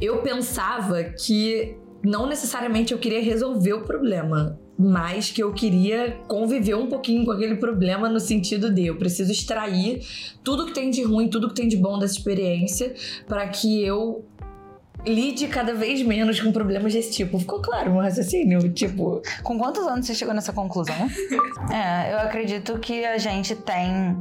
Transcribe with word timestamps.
Eu 0.00 0.22
pensava 0.22 1.02
que 1.02 1.76
não 2.04 2.28
necessariamente 2.28 2.92
eu 2.92 3.00
queria 3.00 3.20
resolver 3.20 3.72
o 3.72 3.82
problema, 3.82 4.56
mas 4.78 5.28
que 5.32 5.42
eu 5.42 5.52
queria 5.52 6.20
conviver 6.28 6.76
um 6.76 6.86
pouquinho 6.86 7.24
com 7.24 7.32
aquele 7.32 7.56
problema 7.56 8.08
no 8.08 8.20
sentido 8.20 8.72
de 8.72 8.86
eu 8.86 8.96
preciso 8.96 9.32
extrair 9.32 10.06
tudo 10.44 10.66
que 10.66 10.72
tem 10.72 10.88
de 10.88 11.02
ruim, 11.02 11.28
tudo 11.28 11.48
que 11.48 11.54
tem 11.56 11.66
de 11.66 11.76
bom 11.76 11.98
dessa 11.98 12.14
experiência 12.14 12.94
para 13.26 13.48
que 13.48 13.82
eu 13.82 14.24
lide 15.04 15.48
cada 15.48 15.74
vez 15.74 16.00
menos 16.02 16.40
com 16.40 16.52
problemas 16.52 16.92
desse 16.92 17.10
tipo. 17.10 17.36
Ficou 17.36 17.60
claro 17.60 17.90
meu 17.90 18.00
raciocínio? 18.00 18.72
Tipo. 18.72 19.20
Com 19.42 19.58
quantos 19.58 19.84
anos 19.84 20.06
você 20.06 20.14
chegou 20.14 20.32
nessa 20.32 20.52
conclusão? 20.52 20.94
é, 21.74 22.12
eu 22.12 22.18
acredito 22.20 22.78
que 22.78 23.04
a 23.04 23.18
gente 23.18 23.56
tem 23.56 24.16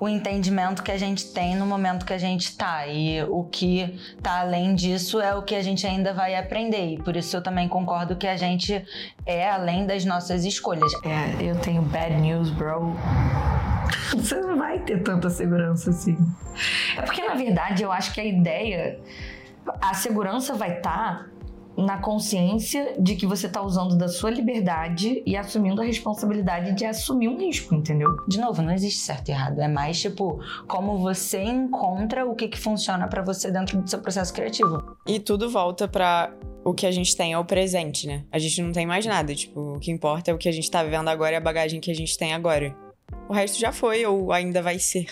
o 0.00 0.08
entendimento 0.08 0.82
que 0.82 0.92
a 0.92 0.98
gente 0.98 1.32
tem 1.32 1.56
no 1.56 1.66
momento 1.66 2.06
que 2.06 2.12
a 2.12 2.18
gente 2.18 2.56
tá. 2.56 2.86
E 2.86 3.22
o 3.24 3.44
que 3.44 3.98
tá 4.22 4.40
além 4.40 4.74
disso 4.74 5.20
é 5.20 5.34
o 5.34 5.42
que 5.42 5.54
a 5.54 5.62
gente 5.62 5.86
ainda 5.86 6.14
vai 6.14 6.36
aprender. 6.36 6.94
E 6.94 7.02
por 7.02 7.16
isso 7.16 7.36
eu 7.36 7.42
também 7.42 7.68
concordo 7.68 8.16
que 8.16 8.26
a 8.26 8.36
gente 8.36 8.84
é 9.26 9.50
além 9.50 9.86
das 9.86 10.04
nossas 10.04 10.44
escolhas. 10.44 10.92
É, 11.04 11.42
eu 11.42 11.56
tenho 11.56 11.82
bad 11.82 12.14
news, 12.14 12.50
bro. 12.50 12.94
Você 14.14 14.40
não 14.40 14.56
vai 14.56 14.78
ter 14.78 15.02
tanta 15.02 15.28
segurança 15.28 15.90
assim. 15.90 16.16
É 16.96 17.02
porque, 17.02 17.22
na 17.22 17.34
verdade, 17.34 17.82
eu 17.82 17.90
acho 17.90 18.12
que 18.12 18.20
a 18.20 18.24
ideia. 18.24 18.98
A 19.80 19.94
segurança 19.94 20.54
vai 20.54 20.78
estar. 20.78 21.24
Tá 21.24 21.37
na 21.78 21.98
consciência 21.98 22.96
de 22.98 23.14
que 23.14 23.24
você 23.24 23.48
tá 23.48 23.62
usando 23.62 23.96
da 23.96 24.08
sua 24.08 24.30
liberdade 24.30 25.22
e 25.24 25.36
assumindo 25.36 25.80
a 25.80 25.84
responsabilidade 25.84 26.72
de 26.72 26.84
assumir 26.84 27.28
um 27.28 27.38
risco, 27.38 27.72
entendeu? 27.72 28.10
De 28.26 28.40
novo, 28.40 28.60
não 28.60 28.72
existe 28.72 28.98
certo 28.98 29.28
e 29.28 29.32
errado. 29.32 29.60
É 29.60 29.68
mais 29.68 30.00
tipo 30.00 30.40
como 30.66 30.98
você 30.98 31.40
encontra 31.40 32.26
o 32.26 32.34
que, 32.34 32.48
que 32.48 32.58
funciona 32.58 33.06
para 33.06 33.22
você 33.22 33.50
dentro 33.52 33.80
do 33.80 33.88
seu 33.88 34.00
processo 34.00 34.34
criativo. 34.34 34.96
E 35.06 35.20
tudo 35.20 35.48
volta 35.48 35.86
para 35.86 36.34
o 36.64 36.74
que 36.74 36.84
a 36.84 36.90
gente 36.90 37.16
tem 37.16 37.32
é 37.32 37.38
o 37.38 37.44
presente, 37.44 38.08
né? 38.08 38.24
A 38.32 38.40
gente 38.40 38.60
não 38.60 38.72
tem 38.72 38.84
mais 38.84 39.06
nada. 39.06 39.32
Tipo, 39.32 39.76
o 39.76 39.78
que 39.78 39.92
importa 39.92 40.32
é 40.32 40.34
o 40.34 40.38
que 40.38 40.48
a 40.48 40.52
gente 40.52 40.68
tá 40.68 40.82
vivendo 40.82 41.08
agora 41.08 41.32
e 41.32 41.36
a 41.36 41.40
bagagem 41.40 41.80
que 41.80 41.92
a 41.92 41.94
gente 41.94 42.18
tem 42.18 42.34
agora. 42.34 42.74
O 43.28 43.32
resto 43.32 43.58
já 43.58 43.70
foi 43.70 44.04
ou 44.04 44.32
ainda 44.32 44.60
vai 44.60 44.80
ser. 44.80 45.06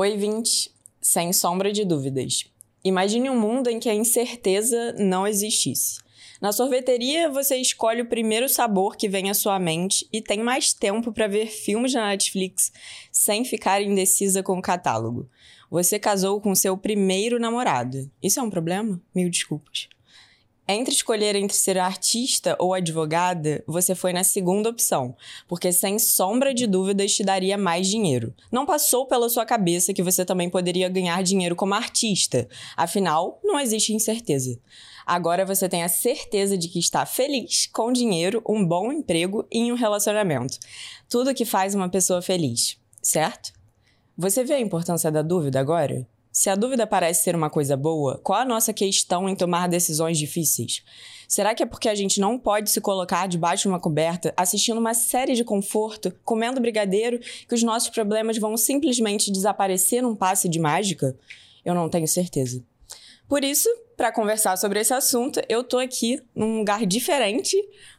Oi, 0.00 0.16
20, 0.16 0.70
sem 1.00 1.32
sombra 1.32 1.72
de 1.72 1.84
dúvidas. 1.84 2.44
Imagine 2.84 3.30
um 3.30 3.40
mundo 3.40 3.68
em 3.68 3.80
que 3.80 3.88
a 3.88 3.94
incerteza 3.96 4.92
não 4.92 5.26
existisse. 5.26 5.98
Na 6.40 6.52
sorveteria, 6.52 7.28
você 7.28 7.56
escolhe 7.56 8.02
o 8.02 8.08
primeiro 8.08 8.48
sabor 8.48 8.96
que 8.96 9.08
vem 9.08 9.28
à 9.28 9.34
sua 9.34 9.58
mente 9.58 10.08
e 10.12 10.22
tem 10.22 10.38
mais 10.38 10.72
tempo 10.72 11.10
para 11.10 11.26
ver 11.26 11.48
filmes 11.48 11.94
na 11.94 12.10
Netflix 12.10 12.70
sem 13.10 13.44
ficar 13.44 13.82
indecisa 13.82 14.40
com 14.40 14.56
o 14.56 14.62
catálogo. 14.62 15.28
Você 15.68 15.98
casou 15.98 16.40
com 16.40 16.54
seu 16.54 16.78
primeiro 16.78 17.40
namorado. 17.40 18.08
Isso 18.22 18.38
é 18.38 18.42
um 18.44 18.50
problema? 18.50 19.02
Mil 19.12 19.28
desculpas. 19.28 19.88
Entre 20.70 20.92
escolher 20.92 21.34
entre 21.34 21.56
ser 21.56 21.78
artista 21.78 22.54
ou 22.58 22.74
advogada, 22.74 23.64
você 23.66 23.94
foi 23.94 24.12
na 24.12 24.22
segunda 24.22 24.68
opção, 24.68 25.16
porque 25.48 25.72
sem 25.72 25.98
sombra 25.98 26.52
de 26.52 26.66
dúvidas 26.66 27.14
te 27.14 27.24
daria 27.24 27.56
mais 27.56 27.86
dinheiro. 27.86 28.34
Não 28.52 28.66
passou 28.66 29.06
pela 29.06 29.30
sua 29.30 29.46
cabeça 29.46 29.94
que 29.94 30.02
você 30.02 30.26
também 30.26 30.50
poderia 30.50 30.90
ganhar 30.90 31.22
dinheiro 31.22 31.56
como 31.56 31.72
artista, 31.72 32.46
afinal, 32.76 33.40
não 33.42 33.58
existe 33.58 33.94
incerteza. 33.94 34.60
Agora 35.06 35.46
você 35.46 35.70
tem 35.70 35.82
a 35.82 35.88
certeza 35.88 36.58
de 36.58 36.68
que 36.68 36.78
está 36.78 37.06
feliz, 37.06 37.66
com 37.72 37.90
dinheiro, 37.90 38.42
um 38.46 38.62
bom 38.62 38.92
emprego 38.92 39.48
e 39.50 39.72
um 39.72 39.74
relacionamento. 39.74 40.58
Tudo 41.08 41.34
que 41.34 41.46
faz 41.46 41.74
uma 41.74 41.88
pessoa 41.88 42.20
feliz, 42.20 42.76
certo? 43.00 43.54
Você 44.18 44.44
vê 44.44 44.52
a 44.52 44.60
importância 44.60 45.10
da 45.10 45.22
dúvida 45.22 45.58
agora? 45.58 46.06
Se 46.30 46.50
a 46.50 46.54
dúvida 46.54 46.86
parece 46.86 47.24
ser 47.24 47.34
uma 47.34 47.50
coisa 47.50 47.76
boa, 47.76 48.18
qual 48.22 48.40
a 48.40 48.44
nossa 48.44 48.72
questão 48.72 49.28
em 49.28 49.34
tomar 49.34 49.68
decisões 49.68 50.18
difíceis? 50.18 50.82
Será 51.26 51.54
que 51.54 51.62
é 51.62 51.66
porque 51.66 51.88
a 51.88 51.94
gente 51.94 52.20
não 52.20 52.38
pode 52.38 52.70
se 52.70 52.80
colocar 52.80 53.26
debaixo 53.26 53.62
de 53.62 53.68
uma 53.68 53.80
coberta, 53.80 54.32
assistindo 54.36 54.78
uma 54.78 54.94
série 54.94 55.34
de 55.34 55.44
conforto, 55.44 56.10
comendo 56.24 56.60
brigadeiro, 56.60 57.18
que 57.18 57.54
os 57.54 57.62
nossos 57.62 57.90
problemas 57.90 58.38
vão 58.38 58.56
simplesmente 58.56 59.30
desaparecer 59.30 60.02
num 60.02 60.14
passe 60.14 60.48
de 60.48 60.58
mágica? 60.58 61.16
Eu 61.64 61.74
não 61.74 61.88
tenho 61.88 62.08
certeza. 62.08 62.64
Por 63.28 63.44
isso, 63.44 63.68
para 63.94 64.10
conversar 64.10 64.56
sobre 64.56 64.80
esse 64.80 64.94
assunto, 64.94 65.40
eu 65.48 65.62
tô 65.62 65.76
aqui 65.78 66.22
num 66.34 66.58
lugar 66.58 66.86
diferente, 66.86 67.56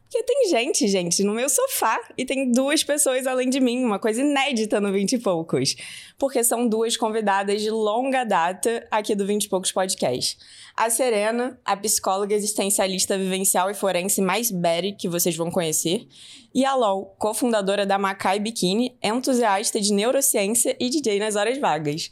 porque 0.09 0.23
tem 0.23 0.49
gente, 0.49 0.87
gente, 0.87 1.23
no 1.23 1.35
meu 1.35 1.47
sofá 1.47 2.01
e 2.17 2.25
tem 2.25 2.51
duas 2.51 2.83
pessoas 2.83 3.27
além 3.27 3.47
de 3.47 3.59
mim, 3.59 3.85
uma 3.85 3.99
coisa 3.99 4.21
inédita 4.21 4.81
no 4.81 4.91
Vinte 4.91 5.13
e 5.13 5.19
Poucos. 5.19 5.75
Porque 6.17 6.43
são 6.43 6.67
duas 6.67 6.97
convidadas 6.97 7.61
de 7.61 7.69
longa 7.69 8.23
data 8.23 8.87
aqui 8.89 9.13
do 9.13 9.23
Vinte 9.23 9.43
e 9.43 9.49
Poucos 9.49 9.71
Podcast. 9.71 10.35
A 10.75 10.89
Serena, 10.89 11.59
a 11.63 11.77
psicóloga 11.77 12.33
existencialista 12.33 13.19
vivencial 13.19 13.69
e 13.69 13.75
forense 13.75 14.19
mais 14.19 14.49
berry 14.49 14.93
que 14.93 15.07
vocês 15.07 15.37
vão 15.37 15.51
conhecer. 15.51 16.07
E 16.55 16.65
a 16.65 16.73
LOL, 16.73 17.15
cofundadora 17.19 17.85
da 17.85 17.99
Macai 17.99 18.39
Bikini, 18.39 18.97
entusiasta 19.03 19.79
de 19.79 19.93
neurociência 19.93 20.75
e 20.79 20.89
DJ 20.89 21.19
nas 21.19 21.35
horas 21.35 21.59
vagas. 21.59 22.11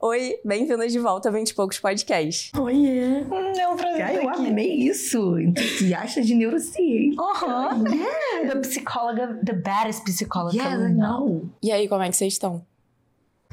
Oi, 0.00 0.38
bem-vindas 0.44 0.92
de 0.92 0.98
volta 1.00 1.28
a 1.28 1.32
20 1.32 1.50
e 1.50 1.54
poucos 1.54 1.80
podcast. 1.80 2.52
Oiê. 2.56 3.24
Hum, 3.24 3.52
é 3.58 3.68
um 3.68 3.76
prazer. 3.76 4.02
Ai, 4.02 4.24
eu 4.24 4.30
amei 4.30 4.74
isso. 4.74 5.36
Entusiasta 5.36 6.22
de 6.22 6.36
neurociência. 6.36 7.20
Aham. 7.20 7.78
Uhum. 7.78 8.04
É. 8.40 8.44
Da 8.46 8.60
psicóloga, 8.60 9.40
the 9.44 9.54
baddest 9.54 10.04
psicóloga. 10.04 10.56
Yeah, 10.56 10.88
I 10.88 10.92
know. 10.94 11.50
E 11.60 11.72
aí, 11.72 11.88
como 11.88 12.00
é 12.04 12.10
que 12.10 12.16
vocês 12.16 12.34
estão? 12.34 12.64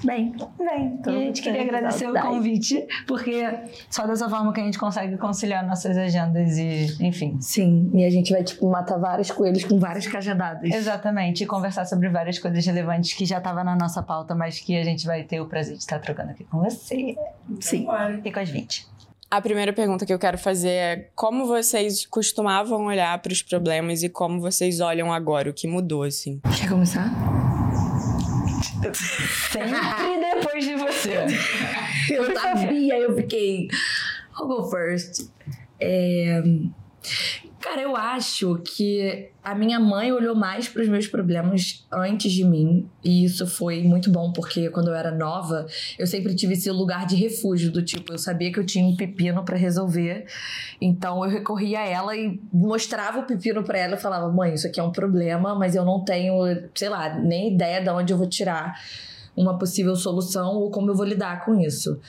Bem, 0.04 0.36
bem. 0.58 1.00
E 1.06 1.10
a 1.10 1.12
gente 1.12 1.42
queria 1.42 1.62
agradecer 1.62 2.10
o 2.10 2.14
convite, 2.14 2.86
porque 3.08 3.44
só 3.90 4.06
dessa 4.06 4.30
forma 4.30 4.52
que 4.52 4.60
a 4.60 4.64
gente 4.64 4.78
consegue 4.78 5.18
conciliar 5.18 5.66
nossas 5.66 5.98
agendas 5.98 6.58
e, 6.58 6.98
enfim. 7.00 7.38
Sim, 7.40 7.90
e 7.94 8.04
a 8.04 8.10
gente 8.10 8.34
vai, 8.34 8.44
tipo, 8.44 8.70
matar 8.70 8.98
vários 8.98 9.32
coelhos 9.32 9.64
com 9.64 9.80
várias 9.80 10.06
cajadadas. 10.06 10.70
Exatamente, 10.70 11.44
e 11.44 11.48
conversar 11.48 11.86
sobre 11.86 12.10
várias 12.10 12.38
coisas 12.38 12.66
relevantes 12.66 13.14
que 13.14 13.26
já 13.26 13.38
estavam 13.38 13.64
na 13.64 13.76
nossa 13.76 14.04
pauta, 14.04 14.36
mas 14.36 14.60
que 14.60 14.78
a 14.78 14.84
gente 14.84 15.06
vai 15.06 15.24
ter 15.24 15.40
o 15.40 15.48
prazer 15.48 15.76
de 15.76 15.80
estar 15.80 16.00
trocando 16.00 16.32
aqui 16.32 16.44
com 16.44 16.60
você. 16.60 17.16
Sim. 17.62 17.88
E 18.24 18.32
com 18.32 18.40
as 18.40 18.50
20. 18.50 18.88
A 19.32 19.42
primeira 19.42 19.74
pergunta 19.74 20.06
que 20.06 20.14
eu 20.14 20.20
quero 20.20 20.38
fazer 20.38 20.70
é 20.70 21.10
como 21.16 21.48
vocês 21.48 22.06
costumavam 22.06 22.86
olhar 22.86 23.18
para 23.22 23.32
os 23.32 23.42
problemas 23.42 24.04
e 24.04 24.10
como 24.10 24.40
vocês 24.40 24.82
olham 24.82 25.12
agora, 25.12 25.50
o 25.50 25.54
que 25.54 25.68
mudou, 25.68 26.04
assim? 26.04 26.42
Quer 26.58 26.70
começar? 26.70 27.45
Sempre 28.94 30.36
depois 30.36 30.66
de 30.66 30.76
você. 30.76 31.26
eu 32.10 32.34
sabia, 32.34 33.00
eu 33.00 33.16
fiquei. 33.16 33.68
I'll 34.38 34.48
go 34.48 34.70
first. 34.70 35.30
É... 35.80 36.42
Cara, 37.66 37.82
eu 37.82 37.98
acho 37.98 38.58
que 38.58 39.32
a 39.44 39.56
minha 39.56 39.80
mãe 39.80 40.14
olhou 40.14 40.36
mais 40.36 40.70
para 40.70 40.84
os 40.84 40.88
meus 40.88 41.08
problemas 41.08 41.84
antes 41.92 42.32
de 42.32 42.46
mim, 42.46 42.88
e 43.04 43.26
isso 43.26 43.48
foi 43.48 43.82
muito 43.82 44.12
bom, 44.12 44.32
porque 44.32 44.70
quando 44.70 44.90
eu 44.90 44.94
era 44.94 45.10
nova, 45.10 45.66
eu 45.98 46.06
sempre 46.06 46.36
tive 46.36 46.54
esse 46.54 46.70
lugar 46.70 47.08
de 47.08 47.16
refúgio, 47.16 47.72
do 47.72 47.82
tipo, 47.82 48.14
eu 48.14 48.20
sabia 48.20 48.52
que 48.54 48.60
eu 48.60 48.66
tinha 48.68 48.86
um 48.86 48.96
pepino 48.96 49.44
para 49.44 49.58
resolver, 49.58 50.28
então 50.80 51.26
eu 51.26 51.32
recorria 51.32 51.80
a 51.80 51.88
ela 51.88 52.16
e 52.16 52.40
mostrava 52.54 53.22
o 53.22 53.24
pepino 53.24 53.64
para 53.64 53.80
ela 53.80 53.96
e 53.96 54.00
falava: 54.00 54.32
"Mãe, 54.32 54.54
isso 54.54 54.68
aqui 54.68 54.80
é 54.80 54.84
um 54.84 54.92
problema, 54.92 55.56
mas 55.56 55.74
eu 55.74 55.84
não 55.84 56.06
tenho, 56.06 56.36
sei 56.76 56.90
lá, 56.90 57.18
nem 57.18 57.56
ideia 57.56 57.82
de 57.82 57.90
onde 57.90 58.14
eu 58.14 58.18
vou 58.18 58.30
tirar 58.30 58.80
uma 59.36 59.58
possível 59.58 59.96
solução 59.96 60.54
ou 60.54 60.70
como 60.70 60.92
eu 60.92 60.96
vou 60.96 61.04
lidar 61.06 61.44
com 61.44 61.60
isso". 61.60 62.00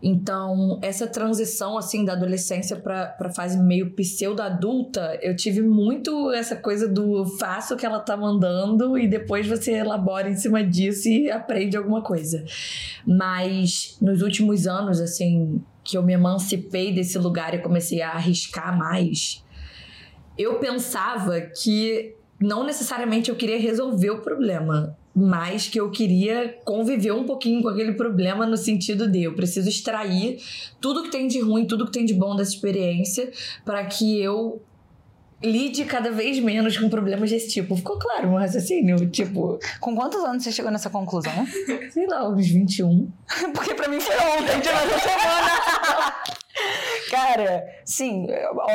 Então, 0.00 0.78
essa 0.80 1.08
transição 1.08 1.76
assim 1.76 2.04
da 2.04 2.12
adolescência 2.12 2.76
para 2.76 3.16
a 3.18 3.30
fase 3.30 3.58
meio 3.58 3.90
pseudo-adulta, 3.94 5.18
eu 5.20 5.34
tive 5.34 5.60
muito 5.60 6.30
essa 6.32 6.54
coisa 6.54 6.86
do 6.86 7.26
faço 7.38 7.74
o 7.74 7.76
que 7.76 7.84
ela 7.84 7.98
tá 7.98 8.16
mandando 8.16 8.96
e 8.96 9.08
depois 9.08 9.48
você 9.48 9.72
elabora 9.72 10.30
em 10.30 10.36
cima 10.36 10.62
disso 10.62 11.08
e 11.08 11.30
aprende 11.30 11.76
alguma 11.76 12.00
coisa. 12.00 12.44
Mas 13.04 13.98
nos 14.00 14.22
últimos 14.22 14.68
anos, 14.68 15.00
assim, 15.00 15.60
que 15.82 15.98
eu 15.98 16.02
me 16.02 16.12
emancipei 16.12 16.94
desse 16.94 17.18
lugar 17.18 17.54
e 17.54 17.58
comecei 17.58 18.00
a 18.00 18.12
arriscar 18.12 18.78
mais, 18.78 19.44
eu 20.36 20.60
pensava 20.60 21.40
que 21.40 22.14
não 22.40 22.64
necessariamente 22.64 23.30
eu 23.30 23.36
queria 23.36 23.58
resolver 23.58 24.10
o 24.10 24.22
problema 24.22 24.96
mas 25.14 25.66
que 25.66 25.80
eu 25.80 25.90
queria 25.90 26.56
conviver 26.64 27.12
um 27.12 27.24
pouquinho 27.24 27.62
com 27.62 27.68
aquele 27.68 27.92
problema 27.92 28.46
no 28.46 28.56
sentido 28.56 29.10
de 29.10 29.24
eu 29.24 29.34
preciso 29.34 29.68
extrair 29.68 30.38
tudo 30.80 31.02
que 31.02 31.10
tem 31.10 31.26
de 31.26 31.40
ruim, 31.40 31.66
tudo 31.66 31.86
que 31.86 31.92
tem 31.92 32.04
de 32.04 32.14
bom 32.14 32.36
dessa 32.36 32.52
experiência 32.52 33.30
para 33.64 33.84
que 33.84 34.20
eu 34.20 34.62
lide 35.42 35.84
cada 35.84 36.10
vez 36.10 36.38
menos 36.40 36.76
com 36.76 36.88
problemas 36.88 37.30
desse 37.30 37.48
tipo. 37.48 37.76
Ficou 37.76 37.98
claro 37.98 38.28
meu 38.28 38.38
raciocínio? 38.38 39.08
Tipo. 39.10 39.58
Com 39.80 39.94
quantos 39.94 40.22
anos 40.24 40.42
você 40.42 40.52
chegou 40.52 40.70
nessa 40.70 40.90
conclusão? 40.90 41.46
Sei 41.90 42.06
lá, 42.06 42.28
uns 42.28 42.48
21. 42.48 43.10
Porque 43.54 43.74
pra 43.74 43.88
mim 43.88 44.00
foi 44.00 44.16
ontem, 44.16 44.60
de 44.60 44.68
uma 44.68 44.80
semana. 45.00 46.14
Cara, 47.10 47.66
sim, 47.84 48.26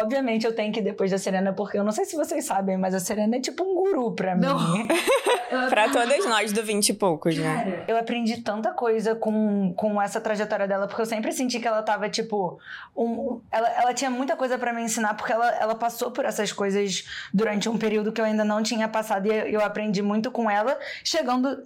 obviamente 0.01 0.45
eu 0.45 0.55
tenho 0.55 0.73
que 0.73 0.79
ir 0.79 0.83
depois 0.83 1.11
da 1.11 1.17
Serena, 1.17 1.53
porque 1.53 1.77
eu 1.77 1.83
não 1.83 1.91
sei 1.91 2.05
se 2.05 2.15
vocês 2.15 2.43
sabem, 2.45 2.77
mas 2.77 2.93
a 2.93 2.99
Serena 2.99 3.35
é 3.35 3.39
tipo 3.39 3.63
um 3.63 3.75
guru 3.75 4.11
pra 4.13 4.35
mim. 4.35 4.45
Não. 4.45 4.87
pra 5.69 5.89
todas 5.89 6.25
nós 6.25 6.51
do 6.51 6.63
20 6.63 6.89
e 6.89 6.93
poucos, 6.93 7.37
né? 7.37 7.83
Eu 7.87 7.97
aprendi 7.97 8.41
tanta 8.41 8.71
coisa 8.71 9.15
com, 9.15 9.73
com 9.75 10.01
essa 10.01 10.19
trajetória 10.19 10.67
dela, 10.67 10.87
porque 10.87 11.01
eu 11.01 11.05
sempre 11.05 11.31
senti 11.31 11.59
que 11.59 11.67
ela 11.67 11.83
tava, 11.83 12.09
tipo. 12.09 12.59
Um, 12.95 13.39
ela, 13.51 13.69
ela 13.69 13.93
tinha 13.93 14.09
muita 14.09 14.35
coisa 14.35 14.57
para 14.57 14.73
me 14.73 14.81
ensinar, 14.81 15.13
porque 15.15 15.31
ela, 15.31 15.49
ela 15.55 15.75
passou 15.75 16.11
por 16.11 16.25
essas 16.25 16.51
coisas 16.51 17.05
durante 17.33 17.69
um 17.69 17.77
período 17.77 18.11
que 18.11 18.19
eu 18.19 18.25
ainda 18.25 18.43
não 18.43 18.63
tinha 18.63 18.87
passado, 18.87 19.27
e 19.27 19.53
eu 19.53 19.63
aprendi 19.63 20.01
muito 20.01 20.31
com 20.31 20.49
ela, 20.49 20.77
chegando 21.03 21.63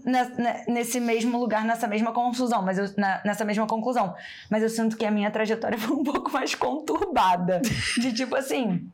nesse 0.68 1.00
mesmo 1.00 1.40
lugar, 1.40 1.64
nessa 1.64 1.88
mesma 1.88 2.12
confusão, 2.12 2.62
mas 2.62 2.78
eu, 2.78 2.86
nessa 3.24 3.46
mesma 3.46 3.66
conclusão. 3.68 4.16
Mas 4.50 4.64
eu 4.64 4.70
sinto 4.70 4.98
que 4.98 5.06
a 5.06 5.12
minha 5.12 5.32
trajetória 5.32 5.78
foi 5.78 5.96
um 5.96 6.04
pouco 6.04 6.32
mais 6.32 6.57
conturbada. 6.58 7.62
De 8.00 8.14
tipo 8.14 8.36
assim. 8.36 8.90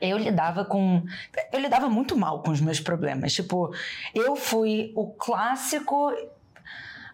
Eu 0.00 0.18
lidava 0.18 0.64
com. 0.64 1.04
Eu 1.52 1.60
lidava 1.60 1.88
muito 1.88 2.16
mal 2.16 2.42
com 2.42 2.50
os 2.50 2.60
meus 2.60 2.80
problemas. 2.80 3.32
Tipo, 3.32 3.72
eu 4.14 4.36
fui 4.36 4.92
o 4.94 5.08
clássico. 5.08 6.12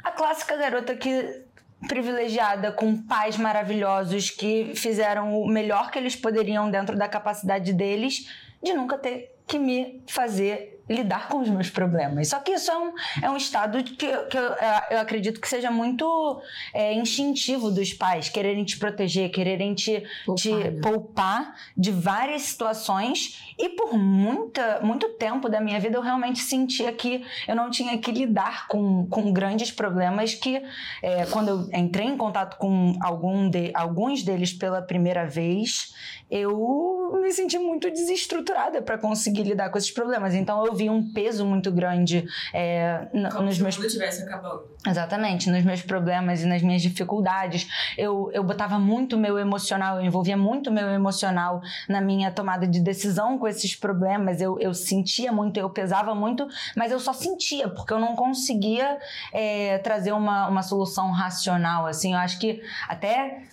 A 0.03 0.11
clássica 0.11 0.57
garota 0.57 0.97
que 0.97 1.45
privilegiada 1.89 2.71
com 2.73 2.97
pais 2.97 3.37
maravilhosos 3.37 4.31
que 4.31 4.73
fizeram 4.75 5.41
o 5.41 5.49
melhor 5.49 5.91
que 5.91 5.99
eles 5.99 6.15
poderiam 6.15 6.71
dentro 6.71 6.97
da 6.97 7.09
capacidade 7.09 7.73
deles 7.73 8.29
de 8.63 8.73
nunca 8.73 8.97
ter 8.97 9.35
que 9.47 9.59
me 9.59 10.01
fazer 10.07 10.81
lidar 10.88 11.29
com 11.29 11.40
os 11.40 11.49
meus 11.49 11.70
problemas. 11.70 12.29
Só 12.29 12.38
que 12.40 12.52
isso 12.52 12.70
é 12.70 12.79
um, 12.79 12.93
é 13.23 13.31
um 13.31 13.37
estado 13.37 13.82
que, 13.82 13.94
que 13.94 14.06
eu, 14.37 14.55
eu 14.90 14.99
acredito 15.00 15.40
que 15.40 15.49
seja 15.49 15.70
muito 15.70 16.40
é, 16.75 16.93
instintivo 16.94 17.70
dos 17.70 17.93
pais, 17.93 18.29
quererem 18.29 18.64
te 18.64 18.79
proteger, 18.79 19.31
quererem 19.31 19.75
te 19.75 20.02
poupar, 20.25 20.37
te 20.37 20.52
né? 20.52 20.81
poupar 20.81 21.56
de 21.76 21.90
várias 21.90 22.43
situações. 22.43 23.55
E 23.58 23.69
por 23.70 23.96
muita, 23.96 24.81
muito 24.82 25.08
tempo 25.11 25.49
da 25.49 25.61
minha 25.61 25.79
vida 25.79 25.96
eu 25.96 26.02
realmente 26.02 26.40
sentia 26.40 26.93
que 26.93 27.25
eu 27.46 27.55
não 27.55 27.70
tinha 27.70 27.96
que 27.99 28.11
lidar 28.11 28.67
com, 28.67 29.06
com 29.06 29.32
grandes 29.32 29.70
problemas 29.70 30.34
que, 30.34 30.62
é, 31.02 31.26
quando 31.26 31.49
eu 31.49 31.79
entrei 31.79 32.06
em 32.06 32.17
contato 32.17 32.56
com 32.56 32.96
algum 33.00 33.49
de, 33.49 33.70
alguns 33.75 34.23
deles 34.23 34.52
pela 34.52 34.82
primeira 34.82 35.26
vez, 35.26 35.94
eu 36.31 37.20
me 37.20 37.31
senti 37.31 37.58
muito 37.58 37.90
desestruturada 37.90 38.81
para 38.81 38.96
conseguir 38.96 39.43
lidar 39.43 39.70
com 39.70 39.76
esses 39.76 39.90
problemas. 39.90 40.34
Então 40.34 40.64
eu 40.64 40.72
vi 40.75 40.91
um 40.91 41.13
peso 41.13 41.45
muito 41.45 41.71
grande 41.71 42.27
é, 42.53 43.09
Como 43.33 43.45
nos 43.45 43.57
se 43.57 43.63
meus. 43.63 43.79
Estivesse 43.79 44.23
acabando. 44.23 44.73
Exatamente, 44.87 45.49
nos 45.49 45.65
meus 45.65 45.83
problemas 45.83 46.43
e 46.43 46.47
nas 46.47 46.63
minhas 46.63 46.83
dificuldades. 46.83 47.69
Eu, 47.97 48.31
eu 48.33 48.43
botava 48.43 48.79
muito 48.79 49.17
meu 49.17 49.39
emocional, 49.39 49.99
eu 49.99 50.05
envolvia 50.05 50.37
muito 50.37 50.73
meu 50.73 50.89
emocional 50.89 51.61
na 51.89 52.01
minha 52.01 52.31
tomada 52.31 52.67
de 52.67 52.81
decisão 52.81 53.39
com 53.39 53.47
esses 53.47 53.77
problemas. 53.77 54.41
Eu, 54.41 54.59
eu 54.59 54.75
sentia 54.75 55.31
muito, 55.33 55.59
eu 55.59 55.71
pesava 55.71 56.15
muito, 56.15 56.49
mas 56.77 56.91
eu 56.91 56.99
só 56.99 57.13
sentia, 57.13 57.69
porque 57.69 57.93
eu 57.93 58.01
não 58.01 58.17
conseguia 58.17 58.99
é, 59.33 59.79
trazer 59.79 60.13
uma, 60.13 60.49
uma 60.49 60.63
solução 60.63 61.11
racional. 61.13 61.87
Assim, 61.87 62.13
eu 62.15 62.19
acho 62.19 62.39
que 62.39 62.61
até 62.89 63.45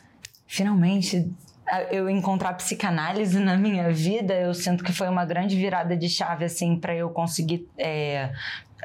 finalmente 0.47 1.31
eu 1.91 2.09
encontrar 2.09 2.53
psicanálise 2.53 3.39
na 3.39 3.57
minha 3.57 3.91
vida, 3.91 4.33
eu 4.33 4.53
sinto 4.53 4.83
que 4.83 4.91
foi 4.91 5.07
uma 5.07 5.25
grande 5.25 5.55
virada 5.55 5.95
de 5.95 6.09
chave, 6.09 6.45
assim, 6.45 6.75
para 6.77 6.95
eu 6.95 7.09
conseguir 7.09 7.67
é, 7.77 8.31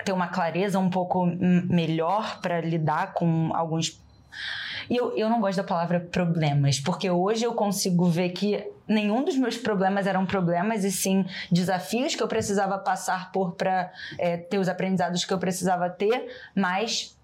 ter 0.04 0.12
uma 0.12 0.28
clareza 0.28 0.78
um 0.78 0.90
pouco 0.90 1.26
melhor 1.26 2.40
para 2.40 2.60
lidar 2.60 3.12
com 3.14 3.50
alguns. 3.54 4.00
E 4.90 4.96
eu, 4.96 5.16
eu 5.16 5.30
não 5.30 5.40
gosto 5.40 5.56
da 5.56 5.64
palavra 5.64 6.00
problemas, 6.00 6.78
porque 6.78 7.08
hoje 7.08 7.44
eu 7.44 7.54
consigo 7.54 8.06
ver 8.06 8.30
que 8.30 8.66
nenhum 8.86 9.24
dos 9.24 9.36
meus 9.36 9.56
problemas 9.56 10.06
eram 10.06 10.26
problemas, 10.26 10.84
e 10.84 10.92
sim 10.92 11.24
desafios 11.50 12.14
que 12.14 12.22
eu 12.22 12.28
precisava 12.28 12.78
passar 12.78 13.32
por 13.32 13.52
para 13.52 13.90
é, 14.18 14.36
ter 14.36 14.58
os 14.58 14.68
aprendizados 14.68 15.24
que 15.24 15.32
eu 15.32 15.38
precisava 15.38 15.88
ter, 15.88 16.26
mas 16.54 17.16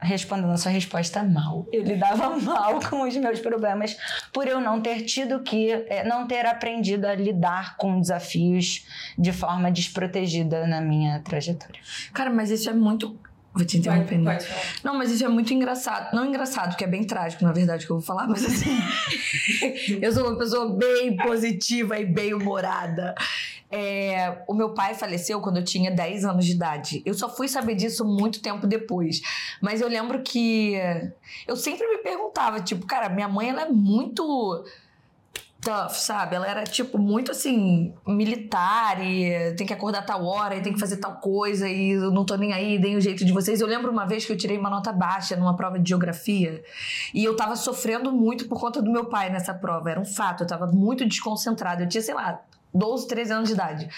respondendo 0.00 0.50
a 0.50 0.56
sua 0.56 0.70
resposta 0.70 1.22
mal. 1.22 1.66
Eu 1.72 1.82
lidava 1.82 2.36
mal 2.40 2.80
com 2.80 3.02
os 3.02 3.16
meus 3.16 3.40
problemas 3.40 3.96
por 4.32 4.46
eu 4.46 4.60
não 4.60 4.80
ter 4.80 5.02
tido 5.02 5.42
que, 5.42 5.70
é, 5.70 6.04
não 6.04 6.26
ter 6.26 6.46
aprendido 6.46 7.06
a 7.06 7.14
lidar 7.14 7.76
com 7.76 8.00
desafios 8.00 8.86
de 9.18 9.32
forma 9.32 9.70
desprotegida 9.70 10.66
na 10.66 10.80
minha 10.80 11.20
trajetória. 11.20 11.80
Cara, 12.12 12.30
mas 12.30 12.50
isso 12.50 12.68
é 12.68 12.74
muito 12.74 13.18
Vou 13.54 13.64
te 13.64 13.78
interromper. 13.78 14.20
Pode, 14.22 14.46
pode 14.46 14.80
não, 14.82 14.98
mas 14.98 15.12
isso 15.12 15.24
é 15.24 15.28
muito 15.28 15.54
engraçado. 15.54 16.12
Não 16.12 16.26
engraçado, 16.26 16.70
porque 16.70 16.82
é 16.82 16.88
bem 16.88 17.04
trágico, 17.04 17.44
na 17.44 17.52
verdade, 17.52 17.86
que 17.86 17.92
eu 17.92 17.96
vou 17.96 18.04
falar, 18.04 18.26
mas 18.26 18.44
assim. 18.44 18.76
eu 20.02 20.12
sou 20.12 20.28
uma 20.28 20.36
pessoa 20.36 20.76
bem 20.76 21.16
positiva 21.16 21.98
e 21.98 22.04
bem 22.04 22.34
humorada. 22.34 23.14
É, 23.70 24.42
o 24.48 24.54
meu 24.54 24.74
pai 24.74 24.94
faleceu 24.94 25.40
quando 25.40 25.58
eu 25.58 25.64
tinha 25.64 25.90
10 25.90 26.24
anos 26.24 26.44
de 26.44 26.52
idade. 26.52 27.02
Eu 27.06 27.14
só 27.14 27.28
fui 27.28 27.46
saber 27.46 27.76
disso 27.76 28.04
muito 28.04 28.42
tempo 28.42 28.66
depois. 28.66 29.20
Mas 29.60 29.80
eu 29.80 29.88
lembro 29.88 30.22
que 30.22 30.74
eu 31.46 31.56
sempre 31.56 31.86
me 31.86 31.98
perguntava, 31.98 32.60
tipo, 32.60 32.86
cara, 32.86 33.08
minha 33.08 33.28
mãe 33.28 33.50
ela 33.50 33.62
é 33.62 33.68
muito 33.68 34.64
tough, 35.64 35.92
sabe? 35.92 36.36
Ela 36.36 36.46
era, 36.46 36.64
tipo, 36.64 36.98
muito 36.98 37.30
assim, 37.30 37.94
militar 38.06 39.02
e 39.04 39.54
tem 39.56 39.66
que 39.66 39.72
acordar 39.72 40.02
tal 40.02 40.24
hora 40.24 40.56
e 40.56 40.62
tem 40.62 40.72
que 40.72 40.78
fazer 40.78 40.98
tal 40.98 41.16
coisa 41.16 41.68
e 41.68 41.92
eu 41.92 42.10
não 42.10 42.24
tô 42.24 42.36
nem 42.36 42.52
aí, 42.52 42.78
deem 42.78 42.96
o 42.96 43.00
jeito 43.00 43.24
de 43.24 43.32
vocês. 43.32 43.60
Eu 43.60 43.66
lembro 43.66 43.90
uma 43.90 44.06
vez 44.06 44.24
que 44.24 44.32
eu 44.32 44.36
tirei 44.36 44.58
uma 44.58 44.70
nota 44.70 44.92
baixa 44.92 45.34
numa 45.34 45.56
prova 45.56 45.78
de 45.78 45.88
geografia 45.88 46.62
e 47.14 47.24
eu 47.24 47.34
tava 47.34 47.56
sofrendo 47.56 48.12
muito 48.12 48.46
por 48.46 48.60
conta 48.60 48.82
do 48.82 48.92
meu 48.92 49.06
pai 49.06 49.30
nessa 49.30 49.54
prova. 49.54 49.90
Era 49.90 50.00
um 50.00 50.04
fato, 50.04 50.44
eu 50.44 50.46
tava 50.46 50.66
muito 50.66 51.06
desconcentrada. 51.06 51.82
Eu 51.82 51.88
tinha, 51.88 52.02
sei 52.02 52.14
lá, 52.14 52.40
12, 52.72 53.08
13 53.08 53.32
anos 53.32 53.48
de 53.48 53.54
idade. 53.54 53.88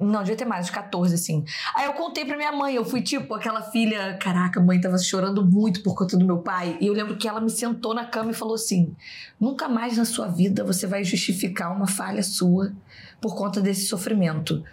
Não, 0.00 0.20
devia 0.20 0.36
ter 0.36 0.46
mais, 0.46 0.66
uns 0.66 0.70
14, 0.70 1.14
assim. 1.14 1.44
Aí 1.74 1.84
eu 1.84 1.92
contei 1.92 2.24
pra 2.24 2.36
minha 2.36 2.50
mãe, 2.50 2.74
eu 2.74 2.84
fui 2.84 3.02
tipo 3.02 3.34
aquela 3.34 3.60
filha, 3.60 4.16
caraca, 4.18 4.58
a 4.58 4.62
mãe 4.62 4.80
tava 4.80 4.96
chorando 4.96 5.44
muito 5.44 5.82
por 5.82 5.94
conta 5.94 6.16
do 6.16 6.24
meu 6.24 6.38
pai. 6.38 6.78
E 6.80 6.86
eu 6.86 6.94
lembro 6.94 7.16
que 7.16 7.28
ela 7.28 7.40
me 7.40 7.50
sentou 7.50 7.92
na 7.92 8.06
cama 8.06 8.30
e 8.30 8.34
falou 8.34 8.54
assim: 8.54 8.96
nunca 9.38 9.68
mais 9.68 9.98
na 9.98 10.04
sua 10.06 10.26
vida 10.26 10.64
você 10.64 10.86
vai 10.86 11.04
justificar 11.04 11.74
uma 11.76 11.86
falha 11.86 12.22
sua 12.22 12.72
por 13.20 13.36
conta 13.36 13.60
desse 13.60 13.86
sofrimento. 13.86 14.64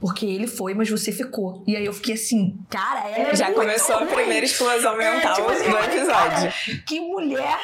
Porque 0.00 0.26
ele 0.26 0.46
foi, 0.46 0.74
mas 0.74 0.90
você 0.90 1.12
ficou. 1.12 1.62
E 1.66 1.76
aí 1.76 1.86
eu 1.86 1.92
fiquei 1.92 2.14
assim, 2.14 2.58
cara, 2.68 3.08
é. 3.08 3.34
Já 3.34 3.52
começou 3.52 3.96
ruim. 3.96 4.08
a 4.08 4.14
primeira 4.14 4.44
explosão 4.44 4.96
mental 4.96 5.50
é, 5.50 5.56
tipo 5.56 5.70
do 5.70 5.76
episódio. 5.78 6.06
Cara, 6.06 6.52
que 6.86 7.00
mulher 7.00 7.58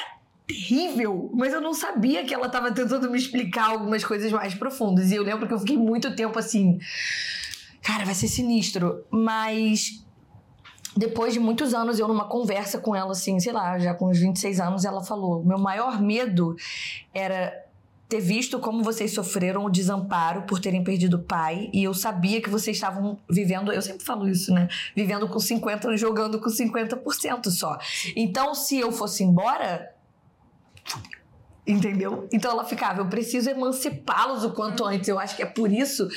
terrível, 0.51 1.31
mas 1.33 1.53
eu 1.53 1.61
não 1.61 1.73
sabia 1.73 2.25
que 2.25 2.35
ela 2.35 2.47
estava 2.47 2.73
tentando 2.73 3.09
me 3.09 3.17
explicar 3.17 3.71
algumas 3.71 4.05
coisas 4.05 4.33
mais 4.33 4.53
profundas. 4.53 5.13
E 5.13 5.15
eu 5.15 5.23
lembro 5.23 5.47
que 5.47 5.55
eu 5.55 5.59
fiquei 5.59 5.77
muito 5.77 6.15
tempo 6.17 6.39
assim, 6.39 6.79
cara, 7.81 8.05
vai 8.05 8.15
ser 8.15 8.27
sinistro. 8.27 9.05
Mas 9.11 10.05
depois 10.97 11.33
de 11.33 11.39
muitos 11.39 11.73
anos, 11.73 12.01
eu 12.01 12.09
numa 12.09 12.29
conversa 12.29 12.79
com 12.79 12.97
ela, 12.97 13.13
assim, 13.13 13.39
sei 13.39 13.53
lá, 13.53 13.79
já 13.79 13.95
com 13.95 14.11
uns 14.11 14.19
26 14.19 14.59
anos, 14.61 14.85
ela 14.85 15.03
falou: 15.05 15.45
meu 15.45 15.59
maior 15.59 16.03
medo 16.03 16.57
era 17.15 17.53
ter 18.09 18.21
visto 18.21 18.59
como 18.59 18.83
vocês 18.83 19.15
sofreram 19.15 19.65
o 19.65 19.71
desamparo 19.71 20.43
por 20.43 20.59
terem 20.59 20.83
perdido 20.83 21.17
o 21.19 21.23
pai 21.23 21.71
e 21.73 21.85
eu 21.85 21.95
sabia 21.95 22.43
que 22.43 22.51
vocês 22.51 22.77
estavam 22.77 23.17
vivendo, 23.31 23.73
eu 23.73 23.81
sempre 23.81 24.05
falo 24.05 24.29
isso, 24.29 24.53
né? 24.53 24.67
Vivendo 24.97 25.29
com 25.29 25.39
50, 25.39 25.97
jogando 25.97 26.41
com 26.41 26.51
50% 26.51 27.51
só. 27.51 27.79
Então, 28.17 28.53
se 28.53 28.81
eu 28.81 28.91
fosse 28.91 29.23
embora, 29.23 29.95
Entendeu? 31.67 32.27
Então 32.33 32.51
ela 32.51 32.65
ficava, 32.65 33.01
eu 33.01 33.07
preciso 33.07 33.51
emancipá-los 33.51 34.45
o 34.45 34.51
quanto 34.51 34.85
antes. 34.85 35.09
Eu 35.09 35.19
acho 35.19 35.37
que 35.37 35.43
é 35.43 35.47
por 35.47 35.71
isso 35.71 36.09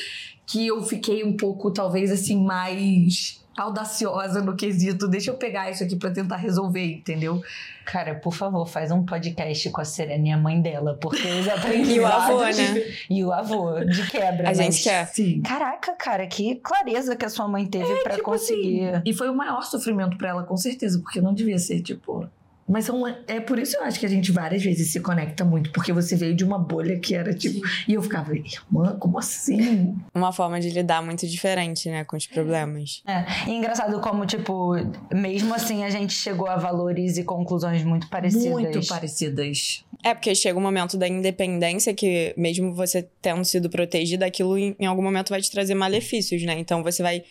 que 0.46 0.68
eu 0.68 0.82
fiquei 0.84 1.24
um 1.24 1.36
pouco, 1.36 1.72
talvez, 1.72 2.12
assim, 2.12 2.44
mais 2.44 3.44
audaciosa 3.58 4.42
no 4.42 4.56
quesito. 4.56 5.08
Deixa 5.08 5.30
eu 5.32 5.36
pegar 5.36 5.70
isso 5.70 5.84
aqui 5.84 5.96
para 5.96 6.12
tentar 6.12 6.38
resolver, 6.38 6.86
entendeu? 6.86 7.42
Cara, 7.86 8.15
por 8.15 8.34
favor, 8.34 8.65
faz 8.68 8.92
um 8.92 9.06
podcast 9.06 9.70
com 9.70 9.82
a 9.82 9.86
Serena 9.86 10.27
e 10.27 10.32
a 10.32 10.38
mãe 10.38 10.60
dela, 10.62 10.98
porque 11.00 11.27
os 11.27 11.48
aprendizados... 11.50 11.96
e 11.96 12.00
o 12.00 12.08
avô, 12.08 12.44
né? 12.44 12.96
E 13.10 13.24
o 13.24 13.32
avô, 13.32 13.80
de 13.86 14.10
quebra. 14.10 14.50
A 14.50 14.53
gente 14.53 14.82
quer. 14.82 15.06
Sim. 15.08 15.42
Caraca, 15.42 15.94
cara, 15.94 16.25
que 16.25 16.56
clareza 16.56 17.15
que 17.15 17.25
a 17.25 17.30
sua 17.30 17.48
mãe 17.48 17.65
teve 17.65 17.92
é, 17.92 18.03
para 18.03 18.13
tipo 18.13 18.25
conseguir. 18.25 18.88
Assim, 18.88 19.01
e 19.06 19.13
foi 19.13 19.30
o 19.30 19.36
maior 19.36 19.62
sofrimento 19.63 20.18
para 20.18 20.30
ela, 20.30 20.44
com 20.44 20.58
certeza, 20.58 21.00
porque 21.00 21.22
não 21.22 21.34
devia 21.34 21.60
ser, 21.60 21.82
tipo 21.82 22.27
mas 22.67 22.86
são, 22.86 23.05
é 23.27 23.39
por 23.39 23.60
isso 23.60 23.75
eu 23.75 23.84
acho 23.84 24.00
que 24.00 24.05
a 24.05 24.10
gente 24.10 24.32
várias 24.32 24.63
vezes 24.63 24.91
se 24.91 25.00
conecta 25.00 25.43
muito, 25.43 25.72
porque 25.72 25.91
você 25.91 26.15
veio 26.15 26.36
de 26.36 26.43
uma 26.43 26.58
bolha 26.58 26.98
que 26.98 27.13
era 27.13 27.34
tipo. 27.34 27.55
Sim. 27.55 27.84
E 27.88 27.93
eu 27.93 28.01
ficava, 28.01 28.34
irmã, 28.36 28.98
como 28.98 29.20
assim? 29.20 29.96
Uma 30.13 30.32
forma 30.32 30.60
de 30.60 30.70
lidar 30.70 31.01
muito 31.03 31.27
diferente, 31.27 31.89
né, 31.89 32.03
com 32.03 32.15
os 32.15 32.25
problemas. 32.25 33.03
É. 33.05 33.50
E 33.50 33.51
engraçado 33.51 34.00
como, 34.00 34.25
tipo, 34.25 34.74
mesmo 35.13 35.53
assim 35.53 35.84
a 35.84 35.89
gente 35.89 36.13
chegou 36.13 36.48
a 36.48 36.55
valores 36.55 37.17
e 37.17 37.24
conclusões 37.24 37.84
muito 37.84 38.08
parecidas. 38.10 38.50
Muito 38.50 38.88
parecidas. 38.88 39.84
É, 40.03 40.13
porque 40.13 40.34
chega 40.34 40.58
o 40.58 40.60
um 40.60 40.63
momento 40.63 40.98
da 40.98 41.08
independência 41.08 41.93
que, 41.93 42.34
mesmo 42.38 42.74
você 42.74 43.08
tendo 43.22 43.43
sido 43.43 43.70
protegida, 43.70 44.25
aquilo 44.25 44.58
em 44.58 44.86
algum 44.86 45.01
momento 45.01 45.29
vai 45.29 45.41
te 45.41 45.51
trazer 45.51 45.75
malefícios, 45.75 46.43
né? 46.43 46.58
Então 46.58 46.82
você 46.82 47.03
vai 47.03 47.24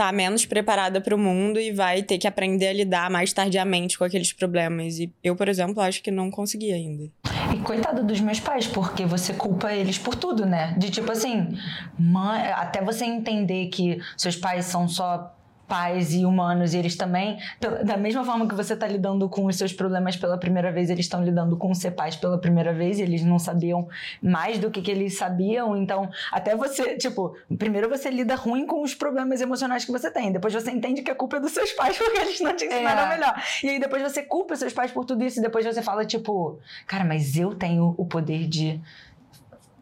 tá 0.00 0.10
menos 0.12 0.46
preparada 0.46 0.98
para 0.98 1.14
o 1.14 1.18
mundo 1.18 1.60
e 1.60 1.72
vai 1.72 2.02
ter 2.02 2.16
que 2.16 2.26
aprender 2.26 2.68
a 2.68 2.72
lidar 2.72 3.10
mais 3.10 3.34
tardiamente 3.34 3.98
com 3.98 4.04
aqueles 4.04 4.32
problemas. 4.32 4.98
E 4.98 5.12
eu, 5.22 5.36
por 5.36 5.46
exemplo, 5.46 5.82
acho 5.82 6.02
que 6.02 6.10
não 6.10 6.30
consegui 6.30 6.72
ainda. 6.72 7.10
E 7.54 7.58
coitado 7.58 8.02
dos 8.02 8.18
meus 8.18 8.40
pais, 8.40 8.66
porque 8.66 9.04
você 9.04 9.34
culpa 9.34 9.70
eles 9.74 9.98
por 9.98 10.14
tudo, 10.14 10.46
né? 10.46 10.74
De 10.78 10.88
tipo 10.88 11.12
assim, 11.12 11.54
mãe, 11.98 12.46
até 12.46 12.80
você 12.80 13.04
entender 13.04 13.66
que 13.66 14.00
seus 14.16 14.36
pais 14.36 14.64
são 14.64 14.88
só 14.88 15.36
pais 15.70 16.12
e 16.12 16.24
humanos, 16.24 16.74
e 16.74 16.78
eles 16.78 16.96
também, 16.96 17.38
da 17.84 17.96
mesma 17.96 18.24
forma 18.24 18.48
que 18.48 18.56
você 18.56 18.74
está 18.74 18.88
lidando 18.88 19.28
com 19.28 19.46
os 19.46 19.54
seus 19.54 19.72
problemas 19.72 20.16
pela 20.16 20.36
primeira 20.36 20.72
vez, 20.72 20.90
eles 20.90 21.04
estão 21.04 21.24
lidando 21.24 21.56
com 21.56 21.72
ser 21.72 21.92
pais 21.92 22.16
pela 22.16 22.36
primeira 22.36 22.72
vez, 22.72 22.98
e 22.98 23.02
eles 23.02 23.22
não 23.22 23.38
sabiam 23.38 23.88
mais 24.20 24.58
do 24.58 24.68
que, 24.68 24.82
que 24.82 24.90
eles 24.90 25.16
sabiam, 25.16 25.76
então 25.76 26.10
até 26.32 26.56
você, 26.56 26.96
tipo, 26.96 27.36
primeiro 27.56 27.88
você 27.88 28.10
lida 28.10 28.34
ruim 28.34 28.66
com 28.66 28.82
os 28.82 28.96
problemas 28.96 29.40
emocionais 29.40 29.84
que 29.84 29.92
você 29.92 30.10
tem, 30.10 30.32
depois 30.32 30.52
você 30.52 30.72
entende 30.72 31.02
que 31.02 31.10
a 31.12 31.14
culpa 31.14 31.36
é 31.36 31.40
dos 31.40 31.52
seus 31.52 31.70
pais 31.72 31.96
porque 31.96 32.18
eles 32.18 32.40
não 32.40 32.56
te 32.56 32.64
ensinaram 32.64 33.02
é. 33.02 33.08
melhor, 33.16 33.40
e 33.62 33.68
aí 33.68 33.78
depois 33.78 34.02
você 34.02 34.24
culpa 34.24 34.54
os 34.54 34.58
seus 34.58 34.72
pais 34.72 34.90
por 34.90 35.04
tudo 35.04 35.24
isso, 35.24 35.38
e 35.38 35.42
depois 35.42 35.64
você 35.64 35.82
fala, 35.82 36.04
tipo, 36.04 36.58
cara, 36.84 37.04
mas 37.04 37.36
eu 37.36 37.54
tenho 37.54 37.94
o 37.96 38.04
poder 38.04 38.48
de 38.48 38.80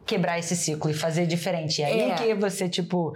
quebrar 0.09 0.39
esse 0.39 0.55
ciclo 0.55 0.89
e 0.89 0.93
fazer 0.93 1.27
diferente. 1.27 1.81
E 1.81 1.83
aí 1.83 2.01
é. 2.09 2.15
que 2.15 2.33
você, 2.33 2.67
tipo. 2.67 3.13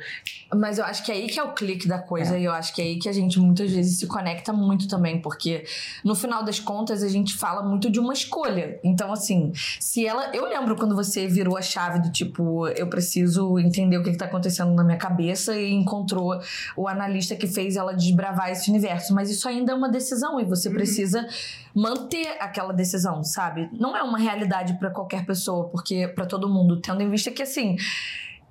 Mas 0.55 0.77
eu 0.77 0.85
acho 0.85 1.03
que 1.03 1.11
é 1.11 1.15
aí 1.15 1.27
que 1.27 1.39
é 1.39 1.43
o 1.43 1.53
clique 1.53 1.87
da 1.87 1.97
coisa. 1.97 2.37
É. 2.37 2.41
E 2.41 2.43
eu 2.43 2.51
acho 2.51 2.75
que 2.75 2.81
é 2.83 2.85
aí 2.85 2.99
que 2.99 3.09
a 3.09 3.11
gente 3.11 3.39
muitas 3.39 3.71
vezes 3.71 3.97
se 3.97 4.05
conecta 4.05 4.53
muito 4.53 4.87
também. 4.87 5.19
Porque 5.19 5.65
no 6.03 6.13
final 6.13 6.43
das 6.43 6.59
contas 6.59 7.01
a 7.01 7.09
gente 7.09 7.33
fala 7.33 7.63
muito 7.63 7.89
de 7.89 7.99
uma 7.99 8.13
escolha. 8.13 8.79
Então, 8.83 9.11
assim, 9.11 9.51
se 9.79 10.05
ela. 10.05 10.29
Eu 10.35 10.47
lembro 10.47 10.75
quando 10.75 10.95
você 10.95 11.25
virou 11.27 11.57
a 11.57 11.63
chave 11.63 11.99
do 11.99 12.11
tipo, 12.11 12.67
eu 12.67 12.87
preciso 12.87 13.57
entender 13.57 13.97
o 13.97 14.03
que, 14.03 14.11
está 14.11 14.25
acontecendo 14.25 14.71
na 14.75 14.83
minha 14.83 14.97
cabeça 14.97 15.57
e 15.59 15.71
encontrou 15.71 16.39
o 16.77 16.87
analista 16.87 17.35
que 17.35 17.47
fez 17.47 17.75
ela 17.75 17.91
desbravar 17.91 18.51
esse 18.51 18.69
universo. 18.69 19.15
Mas 19.15 19.31
isso 19.31 19.49
ainda 19.49 19.71
é 19.71 19.75
uma 19.75 19.89
decisão 19.89 20.39
e 20.39 20.45
você 20.45 20.67
uhum. 20.67 20.75
precisa 20.75 21.27
manter 21.73 22.37
aquela 22.39 22.71
decisão, 22.71 23.23
sabe? 23.23 23.69
Não 23.73 23.95
é 23.95 24.03
uma 24.03 24.17
realidade 24.17 24.73
para 24.75 24.91
qualquer 24.91 25.25
pessoa, 25.25 25.69
porque 25.69 26.07
para 26.07 26.25
todo 26.25 26.47
mundo, 26.47 26.79
tendo 26.79 27.01
em 27.01 27.09
vista 27.09 27.31
que 27.31 27.41
assim, 27.41 27.77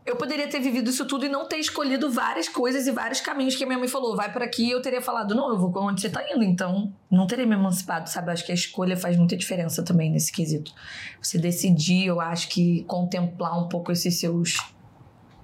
eu 0.05 0.17
poderia 0.17 0.49
ter 0.49 0.59
vivido 0.59 0.91
isso 0.91 1.07
tudo 1.07 1.27
e 1.27 1.29
não 1.29 1.47
ter 1.47 1.59
escolhido 1.59 2.11
várias 2.11 2.49
coisas 2.49 2.87
e 2.89 2.91
vários 2.91 3.21
caminhos 3.21 3.55
que 3.55 3.63
a 3.63 3.67
minha 3.67 3.79
mãe 3.79 3.87
falou, 3.87 4.17
vai 4.17 4.33
por 4.33 4.43
aqui, 4.43 4.69
eu 4.69 4.83
teria 4.83 5.01
falado, 5.01 5.35
não, 5.35 5.51
eu 5.51 5.59
vou 5.59 5.73
onde 5.85 6.01
você 6.01 6.11
tá 6.11 6.25
indo, 6.29 6.43
então 6.43 6.93
não 7.09 7.27
teria 7.27 7.47
me 7.47 7.55
emancipado, 7.55 8.11
sabe? 8.11 8.29
Eu 8.29 8.33
acho 8.33 8.45
que 8.45 8.51
a 8.51 8.55
escolha 8.55 8.97
faz 8.97 9.17
muita 9.17 9.37
diferença 9.37 9.83
também 9.85 10.11
nesse 10.11 10.33
quesito. 10.33 10.75
Você 11.21 11.39
decidir, 11.39 12.07
eu 12.07 12.21
acho 12.21 12.49
que 12.49 12.83
contemplar 12.85 13.57
um 13.57 13.69
pouco 13.69 13.93
esses 13.93 14.19
seus 14.19 14.57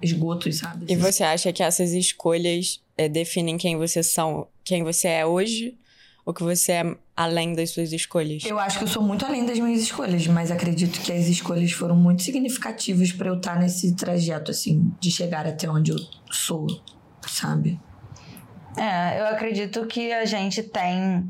esgotos, 0.01 0.57
sabe? 0.57 0.85
E 0.89 0.95
você 0.95 1.23
acha 1.23 1.53
que 1.53 1.63
essas 1.63 1.91
escolhas 1.91 2.81
é, 2.97 3.07
definem 3.07 3.57
quem 3.57 3.77
você 3.77 4.03
são, 4.03 4.47
quem 4.63 4.83
você 4.83 5.07
é 5.07 5.25
hoje? 5.25 5.77
Ou 6.25 6.33
que 6.33 6.43
você 6.43 6.73
é 6.73 6.97
além 7.19 7.53
das 7.53 7.71
suas 7.71 7.91
escolhas? 7.91 8.45
Eu 8.45 8.57
acho 8.57 8.77
que 8.77 8.85
eu 8.85 8.87
sou 8.87 9.03
muito 9.03 9.25
além 9.25 9.45
das 9.45 9.59
minhas 9.59 9.81
escolhas, 9.81 10.25
mas 10.27 10.51
acredito 10.51 11.01
que 11.01 11.11
as 11.11 11.27
escolhas 11.27 11.69
foram 11.73 11.93
muito 11.93 12.23
significativas 12.23 13.11
para 13.11 13.27
eu 13.27 13.35
estar 13.35 13.55
tá 13.55 13.59
nesse 13.59 13.93
trajeto, 13.93 14.51
assim, 14.51 14.89
de 15.01 15.11
chegar 15.11 15.45
até 15.45 15.69
onde 15.69 15.91
eu 15.91 15.97
sou, 16.31 16.65
sabe? 17.27 17.77
É, 18.77 19.19
eu 19.19 19.25
acredito 19.27 19.85
que 19.85 20.13
a 20.13 20.23
gente 20.23 20.63
tem 20.63 21.29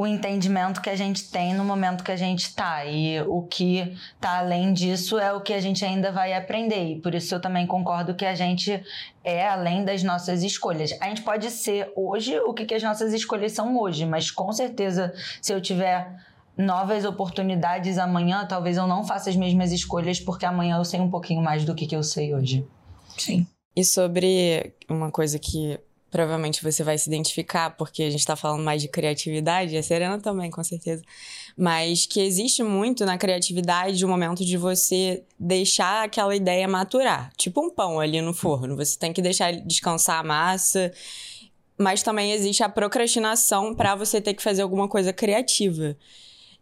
o 0.00 0.06
entendimento 0.06 0.80
que 0.80 0.88
a 0.88 0.96
gente 0.96 1.30
tem 1.30 1.52
no 1.52 1.62
momento 1.62 2.02
que 2.02 2.10
a 2.10 2.16
gente 2.16 2.44
está. 2.44 2.86
E 2.86 3.20
o 3.20 3.42
que 3.42 3.80
está 4.14 4.38
além 4.38 4.72
disso 4.72 5.18
é 5.18 5.30
o 5.30 5.42
que 5.42 5.52
a 5.52 5.60
gente 5.60 5.84
ainda 5.84 6.10
vai 6.10 6.32
aprender. 6.32 6.92
E 6.92 6.98
por 6.98 7.14
isso 7.14 7.34
eu 7.34 7.38
também 7.38 7.66
concordo 7.66 8.14
que 8.14 8.24
a 8.24 8.34
gente 8.34 8.82
é 9.22 9.46
além 9.46 9.84
das 9.84 10.02
nossas 10.02 10.42
escolhas. 10.42 10.96
A 11.02 11.08
gente 11.10 11.20
pode 11.20 11.50
ser 11.50 11.92
hoje 11.94 12.40
o 12.40 12.54
que, 12.54 12.64
que 12.64 12.72
as 12.72 12.82
nossas 12.82 13.12
escolhas 13.12 13.52
são 13.52 13.78
hoje, 13.78 14.06
mas 14.06 14.30
com 14.30 14.50
certeza, 14.54 15.12
se 15.42 15.52
eu 15.52 15.60
tiver 15.60 16.10
novas 16.56 17.04
oportunidades 17.04 17.98
amanhã, 17.98 18.46
talvez 18.46 18.78
eu 18.78 18.86
não 18.86 19.04
faça 19.04 19.28
as 19.28 19.36
mesmas 19.36 19.70
escolhas, 19.70 20.18
porque 20.18 20.46
amanhã 20.46 20.78
eu 20.78 20.84
sei 20.86 20.98
um 20.98 21.10
pouquinho 21.10 21.42
mais 21.42 21.66
do 21.66 21.74
que, 21.74 21.86
que 21.86 21.94
eu 21.94 22.02
sei 22.02 22.34
hoje. 22.34 22.66
Sim. 23.18 23.46
E 23.76 23.84
sobre 23.84 24.72
uma 24.88 25.10
coisa 25.10 25.38
que 25.38 25.78
provavelmente 26.10 26.62
você 26.62 26.82
vai 26.82 26.98
se 26.98 27.08
identificar, 27.08 27.70
porque 27.70 28.02
a 28.02 28.10
gente 28.10 28.20
está 28.20 28.34
falando 28.34 28.64
mais 28.64 28.82
de 28.82 28.88
criatividade, 28.88 29.76
a 29.76 29.82
Serena 29.82 30.18
também, 30.18 30.50
com 30.50 30.62
certeza. 30.64 31.02
Mas 31.56 32.04
que 32.06 32.20
existe 32.20 32.62
muito 32.62 33.04
na 33.06 33.16
criatividade 33.16 34.04
o 34.04 34.08
momento 34.08 34.44
de 34.44 34.56
você 34.56 35.22
deixar 35.38 36.04
aquela 36.04 36.34
ideia 36.34 36.66
maturar. 36.66 37.32
Tipo 37.36 37.64
um 37.64 37.70
pão 37.70 38.00
ali 38.00 38.20
no 38.20 38.34
forno. 38.34 38.76
Você 38.76 38.98
tem 38.98 39.12
que 39.12 39.22
deixar 39.22 39.52
descansar 39.52 40.18
a 40.18 40.24
massa. 40.24 40.92
Mas 41.78 42.02
também 42.02 42.32
existe 42.32 42.62
a 42.62 42.68
procrastinação 42.68 43.74
para 43.74 43.94
você 43.94 44.20
ter 44.20 44.34
que 44.34 44.42
fazer 44.42 44.62
alguma 44.62 44.88
coisa 44.88 45.12
criativa. 45.12 45.96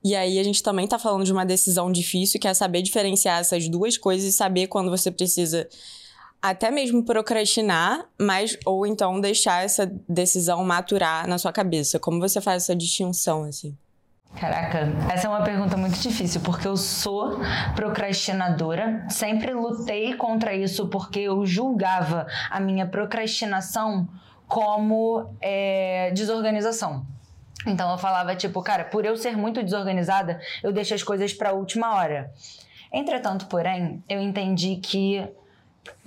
E 0.05 0.15
aí 0.15 0.39
a 0.39 0.45
gente 0.45 0.63
também 0.63 0.85
está 0.85 0.99
falando 0.99 1.25
de 1.25 1.33
uma 1.33 1.45
decisão 1.45 1.91
difícil, 1.91 2.39
que 2.39 2.47
é 2.47 2.55
saber 2.55 2.83
diferenciar 2.83 3.41
essas 3.41 3.69
duas 3.69 3.99
coisas 3.99 4.29
e 4.29 4.33
saber 4.33 4.69
quando 4.69 4.91
você 4.91 5.11
precisa 5.11 5.69
até 6.41 6.71
mesmo 6.71 7.05
procrastinar, 7.05 8.07
mas 8.19 8.57
ou 8.65 8.87
então 8.87 9.21
deixar 9.21 9.65
essa 9.65 9.91
decisão 10.09 10.65
maturar 10.65 11.27
na 11.27 11.39
sua 11.39 11.53
cabeça. 11.53 11.99
Como 11.99 12.21
você 12.21 12.41
faz 12.41 12.65
essa 12.65 12.77
distinção 12.77 13.45
assim? 13.45 13.77
Caraca, 14.39 14.81
essa 15.13 15.27
é 15.27 15.31
uma 15.31 15.43
pergunta 15.43 15.77
muito 15.77 15.99
difícil, 15.99 16.41
porque 16.43 16.69
eu 16.69 16.77
sou 16.77 17.41
procrastinadora, 17.75 19.07
sempre 19.09 19.53
lutei 19.53 20.15
contra 20.15 20.55
isso 20.55 20.87
porque 20.89 21.21
eu 21.21 21.45
julgava 21.47 22.27
a 22.51 22.61
minha 22.61 22.87
procrastinação 22.87 24.07
como 24.47 25.35
é, 25.41 26.11
desorganização. 26.13 27.05
Então 27.67 27.91
eu 27.91 27.99
falava, 27.99 28.37
tipo, 28.37 28.63
cara, 28.63 28.85
por 28.85 29.05
eu 29.05 29.17
ser 29.17 29.37
muito 29.37 29.63
desorganizada, 29.63 30.41
eu 30.63 30.73
deixo 30.73 30.95
as 30.95 31.03
coisas 31.03 31.33
para 31.33 31.53
última 31.53 31.97
hora. 31.97 32.33
Entretanto, 32.93 33.47
porém, 33.47 34.03
eu 34.09 34.21
entendi 34.21 34.77
que 34.77 35.27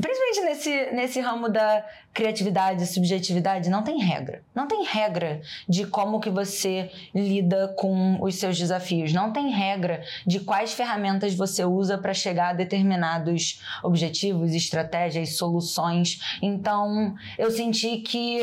principalmente 0.01 0.41
nesse, 0.41 0.91
nesse 0.91 1.19
ramo 1.19 1.49
da 1.49 1.85
criatividade, 2.13 2.85
subjetividade, 2.85 3.69
não 3.69 3.83
tem 3.83 3.99
regra. 3.99 4.43
Não 4.53 4.67
tem 4.67 4.83
regra 4.83 5.41
de 5.67 5.85
como 5.85 6.19
que 6.19 6.29
você 6.29 6.91
lida 7.13 7.73
com 7.77 8.21
os 8.21 8.35
seus 8.35 8.57
desafios. 8.57 9.13
Não 9.13 9.31
tem 9.31 9.49
regra 9.49 10.03
de 10.25 10.39
quais 10.39 10.73
ferramentas 10.73 11.33
você 11.33 11.63
usa 11.63 11.97
para 11.97 12.13
chegar 12.13 12.49
a 12.49 12.53
determinados 12.53 13.61
objetivos, 13.83 14.53
estratégias, 14.53 15.37
soluções. 15.37 16.37
Então, 16.41 17.15
eu 17.37 17.49
senti 17.51 17.97
que 17.97 18.41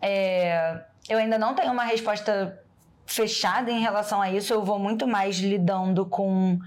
é, 0.00 0.82
eu 1.08 1.18
ainda 1.18 1.38
não 1.38 1.54
tenho 1.54 1.72
uma 1.72 1.84
resposta 1.84 2.60
fechada 3.06 3.70
em 3.70 3.80
relação 3.80 4.20
a 4.20 4.30
isso. 4.30 4.52
Eu 4.52 4.64
vou 4.64 4.78
muito 4.78 5.06
mais 5.06 5.38
lidando 5.38 6.04
com 6.04 6.58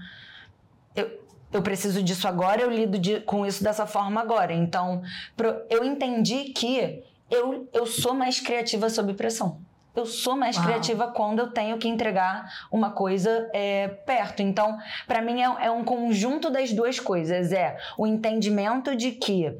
eu 0.96 1.19
preciso 1.62 2.02
disso 2.02 2.28
agora, 2.28 2.62
eu 2.62 2.70
lido 2.70 2.98
de, 2.98 3.20
com 3.20 3.44
isso 3.44 3.62
dessa 3.62 3.86
forma 3.86 4.20
agora. 4.20 4.52
Então, 4.52 5.02
pro, 5.36 5.62
eu 5.68 5.84
entendi 5.84 6.44
que 6.44 7.02
eu, 7.30 7.68
eu 7.72 7.86
sou 7.86 8.14
mais 8.14 8.40
criativa 8.40 8.88
sob 8.88 9.14
pressão. 9.14 9.58
Eu 9.94 10.06
sou 10.06 10.36
mais 10.36 10.56
Uau. 10.56 10.66
criativa 10.66 11.08
quando 11.08 11.40
eu 11.40 11.50
tenho 11.50 11.76
que 11.76 11.88
entregar 11.88 12.68
uma 12.70 12.90
coisa 12.90 13.50
é, 13.52 13.88
perto. 13.88 14.40
Então, 14.40 14.78
para 15.06 15.20
mim, 15.20 15.42
é, 15.42 15.66
é 15.66 15.70
um 15.70 15.82
conjunto 15.82 16.48
das 16.48 16.72
duas 16.72 17.00
coisas. 17.00 17.52
É 17.52 17.76
o 17.98 18.06
entendimento 18.06 18.94
de 18.94 19.10
que 19.10 19.52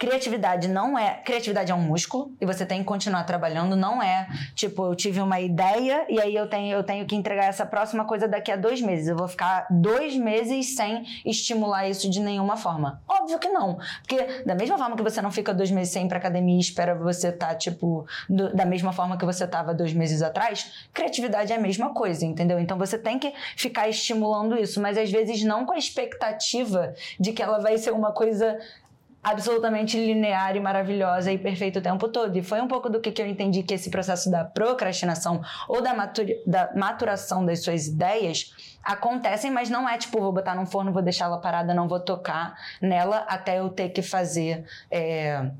Criatividade 0.00 0.66
não 0.66 0.98
é. 0.98 1.20
Criatividade 1.22 1.70
é 1.70 1.74
um 1.74 1.82
músculo 1.82 2.34
e 2.40 2.46
você 2.46 2.64
tem 2.64 2.78
que 2.78 2.86
continuar 2.86 3.22
trabalhando. 3.24 3.76
Não 3.76 4.02
é 4.02 4.26
tipo, 4.54 4.86
eu 4.86 4.94
tive 4.94 5.20
uma 5.20 5.38
ideia 5.38 6.06
e 6.08 6.18
aí 6.18 6.34
eu 6.34 6.48
tenho, 6.48 6.74
eu 6.74 6.82
tenho 6.82 7.04
que 7.04 7.14
entregar 7.14 7.44
essa 7.44 7.66
próxima 7.66 8.06
coisa 8.06 8.26
daqui 8.26 8.50
a 8.50 8.56
dois 8.56 8.80
meses. 8.80 9.08
Eu 9.08 9.16
vou 9.16 9.28
ficar 9.28 9.66
dois 9.70 10.16
meses 10.16 10.74
sem 10.74 11.04
estimular 11.26 11.86
isso 11.86 12.08
de 12.08 12.18
nenhuma 12.18 12.56
forma. 12.56 13.02
Óbvio 13.06 13.38
que 13.38 13.50
não. 13.50 13.78
Porque 14.00 14.42
da 14.46 14.54
mesma 14.54 14.78
forma 14.78 14.96
que 14.96 15.02
você 15.02 15.20
não 15.20 15.30
fica 15.30 15.52
dois 15.52 15.70
meses 15.70 15.92
sem 15.92 16.06
ir 16.06 16.08
pra 16.08 16.16
academia 16.16 16.56
e 16.56 16.60
espera 16.60 16.94
você 16.94 17.28
estar, 17.28 17.48
tá, 17.48 17.54
tipo, 17.54 18.06
do, 18.26 18.56
da 18.56 18.64
mesma 18.64 18.94
forma 18.94 19.18
que 19.18 19.26
você 19.26 19.44
estava 19.44 19.74
dois 19.74 19.92
meses 19.92 20.22
atrás, 20.22 20.88
criatividade 20.94 21.52
é 21.52 21.56
a 21.56 21.60
mesma 21.60 21.92
coisa, 21.92 22.24
entendeu? 22.24 22.58
Então 22.58 22.78
você 22.78 22.96
tem 22.96 23.18
que 23.18 23.34
ficar 23.54 23.86
estimulando 23.86 24.56
isso, 24.56 24.80
mas 24.80 24.96
às 24.96 25.10
vezes 25.10 25.44
não 25.44 25.66
com 25.66 25.74
a 25.74 25.78
expectativa 25.78 26.94
de 27.18 27.34
que 27.34 27.42
ela 27.42 27.58
vai 27.58 27.76
ser 27.76 27.90
uma 27.90 28.12
coisa 28.12 28.58
absolutamente 29.22 29.98
linear 29.98 30.56
e 30.56 30.60
maravilhosa 30.60 31.30
e 31.30 31.38
perfeita 31.38 31.78
o 31.78 31.82
tempo 31.82 32.08
todo. 32.08 32.36
E 32.36 32.42
foi 32.42 32.60
um 32.60 32.68
pouco 32.68 32.88
do 32.88 33.00
que, 33.00 33.20
eu 33.20 33.26
entendi 33.26 33.62
que 33.62 33.74
esse 33.74 33.90
processo 33.90 34.30
da 34.30 34.44
procrastinação 34.44 35.42
ou 35.68 35.82
da, 35.82 35.92
da 36.46 36.72
maturação 36.74 37.44
das 37.44 37.62
suas 37.62 37.86
ideias 37.86 38.54
acontecem, 38.82 39.50
mas 39.50 39.68
não 39.68 39.88
é 39.88 39.98
tipo, 39.98 40.18
vou 40.18 40.32
botar 40.32 40.54
num 40.54 40.66
forno, 40.66 40.92
vou 40.92 41.02
deixar 41.02 41.26
ela 41.26 41.38
parada, 41.38 41.74
não 41.74 41.86
vou 41.86 42.00
tocar 42.00 42.56
nela 42.80 43.18
até 43.28 43.58
eu 43.60 43.68
ter 43.68 43.90
que 43.90 44.02
fazer. 44.02 44.64
É, 44.90 45.50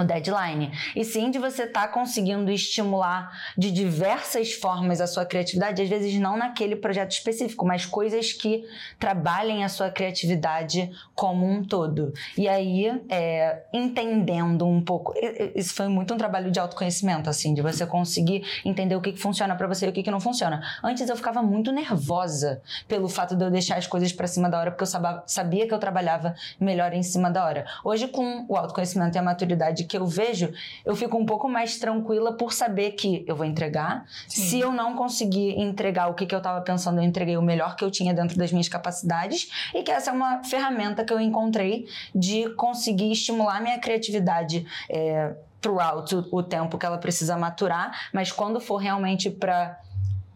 o 0.00 0.04
deadline. 0.04 0.70
E 0.94 1.04
sim 1.04 1.30
de 1.30 1.38
você 1.38 1.64
estar 1.64 1.86
tá 1.86 1.88
conseguindo 1.88 2.50
estimular 2.50 3.30
de 3.56 3.70
diversas 3.70 4.52
formas 4.52 5.00
a 5.00 5.06
sua 5.06 5.24
criatividade, 5.24 5.82
às 5.82 5.88
vezes 5.88 6.14
não 6.18 6.36
naquele 6.36 6.76
projeto 6.76 7.12
específico, 7.12 7.66
mas 7.66 7.86
coisas 7.86 8.32
que 8.32 8.64
trabalhem 8.98 9.64
a 9.64 9.68
sua 9.68 9.90
criatividade 9.90 10.90
como 11.14 11.46
um 11.46 11.62
todo. 11.64 12.12
E 12.36 12.48
aí, 12.48 12.86
é, 13.08 13.64
entendendo 13.72 14.66
um 14.66 14.80
pouco, 14.80 15.14
isso 15.54 15.74
foi 15.74 15.88
muito 15.88 16.14
um 16.14 16.16
trabalho 16.16 16.50
de 16.50 16.58
autoconhecimento, 16.58 17.28
assim, 17.28 17.54
de 17.54 17.62
você 17.62 17.86
conseguir 17.86 18.44
entender 18.64 18.96
o 18.96 19.00
que, 19.00 19.12
que 19.12 19.20
funciona 19.20 19.54
para 19.54 19.66
você 19.66 19.86
e 19.86 19.88
o 19.88 19.92
que, 19.92 20.02
que 20.02 20.10
não 20.10 20.20
funciona. 20.20 20.62
Antes 20.82 21.08
eu 21.08 21.16
ficava 21.16 21.42
muito 21.42 21.72
nervosa 21.72 22.60
pelo 22.86 23.08
fato 23.08 23.34
de 23.34 23.44
eu 23.44 23.50
deixar 23.50 23.76
as 23.76 23.86
coisas 23.86 24.12
para 24.12 24.26
cima 24.26 24.48
da 24.48 24.58
hora, 24.58 24.70
porque 24.70 24.84
eu 24.84 25.22
sabia 25.26 25.66
que 25.66 25.74
eu 25.74 25.78
trabalhava 25.78 26.34
melhor 26.60 26.92
em 26.92 27.02
cima 27.02 27.30
da 27.30 27.44
hora. 27.44 27.66
Hoje, 27.84 28.08
com 28.08 28.46
o 28.48 28.56
autoconhecimento 28.56 29.16
e 29.16 29.18
a 29.18 29.22
maturidade 29.22 29.84
que 29.88 29.96
eu 29.96 30.06
vejo, 30.06 30.52
eu 30.84 30.94
fico 30.94 31.16
um 31.16 31.26
pouco 31.26 31.48
mais 31.48 31.78
tranquila 31.78 32.32
por 32.32 32.52
saber 32.52 32.92
que 32.92 33.24
eu 33.26 33.34
vou 33.34 33.46
entregar. 33.46 34.04
Sim. 34.28 34.42
Se 34.42 34.60
eu 34.60 34.70
não 34.70 34.94
conseguir 34.94 35.58
entregar 35.58 36.08
o 36.08 36.14
que, 36.14 36.26
que 36.26 36.34
eu 36.34 36.38
estava 36.38 36.60
pensando, 36.60 37.00
eu 37.00 37.04
entreguei 37.04 37.36
o 37.36 37.42
melhor 37.42 37.74
que 37.74 37.84
eu 37.84 37.90
tinha 37.90 38.14
dentro 38.14 38.36
das 38.36 38.52
minhas 38.52 38.68
capacidades 38.68 39.50
e 39.74 39.82
que 39.82 39.90
essa 39.90 40.10
é 40.10 40.12
uma 40.12 40.44
ferramenta 40.44 41.04
que 41.04 41.12
eu 41.12 41.20
encontrei 41.20 41.86
de 42.14 42.48
conseguir 42.50 43.10
estimular 43.10 43.60
minha 43.60 43.78
criatividade. 43.78 44.66
É, 44.88 45.34
throughout 45.60 46.14
o, 46.14 46.24
o 46.30 46.40
tempo 46.40 46.78
que 46.78 46.86
ela 46.86 46.98
precisa 46.98 47.36
maturar, 47.36 48.10
mas 48.12 48.30
quando 48.30 48.60
for 48.60 48.76
realmente 48.76 49.28
para 49.28 49.80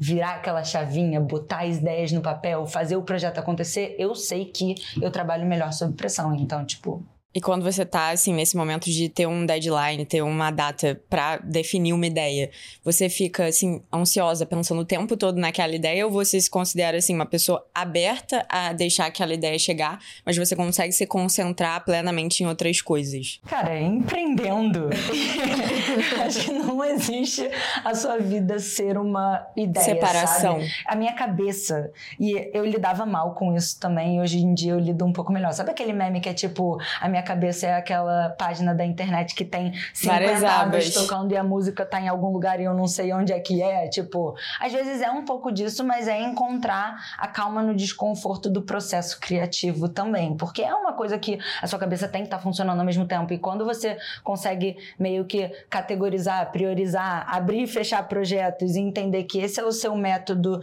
virar 0.02 0.34
aquela 0.34 0.64
chavinha, 0.64 1.20
botar 1.20 1.62
as 1.62 1.76
ideias 1.76 2.10
no 2.10 2.20
papel, 2.20 2.66
fazer 2.66 2.96
o 2.96 3.02
projeto 3.02 3.38
acontecer, 3.38 3.94
eu 4.00 4.16
sei 4.16 4.46
que 4.46 4.74
eu 5.00 5.12
trabalho 5.12 5.46
melhor 5.46 5.72
sob 5.72 5.94
pressão. 5.94 6.34
Então, 6.34 6.64
tipo, 6.64 7.06
e 7.34 7.40
quando 7.40 7.62
você 7.62 7.84
tá, 7.84 8.10
assim, 8.10 8.34
nesse 8.34 8.56
momento 8.56 8.90
de 8.90 9.08
ter 9.08 9.26
um 9.26 9.46
deadline, 9.46 10.04
ter 10.04 10.22
uma 10.22 10.50
data 10.50 11.00
para 11.08 11.38
definir 11.38 11.94
uma 11.94 12.06
ideia, 12.06 12.50
você 12.84 13.08
fica, 13.08 13.46
assim, 13.46 13.82
ansiosa, 13.92 14.44
pensando 14.44 14.82
o 14.82 14.84
tempo 14.84 15.16
todo 15.16 15.38
naquela 15.38 15.74
ideia, 15.74 16.04
ou 16.04 16.12
você 16.12 16.38
se 16.38 16.50
considera, 16.50 16.98
assim, 16.98 17.14
uma 17.14 17.24
pessoa 17.24 17.66
aberta 17.74 18.44
a 18.48 18.74
deixar 18.74 19.06
aquela 19.06 19.32
ideia 19.32 19.58
chegar, 19.58 19.98
mas 20.26 20.36
você 20.36 20.54
consegue 20.54 20.92
se 20.92 21.06
concentrar 21.06 21.82
plenamente 21.84 22.42
em 22.42 22.46
outras 22.46 22.82
coisas? 22.82 23.40
Cara, 23.46 23.80
empreendendo. 23.80 24.90
Acho 26.26 26.44
que 26.44 26.52
não 26.52 26.84
existe 26.84 27.48
a 27.82 27.94
sua 27.94 28.18
vida 28.18 28.58
ser 28.58 28.98
uma 28.98 29.46
ideia. 29.56 29.86
Separação. 29.86 30.60
Sabe? 30.60 30.72
A 30.86 30.94
minha 30.94 31.14
cabeça. 31.14 31.90
E 32.20 32.50
eu 32.52 32.64
lidava 32.66 33.06
mal 33.06 33.34
com 33.34 33.56
isso 33.56 33.80
também, 33.80 34.16
e 34.16 34.20
hoje 34.20 34.38
em 34.38 34.52
dia 34.52 34.72
eu 34.72 34.78
lido 34.78 35.04
um 35.06 35.12
pouco 35.12 35.32
melhor. 35.32 35.52
Sabe 35.52 35.70
aquele 35.70 35.94
meme 35.94 36.20
que 36.20 36.28
é 36.28 36.34
tipo, 36.34 36.78
a 37.00 37.08
minha 37.08 37.21
minha 37.22 37.24
cabeça 37.24 37.66
é 37.66 37.74
aquela 37.74 38.30
página 38.30 38.74
da 38.74 38.84
internet 38.84 39.34
que 39.34 39.44
tem 39.44 39.72
50 39.94 40.48
abas 40.48 40.92
tocando 40.92 41.32
e 41.32 41.36
a 41.36 41.44
música 41.44 41.86
tá 41.86 42.00
em 42.00 42.08
algum 42.08 42.32
lugar 42.32 42.60
e 42.60 42.64
eu 42.64 42.74
não 42.74 42.86
sei 42.86 43.12
onde 43.12 43.32
é 43.32 43.38
que 43.38 43.62
é. 43.62 43.88
Tipo, 43.88 44.34
às 44.60 44.72
vezes 44.72 45.00
é 45.00 45.10
um 45.10 45.24
pouco 45.24 45.52
disso, 45.52 45.84
mas 45.84 46.08
é 46.08 46.20
encontrar 46.20 46.96
a 47.16 47.28
calma 47.28 47.62
no 47.62 47.74
desconforto 47.74 48.50
do 48.50 48.62
processo 48.62 49.18
criativo 49.20 49.88
também. 49.88 50.36
Porque 50.36 50.62
é 50.62 50.74
uma 50.74 50.92
coisa 50.92 51.18
que 51.18 51.38
a 51.62 51.66
sua 51.66 51.78
cabeça 51.78 52.08
tem 52.08 52.22
que 52.22 52.26
estar 52.26 52.38
tá 52.38 52.42
funcionando 52.42 52.78
ao 52.78 52.84
mesmo 52.84 53.06
tempo. 53.06 53.32
E 53.32 53.38
quando 53.38 53.64
você 53.64 53.96
consegue 54.24 54.76
meio 54.98 55.24
que 55.24 55.48
categorizar, 55.70 56.50
priorizar, 56.50 57.24
abrir 57.28 57.62
e 57.62 57.66
fechar 57.66 58.06
projetos 58.08 58.74
e 58.74 58.80
entender 58.80 59.24
que 59.24 59.38
esse 59.38 59.60
é 59.60 59.64
o 59.64 59.72
seu 59.72 59.94
método 59.94 60.60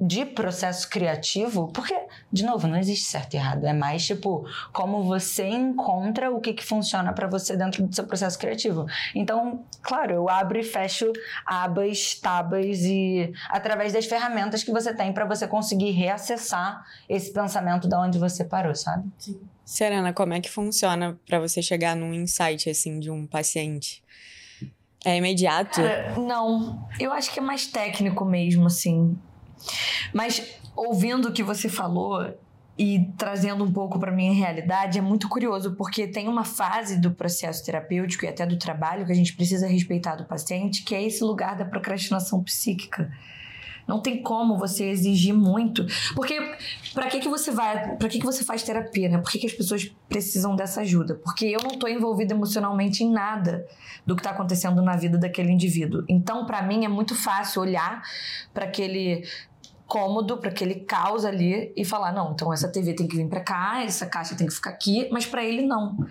de 0.00 0.24
processo 0.24 0.88
criativo, 0.88 1.68
porque, 1.74 1.94
de 2.32 2.42
novo, 2.42 2.66
não 2.66 2.78
existe 2.78 3.04
certo 3.06 3.34
e 3.34 3.36
errado, 3.36 3.66
é 3.66 3.72
mais 3.72 4.06
tipo 4.06 4.46
como 4.72 5.02
você 5.02 5.46
encontra 5.46 6.30
o 6.30 6.40
que, 6.40 6.54
que 6.54 6.64
funciona 6.64 7.12
para 7.12 7.26
você 7.26 7.54
dentro 7.56 7.86
do 7.86 7.94
seu 7.94 8.06
processo 8.06 8.38
criativo. 8.38 8.86
Então, 9.14 9.62
claro, 9.82 10.14
eu 10.14 10.28
abro 10.28 10.58
e 10.58 10.62
fecho 10.62 11.12
abas, 11.44 12.14
tabas 12.14 12.78
e 12.80 13.30
através 13.50 13.92
das 13.92 14.06
ferramentas 14.06 14.64
que 14.64 14.72
você 14.72 14.94
tem 14.94 15.12
para 15.12 15.26
você 15.26 15.46
conseguir 15.46 15.90
reacessar 15.90 16.82
esse 17.06 17.30
pensamento 17.30 17.86
da 17.86 18.00
onde 18.00 18.18
você 18.18 18.42
parou, 18.42 18.74
sabe? 18.74 19.06
Sim. 19.18 19.40
Serena, 19.64 20.12
como 20.12 20.32
é 20.32 20.40
que 20.40 20.50
funciona 20.50 21.20
para 21.26 21.38
você 21.38 21.60
chegar 21.60 21.94
num 21.94 22.14
insight 22.14 22.70
assim 22.70 22.98
de 22.98 23.10
um 23.10 23.26
paciente? 23.26 24.02
É 25.04 25.16
imediato? 25.16 25.80
Cara, 25.80 26.18
não, 26.18 26.86
eu 26.98 27.12
acho 27.12 27.32
que 27.32 27.38
é 27.38 27.42
mais 27.42 27.66
técnico 27.66 28.24
mesmo, 28.24 28.66
assim. 28.66 29.16
Mas 30.12 30.42
ouvindo 30.74 31.28
o 31.28 31.32
que 31.32 31.42
você 31.42 31.68
falou 31.68 32.34
e 32.78 33.12
trazendo 33.18 33.62
um 33.62 33.70
pouco 33.70 33.98
para 33.98 34.10
minha 34.10 34.32
realidade, 34.32 34.98
é 34.98 35.02
muito 35.02 35.28
curioso, 35.28 35.74
porque 35.76 36.06
tem 36.06 36.28
uma 36.28 36.44
fase 36.44 36.98
do 36.98 37.10
processo 37.10 37.64
terapêutico 37.64 38.24
e 38.24 38.28
até 38.28 38.46
do 38.46 38.58
trabalho 38.58 39.04
que 39.04 39.12
a 39.12 39.14
gente 39.14 39.34
precisa 39.34 39.66
respeitar 39.66 40.16
do 40.16 40.24
paciente, 40.24 40.82
que 40.82 40.94
é 40.94 41.02
esse 41.02 41.22
lugar 41.22 41.56
da 41.56 41.64
procrastinação 41.64 42.42
psíquica. 42.42 43.12
Não 43.86 44.00
tem 44.00 44.22
como 44.22 44.56
você 44.56 44.84
exigir 44.84 45.34
muito. 45.34 45.84
Porque 46.14 46.38
para 46.94 47.08
que 47.08 47.18
que 47.18 47.28
você 47.28 47.50
vai, 47.50 47.96
para 47.96 48.08
que 48.08 48.20
que 48.20 48.24
você 48.24 48.44
faz 48.44 48.62
terapia, 48.62 49.08
né? 49.08 49.18
Por 49.18 49.30
que, 49.30 49.38
que 49.40 49.46
as 49.46 49.52
pessoas 49.52 49.90
precisam 50.08 50.54
dessa 50.54 50.82
ajuda? 50.82 51.16
Porque 51.16 51.46
eu 51.46 51.58
não 51.60 51.76
tô 51.76 51.88
envolvida 51.88 52.32
emocionalmente 52.32 53.02
em 53.02 53.10
nada 53.10 53.66
do 54.06 54.14
que 54.14 54.20
está 54.20 54.30
acontecendo 54.30 54.80
na 54.80 54.94
vida 54.96 55.18
daquele 55.18 55.50
indivíduo. 55.50 56.04
Então, 56.08 56.46
para 56.46 56.62
mim 56.62 56.84
é 56.84 56.88
muito 56.88 57.16
fácil 57.16 57.62
olhar 57.62 58.00
para 58.54 58.64
aquele 58.64 59.24
cômodo 59.90 60.38
para 60.38 60.50
aquele 60.50 60.76
caos 60.76 61.24
ali 61.24 61.72
e 61.76 61.84
falar 61.84 62.12
não, 62.12 62.32
então 62.32 62.52
essa 62.52 62.68
TV 62.68 62.94
tem 62.94 63.08
que 63.08 63.16
vir 63.16 63.28
para 63.28 63.40
cá, 63.40 63.82
essa 63.82 64.06
caixa 64.06 64.36
tem 64.36 64.46
que 64.46 64.54
ficar 64.54 64.70
aqui, 64.70 65.08
mas 65.10 65.26
para 65.26 65.44
ele 65.44 65.62
não. 65.62 66.06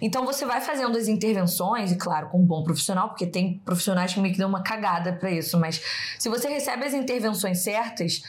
Então 0.00 0.24
você 0.24 0.46
vai 0.46 0.60
fazendo 0.60 0.96
as 0.96 1.08
intervenções 1.08 1.90
e 1.90 1.96
claro, 1.96 2.28
com 2.28 2.38
um 2.38 2.46
bom 2.46 2.62
profissional, 2.62 3.08
porque 3.08 3.26
tem 3.26 3.58
profissionais 3.64 4.14
que 4.14 4.20
meio 4.20 4.32
que 4.32 4.38
dão 4.38 4.48
uma 4.48 4.62
cagada 4.62 5.12
para 5.12 5.28
isso, 5.28 5.58
mas 5.58 5.82
se 6.20 6.28
você 6.28 6.48
recebe 6.48 6.84
as 6.84 6.94
intervenções 6.94 7.58
certas, 7.58 8.22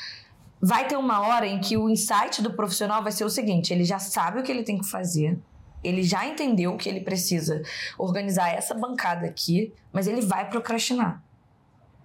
vai 0.60 0.88
ter 0.88 0.97
uma 0.97 1.21
hora 1.21 1.45
em 1.45 1.60
que 1.60 1.77
o 1.77 1.88
insight 1.88 2.41
do 2.41 2.53
profissional 2.53 3.03
vai 3.03 3.12
ser 3.12 3.23
o 3.23 3.29
seguinte, 3.29 3.71
ele 3.71 3.83
já 3.83 3.99
sabe 3.99 4.39
o 4.39 4.43
que 4.43 4.51
ele 4.51 4.63
tem 4.63 4.79
que 4.79 4.89
fazer, 4.89 5.38
ele 5.83 6.01
já 6.01 6.25
entendeu 6.25 6.75
que 6.75 6.89
ele 6.89 7.01
precisa 7.01 7.62
organizar 7.99 8.49
essa 8.49 8.73
bancada 8.73 9.27
aqui, 9.27 9.71
mas 9.93 10.07
ele 10.07 10.21
vai 10.21 10.49
procrastinar 10.49 11.21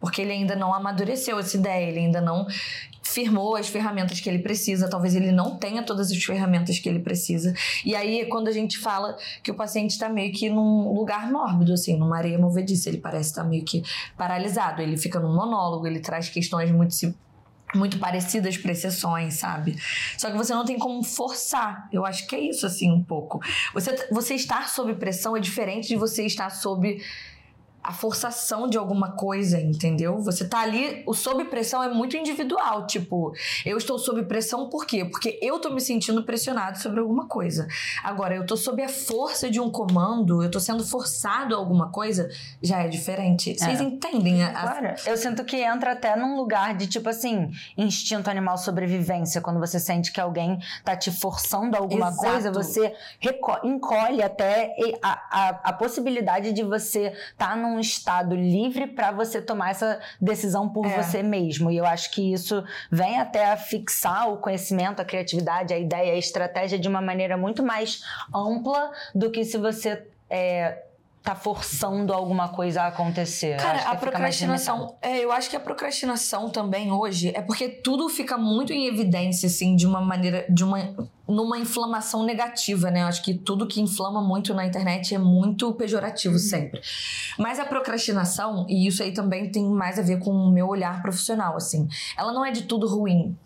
porque 0.03 0.21
ele 0.21 0.33
ainda 0.33 0.57
não 0.57 0.75
amadureceu 0.75 1.39
essa 1.39 1.57
ideia, 1.57 1.89
ele 1.89 2.01
ainda 2.01 2.21
não 2.21 2.45
firmou 3.01 3.55
as 3.55 3.69
ferramentas 3.69 4.21
que 4.21 4.29
ele 4.29 4.41
precisa, 4.41 4.91
talvez 4.91 5.15
ele 5.15 5.31
não 5.31 5.57
tenha 5.57 5.81
todas 5.85 6.11
as 6.11 6.25
ferramentas 6.25 6.81
que 6.81 6.89
ele 6.89 6.99
precisa. 6.99 7.55
E 7.85 7.95
aí 7.95 8.21
é 8.21 8.25
quando 8.25 8.49
a 8.49 8.53
gente 8.53 8.79
fala 8.79 9.17
que 9.45 9.51
o 9.53 9.55
paciente 9.55 9.91
está 9.91 10.09
meio 10.09 10.33
que 10.33 10.51
num 10.51 10.93
lugar 10.93 11.31
mórbido, 11.31 11.73
assim, 11.73 11.97
numa 11.97 12.17
areia 12.17 12.37
movediça, 12.37 12.89
ele 12.89 12.99
parece 12.99 13.31
estar 13.31 13.45
tá 13.45 13.49
meio 13.49 13.65
que 13.65 13.85
paralisado, 14.17 14.83
ele 14.83 14.97
fica 14.97 15.21
num 15.21 15.33
monólogo, 15.33 15.87
ele 15.87 16.01
traz 16.01 16.29
questões 16.29 16.73
muito 16.73 16.97
muito 17.75 17.99
parecidas 17.99 18.59
para 18.59 18.75
sessões, 18.75 19.35
sabe? 19.35 19.77
Só 20.19 20.31
que 20.31 20.37
você 20.37 20.53
não 20.53 20.63
tem 20.63 20.79
como 20.79 21.03
forçar. 21.03 21.89
Eu 21.91 22.05
acho 22.05 22.27
que 22.27 22.37
é 22.37 22.41
isso, 22.41 22.67
assim, 22.67 22.93
um 22.93 23.03
pouco. 23.03 23.41
Você, 23.73 24.09
você 24.11 24.35
estar 24.35 24.69
sob 24.69 24.95
pressão 24.97 25.35
é 25.35 25.41
diferente 25.41 25.89
de 25.89 25.97
você 25.97 26.27
estar 26.27 26.51
sob 26.51 27.01
a 27.83 27.93
forçação 27.93 28.69
de 28.69 28.79
alguma 28.79 29.13
coisa, 29.13 29.61
entendeu? 29.61 30.19
Você 30.21 30.47
tá 30.47 30.61
ali, 30.61 31.03
o 31.07 31.15
sob 31.15 31.45
pressão 31.47 31.83
é 31.83 31.89
muito 31.89 32.17
individual, 32.17 32.87
tipo, 32.87 33.33
eu 33.65 33.77
estou 33.77 33.99
sob 33.99 34.23
pressão 34.25 34.69
por 34.69 34.87
quê? 34.87 35.05
Porque 35.05 35.39
eu 35.43 35.59
tô 35.59 35.71
me 35.71 35.81
sentindo 35.81 36.23
pressionado 36.23 36.79
sobre 36.79 37.01
alguma 37.01 37.27
coisa. 37.27 37.67
Agora, 38.03 38.35
eu 38.35 38.47
tô 38.47 38.57
sob 38.57 38.83
a 38.83 38.89
força 38.89 39.51
de 39.51 39.61
um 39.61 39.71
comando, 39.71 40.43
eu 40.43 40.51
tô 40.51 40.61
sendo 40.61 40.85
forçado 40.85 41.55
a 41.55 41.59
alguma 41.59 41.91
coisa, 41.91 42.31
já 42.63 42.83
é 42.83 42.89
diferente. 42.89 43.59
Vocês 43.59 43.81
é. 43.81 43.83
entendem? 43.83 44.43
A, 44.45 44.53
Claro. 44.53 44.95
Eu 45.07 45.17
sinto 45.17 45.45
que 45.45 45.57
entra 45.57 45.93
até 45.93 46.17
num 46.17 46.37
lugar 46.37 46.77
de, 46.77 46.87
tipo 46.87 47.09
assim, 47.09 47.51
instinto 47.77 48.31
animal 48.31 48.57
sobrevivência, 48.59 49.41
quando 49.41 49.59
você 49.59 49.79
sente 49.79 50.13
que 50.13 50.21
alguém 50.21 50.59
tá 50.85 50.97
te 50.97 51.11
forçando 51.11 51.77
a 51.77 51.81
alguma 51.81 52.09
Exato. 52.09 52.23
coisa, 52.23 52.53
você 52.53 52.95
encolhe 53.65 54.23
até 54.23 54.73
a, 55.03 55.11
a, 55.31 55.49
a 55.65 55.73
possibilidade 55.73 56.53
de 56.53 56.63
você 56.63 57.09
estar 57.33 57.51
tá 57.51 57.57
num 57.57 57.72
um 57.73 57.81
estado 57.81 58.35
livre 58.35 58.87
para 58.87 59.11
você 59.11 59.41
tomar 59.41 59.71
essa 59.71 60.01
decisão 60.21 60.69
por 60.69 60.87
é. 60.87 61.03
você 61.03 61.23
mesmo. 61.23 61.71
E 61.71 61.77
eu 61.77 61.87
acho 61.87 62.11
que 62.11 62.33
isso 62.33 62.65
vem 62.91 63.19
até 63.19 63.51
a 63.51 63.57
fixar 63.57 64.31
o 64.31 64.37
conhecimento, 64.37 65.01
a 65.01 65.05
criatividade, 65.05 65.75
a 65.75 65.79
ideia, 65.79 66.13
a 66.13 66.19
estratégia 66.19 66.79
de 66.79 66.89
uma 66.89 67.01
maneira 67.01 67.37
muito 67.37 67.63
mais 67.63 68.03
ampla 68.35 68.91
do 69.15 69.31
que 69.31 69.45
se 69.45 69.59
você 69.59 70.07
é, 70.29 70.83
tá 71.23 71.37
forçando 71.37 72.13
alguma 72.13 72.49
coisa 72.49 72.83
a 72.83 72.87
acontecer. 72.89 73.57
Cara, 73.57 73.91
a 73.91 73.97
procrastinação, 73.97 74.97
é, 75.01 75.25
eu 75.25 75.31
acho 75.31 75.49
que 75.49 75.57
a 75.57 75.61
procrastinação 75.61 76.51
também 76.51 76.91
hoje 76.91 77.33
é 77.35 77.41
porque 77.41 77.69
tudo 77.69 78.09
fica 78.09 78.37
muito 78.37 78.73
em 78.73 78.87
evidência 78.87 79.47
assim 79.47 79.77
de 79.77 79.87
uma 79.87 80.01
maneira 80.01 80.45
de 80.49 80.65
uma 80.65 80.79
numa 81.29 81.57
inflamação 81.57 82.25
negativa, 82.25 82.91
né? 82.91 83.03
Eu 83.03 83.07
acho 83.07 83.23
que 83.23 83.33
tudo 83.33 83.67
que 83.67 83.81
inflama 83.81 84.21
muito 84.21 84.53
na 84.53 84.67
internet 84.67 85.15
é 85.15 85.19
muito 85.19 85.73
pejorativo 85.73 86.35
uhum. 86.35 86.41
sempre. 86.41 86.81
Mas 87.39 87.61
a 87.61 87.65
procrastinação, 87.65 88.67
e 88.69 88.87
isso 88.87 89.03
aí 89.03 89.13
também 89.13 89.51
tem 89.51 89.65
mais 89.65 89.99
a 89.99 90.03
ver 90.03 90.19
com 90.19 90.31
o 90.31 90.51
meu 90.51 90.67
olhar 90.67 91.01
profissional, 91.01 91.57
assim, 91.57 91.89
ela 92.19 92.33
não 92.33 92.45
é 92.45 92.51
de 92.51 92.65
tudo 92.65 92.89
ruim. 92.89 93.37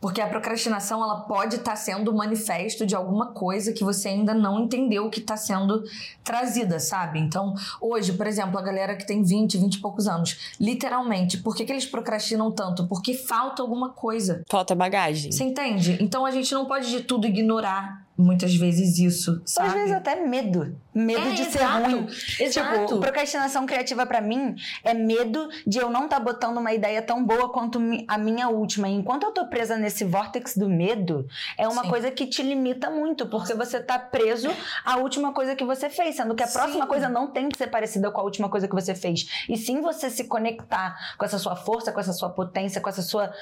Porque 0.00 0.20
a 0.20 0.28
procrastinação 0.28 1.02
ela 1.02 1.20
pode 1.22 1.56
estar 1.56 1.72
tá 1.72 1.76
sendo 1.76 2.14
manifesto 2.14 2.86
de 2.86 2.94
alguma 2.94 3.32
coisa 3.32 3.72
que 3.72 3.82
você 3.82 4.08
ainda 4.08 4.32
não 4.32 4.60
entendeu 4.60 5.10
que 5.10 5.20
está 5.20 5.36
sendo 5.36 5.82
trazida, 6.22 6.78
sabe? 6.78 7.18
Então, 7.18 7.54
hoje, 7.80 8.12
por 8.12 8.26
exemplo, 8.26 8.58
a 8.58 8.62
galera 8.62 8.96
que 8.96 9.06
tem 9.06 9.22
20, 9.22 9.58
20 9.58 9.74
e 9.74 9.80
poucos 9.80 10.06
anos, 10.06 10.54
literalmente, 10.60 11.38
por 11.38 11.56
que, 11.56 11.64
que 11.64 11.72
eles 11.72 11.86
procrastinam 11.86 12.50
tanto? 12.52 12.86
Porque 12.86 13.14
falta 13.14 13.62
alguma 13.62 13.90
coisa. 13.90 14.42
Falta 14.48 14.74
bagagem. 14.74 15.32
Você 15.32 15.44
entende? 15.44 15.98
Então 16.00 16.24
a 16.24 16.30
gente 16.30 16.52
não 16.54 16.66
pode 16.66 16.90
de 16.90 17.02
tudo 17.02 17.26
ignorar 17.26 18.07
muitas 18.18 18.54
vezes 18.56 18.98
isso, 18.98 19.40
sabe? 19.46 19.68
Às 19.68 19.74
vezes 19.74 19.92
até 19.92 20.16
medo. 20.16 20.76
Medo 20.92 21.28
É, 21.28 21.30
de 21.30 21.44
ser 21.44 21.58
exato, 21.58 21.82
ruim. 21.90 22.08
exato. 22.40 22.86
Tipo, 22.86 23.00
procrastinação 23.00 23.64
criativa 23.64 24.04
pra 24.04 24.20
mim 24.20 24.56
é 24.82 24.92
medo 24.92 25.48
de 25.64 25.78
eu 25.78 25.88
não 25.88 26.06
estar 26.06 26.18
botando 26.18 26.56
uma 26.56 26.72
ideia 26.72 27.00
tão 27.00 27.24
boa 27.24 27.52
quanto 27.52 27.78
a 28.08 28.18
minha 28.18 28.48
última. 28.48 28.88
E 28.88 28.94
enquanto 28.94 29.22
eu 29.22 29.30
tô 29.30 29.46
presa 29.46 29.76
nesse 29.76 30.02
vórtex 30.04 30.56
do 30.56 30.68
medo, 30.68 31.28
é 31.56 31.68
uma 31.68 31.84
Sim. 31.84 31.88
coisa 31.90 32.10
que 32.10 32.26
te 32.26 32.42
limita 32.42 32.90
muito, 32.90 33.26
porque 33.26 33.54
você 33.54 33.78
tá 33.80 33.96
preso 33.98 34.50
à 34.84 34.96
última 34.96 35.32
coisa 35.32 35.54
que 35.54 35.64
você 35.64 35.88
fez, 35.88 36.16
sendo 36.16 36.34
que 36.34 36.42
a 36.42 36.48
próxima 36.48 36.82
Sim. 36.82 36.88
coisa 36.88 37.08
não 37.08 37.28
tem 37.28 37.48
que 37.48 37.56
ser 37.56 37.68
parecida 37.68 38.10
com 38.10 38.20
a 38.20 38.24
última 38.24 38.48
coisa 38.48 38.66
que 38.66 38.74
você 38.74 38.94
fez. 38.94 39.44
E 39.48 39.56
sim 39.56 39.80
você 39.80 40.10
se 40.10 40.24
conectar 40.24 40.96
com 41.16 41.24
essa 41.24 41.38
sua 41.38 41.54
força, 41.54 41.92
com 41.92 42.00
essa 42.00 42.12
sua 42.12 42.30
potência, 42.30 42.80
com 42.80 42.88
essa 42.88 43.02
sua 43.02 43.32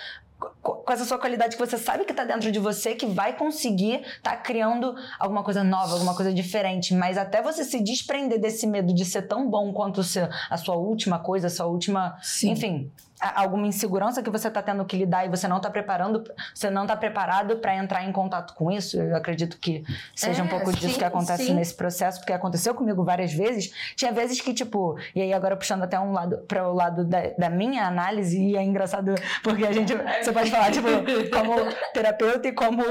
com 0.63 0.93
essa 0.93 1.05
sua 1.05 1.19
qualidade 1.19 1.57
que 1.57 1.65
você 1.65 1.79
sabe 1.79 2.05
que 2.05 2.13
tá 2.13 2.25
dentro 2.25 2.51
de 2.53 2.59
você, 2.59 2.95
que 2.95 3.07
vai 3.07 3.37
conseguir 3.37 4.03
tá 4.23 4.37
criando 4.37 4.95
alguma 5.19 5.43
coisa 5.43 5.65
nova, 5.65 5.95
alguma 5.95 6.15
coisa 6.15 6.33
diferente. 6.33 6.95
Mas 6.95 7.17
até 7.17 7.43
você 7.43 7.65
se 7.65 7.81
desprender 7.83 8.41
desse 8.41 8.67
medo 8.67 8.95
de 8.95 9.05
ser 9.05 9.23
tão 9.23 9.49
bom 9.49 9.73
quanto 9.73 10.01
a 10.51 10.57
sua 10.57 10.77
última 10.77 11.19
coisa, 11.19 11.47
a 11.47 11.51
sua 11.51 11.67
última. 11.67 12.19
Sim. 12.23 12.51
Enfim. 12.51 12.91
Alguma 13.21 13.67
insegurança 13.67 14.23
que 14.23 14.31
você 14.31 14.51
tá 14.51 14.61
tendo 14.61 14.85
que 14.85 14.97
lidar 14.97 15.25
e 15.25 15.29
você 15.29 15.49
não 15.49 15.59
tá 15.61 15.71
preparando, 15.71 16.23
você 16.55 16.69
não 16.69 16.87
tá 16.87 16.97
preparado 16.97 17.57
para 17.57 17.75
entrar 17.75 18.05
em 18.05 18.13
contato 18.13 18.55
com 18.55 18.71
isso. 18.71 19.01
Eu 19.01 19.17
acredito 19.17 19.57
que 19.59 19.85
seja 20.15 20.43
um 20.43 20.47
É, 20.47 20.49
pouco 20.51 20.73
disso 20.73 20.93
sim, 20.93 20.99
que 20.99 21.05
acontece 21.05 21.47
sim. 21.47 21.55
nesse 21.55 21.75
processo, 21.75 22.19
porque 22.21 22.33
aconteceu 22.33 22.75
comigo 22.75 23.05
várias 23.05 23.33
vezes. 23.33 23.73
Tinha 23.97 24.13
vezes 24.13 24.41
que, 24.41 24.53
tipo, 24.53 24.99
e 25.15 25.23
aí 25.23 25.33
agora 25.33 25.57
puxando 25.57 25.83
até 25.83 25.99
um 25.99 26.13
lado 26.13 26.39
para 26.47 26.69
o 26.69 26.75
lado 26.75 27.05
da, 27.05 27.31
da 27.39 27.49
minha 27.51 27.87
análise, 27.87 28.39
e 28.39 28.57
é 28.57 28.63
engraçado 28.63 29.15
porque 29.43 29.65
a 29.67 29.73
gente. 29.73 29.95
Você 30.23 30.33
pode 30.33 30.51
falar, 30.51 30.71
tipo, 30.71 30.89
como 31.33 31.55
terapeuta 31.95 32.49
e 32.49 32.53
como 32.53 32.83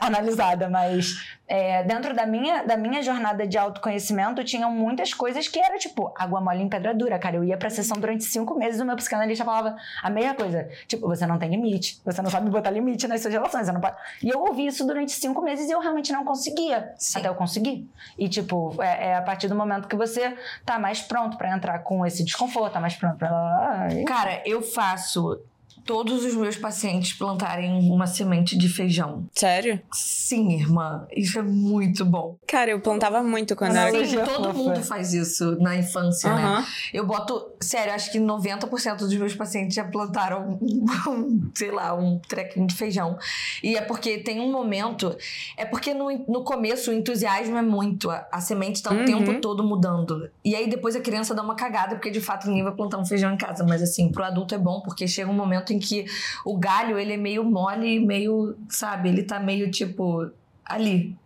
analisada, 0.00 0.68
mas 0.68 1.36
é, 1.48 1.82
dentro 1.84 2.14
da 2.14 2.26
minha, 2.26 2.64
da 2.64 2.76
minha 2.76 3.02
jornada 3.02 3.46
de 3.46 3.56
autoconhecimento, 3.56 4.42
tinham 4.42 4.70
muitas 4.70 5.14
coisas 5.14 5.46
que 5.46 5.58
era 5.58 5.78
tipo 5.78 6.12
água 6.16 6.40
mole 6.40 6.62
em 6.62 6.68
pedra 6.68 6.94
dura, 6.94 7.18
cara. 7.18 7.36
Eu 7.36 7.44
ia 7.44 7.56
pra 7.56 7.70
sessão 7.70 7.96
durante 7.98 8.24
cinco 8.24 8.54
meses, 8.54 8.80
o 8.80 8.84
meu 8.84 8.96
psicanalista 8.96 9.44
falava 9.44 9.76
a 10.02 10.10
mesma 10.10 10.34
coisa. 10.34 10.68
Tipo, 10.88 11.06
você 11.06 11.26
não 11.26 11.38
tem 11.38 11.50
limite, 11.50 12.00
você 12.04 12.20
não 12.20 12.30
sabe 12.30 12.50
botar 12.50 12.70
limite 12.70 13.06
nas 13.06 13.20
suas 13.20 13.32
relações. 13.32 13.68
Não 13.68 13.80
pode... 13.80 13.96
E 14.22 14.28
eu 14.28 14.40
ouvi 14.40 14.66
isso 14.66 14.86
durante 14.86 15.12
cinco 15.12 15.40
meses 15.42 15.68
e 15.68 15.72
eu 15.72 15.80
realmente 15.80 16.12
não 16.12 16.24
conseguia. 16.24 16.92
Sim. 16.96 17.20
Até 17.20 17.28
eu 17.28 17.34
conseguir. 17.34 17.88
E, 18.18 18.28
tipo, 18.28 18.74
é, 18.82 19.08
é 19.08 19.16
a 19.16 19.22
partir 19.22 19.48
do 19.48 19.54
momento 19.54 19.88
que 19.88 19.96
você 19.96 20.36
tá 20.64 20.78
mais 20.78 21.00
pronto 21.00 21.36
pra 21.36 21.54
entrar 21.54 21.78
com 21.80 22.04
esse 22.04 22.24
desconforto, 22.24 22.72
tá 22.72 22.80
mais 22.80 22.96
pronto 22.96 23.16
pra. 23.16 23.88
Cara, 24.06 24.42
eu 24.44 24.62
faço 24.62 25.40
todos 25.84 26.24
os 26.24 26.34
meus 26.34 26.56
pacientes 26.56 27.12
plantarem 27.12 27.70
uma 27.90 28.06
semente 28.06 28.56
de 28.56 28.68
feijão. 28.68 29.26
Sério? 29.32 29.80
Sim, 29.92 30.54
irmã, 30.54 31.06
isso 31.14 31.38
é 31.38 31.42
muito 31.42 32.04
bom. 32.04 32.36
Cara, 32.46 32.70
eu 32.70 32.80
plantava 32.80 33.22
muito 33.22 33.54
quando 33.54 33.72
Não, 33.74 33.80
era. 33.82 33.96
eu- 33.96 34.04
Sim, 34.06 34.16
Analogia 34.16 34.24
todo 34.36 34.54
mundo 34.54 34.82
faz 34.82 35.12
isso 35.12 35.56
na 35.60 35.76
infância, 35.76 36.34
né? 36.34 36.64
Eu 36.92 37.06
boto, 37.06 37.50
sério, 37.60 37.92
acho 37.94 38.10
que 38.10 38.18
90% 38.18 38.98
dos 38.98 39.14
meus 39.14 39.34
pacientes 39.34 39.74
já 39.74 39.84
plantaram, 39.84 40.58
um, 40.60 40.84
sei 41.54 41.70
lá, 41.70 41.94
um 41.94 42.18
trequinho 42.18 42.66
de 42.66 42.74
feijão. 42.74 43.18
E 43.62 43.76
é 43.76 43.80
porque 43.82 44.18
tem 44.18 44.40
um 44.40 44.50
momento, 44.50 45.16
é 45.56 45.64
porque 45.64 45.94
no, 45.94 46.10
no 46.28 46.44
começo 46.44 46.90
o 46.90 46.94
entusiasmo 46.94 47.56
é 47.56 47.62
muito, 47.62 48.10
a, 48.10 48.26
a 48.32 48.40
semente 48.40 48.82
tá 48.82 48.90
o 48.92 48.96
Uhum. 48.96 49.04
tempo 49.04 49.40
todo 49.40 49.62
mudando. 49.62 50.28
E 50.44 50.54
aí 50.56 50.68
depois 50.68 50.96
a 50.96 51.00
criança 51.00 51.34
dá 51.34 51.42
uma 51.42 51.54
cagada, 51.54 51.96
porque 51.96 52.10
de 52.10 52.20
fato 52.20 52.46
ninguém 52.48 52.64
vai 52.64 52.72
plantar 52.74 52.98
um 52.98 53.04
feijão 53.04 53.32
em 53.32 53.36
casa. 53.36 53.64
Mas 53.64 53.82
assim, 53.82 54.10
pro 54.10 54.24
adulto 54.24 54.54
é 54.54 54.58
bom, 54.58 54.80
porque 54.80 55.06
chega 55.06 55.30
um 55.30 55.34
momento 55.34 55.65
em 55.72 55.78
que 55.78 56.06
o 56.44 56.56
galho, 56.56 56.98
ele 56.98 57.14
é 57.14 57.16
meio 57.16 57.44
mole, 57.44 58.00
meio, 58.00 58.56
sabe, 58.68 59.08
ele 59.08 59.22
tá 59.22 59.40
meio 59.40 59.70
tipo 59.70 60.30
ali, 60.64 61.16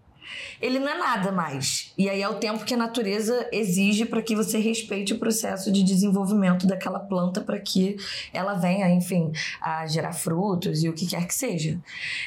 ele 0.61 0.79
não 0.79 0.89
é 0.89 0.99
nada 0.99 1.33
mais. 1.33 1.93
E 1.97 2.09
aí 2.09 2.23
é 2.23 2.29
o 2.29 2.35
tempo 2.35 2.65
que 2.65 2.75
a 2.75 2.77
natureza 2.77 3.49
exige 3.53 4.05
para 4.05 4.23
que 4.23 4.37
você 4.37 4.59
respeite 4.59 5.13
o 5.13 5.19
processo 5.19 5.73
de 5.73 5.83
desenvolvimento 5.83 6.67
daquela 6.67 6.99
planta 6.99 7.41
para 7.41 7.59
que 7.59 7.97
ela 8.33 8.55
venha, 8.55 8.89
enfim, 8.91 9.33
a 9.61 9.87
gerar 9.87 10.13
frutos 10.13 10.83
e 10.83 10.89
o 10.89 10.93
que 10.93 11.07
quer 11.07 11.27
que 11.27 11.35
seja. 11.35 11.79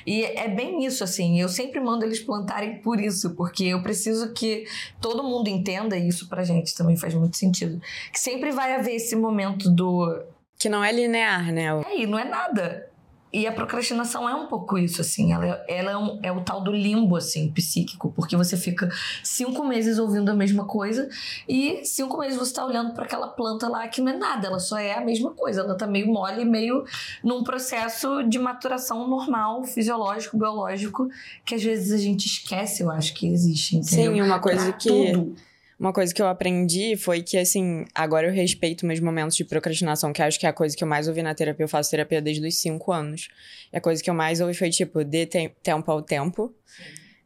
E 0.05 0.23
é 0.23 0.47
bem 0.47 0.85
isso, 0.85 1.03
assim. 1.03 1.39
Eu 1.39 1.49
sempre 1.49 1.79
mando 1.79 2.05
eles 2.05 2.19
plantarem 2.19 2.79
por 2.79 2.99
isso, 2.99 3.31
porque 3.35 3.65
eu 3.65 3.81
preciso 3.81 4.33
que 4.33 4.65
todo 4.99 5.23
mundo 5.23 5.47
entenda, 5.47 5.97
e 5.97 6.07
isso 6.07 6.27
pra 6.27 6.43
gente 6.43 6.75
também 6.75 6.95
faz 6.95 7.13
muito 7.13 7.37
sentido, 7.37 7.81
que 8.11 8.19
sempre 8.19 8.51
vai 8.51 8.75
haver 8.75 8.95
esse 8.95 9.15
momento 9.15 9.69
do 9.69 10.23
Que 10.57 10.69
não 10.69 10.83
é 10.83 10.91
linear, 10.91 11.51
né? 11.51 11.67
é, 11.87 12.01
e 12.01 12.07
não 12.07 12.17
é 12.17 12.23
nada. 12.23 12.89
E 13.35 13.47
a 13.47 13.51
procrastinação 13.51 14.29
é 14.29 14.35
um 14.35 14.45
pouco 14.45 14.77
isso, 14.77 15.01
assim. 15.01 15.33
Ela, 15.33 15.47
é- 15.47 15.65
ela 15.79 15.91
é, 15.91 15.97
um- 15.97 16.19
é 16.21 16.31
o 16.31 16.41
tal 16.41 16.61
do 16.61 16.71
limbo, 16.71 17.15
assim, 17.15 17.49
psíquico. 17.51 18.13
Porque 18.15 18.35
você 18.37 18.55
fica 18.55 18.87
cinco 19.23 19.65
meses 19.65 19.97
ouvindo 19.97 20.29
a 20.29 20.35
mesma 20.35 20.65
coisa 20.65 21.09
e 21.49 21.83
cinco 21.83 22.19
meses 22.19 22.37
você 22.37 22.53
tá 22.53 22.63
olhando 22.63 22.93
para 22.93 23.05
aquela 23.05 23.27
planta 23.29 23.67
lá 23.67 23.87
que 23.87 24.01
não 24.01 24.11
é 24.11 24.17
nada. 24.17 24.45
Ela 24.49 24.59
só 24.59 24.77
é 24.77 24.93
a 24.93 25.01
mesma 25.03 25.31
coisa. 25.31 25.61
Ela 25.61 25.73
tá 25.75 25.87
meio 25.87 26.05
mole, 26.13 26.45
meio 26.45 26.85
num 27.23 27.43
processo 27.43 28.21
de 28.21 28.37
maturação 28.37 29.07
normal, 29.07 29.63
fisiológico, 29.63 30.37
biológico, 30.37 31.09
que 31.43 31.55
às 31.55 31.63
vezes 31.63 31.91
a 31.91 31.97
gente 31.97 32.27
esquece, 32.27 32.83
eu 32.83 32.91
acho 32.91 33.15
que 33.15 33.25
existe, 33.27 33.75
entendeu? 33.77 34.13
Sim, 34.13 34.21
uma 34.21 34.37
coisa 34.39 34.65
Pra 34.69 34.73
que. 34.73 34.87
Tudo. 34.89 35.35
Uma 35.83 35.91
coisa 35.91 36.13
que 36.13 36.21
eu 36.21 36.27
aprendi 36.29 36.95
foi 36.95 37.21
que, 37.21 37.37
assim, 37.37 37.83
agora 37.93 38.27
eu 38.27 38.31
respeito 38.31 38.85
meus 38.85 39.01
momentos 39.01 39.35
de 39.35 39.43
procrastinação, 39.43 40.13
que 40.13 40.21
acho 40.21 40.39
que 40.39 40.45
é 40.45 40.49
a 40.49 40.53
coisa 40.53 40.77
que 40.77 40.81
eu 40.81 40.87
mais 40.87 41.09
ouvi 41.09 41.21
na 41.21 41.35
terapia. 41.35 41.65
Eu 41.65 41.67
faço 41.67 41.91
terapia 41.91 42.21
desde 42.21 42.47
os 42.47 42.55
cinco 42.55 42.89
anos. 42.93 43.27
E 43.69 43.75
a 43.75 43.81
coisa 43.81 44.01
que 44.01 44.09
eu 44.09 44.13
mais 44.13 44.39
ouvi 44.39 44.53
foi, 44.53 44.69
tipo, 44.69 45.03
dê 45.03 45.25
tem- 45.25 45.53
tempo 45.61 45.91
ao 45.91 46.01
tempo. 46.01 46.55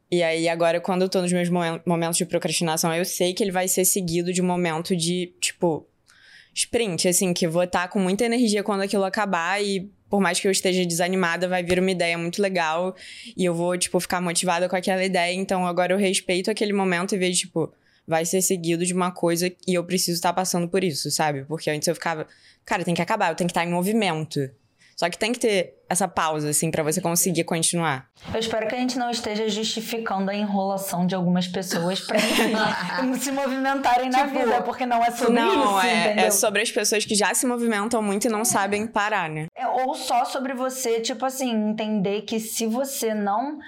E 0.10 0.24
aí, 0.24 0.50
agora, 0.50 0.82
quando 0.82 1.04
eu 1.04 1.10
tô 1.10 1.22
nos 1.22 1.32
meus 1.32 1.50
momen- 1.50 1.80
momentos 1.86 2.18
de 2.18 2.26
procrastinação, 2.26 2.92
eu 2.96 3.06
sei 3.06 3.32
que 3.32 3.44
ele 3.44 3.52
vai 3.52 3.68
ser 3.68 3.86
seguido 3.86 4.34
de 4.34 4.42
um 4.42 4.46
momento 4.46 4.96
de, 4.96 5.36
tipo, 5.40 5.88
sprint, 6.52 7.08
assim, 7.08 7.36
que 7.36 7.48
vou 7.48 7.62
estar 7.62 7.88
com 7.90 8.00
muita 8.00 8.26
energia 8.26 8.64
quando 8.64 8.82
aquilo 8.82 9.04
acabar 9.04 9.64
e. 9.64 9.88
Por 10.10 10.20
mais 10.20 10.40
que 10.40 10.48
eu 10.48 10.52
esteja 10.52 10.84
desanimada, 10.84 11.48
vai 11.48 11.62
vir 11.62 11.78
uma 11.80 11.92
ideia 11.92 12.18
muito 12.18 12.42
legal 12.42 12.96
e 13.36 13.46
eu 13.46 13.54
vou, 13.54 13.78
tipo, 13.78 14.00
ficar 14.00 14.20
motivada 14.20 14.68
com 14.68 14.76
aquela 14.76 15.04
ideia. 15.04 15.34
Então, 15.36 15.68
agora 15.68 15.94
eu 15.94 15.98
respeito 15.98 16.50
aquele 16.50 16.74
momento 16.74 17.14
e 17.14 17.20
vejo, 17.20 17.42
tipo, 17.42 17.72
vai 18.08 18.26
ser 18.26 18.42
seguido 18.42 18.86
de 18.86 18.94
uma 18.94 19.12
coisa 19.12 19.52
e 19.68 19.74
eu 19.74 19.84
preciso 19.84 20.16
estar 20.16 20.32
passando 20.34 20.68
por 20.68 20.84
isso, 20.84 21.12
sabe? 21.12 21.44
Porque 21.46 21.70
antes 21.70 21.88
eu 21.88 21.94
ficava, 21.96 22.26
cara, 22.66 22.84
tem 22.84 22.94
que 22.94 23.02
acabar, 23.02 23.30
eu 23.32 23.36
tenho 23.36 23.48
que 23.48 23.52
estar 23.52 23.66
em 23.66 23.72
movimento. 23.72 24.50
Só 24.96 25.08
que 25.12 25.18
tem 25.18 25.32
que 25.32 25.38
ter 25.40 25.76
essa 25.88 26.08
pausa, 26.08 26.50
assim, 26.50 26.72
pra 26.72 26.82
você 26.82 27.00
conseguir 27.00 27.44
continuar. 27.44 28.10
Eu 28.34 28.40
espero 28.40 28.68
que 28.68 28.74
a 28.74 28.80
gente 28.80 28.98
não 28.98 29.12
esteja 29.12 29.48
justificando 29.48 30.32
a 30.32 30.36
enrolação 30.36 31.06
de 31.06 31.14
algumas 31.14 31.48
pessoas 31.48 32.00
pra 32.00 32.18
se 33.22 33.32
movimentarem 33.32 34.10
na 34.10 34.26
Tipo, 34.26 34.40
vida, 34.40 34.62
porque 34.64 34.88
não 34.88 35.04
é 35.04 35.12
sobre 35.12 35.34
não, 35.34 35.78
isso, 35.78 35.88
é, 35.88 36.06
entendeu? 36.06 36.26
é 36.26 36.32
sobre 36.32 36.62
as 36.64 36.72
pessoas 36.72 37.06
que 37.06 37.14
já 37.14 37.32
se 37.36 37.46
movimentam 37.46 38.02
muito 38.02 38.26
e 38.26 38.30
não 38.32 38.44
sabem 38.44 38.88
parar, 38.88 39.30
né? 39.30 39.46
É, 39.56 39.68
ou 39.68 39.94
só 39.94 40.26
sobre 40.26 40.56
você, 40.56 41.00
tipo 41.00 41.24
assim, 41.24 41.52
entender 41.52 42.24
que 42.24 42.40
se 42.40 42.66
você 42.66 43.14
não 43.14 43.60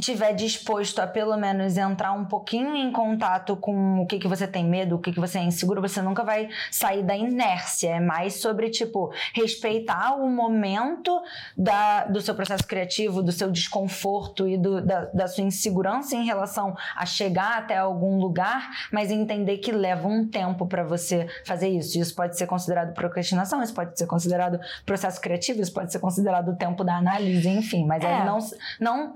tiver 0.00 0.32
disposto 0.32 0.98
a 0.98 1.06
pelo 1.06 1.36
menos 1.36 1.76
entrar 1.76 2.12
um 2.12 2.24
pouquinho 2.24 2.74
em 2.74 2.90
contato 2.90 3.56
com 3.56 4.00
o 4.00 4.06
que, 4.06 4.18
que 4.18 4.26
você 4.26 4.46
tem 4.46 4.64
medo, 4.64 4.96
o 4.96 4.98
que, 4.98 5.12
que 5.12 5.20
você 5.20 5.38
é 5.38 5.42
inseguro, 5.44 5.80
você 5.80 6.02
nunca 6.02 6.24
vai 6.24 6.48
sair 6.70 7.02
da 7.02 7.16
inércia. 7.16 7.90
É 7.90 8.00
mais 8.00 8.34
sobre, 8.34 8.70
tipo, 8.70 9.12
respeitar 9.32 10.14
o 10.14 10.28
momento 10.28 11.22
da, 11.56 12.04
do 12.04 12.20
seu 12.20 12.34
processo 12.34 12.66
criativo, 12.66 13.22
do 13.22 13.32
seu 13.32 13.50
desconforto 13.50 14.48
e 14.48 14.58
do, 14.58 14.80
da, 14.84 15.04
da 15.06 15.28
sua 15.28 15.44
insegurança 15.44 16.16
em 16.16 16.24
relação 16.24 16.76
a 16.96 17.06
chegar 17.06 17.58
até 17.58 17.76
algum 17.76 18.18
lugar, 18.18 18.88
mas 18.92 19.10
entender 19.10 19.58
que 19.58 19.70
leva 19.70 20.08
um 20.08 20.26
tempo 20.26 20.66
para 20.66 20.82
você 20.82 21.28
fazer 21.44 21.68
isso. 21.68 21.98
Isso 21.98 22.14
pode 22.14 22.36
ser 22.36 22.46
considerado 22.46 22.94
procrastinação, 22.94 23.62
isso 23.62 23.74
pode 23.74 23.98
ser 23.98 24.06
considerado 24.06 24.58
processo 24.84 25.20
criativo, 25.20 25.60
isso 25.60 25.72
pode 25.72 25.92
ser 25.92 25.98
considerado 25.98 26.48
o 26.50 26.56
tempo 26.56 26.82
da 26.82 26.96
análise, 26.96 27.48
enfim, 27.48 27.86
mas 27.86 28.02
É. 28.02 28.06
aí 28.06 28.26
não, 28.26 28.38
não, 28.80 29.14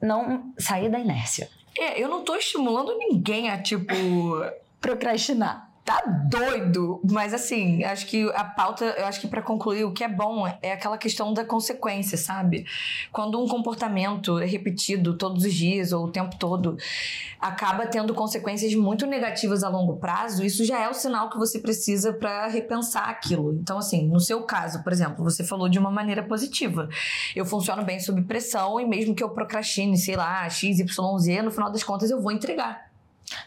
não 0.00 0.52
sair 0.58 0.88
da 0.88 0.98
inércia. 0.98 1.48
É, 1.78 2.02
eu 2.02 2.08
não 2.08 2.24
tô 2.24 2.34
estimulando 2.36 2.96
ninguém 2.96 3.50
a, 3.50 3.60
tipo, 3.60 3.92
Procrastinar. 4.80 5.65
Tá 5.86 6.02
doido. 6.28 7.00
Mas 7.08 7.32
assim, 7.32 7.84
acho 7.84 8.06
que 8.06 8.28
a 8.32 8.42
pauta, 8.42 8.84
eu 8.98 9.06
acho 9.06 9.20
que 9.20 9.28
para 9.28 9.40
concluir, 9.40 9.84
o 9.84 9.92
que 9.92 10.02
é 10.02 10.08
bom 10.08 10.44
é 10.60 10.72
aquela 10.72 10.98
questão 10.98 11.32
da 11.32 11.44
consequência, 11.44 12.18
sabe? 12.18 12.66
Quando 13.12 13.40
um 13.40 13.46
comportamento 13.46 14.40
é 14.40 14.44
repetido 14.44 15.16
todos 15.16 15.44
os 15.44 15.54
dias 15.54 15.92
ou 15.92 16.06
o 16.06 16.10
tempo 16.10 16.36
todo, 16.36 16.76
acaba 17.40 17.86
tendo 17.86 18.12
consequências 18.12 18.74
muito 18.74 19.06
negativas 19.06 19.62
a 19.62 19.68
longo 19.68 19.96
prazo, 19.96 20.44
isso 20.44 20.64
já 20.64 20.82
é 20.82 20.88
o 20.88 20.94
sinal 20.94 21.30
que 21.30 21.38
você 21.38 21.60
precisa 21.60 22.12
para 22.12 22.48
repensar 22.48 23.08
aquilo. 23.08 23.54
Então, 23.54 23.78
assim, 23.78 24.08
no 24.08 24.18
seu 24.18 24.42
caso, 24.42 24.82
por 24.82 24.92
exemplo, 24.92 25.22
você 25.22 25.44
falou 25.44 25.68
de 25.68 25.78
uma 25.78 25.90
maneira 25.90 26.22
positiva. 26.22 26.88
Eu 27.34 27.46
funciono 27.46 27.84
bem 27.84 28.00
sob 28.00 28.20
pressão 28.22 28.80
e 28.80 28.84
mesmo 28.84 29.14
que 29.14 29.22
eu 29.22 29.30
procrastine, 29.30 29.96
sei 29.96 30.16
lá, 30.16 30.48
X, 30.48 30.80
Y, 30.80 31.18
Z, 31.18 31.42
no 31.42 31.52
final 31.52 31.70
das 31.70 31.84
contas 31.84 32.10
eu 32.10 32.20
vou 32.20 32.32
entregar. 32.32 32.85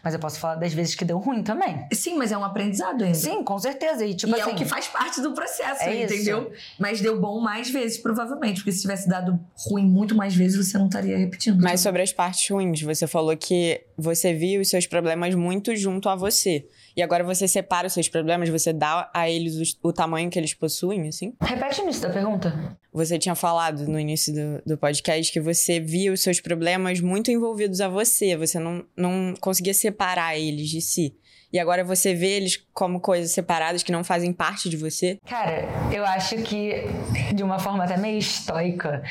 Mas 0.04 0.14
eu 0.14 0.20
posso 0.20 0.38
falar 0.38 0.56
das 0.56 0.72
vezes 0.72 0.94
que 0.94 1.04
deu 1.04 1.18
ruim 1.18 1.42
também. 1.42 1.86
Sim, 1.92 2.16
mas 2.16 2.32
é 2.32 2.38
um 2.38 2.44
aprendizado 2.44 3.02
ainda. 3.02 3.16
Sim, 3.16 3.42
com 3.42 3.58
certeza. 3.58 4.04
E, 4.04 4.14
tipo 4.14 4.34
e 4.36 4.40
assim, 4.40 4.50
é 4.50 4.52
o 4.52 4.56
que 4.56 4.64
faz 4.64 4.86
parte 4.88 5.20
do 5.20 5.32
processo, 5.32 5.82
É 5.82 6.04
entendeu? 6.04 6.52
Mas 6.78 7.00
deu 7.00 7.20
bom 7.20 7.40
mais 7.40 7.70
vezes, 7.70 7.98
provavelmente. 7.98 8.56
Porque 8.60 8.72
se 8.72 8.82
tivesse 8.82 9.08
dado 9.08 9.38
ruim 9.56 9.84
muito 9.86 10.14
mais 10.14 10.34
vezes, 10.34 10.68
você 10.68 10.76
não 10.78 10.86
estaria 10.86 11.16
repetindo. 11.16 11.60
Mas 11.62 11.80
sobre 11.80 12.02
as 12.02 12.12
partes 12.12 12.48
ruins, 12.50 12.82
você 12.82 13.06
falou 13.06 13.36
que 13.36 13.82
você 13.96 14.34
via 14.34 14.60
os 14.60 14.68
seus 14.68 14.86
problemas 14.86 15.34
muito 15.34 15.74
junto 15.76 16.08
a 16.08 16.14
você. 16.16 16.66
E 16.96 17.02
agora 17.02 17.22
você 17.24 17.46
separa 17.46 17.86
os 17.86 17.92
seus 17.92 18.08
problemas, 18.08 18.48
você 18.48 18.72
dá 18.72 19.08
a 19.14 19.30
eles 19.30 19.54
os- 19.56 19.78
o, 19.82 19.92
tamanho 19.92 20.28
que 20.28 20.38
eles 20.38 20.52
possuem, 20.54 21.08
assim? 21.08 21.34
Repete 21.40 21.80
o 21.80 21.84
início 21.84 22.02
da 22.02 22.10
pergunta. 22.10 22.76
Você 22.92 23.18
tinha 23.18 23.34
falado 23.34 23.86
no 23.86 23.98
início 23.98 24.32
do, 24.34 24.62
do 24.66 24.78
podcast 24.78 25.32
que 25.32 25.40
você 25.40 25.78
via 25.78 26.12
os 26.12 26.20
seus 26.20 26.40
problemas 26.40 27.00
muito 27.00 27.30
envolvidos 27.30 27.80
a 27.80 27.88
você. 27.88 28.36
Você 28.36 28.58
não, 28.58 28.84
não 28.96 29.34
conseguia 29.40 29.74
separar 29.74 30.36
eles 30.36 30.68
de 30.68 30.80
si. 30.80 31.14
E 31.52 31.58
agora 31.58 31.84
você 31.84 32.14
vê 32.14 32.36
eles 32.36 32.56
como 32.72 33.00
coisas 33.00 33.32
separadas 33.32 33.82
que 33.82 33.90
não 33.90 34.04
fazem 34.04 34.32
parte 34.32 34.68
de 34.68 34.76
você. 34.76 35.18
Cara, 35.26 35.64
eu 35.92 36.04
acho 36.04 36.36
que 36.42 36.84
de 37.34 37.42
uma 37.42 37.58
forma 37.58 37.84
até 37.84 37.96
meio 37.96 38.18
estoica, 38.18 39.02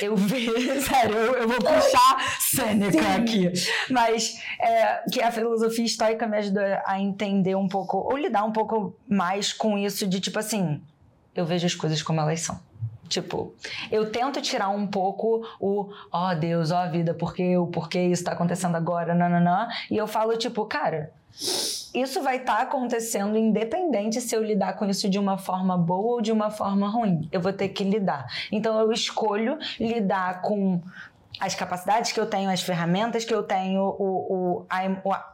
eu 0.00 0.16
vejo. 0.16 0.52
Sério, 0.80 1.14
eu, 1.14 1.34
eu 1.34 1.48
vou 1.48 1.58
puxar 1.58 2.38
Sêneca 2.40 3.14
aqui. 3.16 3.52
Mas 3.90 4.40
é, 4.60 5.02
que 5.10 5.20
a 5.22 5.30
filosofia 5.30 5.84
estoica 5.84 6.26
me 6.26 6.38
ajuda 6.38 6.82
a 6.86 6.98
entender 6.98 7.54
um 7.54 7.68
pouco, 7.68 7.98
ou 7.98 8.16
lidar 8.16 8.44
um 8.44 8.52
pouco 8.52 8.96
mais 9.08 9.52
com 9.52 9.76
isso 9.76 10.06
de 10.06 10.18
tipo 10.18 10.38
assim, 10.38 10.80
eu 11.34 11.44
vejo 11.44 11.66
as 11.66 11.74
coisas 11.74 12.02
como 12.02 12.20
elas 12.20 12.40
são. 12.40 12.58
Tipo, 13.12 13.54
eu 13.90 14.10
tento 14.10 14.40
tirar 14.40 14.70
um 14.70 14.86
pouco 14.86 15.46
o, 15.60 15.92
ó 16.10 16.34
Deus, 16.34 16.70
ó 16.70 16.88
vida, 16.88 17.12
por 17.12 17.34
que 17.34 17.42
eu, 17.42 17.66
por 17.66 17.86
que 17.90 18.00
isso 18.00 18.24
tá 18.24 18.32
acontecendo 18.32 18.74
agora, 18.74 19.14
nananã. 19.14 19.68
E 19.90 19.98
eu 19.98 20.06
falo, 20.06 20.34
tipo, 20.38 20.64
cara, 20.64 21.12
isso 21.94 22.22
vai 22.22 22.38
estar 22.38 22.62
acontecendo 22.62 23.36
independente 23.36 24.18
se 24.18 24.34
eu 24.34 24.42
lidar 24.42 24.78
com 24.78 24.86
isso 24.86 25.10
de 25.10 25.18
uma 25.18 25.36
forma 25.36 25.76
boa 25.76 26.14
ou 26.14 26.22
de 26.22 26.32
uma 26.32 26.48
forma 26.48 26.88
ruim. 26.88 27.28
Eu 27.30 27.42
vou 27.42 27.52
ter 27.52 27.68
que 27.68 27.84
lidar. 27.84 28.26
Então 28.50 28.80
eu 28.80 28.90
escolho 28.90 29.58
lidar 29.78 30.40
com 30.40 30.80
as 31.38 31.54
capacidades 31.54 32.12
que 32.12 32.20
eu 32.20 32.24
tenho, 32.24 32.48
as 32.48 32.62
ferramentas 32.62 33.26
que 33.26 33.34
eu 33.34 33.42
tenho, 33.42 33.82
o, 33.82 34.62
o, 34.62 34.66
a, 34.70 35.31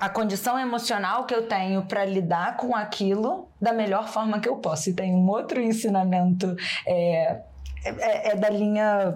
a, 0.00 0.08
condição 0.08 0.58
emocional 0.58 1.24
que 1.26 1.34
eu 1.34 1.46
tenho 1.46 1.82
para 1.82 2.04
lidar 2.04 2.56
com 2.56 2.74
aquilo 2.74 3.48
da 3.60 3.72
melhor 3.72 4.08
forma 4.08 4.40
que 4.40 4.48
eu 4.48 4.56
posso. 4.56 4.90
E 4.90 4.92
tem 4.94 5.14
um 5.14 5.28
outro 5.28 5.60
ensinamento 5.60 6.56
é, 6.86 7.40
é, 7.84 8.30
é 8.30 8.36
da 8.36 8.48
linha 8.48 9.14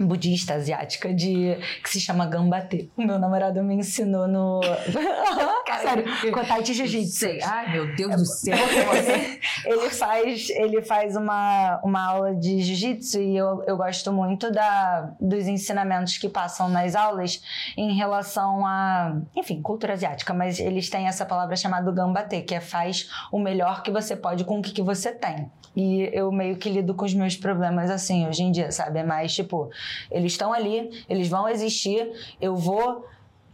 budista 0.00 0.54
asiática 0.54 1.12
de 1.12 1.56
que 1.82 1.90
se 1.90 2.00
chama 2.00 2.26
Gambate. 2.26 2.90
O 2.96 3.02
meu 3.02 3.18
namorado 3.18 3.62
me 3.62 3.74
ensinou 3.74 4.26
no 4.26 4.60
sério, 5.80 6.32
Kotai 6.32 6.64
Jiu-Jitsu. 6.64 7.18
Sei. 7.18 7.42
Ai, 7.42 7.72
meu 7.72 7.94
Deus 7.94 8.16
do 8.16 8.26
céu. 8.26 8.56
ele 9.64 9.90
faz, 9.90 10.50
ele 10.50 10.82
faz 10.82 11.16
uma, 11.16 11.80
uma 11.82 12.04
aula 12.04 12.34
de 12.34 12.60
jiu-jitsu 12.60 13.20
e 13.20 13.36
eu, 13.36 13.62
eu 13.66 13.76
gosto 13.76 14.12
muito 14.12 14.50
da, 14.50 15.12
dos 15.20 15.46
ensinamentos 15.46 16.18
que 16.18 16.28
passam 16.28 16.68
nas 16.68 16.94
aulas 16.94 17.42
em 17.76 17.94
relação 17.94 18.66
a, 18.66 19.20
enfim, 19.36 19.60
cultura 19.60 19.94
asiática, 19.94 20.32
mas 20.32 20.58
eles 20.58 20.88
têm 20.88 21.06
essa 21.06 21.24
palavra 21.24 21.56
chamada 21.56 21.90
gambate, 21.90 22.42
que 22.42 22.54
é 22.54 22.60
faz 22.60 23.10
o 23.32 23.38
melhor 23.38 23.82
que 23.82 23.90
você 23.90 24.16
pode 24.16 24.44
com 24.44 24.58
o 24.58 24.62
que, 24.62 24.72
que 24.72 24.82
você 24.82 25.12
tem. 25.12 25.50
E 25.74 26.10
eu 26.12 26.32
meio 26.32 26.56
que 26.56 26.68
lido 26.68 26.94
com 26.94 27.04
os 27.04 27.14
meus 27.14 27.36
problemas 27.36 27.90
assim 27.90 28.26
hoje 28.26 28.42
em 28.42 28.50
dia, 28.50 28.72
sabe? 28.72 28.98
É 28.98 29.04
mais 29.04 29.32
tipo, 29.32 29.70
eles 30.10 30.32
estão 30.32 30.52
ali, 30.52 31.04
eles 31.08 31.28
vão 31.28 31.48
existir, 31.48 32.10
eu 32.40 32.56
vou 32.56 33.04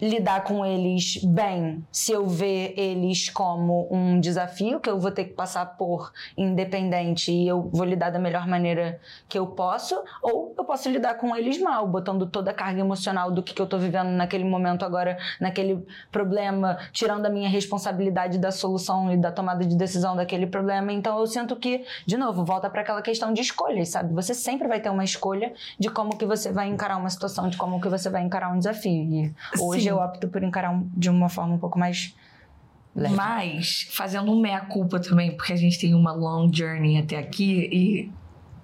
lidar 0.01 0.45
com 0.45 0.65
eles 0.65 1.23
bem 1.25 1.85
se 1.91 2.13
eu 2.13 2.27
ver 2.27 2.75
eles 2.77 3.31
como 3.31 3.89
um 3.91 4.21
desafio 4.21 4.79
que 4.81 4.91
eu 4.91 4.99
vou 4.99 5.11
ter 5.11 5.25
que 5.25 5.35
passar 5.35 5.77
por 5.77 6.13
independente 6.37 7.33
e 7.33 7.49
eu 7.49 7.71
vou 7.73 7.85
lidar 7.85 8.11
da 8.11 8.19
melhor 8.19 8.47
maneira 8.47 9.01
que 9.29 9.39
eu 9.39 9.47
posso, 9.47 9.97
ou 10.23 10.55
eu 10.57 10.65
posso 10.65 10.91
lidar 10.91 11.15
com 11.15 11.35
eles 11.35 11.61
mal, 11.61 11.87
botando 11.87 12.27
toda 12.27 12.51
a 12.51 12.55
carga 12.55 12.81
emocional 12.81 13.31
do 13.31 13.43
que, 13.43 13.55
que 13.55 13.63
eu 13.63 13.67
tô 13.67 13.79
vivendo 13.79 14.09
naquele 14.09 14.45
momento 14.45 14.85
agora, 14.85 15.19
naquele 15.41 15.85
problema, 16.13 16.79
tirando 16.93 17.27
a 17.27 17.31
minha 17.31 17.49
responsabilidade 17.49 18.39
da 18.39 18.51
solução 18.51 19.13
e 19.13 19.17
da 19.17 19.33
tomada 19.33 19.65
de 19.65 19.77
decisão 19.77 20.15
daquele 20.15 20.47
problema. 20.47 20.93
Então 20.93 21.19
eu 21.19 21.27
sinto 21.27 21.57
que, 21.57 21.85
de 22.05 22.17
novo, 22.17 22.45
volta 22.45 22.69
para 22.69 22.83
aquela 22.83 23.03
questão 23.03 23.33
de 23.33 23.41
escolhas, 23.41 23.89
sabe? 23.89 24.13
Você 24.15 24.35
sempre 24.35 24.69
vai 24.69 24.81
ter 24.81 24.91
uma 24.91 25.05
escolha 25.05 25.53
de 25.79 25.89
como 25.89 26.17
que 26.17 26.27
você 26.27 26.53
vai 26.53 26.69
encarar 26.69 26.97
uma 26.97 27.11
situação, 27.11 27.49
de 27.49 27.57
como 27.57 27.81
que 27.81 27.89
você 27.89 28.11
vai 28.11 28.23
encarar 28.23 28.53
um 28.53 28.59
desafio. 28.59 29.03
E 29.03 29.35
hoje 29.61 29.85
Sim. 29.85 29.86
Eu 29.88 29.96
opto 29.99 30.29
por 30.29 30.42
encarar 30.42 30.70
um- 30.70 30.88
de 30.96 31.09
uma 31.11 31.29
forma 31.29 31.55
um 31.55 31.59
pouco 31.59 31.79
mais 31.79 32.14
leve. 32.94 33.14
Mas, 33.14 33.88
fazendo 33.90 34.31
um 34.33 34.40
meia-culpa 34.40 34.99
também, 35.01 35.37
porque 35.37 35.53
a 35.53 35.57
gente 35.57 35.79
tem 35.79 35.94
uma 35.94 36.12
long 36.12 36.51
journey 36.53 36.99
até 36.99 37.16
aqui 37.18 37.68
e 37.72 38.12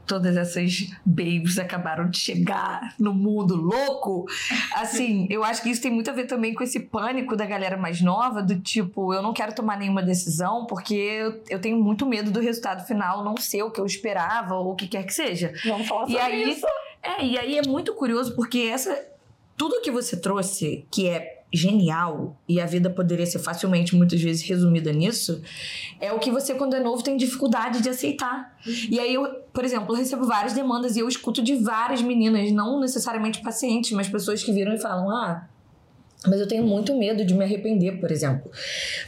todas 0.07 0.37
essas 0.37 0.91
babes 1.07 1.59
acabaram 1.59 2.11
de 2.11 2.19
chegar 2.19 2.95
no 2.99 3.15
mundo 3.15 3.55
louco. 3.55 4.27
Assim, 4.75 5.27
eu 5.31 5.45
acho 5.45 5.63
que 5.63 5.71
isso 5.71 5.81
tem 5.81 5.91
muito 5.91 6.11
a 6.11 6.13
ver 6.13 6.27
também 6.27 6.55
com 6.55 6.63
esse 6.63 6.81
pânico 6.81 7.37
da 7.37 7.47
galera 7.47 7.77
mais 7.77 8.01
nova, 8.01 8.43
do 8.43 8.59
tipo, 8.59 9.15
eu 9.15 9.23
não 9.23 9.33
quero 9.33 9.55
tomar 9.55 9.79
nenhuma 9.79 10.03
decisão 10.03 10.67
porque 10.67 11.33
eu, 11.49 11.61
tenho 11.61 11.83
muito 11.83 12.05
medo 12.05 12.31
do 12.31 12.41
resultado 12.41 12.85
final 12.87 13.25
não 13.25 13.37
ser 13.37 13.63
o 13.63 13.71
que 13.71 13.81
eu 13.81 13.87
esperava 13.87 14.55
ou 14.57 14.73
o 14.73 14.75
que 14.75 14.89
quer 14.89 15.05
que 15.05 15.15
seja. 15.15 15.53
Vamos 15.65 15.87
falar 15.87 16.09
E 16.09 16.19
aí, 16.19 16.61
é, 17.03 17.25
e 17.25 17.39
aí 17.39 17.59
é 17.59 17.63
muito 17.67 17.95
curioso 17.95 18.35
porque 18.35 18.59
essa 18.59 19.12
tudo 19.63 19.81
que 19.81 19.93
você 19.93 20.17
trouxe, 20.17 20.85
que 20.91 21.09
é 21.09 21.45
genial, 21.53 22.37
e 22.49 22.61
a 22.61 22.67
vida 22.67 22.91
poderia 22.91 23.25
ser 23.25 23.39
facilmente, 23.39 23.95
muitas 23.95 24.21
vezes, 24.21 24.43
resumida 24.43 24.93
nisso, 24.93 25.41
é 26.01 26.13
o 26.13 26.19
que 26.19 26.33
você, 26.33 26.53
quando 26.53 26.75
é 26.75 26.81
novo, 26.81 27.01
tem 27.01 27.17
dificuldade 27.17 27.81
de 27.81 27.89
aceitar. 27.89 28.59
E 28.91 28.99
aí, 28.99 29.15
eu, 29.15 29.25
por 29.53 29.65
exemplo, 29.65 29.95
eu 29.95 29.99
recebo 29.99 30.27
várias 30.27 30.53
demandas 30.53 30.97
e 30.97 30.99
eu 30.99 31.07
escuto 31.07 31.41
de 31.41 31.55
várias 31.55 32.03
meninas, 32.03 32.51
não 32.51 32.81
necessariamente 32.81 33.41
pacientes, 33.41 33.93
mas 33.93 34.09
pessoas 34.09 34.43
que 34.43 34.53
viram 34.53 34.75
e 34.75 34.81
falam: 34.81 35.09
ah, 35.09 35.47
mas 36.27 36.41
eu 36.41 36.49
tenho 36.49 36.67
muito 36.67 36.99
medo 36.99 37.25
de 37.25 37.33
me 37.33 37.45
arrepender, 37.45 38.01
por 38.01 38.11
exemplo. 38.11 38.51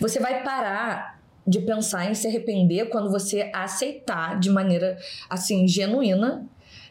Você 0.01 0.21
vai 0.21 0.45
parar 0.45 1.21
de 1.45 1.59
pensar 1.62 2.09
em 2.09 2.14
se 2.14 2.29
arrepender 2.29 2.90
quando 2.90 3.11
você 3.11 3.51
aceitar 3.53 4.38
de 4.38 4.51
maneira 4.51 4.97
assim 5.29 5.67
genuína 5.67 6.47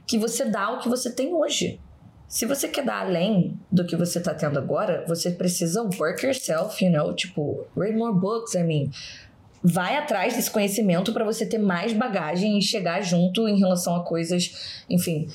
que 0.05 0.17
você 0.17 0.43
dá 0.43 0.69
o 0.71 0.79
que 0.79 0.89
você 0.89 1.09
tem 1.09 1.33
hoje. 1.33 1.79
Se 2.33 2.47
você 2.47 2.67
quer 2.67 2.83
dar 2.83 3.01
além 3.01 3.59
do 3.71 3.85
que 3.85 3.95
você 3.95 4.19
tá 4.19 4.33
tendo 4.33 4.57
agora, 4.57 5.05
você 5.07 5.29
precisa 5.29 5.83
work 5.83 6.25
yourself, 6.25 6.83
you 6.83 6.91
know, 6.91 7.13
tipo, 7.13 7.67
read 7.77 7.95
more 7.95 8.11
books, 8.11 8.55
I 8.55 8.63
mean, 8.63 8.89
vai 9.63 9.95
atrás 9.97 10.35
desse 10.35 10.49
conhecimento 10.49 11.13
para 11.13 11.23
você 11.23 11.45
ter 11.45 11.59
mais 11.59 11.93
bagagem 11.93 12.57
e 12.57 12.61
chegar 12.63 13.01
junto 13.01 13.47
em 13.47 13.59
relação 13.59 13.95
a 13.95 14.03
coisas, 14.03 14.83
enfim, 14.89 15.27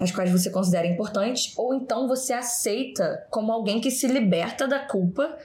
as 0.00 0.10
quais 0.10 0.32
você 0.32 0.48
considera 0.48 0.86
importantes, 0.86 1.52
ou 1.58 1.74
então 1.74 2.08
você 2.08 2.32
aceita 2.32 3.26
como 3.28 3.52
alguém 3.52 3.78
que 3.78 3.90
se 3.90 4.06
liberta 4.06 4.66
da 4.66 4.78
culpa 4.78 5.36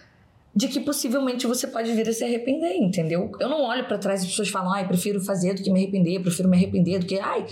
de 0.55 0.69
que 0.69 0.79
possivelmente 0.79 1.45
você 1.45 1.67
pode 1.67 1.91
vir 1.91 2.07
a 2.07 2.13
se 2.13 2.23
arrepender, 2.23 2.77
entendeu? 2.77 3.29
Eu 3.37 3.49
não 3.49 3.63
olho 3.63 3.85
para 3.85 3.97
trás 3.97 4.21
e 4.21 4.23
as 4.23 4.29
pessoas 4.29 4.47
falam, 4.47 4.71
ai, 4.71 4.87
prefiro 4.87 5.19
fazer 5.19 5.55
do 5.55 5.61
que 5.61 5.69
me 5.69 5.79
arrepender, 5.81 6.21
prefiro 6.21 6.47
me 6.47 6.55
arrepender 6.55 6.99
do 6.99 7.05
que, 7.05 7.19
ai, 7.19 7.45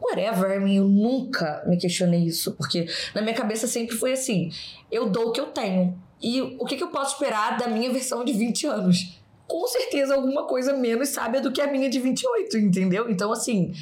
whatever, 0.00 0.62
eu 0.68 0.84
nunca 0.84 1.62
me 1.66 1.76
questionei 1.76 2.20
isso, 2.20 2.52
porque 2.52 2.86
na 3.14 3.22
minha 3.22 3.34
cabeça 3.34 3.66
sempre 3.66 3.96
foi 3.96 4.12
assim, 4.12 4.50
eu 4.90 5.08
dou 5.08 5.28
o 5.28 5.32
que 5.32 5.40
eu 5.40 5.46
tenho, 5.46 5.96
e 6.20 6.40
o 6.40 6.64
que, 6.64 6.76
que 6.76 6.82
eu 6.82 6.88
posso 6.88 7.14
esperar 7.14 7.56
da 7.58 7.68
minha 7.68 7.92
versão 7.92 8.24
de 8.24 8.32
20 8.32 8.66
anos? 8.66 9.18
Com 9.46 9.66
certeza 9.66 10.14
alguma 10.14 10.46
coisa 10.46 10.72
menos 10.74 11.10
sábia 11.10 11.40
do 11.40 11.52
que 11.52 11.60
a 11.60 11.66
minha 11.70 11.88
de 11.88 12.00
28, 12.00 12.58
entendeu? 12.58 13.08
Então, 13.08 13.32
assim, 13.32 13.72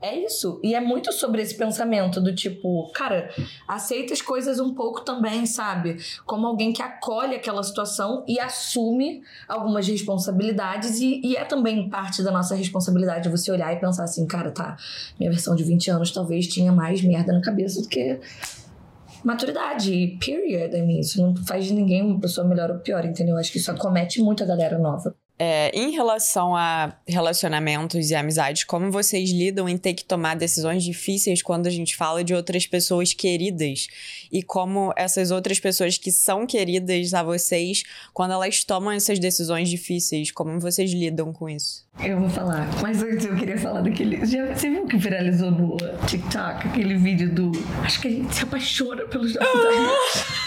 é 0.00 0.18
isso. 0.18 0.58
E 0.62 0.74
é 0.74 0.80
muito 0.80 1.12
sobre 1.12 1.42
esse 1.42 1.54
pensamento 1.54 2.20
do 2.20 2.34
tipo, 2.34 2.90
cara, 2.92 3.30
aceita 3.68 4.14
as 4.14 4.22
coisas 4.22 4.58
um 4.58 4.72
pouco 4.72 5.02
também, 5.02 5.44
sabe? 5.44 5.98
Como 6.24 6.46
alguém 6.46 6.72
que 6.72 6.82
acolhe 6.82 7.34
aquela 7.34 7.62
situação 7.62 8.24
e 8.26 8.40
assume 8.40 9.22
algumas 9.46 9.86
responsabilidades. 9.86 11.00
E, 11.00 11.20
e 11.22 11.36
é 11.36 11.44
também 11.44 11.88
parte 11.90 12.22
da 12.22 12.30
nossa 12.30 12.54
responsabilidade 12.54 13.28
você 13.28 13.52
olhar 13.52 13.72
e 13.74 13.80
pensar 13.80 14.04
assim, 14.04 14.26
cara, 14.26 14.50
tá, 14.50 14.76
minha 15.18 15.30
versão 15.30 15.54
de 15.54 15.64
20 15.64 15.90
anos 15.90 16.10
talvez 16.10 16.46
tinha 16.46 16.72
mais 16.72 17.02
merda 17.02 17.32
na 17.32 17.40
cabeça 17.42 17.82
do 17.82 17.88
que 17.88 18.18
maturidade, 19.22 20.18
period. 20.18 20.74
I 20.74 20.82
mean, 20.82 21.00
isso 21.00 21.20
não 21.20 21.36
faz 21.44 21.66
de 21.66 21.74
ninguém 21.74 22.02
uma 22.02 22.18
pessoa 22.18 22.46
melhor 22.46 22.70
ou 22.70 22.78
pior, 22.78 23.04
entendeu? 23.04 23.36
Acho 23.36 23.52
que 23.52 23.58
isso 23.58 23.70
acomete 23.70 24.20
muito 24.22 24.42
a 24.42 24.46
galera 24.46 24.78
nova. 24.78 25.14
É, 25.42 25.70
em 25.74 25.90
relação 25.92 26.54
a 26.54 26.92
relacionamentos 27.08 28.10
e 28.10 28.14
amizades, 28.14 28.62
como 28.62 28.90
vocês 28.90 29.30
lidam 29.30 29.66
em 29.66 29.78
ter 29.78 29.94
que 29.94 30.04
tomar 30.04 30.36
decisões 30.36 30.84
difíceis 30.84 31.42
quando 31.42 31.66
a 31.66 31.70
gente 31.70 31.96
fala 31.96 32.22
de 32.22 32.34
outras 32.34 32.66
pessoas 32.66 33.14
queridas? 33.14 33.86
E 34.30 34.42
como 34.42 34.92
essas 34.94 35.30
outras 35.30 35.58
pessoas 35.58 35.96
que 35.96 36.12
são 36.12 36.46
queridas 36.46 37.14
a 37.14 37.22
vocês, 37.22 37.84
quando 38.12 38.32
elas 38.32 38.62
tomam 38.64 38.92
essas 38.92 39.18
decisões 39.18 39.70
difíceis, 39.70 40.30
como 40.30 40.60
vocês 40.60 40.92
lidam 40.92 41.32
com 41.32 41.48
isso? 41.48 41.88
Eu 41.98 42.20
vou 42.20 42.28
falar, 42.28 42.68
mas 42.82 43.02
antes 43.02 43.24
eu 43.24 43.34
queria 43.34 43.56
falar 43.56 43.80
daquele. 43.80 44.24
Já, 44.26 44.54
você 44.54 44.68
viu 44.68 44.86
que 44.86 44.98
viralizou 44.98 45.50
no 45.50 45.76
TikTok 46.06 46.68
aquele 46.68 46.98
vídeo 46.98 47.34
do. 47.34 47.52
Acho 47.82 47.98
que 48.02 48.08
a 48.08 48.10
gente 48.10 48.34
se 48.34 48.42
apaixona 48.42 49.04
pelos 49.06 49.34
nossos 49.34 49.54
amigos. 49.64 50.39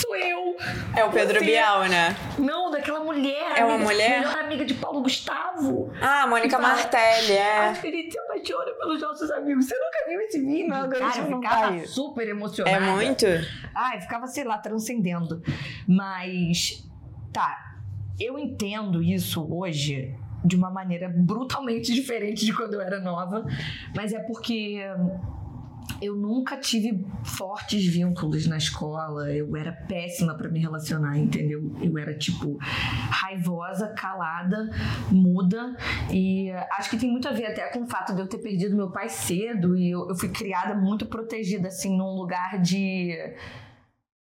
Sou 0.00 0.16
eu. 0.16 0.56
É 0.96 1.04
o 1.04 1.10
Pedro 1.10 1.38
Você- 1.38 1.44
Bial, 1.44 1.84
né? 1.88 2.16
Não, 2.38 2.70
daquela 2.70 3.00
mulher. 3.00 3.52
É 3.56 3.64
uma 3.64 3.74
amiga- 3.74 3.90
mulher? 3.92 4.20
Melhor 4.20 4.38
amiga 4.38 4.64
de 4.64 4.74
Paulo 4.74 5.02
Gustavo. 5.02 5.92
Ah, 6.00 6.26
Mônica 6.26 6.56
fala, 6.58 6.74
Martelli, 6.74 7.32
é. 7.32 7.58
A 7.68 7.74
gente 7.74 8.10
se 8.12 8.18
apaixona 8.18 8.72
pelos 8.78 9.00
nossos 9.00 9.30
amigos. 9.30 9.66
Você 9.66 9.74
nunca 9.74 10.08
viu 10.08 10.20
esse 10.20 10.40
vídeo? 10.40 10.68
Não, 10.68 10.88
Cara, 10.88 11.04
eu 11.18 11.24
ficava 11.40 11.70
vai. 11.70 11.86
super 11.86 12.28
emocionada. 12.28 12.76
É 12.76 12.80
muito? 12.80 13.26
Ai, 13.74 14.00
ficava, 14.00 14.26
sei 14.26 14.44
lá, 14.44 14.58
transcendendo. 14.58 15.42
Mas, 15.86 16.84
tá, 17.32 17.76
eu 18.18 18.38
entendo 18.38 19.02
isso 19.02 19.46
hoje 19.52 20.14
de 20.44 20.56
uma 20.56 20.70
maneira 20.70 21.08
brutalmente 21.08 21.92
diferente 21.94 22.44
de 22.44 22.52
quando 22.52 22.74
eu 22.74 22.80
era 22.80 23.00
nova, 23.00 23.44
mas 23.94 24.12
é 24.12 24.18
porque 24.20 24.80
eu 26.00 26.16
nunca 26.16 26.56
tive 26.56 27.04
fortes 27.24 27.86
vínculos 27.86 28.46
na 28.46 28.56
escola, 28.56 29.32
eu 29.32 29.56
era 29.56 29.72
péssima 29.72 30.34
pra 30.34 30.48
me 30.48 30.58
relacionar, 30.58 31.18
entendeu? 31.18 31.74
Eu 31.80 31.96
era 31.98 32.16
tipo 32.16 32.56
raivosa, 32.60 33.88
calada, 33.88 34.70
muda. 35.10 35.76
E 36.10 36.50
acho 36.72 36.90
que 36.90 36.96
tem 36.96 37.10
muito 37.10 37.28
a 37.28 37.32
ver 37.32 37.46
até 37.46 37.68
com 37.70 37.82
o 37.82 37.86
fato 37.86 38.14
de 38.14 38.20
eu 38.20 38.26
ter 38.26 38.38
perdido 38.38 38.76
meu 38.76 38.90
pai 38.90 39.08
cedo. 39.08 39.76
E 39.76 39.90
eu, 39.90 40.08
eu 40.08 40.16
fui 40.16 40.28
criada 40.28 40.74
muito 40.74 41.06
protegida 41.06 41.68
assim 41.68 41.96
num 41.96 42.14
lugar 42.14 42.60
de 42.60 43.16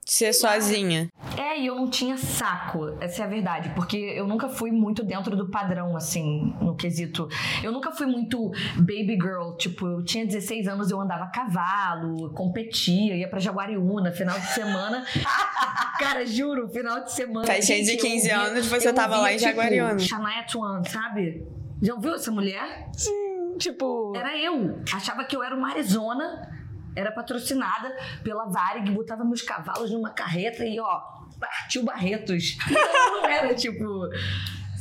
Ser 0.05 0.33
sozinha. 0.33 1.09
é, 1.37 1.59
e 1.59 1.67
eu 1.67 1.75
não 1.75 1.89
tinha 1.89 2.17
saco, 2.17 2.97
essa 2.99 3.21
é 3.23 3.25
a 3.25 3.29
verdade, 3.29 3.69
porque 3.73 3.95
eu 3.97 4.27
nunca 4.27 4.49
fui 4.49 4.69
muito 4.71 5.03
dentro 5.03 5.35
do 5.35 5.49
padrão, 5.49 5.95
assim, 5.95 6.53
no 6.61 6.75
quesito. 6.75 7.27
Eu 7.63 7.71
nunca 7.71 7.91
fui 7.91 8.05
muito 8.05 8.49
baby 8.75 9.17
girl, 9.21 9.53
tipo, 9.57 9.87
eu 9.87 10.03
tinha 10.03 10.25
16 10.25 10.67
anos, 10.67 10.91
eu 10.91 10.99
andava 10.99 11.23
a 11.23 11.27
cavalo, 11.27 12.31
competia, 12.33 13.15
ia 13.15 13.29
pra 13.29 13.39
Jaguariúna, 13.39 14.11
final 14.11 14.37
de 14.39 14.47
semana. 14.47 15.05
Cara, 15.99 16.25
juro, 16.25 16.67
final 16.69 17.03
de 17.03 17.11
semana. 17.11 17.45
Festinha 17.45 17.79
de 17.79 17.85
gente, 17.85 17.97
eu 18.03 18.09
15 18.11 18.31
ouvia- 18.31 18.41
anos, 18.47 18.65
você 18.67 18.87
eu 18.89 18.93
tava 18.93 19.15
lá 19.15 19.21
ouvia, 19.21 19.35
em 19.35 19.39
Jaguariúna. 19.39 19.95
Tipo, 19.95 20.01
Shania 20.09 20.43
Twain, 20.43 20.83
sabe? 20.85 21.47
Já 21.81 21.93
ouviu 21.93 22.13
essa 22.15 22.31
mulher? 22.31 22.89
Sim, 22.93 23.57
tipo. 23.57 24.13
Era 24.15 24.37
eu. 24.37 24.79
Achava 24.93 25.23
que 25.25 25.35
eu 25.35 25.43
era 25.43 25.55
uma 25.55 25.69
Arizona. 25.69 26.49
Era 26.95 27.11
patrocinada 27.11 27.95
pela 28.23 28.45
Varig, 28.45 28.91
botava 28.91 29.23
meus 29.23 29.41
cavalos 29.41 29.91
numa 29.91 30.11
carreta 30.11 30.65
e, 30.65 30.79
ó, 30.79 31.01
partiu 31.39 31.83
Barretos. 31.83 32.57
Não 32.67 33.25
era 33.25 33.53
tipo. 33.53 33.83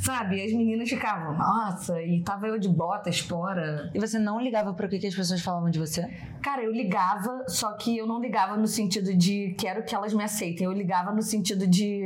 Sabe? 0.02 0.44
As 0.44 0.52
meninas 0.52 0.88
ficavam, 0.88 1.38
nossa, 1.38 2.02
e 2.02 2.24
tava 2.24 2.48
eu 2.48 2.58
de 2.58 2.68
bota, 2.68 3.08
espora. 3.08 3.88
E 3.94 4.00
você 4.00 4.18
não 4.18 4.40
ligava 4.40 4.74
pro 4.74 4.88
que, 4.88 4.98
que 4.98 5.06
as 5.06 5.14
pessoas 5.14 5.40
falavam 5.40 5.70
de 5.70 5.78
você? 5.78 6.02
Cara, 6.42 6.60
eu 6.64 6.72
ligava, 6.72 7.44
só 7.46 7.72
que 7.74 7.98
eu 7.98 8.04
não 8.04 8.20
ligava 8.20 8.56
no 8.56 8.66
sentido 8.66 9.14
de 9.16 9.54
quero 9.56 9.84
que 9.84 9.94
elas 9.94 10.12
me 10.12 10.24
aceitem. 10.24 10.64
Eu 10.64 10.72
ligava 10.72 11.12
no 11.12 11.22
sentido 11.22 11.68
de 11.68 12.02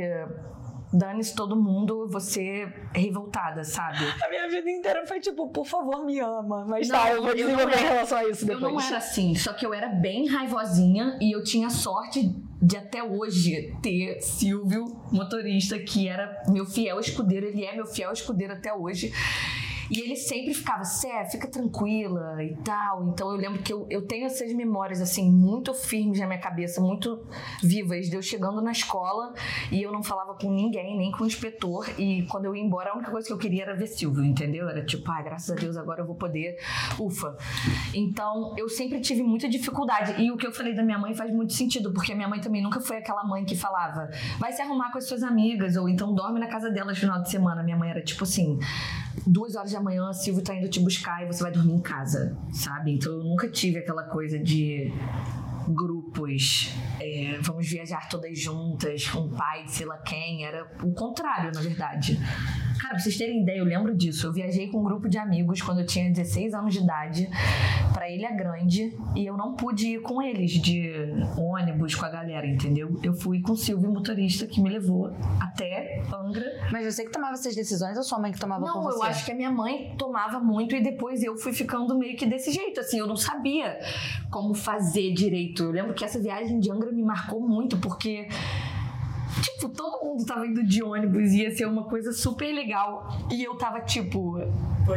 dane-se 0.93 1.35
todo 1.35 1.55
mundo, 1.55 2.07
você 2.09 2.71
é 2.93 2.99
revoltada, 2.99 3.63
sabe? 3.63 3.99
A 4.23 4.29
minha 4.29 4.47
vida 4.49 4.69
inteira 4.69 5.05
foi 5.05 5.19
tipo, 5.19 5.49
por 5.49 5.65
favor, 5.65 6.05
me 6.05 6.19
ama. 6.19 6.65
Mas 6.65 6.87
Não, 6.87 6.97
tá, 6.97 7.11
eu 7.11 7.21
vou 7.21 7.31
eu 7.31 7.35
desenvolver 7.35 7.75
em 7.79 7.83
relação 7.83 8.17
a 8.17 8.23
isso 8.27 8.43
Eu 8.43 8.59
depois. 8.59 8.73
não 8.73 8.81
era 8.81 8.97
assim, 8.97 9.35
só 9.35 9.53
que 9.53 9.65
eu 9.65 9.73
era 9.73 9.89
bem 9.89 10.27
raivosinha 10.27 11.17
e 11.21 11.35
eu 11.35 11.43
tinha 11.43 11.69
sorte 11.69 12.33
de 12.61 12.75
até 12.77 13.03
hoje 13.03 13.75
ter 13.81 14.19
Silvio, 14.21 14.85
motorista, 15.11 15.77
que 15.77 16.07
era 16.07 16.43
meu 16.47 16.65
fiel 16.65 16.99
escudeiro, 16.99 17.45
ele 17.47 17.63
é 17.63 17.75
meu 17.75 17.85
fiel 17.85 18.11
escudeiro 18.11 18.53
até 18.53 18.73
hoje. 18.73 19.11
E 19.89 20.01
ele 20.01 20.15
sempre 20.15 20.53
ficava, 20.53 20.83
Sé, 20.83 21.25
fica 21.25 21.47
tranquila 21.47 22.43
e 22.43 22.55
tal. 22.57 23.09
Então 23.09 23.31
eu 23.31 23.37
lembro 23.37 23.61
que 23.61 23.71
eu, 23.71 23.85
eu 23.89 24.05
tenho 24.05 24.25
essas 24.25 24.51
memórias, 24.53 25.01
assim, 25.01 25.31
muito 25.31 25.73
firmes 25.73 26.19
na 26.19 26.27
minha 26.27 26.39
cabeça, 26.39 26.81
muito 26.81 27.25
vivas, 27.61 28.09
de 28.09 28.15
eu 28.15 28.21
chegando 28.21 28.61
na 28.61 28.71
escola 28.71 29.33
e 29.71 29.81
eu 29.81 29.91
não 29.91 30.03
falava 30.03 30.33
com 30.35 30.51
ninguém, 30.51 30.97
nem 30.97 31.11
com 31.11 31.23
o 31.23 31.27
inspetor. 31.27 31.87
E 31.99 32.23
quando 32.23 32.45
eu 32.45 32.55
ia 32.55 32.63
embora, 32.63 32.91
a 32.91 32.95
única 32.95 33.11
coisa 33.11 33.27
que 33.27 33.33
eu 33.33 33.37
queria 33.37 33.63
era 33.63 33.75
ver 33.75 33.87
Silvio, 33.87 34.23
entendeu? 34.23 34.67
Era 34.69 34.85
tipo, 34.85 35.09
ah, 35.11 35.21
graças 35.21 35.49
a 35.49 35.55
Deus 35.55 35.77
agora 35.77 36.01
eu 36.01 36.05
vou 36.05 36.15
poder, 36.15 36.57
ufa. 36.99 37.37
Então 37.93 38.55
eu 38.57 38.69
sempre 38.69 38.99
tive 38.99 39.23
muita 39.23 39.47
dificuldade. 39.47 40.21
E 40.21 40.31
o 40.31 40.37
que 40.37 40.45
eu 40.45 40.51
falei 40.51 40.73
da 40.73 40.83
minha 40.83 40.97
mãe 40.97 41.13
faz 41.13 41.33
muito 41.33 41.53
sentido, 41.53 41.93
porque 41.93 42.11
a 42.11 42.15
minha 42.15 42.27
mãe 42.27 42.39
também 42.39 42.61
nunca 42.61 42.79
foi 42.79 42.97
aquela 42.97 43.23
mãe 43.23 43.45
que 43.45 43.55
falava, 43.55 44.09
vai 44.39 44.51
se 44.51 44.61
arrumar 44.61 44.91
com 44.91 44.97
as 44.97 45.07
suas 45.07 45.23
amigas, 45.23 45.75
ou 45.75 45.87
então 45.87 46.13
dorme 46.13 46.39
na 46.39 46.47
casa 46.47 46.69
delas 46.69 46.95
no 46.95 47.01
final 47.01 47.21
de 47.21 47.29
semana. 47.29 47.63
Minha 47.63 47.77
mãe 47.77 47.89
era 47.89 48.01
tipo 48.01 48.23
assim 48.23 48.59
duas 49.25 49.55
horas 49.55 49.71
da 49.71 49.81
manhã, 49.81 50.11
Silvio 50.13 50.43
tá 50.43 50.55
indo 50.55 50.69
te 50.69 50.79
buscar 50.79 51.23
e 51.23 51.27
você 51.27 51.43
vai 51.43 51.51
dormir 51.51 51.73
em 51.73 51.81
casa, 51.81 52.37
sabe? 52.51 52.93
Então 52.93 53.13
eu 53.13 53.23
nunca 53.23 53.49
tive 53.49 53.79
aquela 53.79 54.03
coisa 54.03 54.37
de 54.39 54.93
grupos, 55.67 56.73
é, 56.99 57.37
vamos 57.41 57.67
viajar 57.67 58.07
todas 58.07 58.39
juntas, 58.39 59.07
com 59.09 59.19
o 59.19 59.29
pai 59.29 59.65
sei 59.67 59.85
lá 59.85 59.97
quem, 59.97 60.45
era 60.45 60.65
o 60.81 60.93
contrário, 60.93 61.51
na 61.53 61.61
verdade. 61.61 62.17
Cara, 62.79 62.93
pra 62.95 62.99
vocês 62.99 63.17
terem 63.17 63.41
ideia, 63.41 63.59
eu 63.59 63.65
lembro 63.65 63.95
disso. 63.95 64.27
Eu 64.27 64.33
viajei 64.33 64.67
com 64.67 64.79
um 64.79 64.83
grupo 64.83 65.09
de 65.09 65.17
amigos 65.17 65.61
quando 65.61 65.79
eu 65.79 65.85
tinha 65.85 66.09
16 66.09 66.53
anos 66.53 66.73
de 66.73 66.79
idade 66.81 67.29
pra 67.93 68.09
Ilha 68.09 68.31
Grande 68.31 68.95
e 69.15 69.25
eu 69.25 69.35
não 69.35 69.55
pude 69.55 69.87
ir 69.87 70.01
com 70.01 70.21
eles 70.21 70.51
de 70.51 70.91
ônibus 71.37 71.95
com 71.95 72.05
a 72.05 72.09
galera, 72.09 72.45
entendeu? 72.45 72.99
Eu 73.01 73.13
fui 73.13 73.41
com 73.41 73.53
o 73.53 73.57
Silvio, 73.57 73.91
motorista, 73.91 74.45
que 74.45 74.61
me 74.61 74.69
levou 74.69 75.11
até 75.39 76.03
Angra 76.13 76.45
Mas 76.71 76.93
você 76.93 77.03
que 77.03 77.11
tomava 77.11 77.33
essas 77.33 77.55
decisões 77.55 77.97
ou 77.97 78.03
sua 78.03 78.19
mãe 78.19 78.31
que 78.31 78.39
tomava 78.39 78.65
não, 78.65 78.83
você? 78.83 78.97
eu 78.97 79.03
acho 79.03 79.25
que 79.25 79.31
a 79.31 79.35
minha 79.35 79.51
mãe 79.51 79.95
tomava 79.97 80.39
muito 80.39 80.75
e 80.75 80.81
depois 80.81 81.23
eu 81.23 81.35
fui 81.37 81.53
ficando 81.53 81.97
meio 81.97 82.15
que 82.15 82.25
desse 82.25 82.51
jeito, 82.51 82.79
assim, 82.79 82.99
eu 82.99 83.07
não 83.07 83.15
sabia 83.15 83.79
como 84.29 84.53
fazer 84.53 85.13
direito. 85.13 85.63
Eu 85.63 85.71
lembro 85.71 85.93
que 85.93 86.03
essa 86.03 86.19
viagem 86.19 86.59
de 86.59 86.71
Angra 86.71 86.91
me 86.91 87.03
marcou 87.03 87.41
muito, 87.41 87.77
porque. 87.77 88.27
Tipo, 89.41 89.69
todo 89.69 90.03
mundo 90.03 90.25
tava 90.25 90.45
indo 90.45 90.63
de 90.63 90.83
ônibus 90.83 91.31
ia 91.31 91.55
ser 91.55 91.65
uma 91.65 91.83
coisa 91.83 92.11
super 92.11 92.51
legal. 92.53 93.07
E 93.31 93.43
eu 93.43 93.55
tava 93.55 93.81
tipo, 93.81 94.37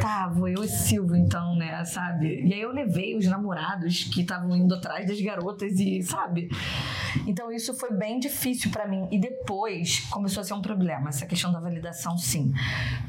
tá, 0.01 0.29
vou 0.29 0.49
eu 0.49 0.65
e 0.65 0.69
Silvio 0.69 1.17
então, 1.17 1.55
né, 1.57 1.85
sabe? 1.85 2.43
E 2.45 2.55
aí 2.55 2.61
eu 2.61 2.73
levei 2.73 3.17
os 3.17 3.27
namorados 3.27 4.05
que 4.05 4.23
estavam 4.23 4.57
indo 4.57 4.75
atrás 4.75 5.07
das 5.07 5.21
garotas 5.21 5.73
e, 5.79 6.03
sabe? 6.03 6.49
Então 7.27 7.51
isso 7.51 7.75
foi 7.75 7.93
bem 7.93 8.19
difícil 8.19 8.71
pra 8.71 8.87
mim. 8.87 9.09
E 9.11 9.19
depois 9.19 10.01
começou 10.11 10.41
a 10.41 10.45
ser 10.45 10.55
um 10.55 10.63
problema, 10.63 11.09
essa 11.09 11.27
questão 11.27 11.53
da 11.53 11.61
validação, 11.61 12.17
sim. 12.17 12.53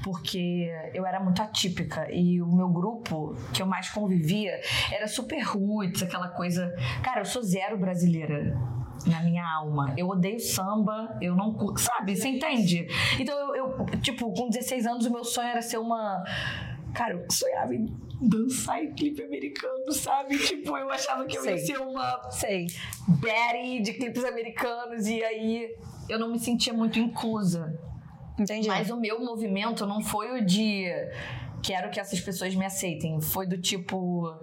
Porque 0.03 0.71
eu 0.93 1.05
era 1.05 1.19
muito 1.19 1.41
atípica 1.41 2.11
e 2.11 2.41
o 2.41 2.47
meu 2.47 2.69
grupo 2.69 3.35
que 3.53 3.61
eu 3.61 3.65
mais 3.65 3.89
convivia 3.89 4.59
era 4.91 5.07
super 5.07 5.41
roots, 5.41 6.03
aquela 6.03 6.29
coisa. 6.29 6.73
Cara, 7.03 7.21
eu 7.21 7.25
sou 7.25 7.41
zero 7.43 7.77
brasileira 7.77 8.80
na 9.05 9.21
minha 9.23 9.45
alma. 9.45 9.93
Eu 9.97 10.07
odeio 10.09 10.39
samba, 10.39 11.17
eu 11.21 11.35
não. 11.35 11.53
cu- 11.53 11.77
Sabe? 11.77 12.15
Você 12.15 12.27
entende? 12.29 12.87
Então 13.19 13.37
eu, 13.37 13.55
eu, 13.55 13.85
tipo, 14.01 14.31
com 14.33 14.49
16 14.49 14.85
anos, 14.85 15.05
o 15.05 15.11
meu 15.11 15.23
sonho 15.23 15.47
era 15.49 15.61
ser 15.61 15.77
uma. 15.77 16.23
Cara, 16.93 17.13
eu 17.13 17.25
sonhava 17.31 17.73
em 17.73 17.85
dançar 18.21 18.83
em 18.83 18.93
clipe 18.93 19.23
americano, 19.23 19.91
sabe? 19.91 20.37
Tipo, 20.37 20.77
eu 20.77 20.89
achava 20.91 21.25
que 21.25 21.37
eu 21.37 21.45
ia 21.45 21.57
Sei. 21.57 21.65
ser 21.65 21.77
uma 21.81 22.29
Sei. 22.29 22.67
Betty 23.07 23.81
de 23.81 23.93
clipes 23.93 24.23
americanos 24.23 25.07
e 25.07 25.23
aí 25.23 25.75
eu 26.09 26.19
não 26.19 26.29
me 26.29 26.37
sentia 26.39 26.73
muito 26.73 26.99
inclusa. 26.99 27.79
Entendi. 28.37 28.67
Mas 28.67 28.89
o 28.89 28.97
meu 28.99 29.19
movimento 29.23 29.85
não 29.85 30.01
foi 30.01 30.39
o 30.39 30.45
de 30.45 30.85
quero 31.63 31.89
que 31.89 31.99
essas 31.99 32.19
pessoas 32.19 32.53
me 32.55 32.65
aceitem, 32.65 33.21
foi 33.21 33.45
do 33.47 33.57
tipo 33.57 34.33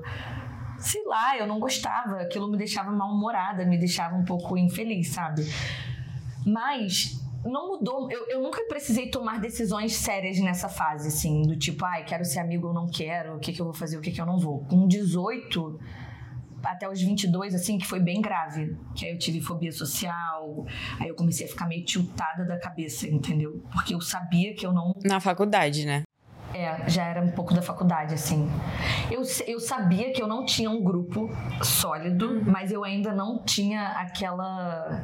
sei 0.79 1.05
lá, 1.05 1.37
eu 1.37 1.47
não 1.47 1.59
gostava, 1.59 2.21
aquilo 2.21 2.51
me 2.51 2.57
deixava 2.57 2.91
mal-humorada, 2.91 3.65
me 3.65 3.79
deixava 3.79 4.17
um 4.17 4.25
pouco 4.25 4.57
infeliz, 4.57 5.09
sabe? 5.09 5.43
Mas 6.47 7.19
não 7.45 7.69
mudou. 7.69 8.11
Eu, 8.11 8.29
eu 8.29 8.43
nunca 8.43 8.63
precisei 8.65 9.11
tomar 9.11 9.41
decisões 9.41 9.95
sérias 9.95 10.39
nessa 10.39 10.69
fase, 10.69 11.09
assim, 11.09 11.43
do 11.43 11.57
tipo, 11.57 11.85
ai, 11.85 12.05
quero 12.05 12.25
ser 12.25 12.41
amigo 12.41 12.69
ou 12.69 12.75
não 12.75 12.87
quero, 12.87 13.37
o 13.37 13.39
que, 13.39 13.53
que 13.53 13.61
eu 13.61 13.65
vou 13.65 13.75
fazer, 13.75 13.97
o 13.97 14.01
que, 14.01 14.11
que 14.11 14.21
eu 14.21 14.27
não 14.27 14.39
vou. 14.39 14.65
Com 14.65 14.87
18 14.87 15.79
até 16.63 16.89
os 16.89 17.01
22, 17.01 17.55
assim, 17.55 17.79
que 17.79 17.87
foi 17.87 18.01
bem 18.01 18.21
grave. 18.21 18.77
Que 18.95 19.07
aí 19.07 19.13
eu 19.13 19.19
tive 19.19 19.41
fobia 19.41 19.73
social, 19.73 20.67
aí 20.99 21.09
eu 21.09 21.15
comecei 21.15 21.47
a 21.47 21.49
ficar 21.49 21.67
meio 21.67 21.85
tiltada 21.85 22.45
da 22.45 22.59
cabeça, 22.59 23.09
entendeu? 23.09 23.63
Porque 23.73 23.95
eu 23.95 24.01
sabia 24.01 24.55
que 24.55 24.67
eu 24.67 24.73
não 24.73 24.93
Na 25.05 25.21
faculdade, 25.21 25.87
né? 25.87 26.03
É, 26.59 26.89
já 26.89 27.05
era 27.05 27.23
um 27.23 27.31
pouco 27.31 27.55
da 27.55 27.63
faculdade, 27.63 28.15
assim. 28.15 28.51
Eu, 29.09 29.23
eu 29.47 29.61
sabia 29.61 30.13
que 30.13 30.21
eu 30.21 30.27
não 30.27 30.45
tinha 30.45 30.69
um 30.69 30.83
grupo 30.83 31.31
sólido, 31.63 32.43
mas 32.45 32.73
eu 32.73 32.83
ainda 32.83 33.13
não 33.13 33.45
tinha 33.45 33.91
aquela 33.91 35.01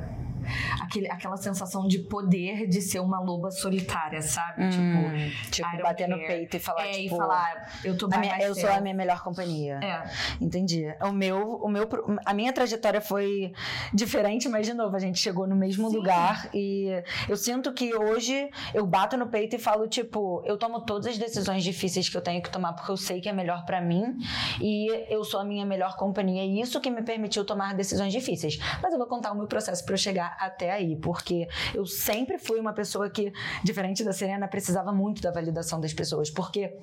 aquele, 0.83 1.11
aquela 1.11 1.37
sensação 1.37 1.87
de 1.87 1.99
poder 1.99 2.67
de 2.67 2.81
ser 2.81 3.01
uma 3.01 3.21
loba 3.21 3.51
solitária, 3.51 4.21
sabe? 4.23 4.65
Hum, 4.65 4.71
tipo, 4.71 5.51
tipo 5.51 5.83
bater 5.83 6.09
no 6.09 6.19
peito 6.19 6.57
e 6.57 6.61
falar, 6.61 6.87
é, 6.87 6.93
tipo, 6.93 7.15
e 7.15 7.19
falar, 7.19 7.81
eu 7.85 7.97
tô 7.97 8.09
minha, 8.09 8.39
Eu 8.41 8.55
sou 8.55 8.71
a 8.71 8.81
minha 8.81 8.95
melhor 8.95 9.23
companhia. 9.23 9.79
É. 9.83 10.05
Entendi. 10.41 10.85
O 11.03 11.13
meu, 11.13 11.57
o 11.57 11.69
meu, 11.69 11.89
a 12.25 12.35
minha 12.35 12.53
trajetória 12.53 13.01
foi 13.01 13.53
diferente, 13.93 14.49
mas 14.49 14.67
de 14.67 14.75
novo, 14.75 14.95
a 14.97 14.99
gente 14.99 15.19
chegou 15.19 15.47
no 15.47 15.57
mesmo 15.57 15.91
Sim. 15.91 15.97
lugar 15.97 16.49
e 16.53 16.89
eu 17.29 17.37
sinto 17.37 17.73
que 17.73 17.95
hoje 17.95 18.49
eu 18.73 18.87
bato 18.87 19.17
no 19.17 19.29
peito 19.29 19.57
e 19.57 19.59
falo, 19.59 19.87
tipo, 19.89 20.43
eu 20.45 20.57
tomo 20.57 20.81
todas 20.81 21.07
as 21.07 21.19
decisões 21.19 21.63
difíceis 21.63 22.09
que 22.09 22.17
eu 22.17 22.23
tenho 22.23 22.43
que 22.43 22.51
tomar 22.51 22.73
porque 22.73 22.91
eu 22.91 22.97
sei 22.97 23.21
que 23.21 23.29
é 23.29 23.33
melhor 23.33 23.65
para 23.65 23.81
mim 23.81 24.17
e 24.61 24.89
eu 25.13 25.25
sou 25.25 25.41
a 25.41 25.45
minha 25.45 25.65
melhor 25.65 25.97
companhia 25.97 26.45
e 26.45 26.61
isso 26.61 26.81
que 26.81 26.91
me 26.91 27.03
permitiu 27.03 27.45
tomar 27.45 27.75
decisões 27.75 28.13
difíceis. 28.13 28.59
Mas 28.83 28.93
eu 28.93 28.99
vou 28.99 29.07
contar 29.07 29.33
o 29.33 29.37
meu 29.37 29.47
processo 29.47 29.85
para 29.85 29.95
eu 29.95 29.99
chegar 29.99 30.34
até 30.39 30.73
aí, 30.73 30.97
porque 30.97 31.49
eu 31.75 31.87
sempre 31.87 32.39
fui 32.39 32.59
uma 32.61 32.73
pessoa 32.73 33.09
que, 33.11 33.33
diferente 33.63 34.05
da 34.05 34.13
Serena, 34.13 34.49
precisava 34.49 34.93
muito 34.93 35.23
da 35.23 35.31
validação 35.31 35.81
das 35.81 35.93
pessoas, 35.93 36.31
porque, 36.31 36.77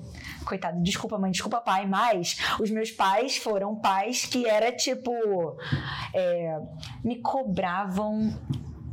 coitado, 0.46 0.82
desculpa 0.82 1.18
mãe, 1.18 1.32
desculpa 1.32 1.62
pai, 1.62 1.86
mas 1.88 2.38
os 2.60 2.70
meus 2.70 2.92
pais 2.92 3.38
foram 3.38 3.76
pais 3.76 4.26
que 4.26 4.46
era 4.46 4.72
tipo, 4.72 5.12
é, 6.14 6.60
me 7.04 7.22
cobravam 7.22 8.32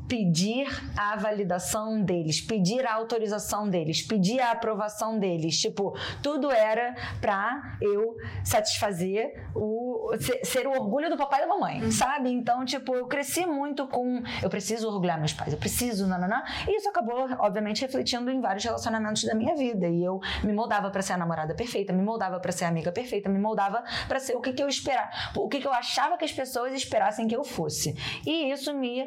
pedir 0.09 0.67
a 0.97 1.17
validação 1.17 2.03
deles, 2.03 2.41
pedir 2.41 2.87
a 2.87 2.95
autorização 2.95 3.69
deles, 3.69 4.03
pedir 4.03 4.41
a 4.41 4.53
aprovação 4.53 5.19
deles. 5.19 5.61
Tipo, 5.61 5.95
tudo 6.23 6.51
era 6.51 6.97
pra 7.21 7.77
eu 7.81 8.17
satisfazer 8.43 9.49
o 9.55 10.13
ser, 10.43 10.67
o 10.67 10.71
orgulho 10.71 11.11
do 11.11 11.17
papai 11.17 11.41
e 11.41 11.43
da 11.43 11.49
mamãe, 11.49 11.83
uhum. 11.83 11.93
sabe? 11.93 12.31
Então, 12.31 12.65
tipo, 12.65 12.95
eu 12.95 13.07
cresci 13.07 13.47
muito 13.47 13.87
com 13.87 14.23
eu 14.43 14.49
preciso 14.49 14.89
orgulhar 14.89 15.19
meus 15.19 15.33
pais, 15.33 15.53
eu 15.53 15.59
preciso 15.59 16.07
nananã. 16.07 16.43
E 16.67 16.77
isso 16.77 16.89
acabou, 16.89 17.29
obviamente, 17.39 17.83
refletindo 17.83 18.31
em 18.31 18.41
vários 18.41 18.65
relacionamentos 18.65 19.25
da 19.25 19.35
minha 19.35 19.55
vida. 19.55 19.87
E 19.87 20.03
eu 20.03 20.21
me 20.43 20.53
moldava 20.53 20.91
para 20.91 21.03
ser 21.03 21.13
a 21.13 21.17
namorada 21.17 21.55
perfeita, 21.55 21.93
me 21.93 22.03
moldava 22.03 22.41
para 22.41 22.53
ser 22.53 22.65
a 22.65 22.69
amiga 22.69 22.91
perfeita, 22.91 23.29
me 23.29 23.39
moldava 23.39 23.85
para 24.07 24.19
ser 24.19 24.35
o 24.37 24.41
que, 24.41 24.53
que 24.53 24.63
eu 24.63 24.69
esperava, 24.69 25.11
o 25.37 25.49
que, 25.49 25.61
que 25.61 25.67
eu 25.67 25.73
achava 25.73 26.17
que 26.17 26.25
as 26.25 26.33
pessoas 26.33 26.73
esperassem 26.73 27.29
que 27.29 27.37
eu 27.37 27.45
fosse. 27.45 27.95
E 28.27 28.51
isso 28.51 28.73
me 28.73 29.07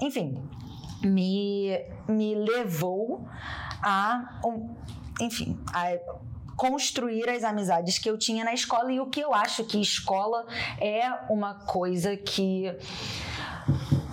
enfim, 0.00 0.42
me, 1.02 1.70
me 2.08 2.34
levou 2.34 3.26
a, 3.82 4.40
um, 4.44 4.74
enfim, 5.20 5.58
a 5.72 5.98
construir 6.56 7.28
as 7.30 7.42
amizades 7.42 7.98
que 7.98 8.08
eu 8.08 8.18
tinha 8.18 8.44
na 8.44 8.52
escola. 8.52 8.92
E 8.92 9.00
o 9.00 9.06
que 9.06 9.20
eu 9.20 9.32
acho 9.32 9.64
que 9.64 9.80
escola 9.80 10.46
é 10.78 11.08
uma 11.30 11.54
coisa 11.54 12.16
que 12.16 12.66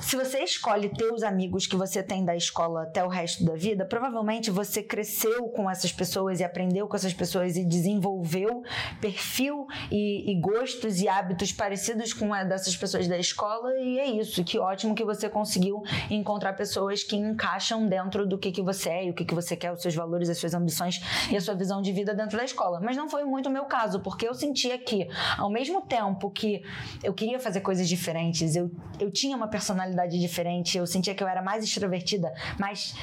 se 0.07 0.15
você 0.15 0.41
escolhe 0.41 0.87
ter 0.87 1.11
os 1.11 1.21
amigos 1.21 1.67
que 1.67 1.75
você 1.75 2.01
tem 2.01 2.23
da 2.23 2.33
escola 2.33 2.83
até 2.83 3.03
o 3.03 3.09
resto 3.09 3.43
da 3.43 3.55
vida, 3.55 3.85
provavelmente 3.85 4.49
você 4.49 4.81
cresceu 4.81 5.49
com 5.49 5.69
essas 5.69 5.91
pessoas 5.91 6.39
e 6.39 6.45
aprendeu 6.45 6.87
com 6.87 6.95
essas 6.95 7.13
pessoas 7.13 7.57
e 7.57 7.65
desenvolveu 7.65 8.63
perfil 9.01 9.67
e, 9.91 10.31
e 10.31 10.39
gostos 10.39 11.01
e 11.01 11.09
hábitos 11.09 11.51
parecidos 11.51 12.13
com 12.13 12.33
a 12.33 12.45
dessas 12.45 12.73
pessoas 12.73 13.05
da 13.05 13.17
escola 13.17 13.69
e 13.81 13.99
é 13.99 14.05
isso. 14.05 14.45
Que 14.45 14.57
ótimo 14.57 14.95
que 14.95 15.03
você 15.03 15.27
conseguiu 15.27 15.83
encontrar 16.09 16.53
pessoas 16.53 17.03
que 17.03 17.17
encaixam 17.17 17.85
dentro 17.85 18.25
do 18.25 18.37
que, 18.37 18.49
que 18.53 18.61
você 18.61 18.89
é 18.89 19.05
e 19.07 19.09
o 19.09 19.13
que, 19.13 19.25
que 19.25 19.35
você 19.35 19.57
quer, 19.57 19.73
os 19.73 19.81
seus 19.81 19.93
valores, 19.93 20.29
as 20.29 20.37
suas 20.37 20.53
ambições 20.53 21.01
e 21.29 21.35
a 21.35 21.41
sua 21.41 21.53
visão 21.53 21.81
de 21.81 21.91
vida 21.91 22.15
dentro 22.15 22.37
da 22.37 22.45
escola. 22.45 22.79
Mas 22.79 22.95
não 22.95 23.09
foi 23.09 23.25
muito 23.25 23.49
o 23.49 23.51
meu 23.51 23.65
caso, 23.65 23.99
porque 23.99 24.25
eu 24.25 24.33
sentia 24.33 24.77
que, 24.77 25.05
ao 25.37 25.49
mesmo 25.49 25.81
tempo 25.81 26.31
que 26.31 26.63
eu 27.03 27.13
queria 27.13 27.41
fazer 27.41 27.59
coisas 27.59 27.89
diferentes, 27.89 28.55
eu, 28.55 28.71
eu 29.01 29.11
tinha 29.11 29.35
uma 29.35 29.49
personalidade 29.49 29.96
personalidade 29.97 30.19
diferente, 30.19 30.77
eu 30.77 30.85
sentia 30.85 31.15
que 31.15 31.23
eu 31.23 31.27
era 31.27 31.41
mais 31.41 31.63
extrovertida, 31.63 32.31
mais 32.59 32.93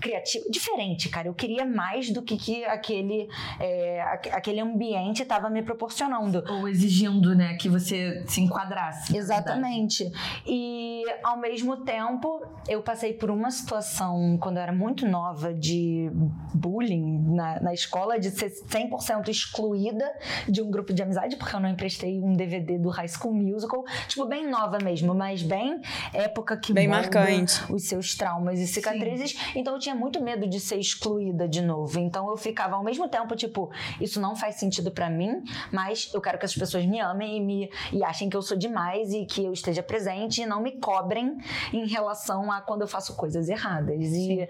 criativo, 0.00 0.44
diferente, 0.50 1.08
cara. 1.08 1.28
Eu 1.28 1.34
queria 1.34 1.64
mais 1.64 2.10
do 2.10 2.22
que, 2.22 2.36
que 2.36 2.64
aquele, 2.64 3.28
é, 3.58 4.00
aquele 4.32 4.60
ambiente 4.60 5.22
estava 5.22 5.50
me 5.50 5.62
proporcionando. 5.62 6.44
Ou 6.48 6.68
exigindo, 6.68 7.34
né, 7.34 7.54
que 7.54 7.68
você 7.68 8.24
se 8.26 8.40
enquadrasse. 8.40 9.16
Exatamente. 9.16 10.10
E 10.46 11.02
ao 11.22 11.38
mesmo 11.38 11.84
tempo, 11.84 12.42
eu 12.68 12.82
passei 12.82 13.12
por 13.12 13.30
uma 13.30 13.50
situação 13.50 14.38
quando 14.40 14.58
eu 14.58 14.62
era 14.62 14.72
muito 14.72 15.06
nova 15.06 15.52
de 15.52 16.10
bullying 16.54 17.34
na, 17.34 17.60
na 17.60 17.74
escola, 17.74 18.18
de 18.18 18.30
ser 18.30 18.50
100% 18.50 19.28
excluída 19.28 20.04
de 20.48 20.62
um 20.62 20.70
grupo 20.70 20.92
de 20.92 21.02
amizade, 21.02 21.36
porque 21.36 21.54
eu 21.54 21.60
não 21.60 21.68
emprestei 21.68 22.20
um 22.20 22.32
DVD 22.34 22.78
do 22.78 22.88
High 22.88 23.08
School 23.08 23.34
Musical, 23.34 23.84
tipo, 24.06 24.24
bem 24.26 24.48
nova 24.48 24.78
mesmo, 24.82 25.14
mas 25.14 25.42
bem 25.42 25.80
época 26.12 26.56
que 26.56 26.72
bem 26.72 26.88
marcante 26.88 27.60
os 27.72 27.84
seus 27.84 28.14
traumas 28.14 28.58
e 28.58 28.66
cicatrizes. 28.66 29.32
Sim. 29.32 29.47
Então 29.54 29.74
eu 29.74 29.78
tinha 29.78 29.94
muito 29.94 30.22
medo 30.22 30.48
de 30.48 30.60
ser 30.60 30.78
excluída 30.78 31.48
de 31.48 31.60
novo. 31.60 31.98
Então 31.98 32.28
eu 32.28 32.36
ficava 32.36 32.76
ao 32.76 32.84
mesmo 32.84 33.08
tempo, 33.08 33.34
tipo, 33.36 33.70
isso 34.00 34.20
não 34.20 34.36
faz 34.36 34.56
sentido 34.56 34.90
para 34.90 35.08
mim, 35.10 35.42
mas 35.72 36.10
eu 36.12 36.20
quero 36.20 36.38
que 36.38 36.44
as 36.44 36.54
pessoas 36.54 36.84
me 36.86 37.00
amem 37.00 37.36
e, 37.36 37.40
me, 37.40 37.70
e 37.92 38.02
achem 38.02 38.28
que 38.28 38.36
eu 38.36 38.42
sou 38.42 38.56
demais 38.56 39.12
e 39.12 39.24
que 39.24 39.44
eu 39.44 39.52
esteja 39.52 39.82
presente 39.82 40.42
e 40.42 40.46
não 40.46 40.60
me 40.60 40.72
cobrem 40.78 41.38
em 41.72 41.86
relação 41.86 42.50
a 42.50 42.60
quando 42.60 42.82
eu 42.82 42.88
faço 42.88 43.16
coisas 43.16 43.48
erradas. 43.48 43.98
Sim. 44.06 44.42
E 44.42 44.48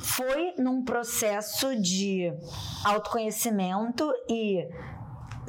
foi 0.00 0.54
num 0.58 0.82
processo 0.82 1.80
de 1.80 2.32
autoconhecimento 2.84 4.10
e 4.28 4.68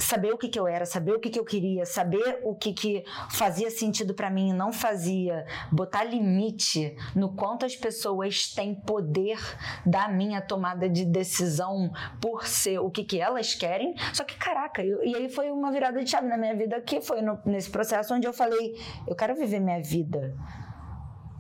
saber 0.02 0.34
o 0.34 0.38
que, 0.38 0.50
que 0.50 0.60
eu 0.60 0.68
era, 0.68 0.86
saber 0.86 1.14
o 1.14 1.20
que, 1.20 1.30
que 1.30 1.40
eu 1.40 1.46
queria, 1.46 1.86
saber 1.86 2.40
o 2.44 2.56
que, 2.56 2.74
que 2.74 3.04
fazia 3.30 3.70
sentido 3.70 4.14
para 4.14 4.30
mim 4.30 4.50
e 4.50 4.54
não 4.54 4.74
fazia, 4.74 5.46
botar 5.72 6.04
limite 6.04 6.96
no 7.16 7.36
quanto 7.36 7.66
as 7.66 7.76
pessoas 7.76 8.54
têm 8.54 8.76
poder 8.76 9.40
da 9.86 10.08
minha 10.08 10.42
tomada 10.42 10.90
de 10.90 11.06
decisão 11.06 11.92
por 12.20 12.48
ser 12.48 12.80
o 12.80 12.90
que, 12.90 13.04
que 13.04 13.20
elas 13.20 13.54
querem. 13.54 13.96
Só 14.14 14.24
que, 14.24 14.36
caraca, 14.38 14.84
eu, 14.84 15.04
e 15.04 15.16
aí 15.16 15.30
foi 15.30 15.52
uma 15.52 15.72
virada 15.72 16.04
de 16.04 16.10
chave 16.10 16.28
na 16.28 16.38
minha 16.38 16.56
vida 16.56 16.82
que 16.82 17.02
foi 17.02 17.22
no, 17.22 17.40
nesse 17.46 17.70
processo 17.70 18.14
onde 18.14 18.28
eu 18.28 18.34
falei: 18.34 18.76
eu 19.08 19.16
quero 19.16 19.36
viver 19.36 19.60
minha 19.60 19.82
vida 19.82 20.36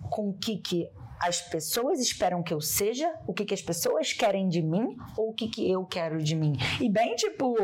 com 0.09 0.30
o 0.30 0.34
que, 0.34 0.57
que 0.57 0.89
as 1.22 1.39
pessoas 1.39 1.99
esperam 1.99 2.41
que 2.41 2.53
eu 2.53 2.59
seja, 2.59 3.14
o 3.28 3.34
que, 3.34 3.45
que 3.45 3.53
as 3.53 3.62
pessoas 3.62 4.12
querem 4.12 4.47
de 4.49 4.62
mim 4.62 4.97
ou 5.16 5.30
o 5.30 5.34
que, 5.34 5.47
que 5.47 5.70
eu 5.70 5.86
quero 5.86 6.18
de 6.18 6.36
mim. 6.36 6.53
E 6.80 6.89
bem, 6.89 7.16
tipo, 7.16 7.55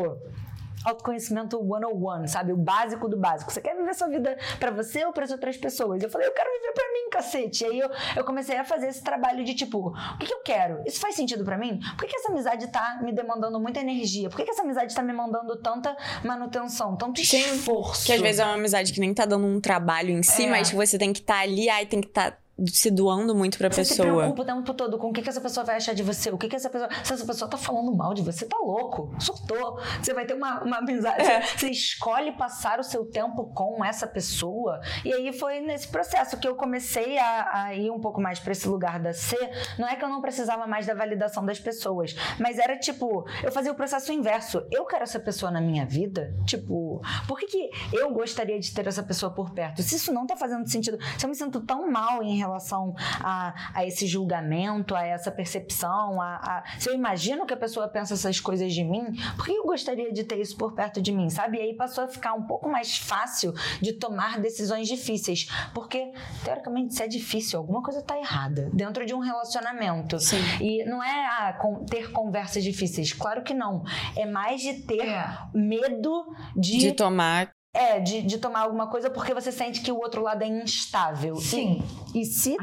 autoconhecimento 0.88 1.58
101, 1.58 2.26
sabe? 2.28 2.52
O 2.52 2.56
básico 2.56 3.08
do 3.08 3.16
básico. 3.16 3.52
Você 3.52 3.60
quer 3.60 3.76
viver 3.76 3.94
sua 3.94 4.08
vida 4.08 4.36
para 4.58 4.70
você 4.70 5.04
ou 5.04 5.12
para 5.12 5.24
as 5.24 5.30
outras 5.30 5.56
pessoas? 5.56 6.02
Eu 6.02 6.10
falei, 6.10 6.28
eu 6.28 6.32
quero 6.32 6.50
viver 6.50 6.72
para 6.72 6.92
mim, 6.92 7.10
cacete. 7.10 7.64
E 7.64 7.66
aí 7.66 7.78
eu, 7.78 7.90
eu 8.16 8.24
comecei 8.24 8.56
a 8.56 8.64
fazer 8.64 8.88
esse 8.88 9.02
trabalho 9.02 9.44
de 9.44 9.54
tipo, 9.54 9.88
o 9.88 10.18
que, 10.18 10.26
que 10.26 10.34
eu 10.34 10.42
quero? 10.42 10.82
Isso 10.86 11.00
faz 11.00 11.14
sentido 11.14 11.44
para 11.44 11.56
mim? 11.56 11.78
Por 11.96 12.06
que, 12.06 12.08
que, 12.08 12.16
essa 12.16 12.30
amizade 12.30 12.66
tá 12.68 13.00
me 13.02 13.12
demandando 13.12 13.58
muita 13.60 13.80
energia? 13.80 14.28
Por 14.28 14.36
que, 14.36 14.44
que 14.44 14.50
essa 14.50 14.62
amizade 14.62 14.94
tá 14.94 15.02
me 15.02 15.12
mandando 15.12 15.56
tanta 15.56 15.96
manutenção, 16.24 16.96
tanto 16.96 17.20
esforço? 17.20 18.06
Que 18.06 18.12
às 18.12 18.20
vezes 18.20 18.40
é 18.40 18.44
uma 18.44 18.54
amizade 18.54 18.92
que 18.92 19.00
nem 19.00 19.12
tá 19.14 19.24
dando 19.24 19.46
um 19.46 19.60
trabalho 19.60 20.10
em 20.10 20.22
si, 20.22 20.44
é. 20.44 20.50
mas 20.50 20.70
que 20.70 20.76
você 20.76 20.98
tem 20.98 21.12
que 21.12 21.20
estar 21.20 21.34
tá 21.34 21.40
ali, 21.40 21.68
aí 21.68 21.86
tem 21.86 22.00
que 22.00 22.08
estar. 22.08 22.32
Tá 22.32 22.38
se 22.66 22.90
doando 22.90 23.34
muito 23.34 23.56
pra 23.56 23.70
você 23.70 23.82
pessoa. 23.82 23.96
Você 23.96 24.02
se 24.02 24.16
preocupa 24.16 24.42
o 24.42 24.44
tempo 24.44 24.74
todo 24.74 24.98
com 24.98 25.08
o 25.08 25.12
que, 25.12 25.22
que 25.22 25.28
essa 25.28 25.40
pessoa 25.40 25.64
vai 25.64 25.76
achar 25.76 25.94
de 25.94 26.02
você, 26.02 26.30
o 26.30 26.38
que, 26.38 26.48
que 26.48 26.56
essa 26.56 26.68
pessoa. 26.68 26.90
Se 27.04 27.12
essa 27.12 27.24
pessoa 27.24 27.48
tá 27.48 27.56
falando 27.56 27.94
mal 27.94 28.14
de 28.14 28.22
você, 28.22 28.46
tá 28.46 28.56
louco, 28.58 29.14
surtou. 29.20 29.80
Você 30.02 30.12
vai 30.12 30.26
ter 30.26 30.34
uma, 30.34 30.62
uma 30.62 30.78
amizade. 30.78 31.22
É. 31.22 31.42
Você 31.42 31.70
escolhe 31.70 32.32
passar 32.32 32.80
o 32.80 32.82
seu 32.82 33.04
tempo 33.04 33.52
com 33.54 33.84
essa 33.84 34.06
pessoa. 34.06 34.80
E 35.04 35.12
aí 35.12 35.32
foi 35.32 35.60
nesse 35.60 35.88
processo 35.88 36.36
que 36.38 36.48
eu 36.48 36.56
comecei 36.56 37.18
a, 37.18 37.64
a 37.64 37.74
ir 37.74 37.90
um 37.90 38.00
pouco 38.00 38.20
mais 38.20 38.40
pra 38.40 38.52
esse 38.52 38.66
lugar 38.66 38.98
da 38.98 39.12
C. 39.12 39.36
Não 39.78 39.86
é 39.86 39.94
que 39.94 40.04
eu 40.04 40.08
não 40.08 40.20
precisava 40.20 40.66
mais 40.66 40.86
da 40.86 40.94
validação 40.94 41.44
das 41.44 41.60
pessoas, 41.60 42.16
mas 42.40 42.58
era 42.58 42.76
tipo, 42.76 43.24
eu 43.42 43.52
fazia 43.52 43.70
o 43.70 43.74
processo 43.74 44.12
inverso. 44.12 44.66
Eu 44.70 44.84
quero 44.84 45.04
essa 45.04 45.20
pessoa 45.20 45.50
na 45.50 45.60
minha 45.60 45.86
vida? 45.86 46.34
Tipo, 46.44 47.00
por 47.26 47.38
que, 47.38 47.46
que 47.46 47.70
eu 47.92 48.10
gostaria 48.12 48.58
de 48.58 48.72
ter 48.74 48.86
essa 48.86 49.02
pessoa 49.02 49.32
por 49.32 49.52
perto? 49.52 49.82
Se 49.82 49.94
isso 49.94 50.12
não 50.12 50.26
tá 50.26 50.36
fazendo 50.36 50.68
sentido, 50.68 50.98
se 51.16 51.24
eu 51.24 51.30
me 51.30 51.36
sinto 51.36 51.60
tão 51.60 51.90
mal 51.90 52.22
em 52.22 52.36
relação 52.36 52.47
relação 52.48 52.94
a, 53.20 53.54
a 53.74 53.86
esse 53.86 54.06
julgamento, 54.06 54.94
a 54.94 55.06
essa 55.06 55.30
percepção, 55.30 56.20
a, 56.20 56.36
a, 56.36 56.64
se 56.78 56.88
eu 56.88 56.94
imagino 56.94 57.46
que 57.46 57.54
a 57.54 57.56
pessoa 57.56 57.88
pensa 57.88 58.14
essas 58.14 58.40
coisas 58.40 58.72
de 58.72 58.84
mim, 58.84 59.04
por 59.36 59.46
que 59.46 59.52
eu 59.52 59.64
gostaria 59.64 60.12
de 60.12 60.24
ter 60.24 60.40
isso 60.40 60.56
por 60.56 60.74
perto 60.74 61.00
de 61.00 61.12
mim, 61.12 61.28
sabe? 61.30 61.58
E 61.58 61.60
aí 61.60 61.74
passou 61.74 62.04
a 62.04 62.08
ficar 62.08 62.34
um 62.34 62.42
pouco 62.42 62.68
mais 62.68 62.98
fácil 62.98 63.52
de 63.80 63.92
tomar 63.92 64.40
decisões 64.40 64.88
difíceis, 64.88 65.48
porque 65.74 66.12
teoricamente 66.44 66.94
se 66.94 67.02
é 67.02 67.08
difícil, 67.08 67.58
alguma 67.58 67.82
coisa 67.82 68.00
está 68.00 68.18
errada 68.18 68.70
dentro 68.72 69.04
de 69.04 69.14
um 69.14 69.20
relacionamento. 69.20 70.18
Sim. 70.18 70.38
E 70.60 70.84
não 70.84 71.02
é 71.02 71.26
ah, 71.26 71.58
com, 71.60 71.84
ter 71.84 72.10
conversas 72.10 72.62
difíceis, 72.62 73.12
claro 73.12 73.42
que 73.42 73.54
não. 73.54 73.84
É 74.16 74.26
mais 74.26 74.60
de 74.60 74.74
ter 74.82 75.06
é. 75.06 75.38
medo 75.54 76.26
de, 76.56 76.78
de 76.78 76.92
tomar 76.92 77.52
É, 77.78 78.00
de, 78.00 78.22
de 78.22 78.38
tomar 78.38 78.62
alguma 78.62 78.88
coisa 78.88 79.08
porque 79.08 79.32
você 79.32 79.52
sente 79.52 79.80
que 79.80 79.92
o 79.92 79.98
outro 79.98 80.20
lado 80.20 80.42
é 80.42 80.48
instável. 80.48 81.36
Sim. 81.36 81.80
E, 82.12 82.22
e 82.22 82.24
se, 82.24 82.56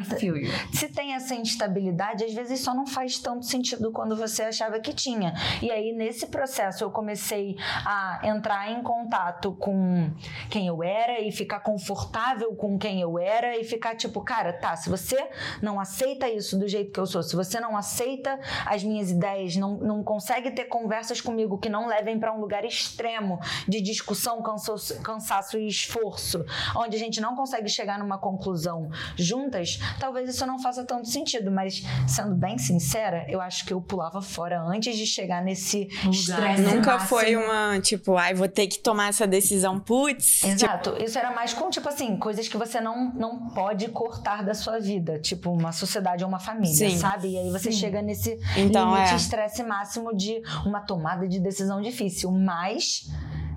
se 0.74 0.90
tem 0.90 1.14
essa 1.14 1.34
instabilidade, 1.34 2.26
às 2.26 2.34
vezes 2.34 2.60
só 2.60 2.74
não 2.74 2.86
faz 2.86 3.18
tanto 3.18 3.46
sentido 3.46 3.94
quando 3.94 4.14
você 4.16 4.44
achava 4.44 4.78
que 4.80 4.94
tinha. 4.94 5.34
E 5.62 5.72
aí, 5.72 5.94
nesse 5.94 6.28
processo, 6.28 6.84
eu 6.84 6.92
comecei 6.92 7.56
a 7.86 8.20
entrar 8.24 8.70
em 8.70 8.84
contato 8.84 9.54
com 9.54 10.12
quem 10.50 10.68
eu 10.68 10.84
era 10.84 11.22
e 11.22 11.32
ficar 11.32 11.62
confortável 11.62 12.54
com 12.56 12.78
quem 12.78 13.00
eu 13.00 13.18
era 13.18 13.58
e 13.58 13.64
ficar 13.64 13.96
tipo, 13.96 14.22
cara, 14.22 14.52
tá, 14.52 14.76
se 14.76 14.90
você 14.90 15.30
não 15.62 15.80
aceita 15.80 16.28
isso 16.28 16.60
do 16.60 16.68
jeito 16.68 16.92
que 16.92 17.00
eu 17.00 17.06
sou, 17.06 17.24
se 17.24 17.38
você 17.38 17.60
não 17.60 17.78
aceita 17.78 18.38
as 18.66 18.84
minhas 18.84 19.12
ideias, 19.12 19.56
não, 19.56 19.78
não 19.78 20.04
consegue 20.04 20.52
ter 20.52 20.66
conversas 20.66 21.22
comigo 21.22 21.58
que 21.58 21.70
não 21.70 21.88
levem 21.88 22.20
para 22.20 22.34
um 22.34 22.42
lugar 22.42 22.66
extremo 22.66 23.40
de 23.66 23.80
discussão, 23.80 24.42
cansaço, 25.06 25.58
e 25.58 25.68
esforço, 25.68 26.44
onde 26.76 26.96
a 26.96 27.00
gente 27.00 27.22
não 27.22 27.36
consegue 27.36 27.70
chegar 27.70 28.00
numa 28.00 28.18
conclusão 28.18 28.90
juntas, 29.16 29.80
talvez 30.00 30.28
isso 30.30 30.46
não 30.46 30.60
faça 30.60 30.84
tanto 30.84 31.08
sentido. 31.08 31.52
Mas, 31.52 31.84
sendo 32.08 32.34
bem 32.36 32.58
sincera, 32.58 33.26
eu 33.30 33.40
acho 33.40 33.66
que 33.66 33.74
eu 33.74 33.80
pulava 33.82 34.22
fora 34.22 34.60
antes 34.62 34.98
de 34.98 35.06
chegar 35.06 35.44
nesse 35.44 35.88
estresse 36.10 36.62
Nunca 36.64 36.94
máximo. 36.94 37.10
foi 37.10 37.36
uma, 37.36 37.80
tipo, 37.80 38.16
ai, 38.18 38.34
vou 38.34 38.48
ter 38.48 38.68
que 38.68 38.80
tomar 38.80 39.10
essa 39.10 39.28
decisão. 39.28 39.80
Putz. 39.80 40.40
tipo, 40.40 40.48
Exato. 40.48 40.96
Isso 41.04 41.18
era 41.20 41.32
mais 41.32 41.54
com, 41.54 41.70
tipo 41.70 41.88
assim, 41.88 42.18
coisas 42.18 42.48
que 42.48 42.58
você 42.58 42.82
não, 42.82 43.14
não 43.14 43.50
pode 43.50 43.88
cortar 43.90 44.44
da 44.44 44.54
sua 44.54 44.80
vida. 44.80 45.20
Tipo, 45.20 45.52
uma 45.52 45.72
sociedade 45.72 46.24
ou 46.24 46.30
uma 46.30 46.40
família, 46.40 46.90
Sim. 46.90 46.98
sabe? 46.98 47.30
E 47.30 47.38
aí 47.38 47.52
você 47.52 47.72
chega 47.72 48.02
nesse 48.02 48.40
Então, 48.58 48.94
limite 48.96 49.14
é. 49.14 49.16
estresse 49.16 49.62
máximo 49.64 50.16
de 50.16 50.42
uma 50.66 50.80
tomada 50.82 51.28
de 51.28 51.40
decisão 51.40 51.82
difícil. 51.82 52.32
Mas 52.32 53.08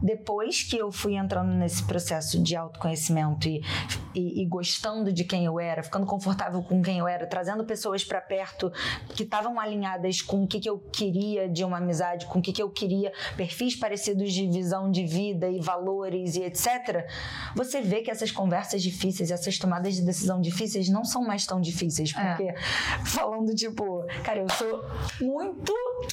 depois 0.02 0.62
que 0.62 0.76
eu 0.76 0.90
fui 0.90 1.16
entrando 1.16 1.52
nesse 1.52 1.82
processo 1.84 2.42
de 2.42 2.56
autoconhecimento 2.56 3.48
e, 3.48 3.62
e, 4.14 4.42
e 4.42 4.46
gostando 4.46 5.12
de 5.12 5.24
quem 5.24 5.44
eu 5.44 5.58
era, 5.60 5.82
ficando 5.82 6.06
confortável 6.06 6.62
com 6.62 6.82
quem 6.82 6.98
eu 6.98 7.08
era, 7.08 7.26
trazendo 7.26 7.64
pessoas 7.64 8.04
pra 8.04 8.20
perto 8.20 8.72
que 9.14 9.22
estavam 9.22 9.58
alinhadas 9.60 10.22
com 10.22 10.44
o 10.44 10.46
que, 10.46 10.60
que 10.60 10.68
eu 10.68 10.78
queria 10.78 11.48
de 11.48 11.64
uma 11.64 11.78
amizade, 11.78 12.26
com 12.26 12.38
o 12.38 12.42
que, 12.42 12.52
que 12.52 12.62
eu 12.62 12.70
queria, 12.70 13.12
perfis 13.36 13.76
parecidos 13.76 14.32
de 14.32 14.48
visão 14.48 14.90
de 14.90 15.04
vida 15.06 15.48
e 15.48 15.60
valores 15.60 16.36
e 16.36 16.42
etc. 16.42 17.06
Você 17.54 17.80
vê 17.80 18.00
que 18.02 18.10
essas 18.10 18.30
conversas 18.30 18.82
difíceis, 18.82 19.30
essas 19.30 19.58
tomadas 19.58 19.94
de 19.94 20.02
decisão 20.02 20.40
difíceis 20.40 20.88
não 20.88 21.04
são 21.04 21.22
mais 21.22 21.46
tão 21.46 21.60
difíceis, 21.60 22.14
É. 22.16 22.34
porque 22.34 22.54
falando 23.04 23.54
tipo, 23.54 24.04
cara, 24.24 24.40
eu 24.40 24.48
sou 24.50 24.84
muito 25.20 25.72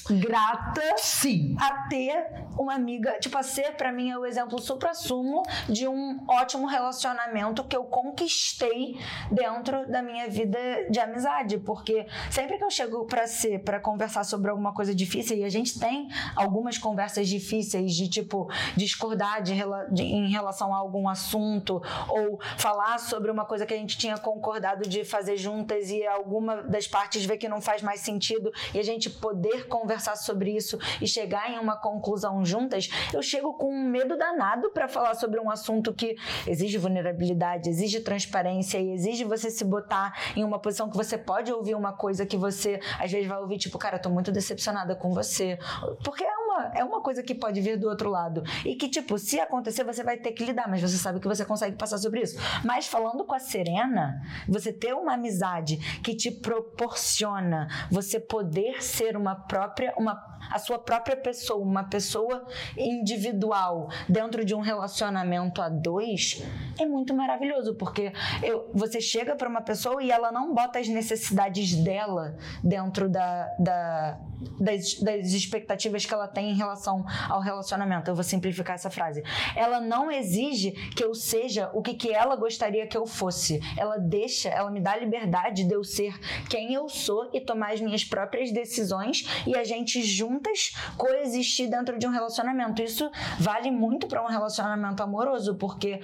grata 0.10 0.82
Sim. 0.98 1.56
a 1.60 1.88
ter 1.90 2.26
uma 2.58 2.74
amiga, 2.74 3.18
tipo, 3.20 3.38
a 3.38 3.44
ser 3.44 3.76
pra 3.76 3.92
mim 3.92 4.10
é 4.10 4.18
o 4.18 4.26
exemplo 4.26 4.60
supra-sumo 4.60 5.44
de 5.70 5.88
um 5.88 6.24
ótimo 6.28 6.68
relacionamento 6.68 7.64
que 7.64 7.76
eu 7.76 7.85
conquistei 7.86 8.98
dentro 9.32 9.90
da 9.90 10.02
minha 10.02 10.28
vida 10.30 10.58
de 10.90 11.00
amizade, 11.00 11.58
porque 11.60 12.06
sempre 12.32 12.58
que 12.58 12.64
eu 12.64 12.70
chego 12.72 13.06
pra 13.06 13.28
ser, 13.28 13.60
pra 13.64 13.80
conversar 13.80 14.24
sobre 14.24 14.50
alguma 14.50 14.74
coisa 14.74 14.94
difícil, 14.94 15.38
e 15.38 15.44
a 15.44 15.50
gente 15.50 15.80
tem 15.80 16.08
algumas 16.36 16.78
conversas 16.78 17.28
difíceis 17.28 17.94
de 17.94 18.10
tipo 18.10 18.50
discordar 18.76 19.42
de, 19.42 19.54
de- 19.92 20.04
em 20.04 20.30
relação 20.30 20.74
a 20.74 20.78
algum 20.78 21.08
assunto 21.08 21.82
ou 22.10 22.40
falar 22.58 22.98
sobre 23.00 23.32
uma 23.32 23.46
coisa 23.46 23.66
que 23.66 23.74
a 23.74 23.78
gente 23.78 23.98
tinha 23.98 24.18
concordado 24.18 24.88
de 24.88 25.04
fazer 25.04 25.38
juntas 25.38 25.90
e 25.90 26.06
alguma 26.06 26.64
das 26.64 26.88
partes 26.88 27.26
vê 27.26 27.38
que 27.38 27.48
não 27.50 27.62
faz 27.62 27.82
mais 27.82 28.02
sentido 28.02 28.52
e 28.74 28.80
a 28.80 28.84
gente 28.84 29.10
poder 29.10 29.68
conversar 29.68 30.16
sobre 30.16 30.52
isso 30.56 30.78
e 31.02 31.08
chegar 31.08 31.52
em 31.52 31.60
uma 31.60 31.76
conclusão 31.78 32.44
juntas, 32.46 32.90
eu 33.14 33.22
chego 33.22 33.54
com 33.54 33.72
um 33.74 33.90
medo 33.90 34.18
danado 34.18 34.70
pra 34.72 34.88
falar 34.88 35.16
sobre 35.16 35.40
um 35.40 35.50
assunto 35.50 35.94
que 35.94 36.16
exige 36.48 36.78
vulnerabilidade, 36.78 37.70
exige 37.76 38.00
transparência 38.00 38.80
e 38.80 38.92
exige 38.92 39.24
você 39.24 39.50
se 39.50 39.64
botar 39.66 40.14
em 40.36 40.44
uma 40.44 40.60
posição 40.60 40.90
que 40.90 40.96
você 40.96 41.18
pode 41.18 41.52
ouvir 41.52 41.76
uma 41.76 41.94
coisa 41.94 42.26
que 42.26 42.38
você 42.38 42.80
às 43.00 43.12
vezes 43.12 43.28
vai 43.28 43.40
ouvir 43.40 43.58
tipo, 43.58 43.78
cara, 43.78 44.00
tô 44.00 44.10
muito 44.10 44.32
decepcionada 44.32 44.96
com 44.96 45.12
você, 45.14 45.60
porque 46.04 46.24
é 46.24 46.38
uma, 46.38 46.72
é 46.76 46.84
uma 46.84 47.02
coisa 47.02 47.22
que 47.22 47.36
pode 47.36 47.60
vir 47.60 47.78
do 47.78 47.88
outro 47.88 48.10
lado. 48.10 48.44
E 48.64 48.76
que 48.76 48.88
tipo, 48.88 49.18
se 49.18 49.40
acontecer 49.40 49.84
você 49.84 50.04
vai 50.04 50.18
ter 50.18 50.32
que 50.32 50.46
lidar, 50.46 50.70
mas 50.70 50.82
você 50.82 50.98
sabe 50.98 51.20
que 51.20 51.28
você 51.28 51.44
consegue 51.44 51.76
passar 51.76 51.98
sobre 51.98 52.22
isso. 52.22 52.38
Mas 52.64 52.88
falando 52.88 53.26
com 53.26 53.36
a 53.36 53.40
Serena, 53.40 54.22
você 54.48 54.72
ter 54.72 54.94
uma 54.94 55.14
amizade 55.14 55.78
que 56.02 56.16
te 56.16 56.32
proporciona 56.32 57.68
você 57.92 58.20
poder 58.20 58.82
ser 58.82 59.18
uma 59.18 59.36
própria, 59.36 59.94
uma 59.98 60.16
a 60.52 60.60
sua 60.60 60.78
própria 60.78 61.18
pessoa, 61.18 61.64
uma 61.64 61.84
pessoa 61.84 62.46
individual 62.78 63.90
dentro 64.08 64.46
de 64.46 64.54
um 64.54 64.60
relacionamento 64.60 65.62
a 65.62 65.70
dois, 65.70 66.44
é 66.80 66.86
muito 66.86 67.16
maravilhoso, 67.16 67.65
porque 67.74 68.12
eu, 68.44 68.70
você 68.74 69.02
chega 69.02 69.36
para 69.36 69.50
uma 69.50 69.62
pessoa 69.62 70.04
e 70.04 70.12
ela 70.12 70.32
não 70.32 70.54
bota 70.54 70.78
as 70.80 70.88
necessidades 70.88 71.74
dela 71.76 72.36
dentro 72.64 73.10
da, 73.10 73.48
da- 73.58 74.20
das, 74.60 75.00
das 75.00 75.28
expectativas 75.32 76.06
que 76.06 76.14
ela 76.14 76.28
tem 76.28 76.52
em 76.52 76.56
relação 76.56 77.04
ao 77.30 77.40
relacionamento. 77.40 78.10
Eu 78.12 78.16
vou 78.16 78.24
simplificar 78.24 78.76
essa 78.76 78.90
frase. 78.90 79.24
Ela 79.56 79.80
não 79.80 80.12
exige 80.12 80.72
que 80.96 81.04
eu 81.04 81.16
seja 81.16 81.72
o 81.74 81.82
que, 81.82 81.94
que 81.94 82.12
ela 82.14 82.36
gostaria 82.36 82.86
que 82.86 82.98
eu 82.98 83.08
fosse. 83.08 83.60
Ela 83.78 83.98
deixa, 83.98 84.50
ela 84.50 84.70
me 84.70 84.82
dá 84.82 84.92
a 84.92 84.98
liberdade 84.98 85.64
de 85.64 85.74
eu 85.74 85.84
ser 85.84 86.20
quem 86.50 86.74
eu 86.74 86.88
sou 86.90 87.30
e 87.34 87.40
tomar 87.42 87.72
as 87.74 87.82
minhas 87.82 88.04
próprias 88.04 88.52
decisões 88.52 89.26
e 89.48 89.56
a 89.58 89.64
gente 89.64 90.04
juntas 90.04 90.74
coexistir 90.98 91.70
dentro 91.70 91.98
de 91.98 92.06
um 92.06 92.12
relacionamento. 92.12 92.82
Isso 92.84 93.10
vale 93.40 93.72
muito 93.72 94.06
para 94.08 94.22
um 94.22 94.28
relacionamento 94.28 95.02
amoroso, 95.02 95.56
porque 95.56 96.02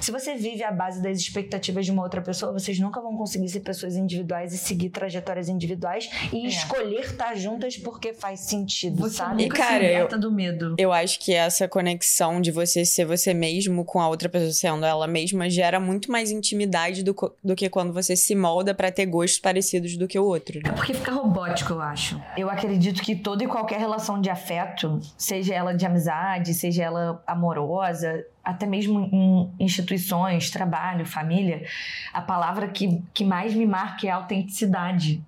se 0.00 0.10
você 0.12 0.34
vive 0.36 0.62
à 0.62 0.70
base 0.70 1.01
das 1.02 1.18
expectativas 1.18 1.84
de 1.84 1.92
uma 1.92 2.02
outra 2.02 2.22
pessoa, 2.22 2.52
vocês 2.52 2.78
nunca 2.78 3.00
vão 3.00 3.16
conseguir 3.16 3.48
ser 3.48 3.60
pessoas 3.60 3.96
individuais 3.96 4.52
e 4.54 4.58
seguir 4.58 4.90
trajetórias 4.90 5.48
individuais 5.48 6.08
e 6.32 6.44
É. 6.46 6.48
escolher 6.48 7.00
estar 7.00 7.34
juntas 7.34 7.76
porque 7.76 8.14
faz 8.14 8.40
sentido, 8.40 9.00
Você 9.02 9.16
sabe? 9.16 9.42
E, 9.42 9.46
nunca 9.48 9.56
cara, 9.58 9.80
se 9.80 9.86
liberta 9.86 10.18
do 10.18 10.30
medo. 10.32 10.74
Eu 10.78 10.92
acho 10.92 11.18
que 11.20 11.34
essa 11.34 11.66
conexão 11.68 12.40
de 12.40 12.50
você 12.50 12.84
ser 12.84 13.04
você 13.04 13.34
mesmo 13.34 13.84
com 13.84 14.00
a 14.00 14.08
outra 14.08 14.28
pessoa 14.28 14.52
sendo 14.52 14.84
ela 14.86 15.06
mesma 15.06 15.50
gera 15.50 15.80
muito 15.80 16.10
mais 16.10 16.30
intimidade 16.30 17.02
do, 17.02 17.14
do 17.42 17.54
que 17.56 17.68
quando 17.68 17.92
você 17.92 18.14
se 18.16 18.34
molda 18.34 18.72
pra 18.74 18.90
ter 18.92 19.06
gostos 19.06 19.38
parecidos 19.40 19.96
do 19.96 20.06
que 20.06 20.18
o 20.18 20.24
outro. 20.24 20.56
né? 20.62 20.70
É 20.70 20.72
porque 20.72 20.94
fica 20.94 21.12
robótico, 21.12 21.72
eu 21.72 21.80
acho. 21.80 22.20
Eu 22.36 22.48
acredito 22.48 23.02
que 23.02 23.16
toda 23.16 23.42
e 23.42 23.46
qualquer 23.46 23.78
relação 23.80 24.20
de 24.20 24.30
afeto, 24.30 25.00
seja 25.16 25.54
ela 25.54 25.72
de 25.74 25.84
amizade, 25.84 26.54
seja 26.54 26.84
ela 26.84 27.22
amorosa, 27.26 28.24
até 28.44 28.66
mesmo 28.66 29.08
em 29.12 29.64
instituições, 29.64 30.50
trabalho, 30.50 31.06
família, 31.06 31.64
a 32.12 32.20
palavra 32.20 32.68
que, 32.68 33.02
que 33.14 33.24
mais 33.24 33.54
me 33.54 33.66
marca 33.66 34.06
é 34.06 34.10
autenticidade. 34.10 35.22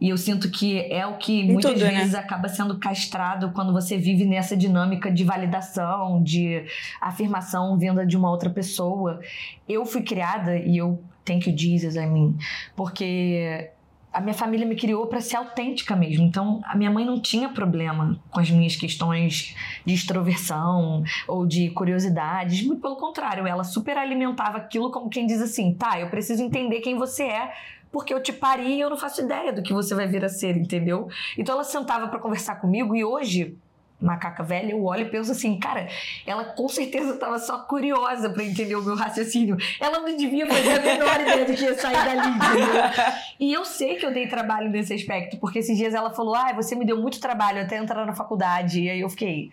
E 0.00 0.08
eu 0.08 0.18
sinto 0.18 0.50
que 0.50 0.80
é 0.92 1.06
o 1.06 1.16
que 1.16 1.44
muitas 1.44 1.72
tudo, 1.72 1.84
né? 1.84 1.98
vezes 1.98 2.14
acaba 2.14 2.48
sendo 2.48 2.78
castrado 2.78 3.52
quando 3.52 3.72
você 3.72 3.96
vive 3.96 4.24
nessa 4.24 4.56
dinâmica 4.56 5.10
de 5.10 5.24
validação, 5.24 6.22
de 6.22 6.64
afirmação 7.00 7.78
vinda 7.78 8.04
de 8.04 8.16
uma 8.16 8.30
outra 8.30 8.50
pessoa. 8.50 9.20
Eu 9.68 9.86
fui 9.86 10.02
criada, 10.02 10.58
e 10.58 10.76
eu 10.76 11.02
thank 11.24 11.48
you 11.48 11.56
Jesus, 11.56 11.94
I 11.96 12.06
mean, 12.06 12.36
porque 12.76 13.70
a 14.14 14.20
minha 14.20 14.32
família 14.32 14.64
me 14.64 14.76
criou 14.76 15.08
para 15.08 15.20
ser 15.20 15.36
autêntica 15.36 15.96
mesmo. 15.96 16.24
Então, 16.24 16.60
a 16.64 16.76
minha 16.76 16.90
mãe 16.90 17.04
não 17.04 17.20
tinha 17.20 17.48
problema 17.48 18.16
com 18.30 18.38
as 18.38 18.48
minhas 18.48 18.76
questões 18.76 19.56
de 19.84 19.92
extroversão 19.92 21.02
ou 21.26 21.44
de 21.44 21.70
curiosidades. 21.70 22.64
Muito 22.64 22.80
pelo 22.80 22.96
contrário, 22.96 23.44
ela 23.44 23.64
super 23.64 23.98
alimentava 23.98 24.58
aquilo 24.58 24.90
como 24.92 25.10
quem 25.10 25.26
diz 25.26 25.42
assim: 25.42 25.74
tá, 25.74 25.98
eu 25.98 26.08
preciso 26.08 26.42
entender 26.42 26.80
quem 26.80 26.96
você 26.96 27.24
é. 27.24 27.52
Porque 27.90 28.12
eu 28.12 28.20
te 28.20 28.32
pari 28.32 28.74
e 28.74 28.80
eu 28.80 28.90
não 28.90 28.96
faço 28.96 29.22
ideia 29.22 29.52
do 29.52 29.62
que 29.62 29.72
você 29.72 29.94
vai 29.94 30.08
vir 30.08 30.24
a 30.24 30.28
ser, 30.28 30.56
entendeu? 30.56 31.08
Então 31.38 31.54
ela 31.54 31.62
sentava 31.62 32.08
para 32.08 32.18
conversar 32.18 32.56
comigo 32.56 32.94
e 32.96 33.04
hoje, 33.04 33.56
macaca 34.00 34.42
velha, 34.42 34.72
eu 34.72 34.84
olho 34.84 35.02
e 35.02 35.10
penso 35.10 35.32
assim, 35.32 35.58
cara, 35.58 35.88
ela 36.26 36.44
com 36.44 36.68
certeza 36.68 37.14
estava 37.14 37.38
só 37.38 37.60
curiosa 37.60 38.28
para 38.30 38.44
entender 38.44 38.74
o 38.74 38.82
meu 38.82 38.94
raciocínio. 38.94 39.56
Ela 39.80 40.00
não 40.00 40.16
devia 40.16 40.46
fazer 40.46 40.72
a 40.72 40.80
menor 40.80 41.20
ideia 41.20 41.44
do 41.44 41.54
que 41.54 41.64
ia 41.64 41.78
sair 41.78 41.94
dali, 41.94 42.28
entendeu? 42.28 42.82
E 43.40 43.52
eu 43.52 43.64
sei 43.64 43.96
que 43.96 44.04
eu 44.04 44.12
dei 44.12 44.26
trabalho 44.26 44.70
nesse 44.70 44.92
aspecto, 44.92 45.38
porque 45.38 45.60
esses 45.60 45.76
dias 45.76 45.94
ela 45.94 46.12
falou: 46.12 46.34
ah, 46.34 46.52
você 46.52 46.74
me 46.74 46.84
deu 46.84 47.00
muito 47.00 47.20
trabalho 47.20 47.62
até 47.62 47.76
entrar 47.76 48.04
na 48.04 48.14
faculdade. 48.14 48.80
E 48.82 48.90
aí 48.90 49.00
eu 49.00 49.08
fiquei, 49.08 49.50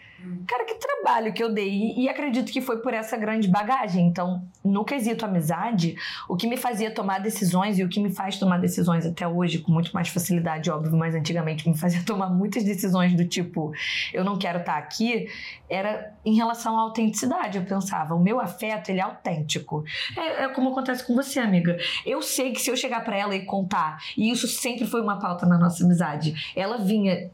cara, 0.47 0.65
que 0.65 0.75
trabalho 0.75 1.33
que 1.33 1.43
eu 1.43 1.53
dei. 1.53 1.69
E, 1.69 2.03
e 2.03 2.09
acredito 2.09 2.51
que 2.51 2.61
foi 2.61 2.77
por 2.77 2.93
essa 2.93 3.17
grande 3.17 3.47
bagagem. 3.47 4.07
Então, 4.07 4.43
no 4.63 4.83
quesito 4.83 5.25
amizade, 5.25 5.95
o 6.27 6.35
que 6.35 6.47
me 6.47 6.57
fazia 6.57 6.91
tomar 6.91 7.19
decisões 7.19 7.79
e 7.79 7.83
o 7.83 7.89
que 7.89 7.99
me 7.99 8.13
faz 8.13 8.37
tomar 8.37 8.57
decisões 8.57 9.05
até 9.05 9.27
hoje, 9.27 9.59
com 9.59 9.71
muito 9.71 9.91
mais 9.91 10.09
facilidade, 10.09 10.69
óbvio, 10.69 10.95
mas 10.97 11.15
antigamente 11.15 11.67
me 11.67 11.77
fazia 11.77 12.01
tomar 12.05 12.29
muitas 12.29 12.63
decisões 12.63 13.13
do 13.13 13.25
tipo, 13.25 13.71
eu 14.13 14.23
não 14.23 14.37
quero 14.41 14.59
estar 14.59 14.77
aqui, 14.77 15.27
era 15.69 16.13
em 16.25 16.35
relação 16.35 16.77
à 16.77 16.81
autenticidade. 16.81 17.57
Eu 17.57 17.65
pensava, 17.65 18.15
o 18.15 18.19
meu 18.19 18.39
afeto, 18.39 18.89
ele 18.89 18.99
é 18.99 19.03
autêntico. 19.03 19.83
É, 20.17 20.43
é 20.43 20.47
como 20.49 20.69
acontece 20.71 21.05
com 21.05 21.15
você, 21.15 21.39
amiga. 21.39 21.77
Eu 22.05 22.21
sei 22.21 22.51
que 22.51 22.61
se 22.61 22.71
eu 22.71 22.75
chegar 22.75 23.03
pra 23.03 23.17
ela 23.17 23.35
e 23.35 23.45
contar, 23.45 23.99
e 24.17 24.31
isso 24.31 24.47
sempre 24.47 24.85
foi 24.85 25.01
uma 25.01 25.19
pauta 25.19 25.45
na 25.45 25.57
nossa 25.57 25.83
amizade, 25.83 26.33
ela 26.55 26.77
vinha 26.77 27.29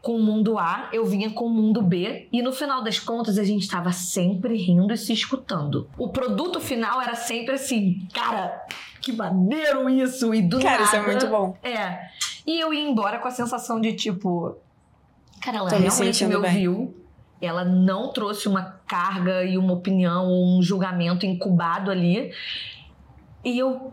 com 0.00 0.16
o 0.16 0.22
mundo 0.22 0.58
A, 0.58 0.88
eu 0.92 1.04
vinha 1.04 1.30
com 1.30 1.46
o 1.46 1.50
mundo 1.50 1.80
B, 1.80 2.28
e 2.32 2.42
no 2.42 2.52
final 2.52 2.82
das 2.82 2.98
contas 2.98 3.38
a 3.38 3.44
gente 3.44 3.62
estava 3.62 3.92
sempre 3.92 4.56
rindo 4.56 4.92
e 4.92 4.98
se 4.98 5.12
escutando. 5.12 5.88
O 5.96 6.08
produto 6.08 6.60
final 6.60 7.00
era 7.00 7.14
sempre 7.14 7.54
assim, 7.54 8.06
cara, 8.12 8.66
que 9.00 9.12
maneiro 9.12 9.88
isso! 9.88 10.34
E 10.34 10.42
do 10.42 10.58
Cara, 10.58 10.70
nada, 10.72 10.84
isso 10.84 10.96
é 10.96 11.02
muito 11.02 11.26
bom. 11.28 11.56
É. 11.62 12.08
E 12.44 12.58
eu 12.58 12.74
ia 12.74 12.88
embora 12.88 13.20
com 13.20 13.28
a 13.28 13.30
sensação 13.30 13.80
de 13.80 13.92
tipo, 13.92 14.56
cara, 15.40 15.58
ela 15.58 15.70
Tô 15.70 15.76
realmente 15.76 16.24
me 16.24 16.36
bem. 16.36 16.68
ouviu. 16.68 16.96
Ela 17.40 17.64
não 17.64 18.12
trouxe 18.12 18.48
uma 18.48 18.62
carga 18.86 19.44
e 19.44 19.58
uma 19.58 19.72
opinião 19.72 20.26
ou 20.28 20.58
um 20.58 20.62
julgamento 20.62 21.26
incubado 21.26 21.90
ali. 21.90 22.32
E 23.44 23.58
eu 23.58 23.92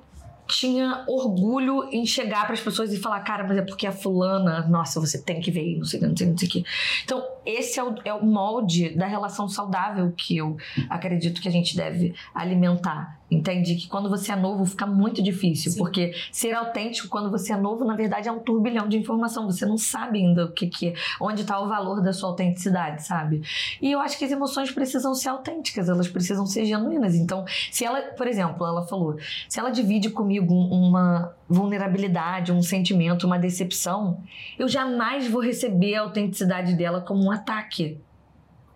tinha 0.49 1.03
orgulho 1.07 1.87
em 1.91 2.05
chegar 2.05 2.45
para 2.45 2.53
as 2.53 2.59
pessoas 2.59 2.91
e 2.91 2.97
falar, 2.97 3.19
cara, 3.21 3.47
mas 3.47 3.57
é 3.57 3.61
porque 3.61 3.85
a 3.85 3.91
fulana, 3.91 4.67
nossa, 4.67 4.99
você 4.99 5.21
tem 5.21 5.39
que 5.39 5.51
ver, 5.51 5.77
não 5.77 5.85
sei, 5.85 5.99
não 5.99 6.17
sei, 6.17 6.27
não 6.27 6.37
sei 6.37 6.47
o 6.47 6.51
que. 6.51 6.65
Então, 7.03 7.23
esse 7.45 7.79
é 7.79 7.83
o, 7.83 7.95
é 8.03 8.13
o 8.13 8.25
molde 8.25 8.89
da 8.89 9.05
relação 9.05 9.47
saudável 9.47 10.11
que 10.17 10.37
eu 10.37 10.57
acredito 10.89 11.39
que 11.39 11.47
a 11.47 11.51
gente 11.51 11.75
deve 11.75 12.15
alimentar. 12.33 13.18
Entende? 13.31 13.75
Que 13.75 13.87
quando 13.87 14.09
você 14.09 14.31
é 14.31 14.35
novo 14.35 14.65
fica 14.65 14.87
muito 14.87 15.21
difícil, 15.21 15.71
Sim. 15.71 15.77
porque 15.77 16.13
ser 16.31 16.51
autêntico 16.53 17.07
quando 17.09 17.29
você 17.29 17.53
é 17.53 17.57
novo, 17.57 17.85
na 17.85 17.95
verdade, 17.95 18.27
é 18.27 18.31
um 18.31 18.39
turbilhão 18.39 18.87
de 18.89 18.97
informação. 18.97 19.45
Você 19.45 19.67
não 19.67 19.77
sabe 19.77 20.17
ainda 20.17 20.45
o 20.45 20.51
que, 20.51 20.65
que 20.65 20.87
é, 20.87 20.93
onde 21.21 21.41
está 21.41 21.59
o 21.59 21.67
valor 21.67 22.01
da 22.01 22.11
sua 22.11 22.29
autenticidade, 22.29 23.05
sabe? 23.05 23.43
E 23.79 23.91
eu 23.91 23.99
acho 23.99 24.17
que 24.17 24.25
as 24.25 24.31
emoções 24.31 24.71
precisam 24.71 25.13
ser 25.13 25.29
autênticas, 25.29 25.87
elas 25.87 26.07
precisam 26.07 26.47
ser 26.47 26.65
genuínas. 26.65 27.13
Então, 27.13 27.45
se 27.71 27.85
ela, 27.85 28.01
por 28.01 28.25
exemplo, 28.25 28.65
ela 28.65 28.87
falou, 28.87 29.15
se 29.47 29.59
ela 29.59 29.69
divide 29.69 30.09
comigo 30.09 30.51
um- 30.51 30.87
uma 30.89 31.31
vulnerabilidade, 31.47 32.51
um 32.51 32.63
sentimento, 32.63 33.27
uma 33.27 33.37
decepção, 33.37 34.23
eu 34.57 34.67
jamais 34.67 35.27
vou 35.27 35.41
receber 35.41 35.93
a 35.95 36.01
autenticidade 36.01 36.73
dela 36.73 37.01
como 37.01 37.23
um 37.25 37.31
ataque. 37.31 37.99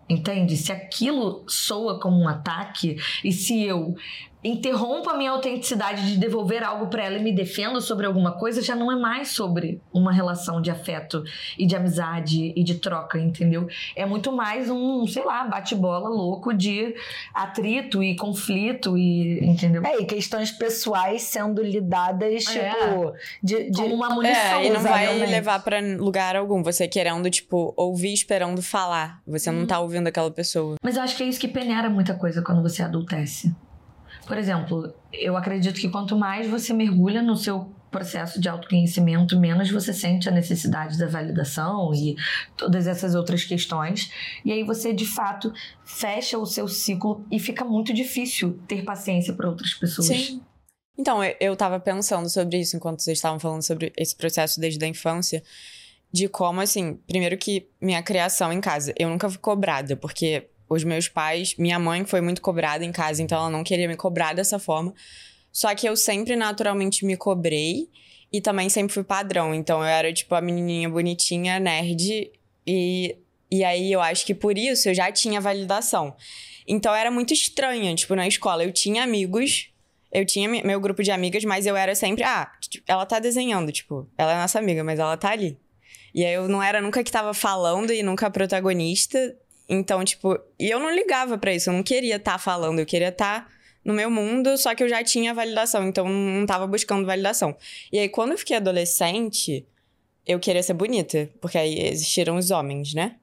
Entende? 0.08 0.56
Se 0.58 0.70
aquilo 0.70 1.44
soa 1.48 1.98
como 1.98 2.20
um 2.20 2.28
ataque 2.28 2.96
e 3.24 3.32
se 3.32 3.62
eu 3.62 3.96
interrompo 4.44 5.08
a 5.08 5.16
minha 5.16 5.30
autenticidade 5.30 6.06
de 6.06 6.18
devolver 6.18 6.62
algo 6.62 6.88
para 6.88 7.02
ela 7.04 7.16
e 7.16 7.22
me 7.22 7.32
defendo 7.32 7.80
sobre 7.80 8.04
alguma 8.04 8.32
coisa, 8.32 8.60
já 8.60 8.76
não 8.76 8.92
é 8.92 8.96
mais 8.96 9.28
sobre 9.28 9.80
uma 9.92 10.12
relação 10.12 10.60
de 10.60 10.70
afeto 10.70 11.24
e 11.58 11.66
de 11.66 11.74
amizade 11.74 12.52
e 12.54 12.62
de 12.62 12.74
troca, 12.74 13.18
entendeu? 13.18 13.66
É 13.96 14.04
muito 14.04 14.30
mais 14.30 14.68
um, 14.68 15.06
sei 15.06 15.24
lá, 15.24 15.44
bate-bola 15.44 16.08
louco 16.10 16.52
de 16.52 16.94
atrito 17.32 18.02
e 18.02 18.14
conflito 18.16 18.98
e, 18.98 19.38
entendeu? 19.44 19.82
É, 19.84 20.00
e 20.00 20.04
questões 20.04 20.50
pessoais 20.50 21.22
sendo 21.22 21.62
lidadas, 21.62 22.46
É. 22.54 22.70
tipo, 22.70 23.12
de, 23.42 23.70
de 23.70 23.82
Como 23.82 23.94
uma 23.94 24.10
munição. 24.10 24.60
É, 24.60 24.66
e 24.66 24.70
não 24.70 24.80
vai 24.80 25.18
levar 25.26 25.62
pra 25.62 25.80
lugar 25.80 26.36
algum. 26.36 26.62
Você 26.62 26.86
querendo, 26.86 27.30
tipo, 27.30 27.72
ouvir 27.76 28.12
esperando 28.12 28.60
falar. 28.60 29.22
Você 29.26 29.50
não 29.50 29.66
tá 29.66 29.80
ouvindo 29.80 30.06
aquela 30.08 30.30
pessoa. 30.30 30.76
Mas 30.82 30.96
eu 30.96 31.02
acho 31.02 31.16
que 31.16 31.22
é 31.22 31.26
isso 31.26 31.40
que 31.40 31.48
peneira 31.48 31.88
muita 31.88 32.14
coisa 32.14 32.42
quando 32.42 32.62
você 32.62 32.82
adultece. 32.82 33.54
Por 34.26 34.38
exemplo, 34.38 34.94
eu 35.12 35.36
acredito 35.36 35.80
que 35.80 35.88
quanto 35.88 36.16
mais 36.16 36.48
você 36.48 36.72
mergulha 36.72 37.22
no 37.22 37.36
seu 37.36 37.70
processo 37.94 38.40
de 38.40 38.48
autoconhecimento, 38.48 39.38
menos 39.38 39.70
você 39.70 39.92
sente 39.92 40.28
a 40.28 40.32
necessidade 40.32 40.98
da 40.98 41.06
validação 41.06 41.94
e 41.94 42.16
todas 42.56 42.88
essas 42.88 43.14
outras 43.14 43.44
questões. 43.44 44.10
E 44.44 44.50
aí 44.50 44.64
você, 44.64 44.92
de 44.92 45.06
fato, 45.06 45.52
fecha 45.84 46.36
o 46.36 46.44
seu 46.44 46.66
ciclo 46.66 47.24
e 47.30 47.38
fica 47.38 47.64
muito 47.64 47.94
difícil 47.94 48.58
ter 48.66 48.84
paciência 48.84 49.32
para 49.32 49.48
outras 49.48 49.74
pessoas. 49.74 50.08
Sim. 50.08 50.42
Então, 50.98 51.22
eu, 51.22 51.36
eu 51.40 51.56
tava 51.56 51.78
pensando 51.78 52.28
sobre 52.28 52.58
isso 52.58 52.76
enquanto 52.76 53.00
vocês 53.00 53.18
estavam 53.18 53.38
falando 53.38 53.62
sobre 53.62 53.92
esse 53.96 54.16
processo 54.16 54.58
desde 54.58 54.84
a 54.84 54.88
infância. 54.88 55.40
De 56.12 56.28
como, 56.28 56.60
assim, 56.60 56.94
primeiro 57.08 57.36
que 57.36 57.68
minha 57.80 58.02
criação 58.02 58.52
em 58.52 58.60
casa, 58.60 58.92
eu 58.96 59.08
nunca 59.08 59.28
fui 59.28 59.38
cobrada, 59.38 59.96
porque 59.96 60.48
os 60.68 60.84
meus 60.84 61.08
pais, 61.08 61.54
minha 61.56 61.78
mãe 61.78 62.04
foi 62.04 62.20
muito 62.20 62.40
cobrada 62.40 62.84
em 62.84 62.92
casa, 62.92 63.22
então 63.22 63.38
ela 63.38 63.50
não 63.50 63.64
queria 63.64 63.88
me 63.88 63.96
cobrar 63.96 64.34
dessa 64.34 64.58
forma. 64.58 64.94
Só 65.52 65.74
que 65.74 65.88
eu 65.88 65.96
sempre 65.96 66.34
naturalmente 66.34 67.04
me 67.04 67.16
cobrei 67.16 67.88
e 68.32 68.40
também 68.40 68.68
sempre 68.68 68.92
fui 68.92 69.04
padrão. 69.04 69.54
Então 69.54 69.78
eu 69.78 69.86
era, 69.86 70.12
tipo, 70.12 70.34
a 70.34 70.40
menininha 70.40 70.88
bonitinha, 70.88 71.60
nerd, 71.60 72.30
e, 72.66 73.16
e 73.50 73.62
aí 73.62 73.92
eu 73.92 74.00
acho 74.00 74.26
que 74.26 74.34
por 74.34 74.58
isso 74.58 74.88
eu 74.88 74.94
já 74.94 75.12
tinha 75.12 75.40
validação. 75.40 76.16
Então 76.66 76.94
era 76.94 77.10
muito 77.10 77.32
estranho, 77.32 77.94
tipo, 77.94 78.14
na 78.16 78.26
escola. 78.26 78.64
Eu 78.64 78.72
tinha 78.72 79.04
amigos, 79.04 79.70
eu 80.10 80.24
tinha 80.24 80.48
meu 80.48 80.80
grupo 80.80 81.02
de 81.02 81.10
amigas, 81.10 81.44
mas 81.44 81.66
eu 81.66 81.76
era 81.76 81.94
sempre, 81.94 82.24
ah, 82.24 82.50
ela 82.88 83.06
tá 83.06 83.20
desenhando, 83.20 83.70
tipo, 83.70 84.08
ela 84.18 84.32
é 84.32 84.36
nossa 84.36 84.58
amiga, 84.58 84.82
mas 84.82 84.98
ela 84.98 85.16
tá 85.16 85.30
ali. 85.30 85.56
E 86.14 86.24
aí 86.24 86.34
eu 86.34 86.48
não 86.48 86.62
era 86.62 86.80
nunca 86.80 87.02
que 87.02 87.10
tava 87.10 87.34
falando 87.34 87.92
e 87.92 88.02
nunca 88.02 88.30
protagonista. 88.30 89.36
Então, 89.68 90.04
tipo, 90.04 90.38
e 90.58 90.70
eu 90.70 90.78
não 90.78 90.94
ligava 90.94 91.38
pra 91.38 91.54
isso, 91.54 91.70
eu 91.70 91.74
não 91.74 91.82
queria 91.82 92.16
estar 92.16 92.38
falando, 92.38 92.78
eu 92.78 92.86
queria 92.86 93.08
estar 93.08 93.50
no 93.84 93.94
meu 93.94 94.10
mundo, 94.10 94.56
só 94.56 94.74
que 94.74 94.82
eu 94.82 94.88
já 94.88 95.02
tinha 95.02 95.34
validação, 95.34 95.86
então 95.86 96.08
não 96.08 96.46
tava 96.46 96.66
buscando 96.66 97.06
validação. 97.06 97.56
E 97.92 97.98
aí, 97.98 98.08
quando 98.08 98.32
eu 98.32 98.38
fiquei 98.38 98.56
adolescente, 98.56 99.66
eu 100.26 100.38
queria 100.40 100.62
ser 100.62 100.74
bonita, 100.74 101.30
porque 101.40 101.58
aí 101.58 101.78
existiram 101.86 102.36
os 102.36 102.50
homens, 102.50 102.94
né? 102.94 103.16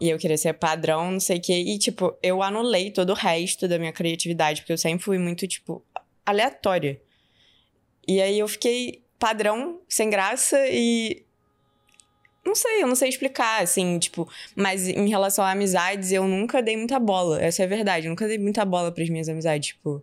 E 0.00 0.08
eu 0.08 0.18
queria 0.18 0.38
ser 0.38 0.52
padrão, 0.54 1.10
não 1.10 1.20
sei 1.20 1.38
o 1.38 1.40
quê. 1.40 1.54
E, 1.54 1.78
tipo, 1.78 2.16
eu 2.22 2.42
anulei 2.42 2.90
todo 2.90 3.10
o 3.10 3.14
resto 3.14 3.66
da 3.66 3.78
minha 3.78 3.92
criatividade, 3.92 4.60
porque 4.60 4.72
eu 4.72 4.78
sempre 4.78 5.04
fui 5.04 5.18
muito, 5.18 5.46
tipo, 5.46 5.84
aleatória. 6.24 7.00
E 8.06 8.20
aí 8.22 8.38
eu 8.38 8.46
fiquei 8.46 9.02
padrão, 9.18 9.80
sem 9.88 10.08
graça 10.08 10.56
e. 10.68 11.24
Não 12.48 12.54
sei, 12.54 12.82
eu 12.82 12.86
não 12.86 12.94
sei 12.94 13.10
explicar, 13.10 13.62
assim, 13.62 13.98
tipo. 13.98 14.26
Mas 14.56 14.88
em 14.88 15.06
relação 15.06 15.44
a 15.44 15.50
amizades, 15.50 16.12
eu 16.12 16.26
nunca 16.26 16.62
dei 16.62 16.78
muita 16.78 16.98
bola. 16.98 17.42
Essa 17.42 17.62
é 17.62 17.66
a 17.66 17.68
verdade. 17.68 18.06
Eu 18.06 18.10
nunca 18.10 18.26
dei 18.26 18.38
muita 18.38 18.64
bola 18.64 18.90
pras 18.90 19.10
minhas 19.10 19.28
amizades, 19.28 19.68
tipo. 19.68 20.02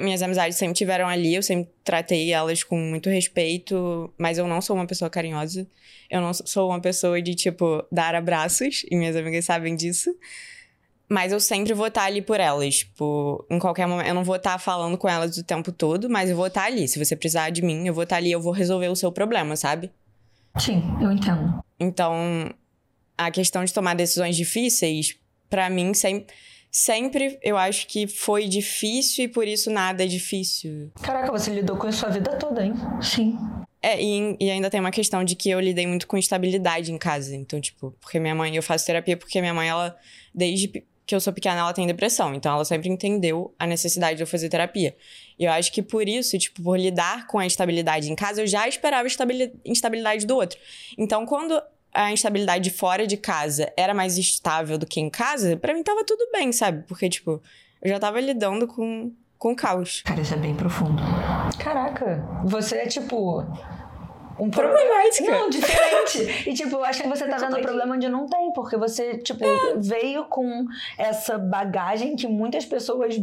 Minhas 0.00 0.22
amizades 0.22 0.56
sempre 0.56 0.74
tiveram 0.74 1.08
ali, 1.08 1.34
eu 1.34 1.42
sempre 1.42 1.68
tratei 1.84 2.32
elas 2.32 2.62
com 2.62 2.78
muito 2.78 3.10
respeito, 3.10 4.10
mas 4.16 4.38
eu 4.38 4.46
não 4.46 4.62
sou 4.62 4.76
uma 4.76 4.86
pessoa 4.86 5.10
carinhosa. 5.10 5.66
Eu 6.08 6.22
não 6.22 6.32
sou 6.32 6.70
uma 6.70 6.80
pessoa 6.80 7.20
de, 7.20 7.34
tipo, 7.34 7.84
dar 7.92 8.14
abraços, 8.14 8.86
e 8.90 8.96
minhas 8.96 9.14
amigas 9.14 9.44
sabem 9.44 9.76
disso. 9.76 10.16
Mas 11.08 11.32
eu 11.32 11.40
sempre 11.40 11.74
vou 11.74 11.88
estar 11.88 12.04
ali 12.04 12.22
por 12.22 12.40
elas. 12.40 12.76
Tipo, 12.76 13.44
em 13.50 13.58
qualquer 13.58 13.86
momento. 13.86 14.06
Eu 14.06 14.14
não 14.14 14.24
vou 14.24 14.36
estar 14.36 14.56
falando 14.58 14.96
com 14.96 15.06
elas 15.06 15.36
o 15.36 15.44
tempo 15.44 15.70
todo, 15.70 16.08
mas 16.08 16.30
eu 16.30 16.36
vou 16.36 16.46
estar 16.46 16.64
ali. 16.64 16.88
Se 16.88 16.98
você 16.98 17.14
precisar 17.14 17.50
de 17.50 17.60
mim, 17.60 17.86
eu 17.86 17.92
vou 17.92 18.04
estar 18.04 18.16
ali, 18.16 18.32
eu 18.32 18.40
vou 18.40 18.52
resolver 18.52 18.88
o 18.88 18.96
seu 18.96 19.12
problema, 19.12 19.54
sabe? 19.54 19.90
Sim, 20.58 20.82
eu 21.00 21.10
entendo. 21.10 21.62
Então, 21.78 22.52
a 23.16 23.30
questão 23.30 23.64
de 23.64 23.72
tomar 23.72 23.94
decisões 23.94 24.36
difíceis, 24.36 25.18
pra 25.48 25.68
mim, 25.70 25.94
sempre, 25.94 26.34
sempre 26.70 27.38
eu 27.42 27.56
acho 27.56 27.86
que 27.86 28.06
foi 28.06 28.46
difícil 28.46 29.24
e 29.24 29.28
por 29.28 29.46
isso 29.46 29.70
nada 29.70 30.04
é 30.04 30.06
difícil. 30.06 30.90
Caraca, 31.02 31.30
você 31.30 31.50
lidou 31.50 31.76
com 31.76 31.88
isso 31.88 31.98
sua 31.98 32.10
vida 32.10 32.36
toda, 32.36 32.64
hein? 32.64 32.74
Sim. 33.00 33.38
É, 33.82 34.00
e, 34.00 34.36
e 34.38 34.50
ainda 34.50 34.70
tem 34.70 34.78
uma 34.78 34.92
questão 34.92 35.24
de 35.24 35.34
que 35.34 35.50
eu 35.50 35.58
lidei 35.58 35.86
muito 35.86 36.06
com 36.06 36.16
instabilidade 36.16 36.92
em 36.92 36.98
casa. 36.98 37.34
Então, 37.34 37.60
tipo, 37.60 37.90
porque 38.00 38.20
minha 38.20 38.34
mãe, 38.34 38.54
eu 38.54 38.62
faço 38.62 38.86
terapia 38.86 39.16
porque 39.16 39.40
minha 39.40 39.52
mãe, 39.52 39.68
ela, 39.68 39.96
desde 40.32 40.84
que 41.12 41.16
eu 41.16 41.20
sou 41.20 41.32
pequena, 41.32 41.60
ela 41.60 41.74
tem 41.74 41.86
depressão. 41.86 42.34
Então, 42.34 42.54
ela 42.54 42.64
sempre 42.64 42.88
entendeu 42.88 43.54
a 43.58 43.66
necessidade 43.66 44.16
de 44.16 44.22
eu 44.22 44.26
fazer 44.26 44.48
terapia. 44.48 44.96
E 45.38 45.44
eu 45.44 45.52
acho 45.52 45.70
que 45.70 45.82
por 45.82 46.08
isso, 46.08 46.38
tipo, 46.38 46.62
por 46.62 46.78
lidar 46.78 47.26
com 47.26 47.38
a 47.38 47.44
instabilidade 47.44 48.10
em 48.10 48.14
casa, 48.14 48.40
eu 48.40 48.46
já 48.46 48.66
esperava 48.66 49.06
a 49.06 49.68
instabilidade 49.68 50.26
do 50.26 50.34
outro. 50.34 50.58
Então, 50.96 51.26
quando 51.26 51.60
a 51.92 52.10
instabilidade 52.10 52.70
fora 52.70 53.06
de 53.06 53.18
casa 53.18 53.70
era 53.76 53.92
mais 53.92 54.16
estável 54.16 54.78
do 54.78 54.86
que 54.86 55.00
em 55.00 55.10
casa, 55.10 55.54
pra 55.56 55.74
mim 55.74 55.82
tava 55.82 56.02
tudo 56.02 56.26
bem, 56.32 56.50
sabe? 56.50 56.82
Porque, 56.88 57.10
tipo, 57.10 57.42
eu 57.82 57.90
já 57.90 57.98
tava 57.98 58.18
lidando 58.18 58.66
com, 58.66 59.12
com 59.36 59.54
caos. 59.54 60.00
Cara, 60.06 60.22
isso 60.22 60.32
é 60.32 60.38
bem 60.38 60.54
profundo. 60.54 61.02
Caraca, 61.58 62.26
você 62.44 62.76
é 62.76 62.86
tipo. 62.86 63.44
Um 64.38 64.50
pro- 64.50 64.62
Problemática. 64.68 65.30
Não, 65.30 65.48
diferente. 65.50 65.92
E, 66.48 66.54
tipo, 66.54 66.76
eu 66.76 66.84
acho 66.84 67.02
que 67.02 67.08
você 67.08 67.26
tá 67.26 67.36
vendo 67.36 67.56
o 67.56 67.60
problema 67.60 67.94
onde 67.94 68.08
não 68.08 68.26
tem, 68.26 68.52
porque 68.52 68.76
você, 68.76 69.18
tipo, 69.18 69.44
veio 69.76 70.24
com 70.24 70.66
essa 70.98 71.38
bagagem 71.38 72.16
que 72.16 72.26
muitas 72.26 72.64
pessoas. 72.64 73.16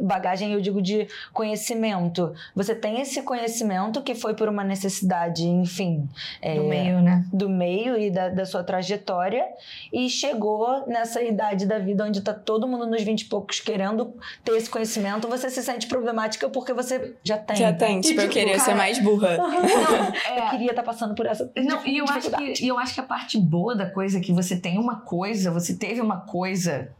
Bagagem, 0.00 0.52
eu 0.52 0.60
digo, 0.60 0.80
de 0.80 1.06
conhecimento. 1.32 2.32
Você 2.54 2.74
tem 2.74 3.00
esse 3.00 3.22
conhecimento 3.22 4.02
que 4.02 4.14
foi 4.14 4.34
por 4.34 4.48
uma 4.48 4.62
necessidade, 4.64 5.46
enfim. 5.46 6.08
é, 6.40 6.54
Do 6.54 6.64
meio, 6.64 7.00
né? 7.02 7.24
do 7.32 7.48
meio 7.48 7.98
e 7.98 8.10
da, 8.10 8.28
da 8.28 8.44
sua 8.44 8.62
trajetória 8.62 9.44
e 9.92 10.08
chegou 10.08 10.86
nessa 10.86 11.22
idade 11.22 11.66
da 11.66 11.78
vida 11.78 12.04
onde 12.04 12.20
tá 12.20 12.32
todo 12.32 12.66
mundo 12.68 12.86
nos 12.86 13.02
20 13.02 13.22
e 13.22 13.24
poucos 13.26 13.60
querendo 13.60 14.14
ter 14.44 14.52
esse 14.56 14.68
conhecimento, 14.70 15.26
você 15.28 15.50
se 15.50 15.62
sente 15.62 15.86
problemática 15.86 16.48
porque 16.48 16.72
você 16.72 17.14
já 17.24 17.36
tem. 17.38 17.56
Já 17.56 17.72
tem, 17.72 18.00
tipo, 18.00 18.20
eu 18.20 18.28
tipo, 18.28 18.32
queria 18.32 18.58
ser 18.58 18.66
cara, 18.66 18.76
mais 18.76 18.98
burra. 19.02 19.30
Eu 20.30 20.44
queria 20.60 20.72
estar 20.72 20.82
passando 20.82 21.14
por 21.14 21.26
essa 21.26 21.50
Não, 21.56 21.86
e 21.86 21.98
eu 21.98 22.04
acho, 22.04 22.30
que, 22.30 22.64
e 22.64 22.68
eu 22.68 22.78
acho 22.78 22.94
que 22.94 23.00
a 23.00 23.04
parte 23.04 23.38
boa 23.38 23.74
da 23.74 23.90
coisa 23.90 24.18
é 24.18 24.20
que 24.20 24.32
você 24.32 24.56
tem 24.56 24.78
uma 24.78 24.96
coisa, 25.00 25.50
você 25.50 25.74
teve 25.74 26.00
uma 26.00 26.18
coisa. 26.20 26.92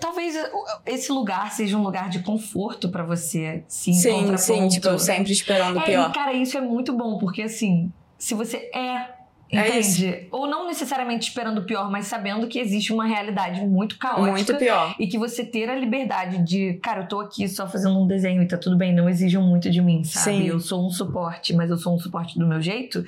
Talvez 0.00 0.34
esse 0.84 1.10
lugar 1.12 1.52
seja 1.52 1.76
um 1.76 1.82
lugar 1.82 2.08
de 2.08 2.18
conforto 2.20 2.88
pra 2.88 3.04
você 3.04 3.64
se 3.68 3.92
Sim, 3.94 4.10
encontrar 4.18 4.38
sim, 4.38 4.68
tipo, 4.68 4.88
eu 4.88 4.98
sempre 4.98 5.32
esperando 5.32 5.76
o 5.76 5.80
É, 5.80 5.84
pior. 5.84 6.10
e, 6.10 6.12
cara, 6.12 6.32
isso 6.32 6.58
é 6.58 6.60
muito 6.60 6.92
bom, 6.92 7.16
porque 7.18 7.42
assim, 7.42 7.92
se 8.18 8.34
você 8.34 8.56
é 8.74 9.19
É 9.52 9.78
Entende? 9.78 10.28
Ou 10.30 10.46
não 10.46 10.66
necessariamente 10.66 11.28
esperando 11.28 11.58
o 11.58 11.64
pior, 11.64 11.90
mas 11.90 12.06
sabendo 12.06 12.46
que 12.46 12.58
existe 12.58 12.92
uma 12.92 13.04
realidade 13.04 13.60
muito 13.66 13.98
caótica. 13.98 14.30
Muito 14.30 14.56
pior. 14.56 14.94
E 14.98 15.08
que 15.08 15.18
você 15.18 15.44
ter 15.44 15.68
a 15.68 15.74
liberdade 15.74 16.38
de, 16.44 16.74
cara, 16.74 17.02
eu 17.02 17.08
tô 17.08 17.20
aqui 17.20 17.48
só 17.48 17.66
fazendo 17.66 17.98
um 17.98 18.06
desenho 18.06 18.42
e 18.42 18.46
tá 18.46 18.56
tudo 18.56 18.76
bem, 18.76 18.94
não 18.94 19.08
exijam 19.08 19.42
muito 19.42 19.68
de 19.68 19.82
mim, 19.82 20.04
sabe? 20.04 20.36
Sim. 20.36 20.46
Eu 20.46 20.60
sou 20.60 20.86
um 20.86 20.90
suporte, 20.90 21.52
mas 21.52 21.68
eu 21.68 21.76
sou 21.76 21.94
um 21.94 21.98
suporte 21.98 22.38
do 22.38 22.46
meu 22.46 22.62
jeito. 22.62 23.04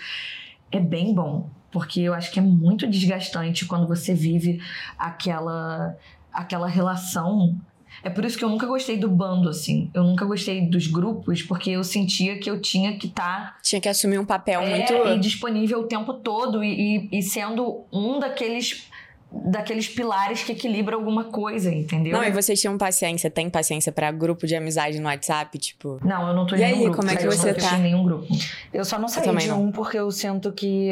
É 0.71 0.81
bem 0.81 1.15
bom. 1.15 1.49
Porque 1.71 2.01
eu 2.01 2.13
acho 2.13 2.31
que 2.31 2.39
é 2.39 2.43
muito 2.43 2.87
desgastante 2.87 3.65
quando 3.65 3.87
você 3.87 4.13
vive 4.13 4.61
aquela, 4.99 5.97
aquela 6.33 6.67
relação. 6.67 7.57
É 8.05 8.11
por 8.11 8.25
isso 8.25 8.37
que 8.37 8.45
eu 8.45 8.49
nunca 8.49 8.67
gostei 8.67 8.97
do 8.97 9.09
bando, 9.09 9.49
assim. 9.49 9.91
Eu 9.95 10.03
nunca 10.05 10.25
gostei 10.25 10.61
dos 10.61 10.87
grupos, 10.87 11.43
porque 11.43 11.71
eu 11.71 11.85
sentia 11.85 12.39
que 12.39 12.51
eu 12.51 12.61
tinha 12.61 12.97
que 12.97 13.07
estar 13.07 13.59
Tinha 13.63 13.81
que 13.81 13.89
assumir 13.89 14.19
um 14.19 14.25
papel 14.25 14.61
é, 14.63 14.71
muito. 14.91 14.93
e 15.09 15.19
disponível 15.21 15.81
o 15.81 15.85
tempo 15.85 16.15
todo 16.15 16.65
e, 16.65 17.09
e- 17.13 17.19
e 17.19 17.23
sendo 17.23 17.85
um 17.93 18.19
daqueles 18.19 18.91
daqueles 19.35 19.89
pilares 19.89 20.43
que 20.43 20.53
equilibra 20.53 20.95
alguma 20.95 21.25
coisa, 21.25 21.73
entendeu? 21.73 22.13
Não, 22.13 22.23
e 22.23 22.31
vocês 22.31 22.61
tinham 22.61 22.77
paciência, 22.77 23.31
tem 23.31 23.49
paciência 23.49 23.91
pra 23.91 24.13
grupo 24.13 24.47
de 24.47 24.55
amizade 24.55 24.99
no 25.01 25.07
WhatsApp, 25.07 25.57
tipo. 25.59 25.99
Não, 26.05 26.29
eu 26.29 26.35
não 26.35 26.47
tô 26.47 26.55
E 26.55 26.61
em 26.61 26.65
aí, 26.65 26.73
nenhum 26.73 26.83
grupo. 26.91 26.97
como 26.99 27.11
é 27.11 27.17
que 27.17 27.27
eu 27.27 27.33
você 27.33 27.55
tá? 27.55 27.79
em 27.79 27.81
nenhum 27.83 28.05
grupo. 28.05 28.27
Eu 28.75 28.85
só 28.85 28.99
não 28.99 29.09
saí 29.09 29.35
de 29.35 29.49
não. 29.49 29.63
um 29.65 29.73
porque 29.73 29.99
eu 29.99 30.11
sinto 30.11 30.53
que 30.53 30.91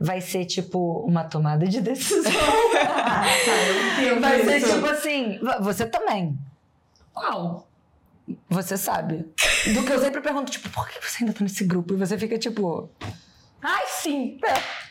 vai 0.00 0.22
ser, 0.22 0.46
tipo, 0.46 1.04
uma 1.06 1.24
tomada 1.24 1.66
de 1.66 1.82
decisão. 1.82 2.32
vai 4.20 4.42
ser, 4.42 4.60
tipo 4.72 4.86
assim... 4.86 5.38
Você 5.60 5.84
também. 5.86 6.38
Qual? 7.12 7.68
Você 8.48 8.76
sabe. 8.76 9.26
Do 9.74 9.84
que 9.84 9.92
eu 9.92 10.00
sempre 10.00 10.20
pergunto, 10.20 10.50
tipo, 10.50 10.68
por 10.70 10.88
que 10.88 11.00
você 11.00 11.24
ainda 11.24 11.34
tá 11.34 11.42
nesse 11.42 11.64
grupo? 11.64 11.94
E 11.94 11.96
você 11.96 12.16
fica, 12.18 12.38
tipo... 12.38 12.88
Ai, 13.60 13.84
sim! 13.86 14.40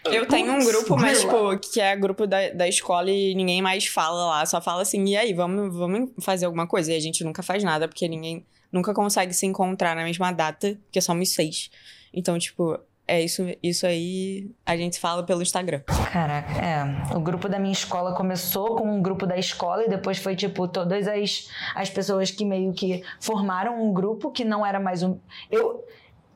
Eu 0.05 0.25
tenho 0.27 0.53
um 0.53 0.63
grupo, 0.63 0.95
mas, 0.95 1.21
tipo, 1.21 1.59
que 1.59 1.81
é 1.81 1.95
grupo 1.95 2.25
da, 2.25 2.51
da 2.51 2.67
escola 2.67 3.09
e 3.11 3.35
ninguém 3.35 3.61
mais 3.61 3.85
fala 3.85 4.25
lá. 4.27 4.45
Só 4.45 4.61
fala 4.61 4.81
assim, 4.81 5.03
e 5.05 5.17
aí, 5.17 5.33
vamos, 5.33 5.75
vamos 5.75 6.11
fazer 6.21 6.45
alguma 6.45 6.65
coisa? 6.65 6.93
E 6.93 6.95
a 6.95 6.99
gente 6.99 7.23
nunca 7.23 7.43
faz 7.43 7.63
nada, 7.63 7.87
porque 7.87 8.07
ninguém 8.07 8.45
nunca 8.71 8.93
consegue 8.93 9.33
se 9.33 9.45
encontrar 9.45 9.95
na 9.95 10.03
mesma 10.03 10.31
data, 10.31 10.77
porque 10.85 11.01
somos 11.01 11.33
seis. 11.33 11.69
Então, 12.13 12.39
tipo, 12.39 12.79
é 13.11 13.21
isso, 13.21 13.43
isso 13.61 13.85
aí 13.85 14.49
a 14.65 14.77
gente 14.77 14.97
fala 14.97 15.21
pelo 15.23 15.41
Instagram. 15.41 15.81
Caraca, 16.13 16.53
é. 16.53 17.13
O 17.13 17.19
grupo 17.19 17.49
da 17.49 17.59
minha 17.59 17.73
escola 17.73 18.15
começou 18.15 18.77
com 18.77 18.89
um 18.89 19.01
grupo 19.01 19.25
da 19.25 19.37
escola 19.37 19.83
e 19.83 19.89
depois 19.89 20.17
foi, 20.17 20.33
tipo, 20.33 20.65
todas 20.65 21.09
as, 21.09 21.49
as 21.75 21.89
pessoas 21.89 22.31
que 22.31 22.45
meio 22.45 22.71
que 22.71 23.03
formaram 23.19 23.83
um 23.83 23.91
grupo 23.91 24.31
que 24.31 24.45
não 24.45 24.65
era 24.65 24.79
mais 24.79 25.03
um. 25.03 25.19
Eu. 25.51 25.85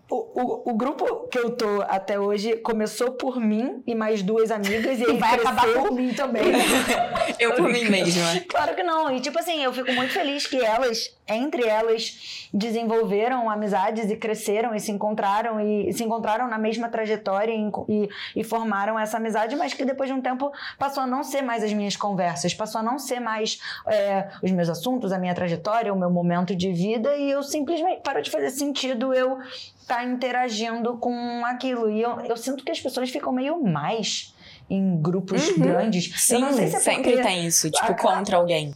O, 0.07 0.15
o, 0.15 0.71
o 0.71 0.73
grupo 0.75 1.27
que 1.29 1.39
eu 1.39 1.55
tô 1.55 1.81
até 1.87 2.19
hoje 2.19 2.57
começou 2.57 3.13
por 3.13 3.39
mim 3.39 3.81
e 3.87 3.95
mais 3.95 4.21
duas 4.21 4.51
amigas 4.51 4.99
e, 4.99 5.03
E 5.03 5.17
vai 5.17 5.31
cresceu... 5.31 5.51
acabar 5.51 5.73
por 5.73 5.91
mim 5.91 6.13
também. 6.13 6.43
Eu 7.39 7.53
por 7.53 7.69
mim 7.69 7.85
mesma. 7.85 8.39
Claro 8.47 8.75
que 8.75 8.83
não. 8.83 9.11
E 9.11 9.19
tipo 9.19 9.37
assim, 9.37 9.63
eu 9.63 9.73
fico 9.73 9.91
muito 9.91 10.13
feliz 10.13 10.47
que 10.47 10.63
elas, 10.63 11.13
entre 11.27 11.67
elas, 11.67 12.47
desenvolveram 12.53 13.49
amizades 13.49 14.09
e 14.09 14.15
cresceram 14.15 14.73
e 14.73 14.79
se 14.79 14.91
encontraram 14.91 15.59
e 15.59 15.91
se 15.91 16.03
encontraram 16.03 16.47
na 16.47 16.57
mesma 16.57 16.87
trajetória 16.87 17.51
e, 17.51 17.71
e, 17.89 18.09
e 18.37 18.43
formaram 18.43 18.97
essa 18.97 19.17
amizade, 19.17 19.55
mas 19.55 19.73
que 19.73 19.83
depois 19.83 20.09
de 20.09 20.15
um 20.15 20.21
tempo 20.21 20.51
passou 20.79 21.03
a 21.03 21.07
não 21.07 21.23
ser 21.23 21.41
mais 21.41 21.63
as 21.63 21.73
minhas 21.73 21.95
conversas, 21.97 22.53
passou 22.53 22.79
a 22.79 22.83
não 22.83 22.97
ser 22.97 23.19
mais 23.19 23.59
é, 23.87 24.29
os 24.41 24.51
meus 24.51 24.69
assuntos, 24.69 25.11
a 25.11 25.17
minha 25.17 25.35
trajetória, 25.35 25.93
o 25.93 25.99
meu 25.99 26.09
momento 26.09 26.55
de 26.55 26.71
vida 26.71 27.15
e 27.17 27.31
eu 27.31 27.43
simplesmente 27.43 28.01
parou 28.01 28.21
de 28.21 28.31
fazer 28.31 28.49
sentido 28.51 29.13
eu 29.13 29.37
estar 29.85 30.03
interagindo 30.03 30.97
com 30.97 31.45
aquilo. 31.45 31.89
E 31.89 32.01
eu, 32.01 32.19
eu 32.21 32.35
sinto 32.35 32.63
que 32.63 32.71
as 32.71 32.79
pessoas 32.79 33.09
ficam 33.09 33.31
meio 33.31 33.61
mais 33.63 34.33
em 34.69 34.99
grupos 35.01 35.47
Uhum. 35.49 35.59
grandes. 35.59 36.11
Sim, 36.19 36.33
eu 36.35 36.39
não 36.41 36.53
sei 36.53 36.67
se 36.67 36.75
é 36.75 36.79
sempre 36.79 37.21
tem 37.21 37.45
isso, 37.45 37.69
tipo, 37.69 37.91
a- 37.91 37.95
contra 37.95 38.37
alguém. 38.37 38.73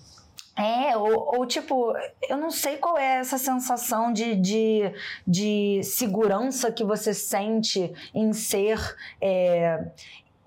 é, 0.56 0.96
ou, 0.96 1.38
ou, 1.38 1.46
tipo, 1.48 1.94
eu 2.30 2.38
não 2.38 2.52
sei 2.52 2.78
qual 2.78 2.98
é 2.98 3.16
essa 3.20 3.38
sensação 3.38 4.12
de, 4.14 4.36
de, 4.36 4.82
de 5.26 5.82
segurança 5.84 6.72
que 6.72 6.84
você 6.84 7.14
sente 7.14 7.92
em 8.14 8.32
ser. 8.34 8.78
é, 9.20 9.84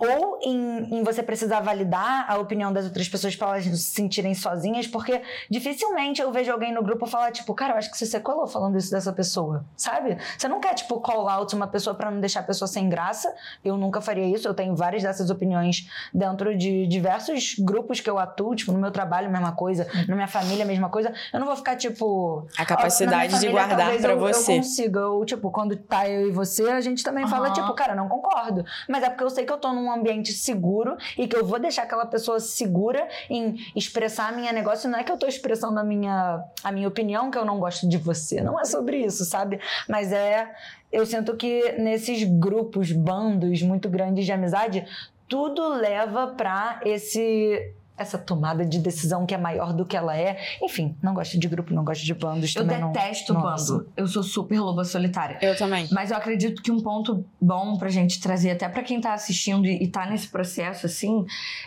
ou 0.03 0.41
em, 0.43 0.99
em 0.99 1.03
você 1.05 1.23
precisar 1.23 1.61
validar 1.61 2.27
a 2.29 2.37
opinião 2.37 2.73
das 2.73 2.87
outras 2.87 3.09
pessoas 3.09 3.37
para 3.37 3.51
elas 3.51 3.65
se 3.65 3.79
sentirem 3.79 4.35
sozinhas, 4.35 4.85
porque 4.89 5.23
dificilmente 5.49 6.21
eu 6.21 6.33
vejo 6.33 6.51
alguém 6.51 6.75
no 6.75 6.83
grupo 6.83 7.07
falar, 7.07 7.31
tipo, 7.31 7.55
cara, 7.55 7.75
eu 7.75 7.79
acho 7.79 7.89
que 7.89 7.97
você 7.97 8.07
se 8.07 8.19
colou 8.19 8.49
falando 8.49 8.77
isso 8.77 8.91
dessa 8.91 9.13
pessoa, 9.13 9.65
sabe? 9.77 10.19
Você 10.37 10.49
não 10.49 10.59
quer, 10.59 10.75
tipo, 10.75 10.99
call 11.01 11.29
out 11.29 11.55
uma 11.55 11.69
pessoa 11.69 11.95
para 11.95 12.11
não 12.11 12.19
deixar 12.19 12.41
a 12.41 12.43
pessoa 12.43 12.67
sem 12.67 12.89
graça. 12.89 13.33
Eu 13.65 13.77
nunca 13.77 14.01
faria 14.01 14.27
isso, 14.27 14.49
eu 14.49 14.55
tenho 14.55 14.75
várias 14.75 15.05
dessas 15.05 15.31
opiniões 15.31 15.89
dentro 16.13 16.59
de 16.59 16.85
diversos 16.89 17.55
grupos 17.61 18.01
que 18.01 18.11
eu 18.11 18.19
atuo, 18.19 18.57
tipo, 18.57 18.73
no 18.73 18.81
meu 18.81 18.91
trabalho, 18.91 19.31
mesma 19.31 19.53
coisa, 19.53 19.87
na 20.09 20.17
minha 20.17 20.27
família, 20.27 20.65
mesma 20.65 20.89
coisa. 20.89 21.13
Eu 21.33 21.39
não 21.39 21.47
vou 21.47 21.55
ficar, 21.55 21.77
tipo. 21.77 22.45
A 22.59 22.67
capacidade 22.67 23.29
minha 23.29 23.41
de 23.41 23.47
família, 23.47 23.67
guardar 23.67 24.11
eu, 24.11 24.19
você. 24.19 24.53
Eu 24.53 24.57
consiga, 24.57 25.07
ou, 25.07 25.25
tipo, 25.25 25.49
quando 25.53 25.77
tá 25.77 26.09
eu 26.09 26.29
e 26.29 26.33
você, 26.33 26.69
a 26.69 26.81
gente 26.81 27.05
também 27.05 27.25
fala, 27.29 27.47
Aham. 27.47 27.55
tipo, 27.55 27.73
cara, 27.75 27.95
não 27.95 28.09
concordo. 28.09 28.65
Mas 28.89 29.05
é 29.05 29.09
porque 29.09 29.23
eu 29.23 29.31
sei 29.31 29.45
que 29.45 29.53
eu 29.53 29.59
tô 29.59 29.73
num 29.73 29.92
ambiente 29.93 30.33
seguro 30.33 30.97
e 31.17 31.27
que 31.27 31.37
eu 31.37 31.45
vou 31.45 31.59
deixar 31.59 31.83
aquela 31.83 32.07
pessoa 32.07 32.41
segura 32.41 33.09
em 33.29 33.57
expressar 33.75 34.29
a 34.29 34.33
minha 34.33 34.53
negócio. 34.53 34.89
Não 34.91 34.99
é 34.99 35.05
que 35.05 35.13
eu 35.13 35.19
tô 35.19 35.27
expressando 35.27 35.79
a 35.79 35.85
minha, 35.85 36.43
a 36.63 36.73
minha 36.73 36.89
opinião, 36.89 37.31
que 37.31 37.39
eu 37.39 37.45
não 37.45 37.59
gosto 37.59 37.89
de 37.89 37.99
você. 37.99 38.41
Não 38.41 38.59
é 38.61 38.65
sobre 38.65 38.99
isso, 38.99 39.25
sabe? 39.25 39.61
Mas 39.89 40.13
é. 40.13 40.51
Eu 40.91 41.07
sinto 41.07 41.35
que 41.37 41.73
nesses 41.79 42.23
grupos, 42.23 42.93
bandos 42.93 43.63
muito 43.63 43.89
grandes 43.89 44.27
de 44.27 44.33
amizade, 44.33 44.85
tudo 45.27 45.67
leva 45.69 46.27
pra 46.29 46.81
esse. 46.85 47.75
Essa 48.03 48.19
tomada 48.19 48.65
de 48.67 48.79
decisão 48.79 49.25
que 49.27 49.35
é 49.35 49.39
maior 49.39 49.73
do 49.73 49.85
que 49.87 49.97
ela 49.97 50.17
é. 50.17 50.39
Enfim, 50.63 50.97
não 51.03 51.15
gosto 51.15 51.39
de 51.39 51.49
grupo, 51.49 51.73
não 51.73 51.85
gosto 51.85 52.05
de 52.05 52.15
bandos 52.15 52.55
Eu 52.55 52.63
também. 52.63 52.81
não- 52.81 52.93
detesto 52.93 53.33
Nossa. 53.33 53.73
bando. 53.75 53.93
Eu 53.97 54.07
sou 54.07 54.23
super 54.23 54.61
loba 54.61 54.85
solitária. 54.85 55.39
Eu 55.41 55.57
também. 55.57 55.89
Mas 55.93 56.11
eu 56.11 56.17
acredito 56.17 56.63
que 56.63 56.71
um 56.71 56.81
ponto 56.81 57.25
bom 57.41 57.77
pra 57.79 57.89
gente 57.89 58.21
trazer, 58.21 58.51
até 58.51 58.69
pra 58.69 58.83
quem 58.83 59.01
tá 59.01 59.13
assistindo 59.15 59.67
e 59.67 59.83
e 59.83 59.89
tá 59.89 60.07
nesse 60.07 60.29
processo, 60.29 60.87
assim, 60.87 61.25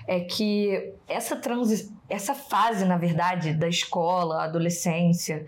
é 0.07 0.19
que 0.21 0.93
essa 1.07 1.35
transi 1.35 1.91
essa 2.07 2.35
fase, 2.35 2.85
na 2.85 2.97
verdade, 2.97 3.51
da 3.53 3.67
escola, 3.67 4.43
adolescência, 4.43 5.45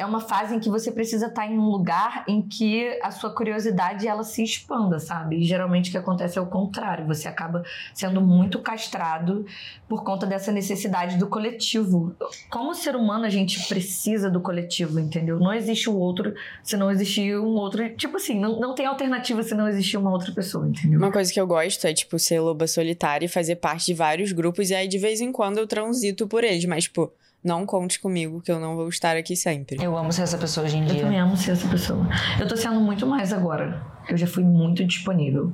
é 0.00 0.06
uma 0.06 0.20
fase 0.20 0.56
em 0.56 0.58
que 0.58 0.70
você 0.70 0.90
precisa 0.90 1.26
estar 1.26 1.46
em 1.46 1.58
um 1.58 1.68
lugar 1.68 2.24
em 2.26 2.40
que 2.40 2.98
a 3.02 3.10
sua 3.10 3.30
curiosidade 3.34 4.08
ela 4.08 4.24
se 4.24 4.42
expanda, 4.42 4.98
sabe? 4.98 5.36
E 5.36 5.44
geralmente 5.44 5.88
o 5.88 5.92
que 5.92 5.98
acontece 5.98 6.38
é 6.38 6.40
o 6.40 6.46
contrário. 6.46 7.06
Você 7.06 7.28
acaba 7.28 7.62
sendo 7.92 8.22
muito 8.22 8.58
castrado 8.60 9.44
por 9.86 10.02
conta 10.02 10.26
dessa 10.26 10.50
necessidade 10.50 11.18
do 11.18 11.26
coletivo. 11.26 12.16
Como 12.48 12.74
ser 12.74 12.96
humano, 12.96 13.26
a 13.26 13.28
gente 13.28 13.68
precisa 13.68 14.30
do 14.30 14.40
coletivo, 14.40 14.98
entendeu? 14.98 15.38
Não 15.38 15.52
existe 15.52 15.90
o 15.90 15.96
outro 15.96 16.34
se 16.62 16.78
não 16.78 16.90
existir 16.90 17.38
um 17.38 17.54
outro. 17.56 17.86
Tipo 17.94 18.16
assim, 18.16 18.40
não, 18.40 18.58
não 18.58 18.74
tem 18.74 18.86
alternativa 18.86 19.42
se 19.42 19.54
não 19.54 19.68
existir 19.68 19.98
uma 19.98 20.10
outra 20.10 20.32
pessoa, 20.32 20.66
entendeu? 20.66 20.98
Uma 20.98 21.12
coisa 21.12 21.30
que 21.30 21.38
eu 21.38 21.46
gosto 21.46 21.86
é, 21.86 21.92
tipo, 21.92 22.18
ser 22.18 22.40
loba 22.40 22.66
solitária 22.66 23.26
e 23.26 23.28
fazer 23.28 23.56
parte 23.56 23.86
de 23.86 23.94
vários 23.94 24.32
grupos. 24.32 24.70
E 24.70 24.74
aí, 24.74 24.88
de 24.88 24.96
vez 24.96 25.20
em 25.20 25.30
quando, 25.30 25.58
eu 25.58 25.66
transito 25.66 26.26
por 26.26 26.42
eles. 26.42 26.64
Mas, 26.64 26.84
tipo, 26.84 27.12
não 27.42 27.64
conte 27.66 27.98
comigo 28.00 28.40
que 28.40 28.50
eu 28.52 28.60
não 28.60 28.76
vou 28.76 28.88
estar 28.88 29.16
aqui 29.16 29.34
sempre. 29.36 29.82
Eu 29.82 29.96
amo 29.96 30.12
ser 30.12 30.22
essa 30.22 30.38
pessoa 30.38 30.66
hoje 30.66 30.76
em 30.76 30.82
Eu 30.82 30.86
dia. 30.94 31.02
também 31.02 31.20
amo 31.20 31.36
ser 31.36 31.52
essa 31.52 31.68
pessoa. 31.68 32.06
Eu 32.38 32.46
tô 32.46 32.56
sendo 32.56 32.80
muito 32.80 33.06
mais 33.06 33.32
agora. 33.32 33.80
Eu 34.08 34.16
já 34.16 34.26
fui 34.26 34.44
muito 34.44 34.84
disponível. 34.84 35.52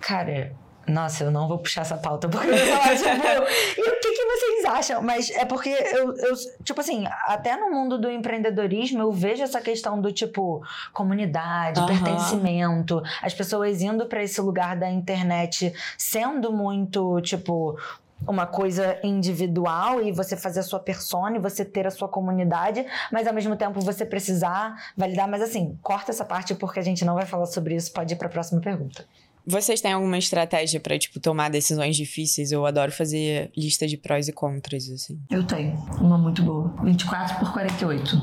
Cara, 0.00 0.52
nossa, 0.86 1.24
eu 1.24 1.30
não 1.30 1.48
vou 1.48 1.58
puxar 1.58 1.80
essa 1.80 1.96
pauta 1.96 2.28
porque 2.28 2.46
eu 2.46 2.56
vou 2.56 2.66
falar, 2.66 2.94
tipo, 2.96 3.08
e 3.80 3.88
o 3.90 4.00
que, 4.00 4.10
que 4.12 4.24
vocês 4.26 4.64
acham? 4.66 5.02
Mas 5.02 5.30
é 5.30 5.44
porque 5.46 5.70
eu, 5.70 6.14
eu, 6.14 6.34
tipo 6.62 6.78
assim, 6.80 7.04
até 7.26 7.56
no 7.56 7.70
mundo 7.70 7.98
do 7.98 8.10
empreendedorismo 8.10 9.00
eu 9.00 9.10
vejo 9.10 9.42
essa 9.42 9.60
questão 9.62 10.00
do 10.00 10.12
tipo 10.12 10.62
comunidade, 10.92 11.80
Aham. 11.80 11.86
pertencimento, 11.88 13.02
as 13.22 13.32
pessoas 13.32 13.80
indo 13.80 14.04
pra 14.06 14.22
esse 14.22 14.40
lugar 14.40 14.76
da 14.76 14.90
internet 14.90 15.72
sendo 15.96 16.52
muito, 16.52 17.18
tipo, 17.22 17.78
uma 18.26 18.46
coisa 18.46 18.98
individual 19.02 20.02
e 20.02 20.12
você 20.12 20.36
fazer 20.36 20.60
a 20.60 20.62
sua 20.62 20.80
persona 20.80 21.36
e 21.36 21.40
você 21.40 21.64
ter 21.64 21.86
a 21.86 21.90
sua 21.90 22.08
comunidade, 22.08 22.84
mas 23.12 23.26
ao 23.26 23.34
mesmo 23.34 23.56
tempo 23.56 23.80
você 23.80 24.06
precisar 24.06 24.92
validar. 24.96 25.28
Mas 25.28 25.42
assim, 25.42 25.78
corta 25.82 26.10
essa 26.10 26.24
parte 26.24 26.54
porque 26.54 26.78
a 26.78 26.82
gente 26.82 27.04
não 27.04 27.14
vai 27.14 27.26
falar 27.26 27.46
sobre 27.46 27.74
isso. 27.74 27.92
Pode 27.92 28.14
ir 28.14 28.16
pra 28.16 28.28
próxima 28.28 28.60
pergunta. 28.60 29.04
Vocês 29.46 29.78
têm 29.82 29.92
alguma 29.92 30.16
estratégia 30.16 30.80
pra, 30.80 30.98
tipo, 30.98 31.20
tomar 31.20 31.50
decisões 31.50 31.96
difíceis? 31.96 32.50
Eu 32.50 32.64
adoro 32.64 32.90
fazer 32.90 33.50
lista 33.54 33.86
de 33.86 33.98
prós 33.98 34.26
e 34.26 34.32
contras, 34.32 34.88
assim. 34.88 35.20
Eu 35.30 35.44
tenho 35.44 35.74
uma 36.00 36.16
muito 36.16 36.42
boa. 36.42 36.74
24 36.82 37.38
por 37.38 37.52
48. 37.52 38.16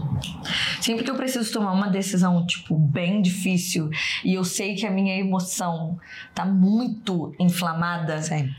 Sempre 0.82 1.04
que 1.04 1.12
eu 1.12 1.16
preciso 1.16 1.54
tomar 1.54 1.74
uma 1.74 1.90
decisão, 1.90 2.44
tipo, 2.48 2.76
bem 2.76 3.22
difícil, 3.22 3.92
e 4.26 4.34
eu 4.34 4.44
sei 4.44 4.74
que 4.74 4.88
a 4.88 4.90
minha 4.90 5.16
emoção 5.16 6.00
tá 6.34 6.44
muito 6.44 7.36
inflamada, 7.40 8.20
Sim. 8.24 8.50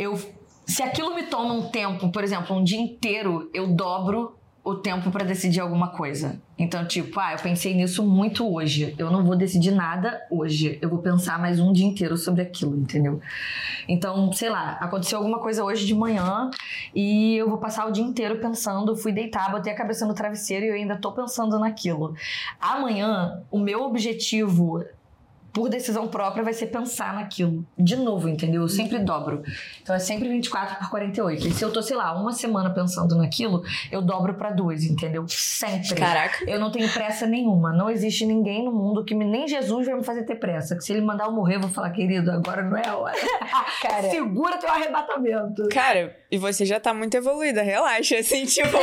Eu 0.00 0.18
se 0.66 0.84
aquilo 0.84 1.14
me 1.14 1.24
toma 1.24 1.52
um 1.52 1.68
tempo, 1.68 2.10
por 2.12 2.22
exemplo, 2.22 2.56
um 2.56 2.62
dia 2.62 2.80
inteiro, 2.80 3.50
eu 3.52 3.66
dobro 3.66 4.36
o 4.62 4.74
tempo 4.74 5.10
para 5.10 5.24
decidir 5.24 5.58
alguma 5.58 5.88
coisa. 5.88 6.40
Então, 6.56 6.86
tipo, 6.86 7.18
ah, 7.18 7.32
eu 7.32 7.38
pensei 7.38 7.74
nisso 7.74 8.04
muito 8.04 8.46
hoje. 8.48 8.94
Eu 8.98 9.10
não 9.10 9.24
vou 9.24 9.34
decidir 9.34 9.72
nada 9.72 10.20
hoje. 10.30 10.78
Eu 10.80 10.88
vou 10.88 10.98
pensar 10.98 11.40
mais 11.40 11.58
um 11.58 11.72
dia 11.72 11.86
inteiro 11.86 12.16
sobre 12.16 12.42
aquilo, 12.42 12.76
entendeu? 12.76 13.20
Então, 13.88 14.30
sei 14.32 14.50
lá, 14.50 14.72
aconteceu 14.80 15.18
alguma 15.18 15.40
coisa 15.40 15.64
hoje 15.64 15.86
de 15.86 15.94
manhã 15.94 16.50
e 16.94 17.36
eu 17.36 17.48
vou 17.48 17.58
passar 17.58 17.88
o 17.88 17.90
dia 17.90 18.04
inteiro 18.04 18.38
pensando, 18.38 18.94
fui 18.94 19.12
deitar, 19.12 19.50
botei 19.50 19.72
a 19.72 19.76
cabeça 19.76 20.06
no 20.06 20.14
travesseiro 20.14 20.66
e 20.66 20.68
eu 20.68 20.74
ainda 20.74 20.96
tô 20.96 21.10
pensando 21.10 21.58
naquilo. 21.58 22.14
Amanhã, 22.60 23.42
o 23.50 23.58
meu 23.58 23.82
objetivo 23.82 24.84
por 25.52 25.68
decisão 25.68 26.08
própria, 26.08 26.42
vai 26.42 26.52
ser 26.52 26.66
pensar 26.66 27.14
naquilo. 27.14 27.64
De 27.78 27.96
novo, 27.96 28.28
entendeu? 28.28 28.62
Eu 28.62 28.68
sempre 28.68 28.98
dobro. 28.98 29.42
Então 29.82 29.94
é 29.94 29.98
sempre 29.98 30.28
24 30.28 30.78
por 30.78 30.90
48. 30.90 31.48
E 31.48 31.52
se 31.52 31.64
eu 31.64 31.72
tô, 31.72 31.82
sei 31.82 31.96
lá, 31.96 32.14
uma 32.14 32.32
semana 32.32 32.70
pensando 32.70 33.16
naquilo, 33.16 33.62
eu 33.90 34.00
dobro 34.02 34.34
pra 34.34 34.50
duas, 34.50 34.84
entendeu? 34.84 35.24
Sempre. 35.28 35.94
Caraca. 35.94 36.44
Eu 36.48 36.60
não 36.60 36.70
tenho 36.70 36.88
pressa 36.92 37.26
nenhuma. 37.26 37.72
Não 37.72 37.90
existe 37.90 38.24
ninguém 38.24 38.64
no 38.64 38.72
mundo 38.72 39.04
que 39.04 39.14
me, 39.14 39.24
nem 39.24 39.48
Jesus 39.48 39.86
vai 39.86 39.96
me 39.96 40.04
fazer 40.04 40.24
ter 40.24 40.36
pressa. 40.36 40.76
Que 40.76 40.82
se 40.82 40.92
ele 40.92 41.00
mandar 41.00 41.26
eu 41.26 41.32
morrer, 41.32 41.56
eu 41.56 41.60
vou 41.60 41.70
falar, 41.70 41.90
querido, 41.90 42.30
agora 42.30 42.62
não 42.62 42.76
é 42.76 42.86
a 42.86 42.96
hora. 42.96 43.16
Cara, 43.82 44.10
Segura 44.10 44.58
teu 44.58 44.70
arrebatamento. 44.70 45.68
Cara, 45.68 46.16
e 46.30 46.38
você 46.38 46.64
já 46.64 46.78
tá 46.78 46.94
muito 46.94 47.16
evoluída, 47.16 47.62
relaxa, 47.62 48.18
assim, 48.18 48.44
tipo. 48.44 48.76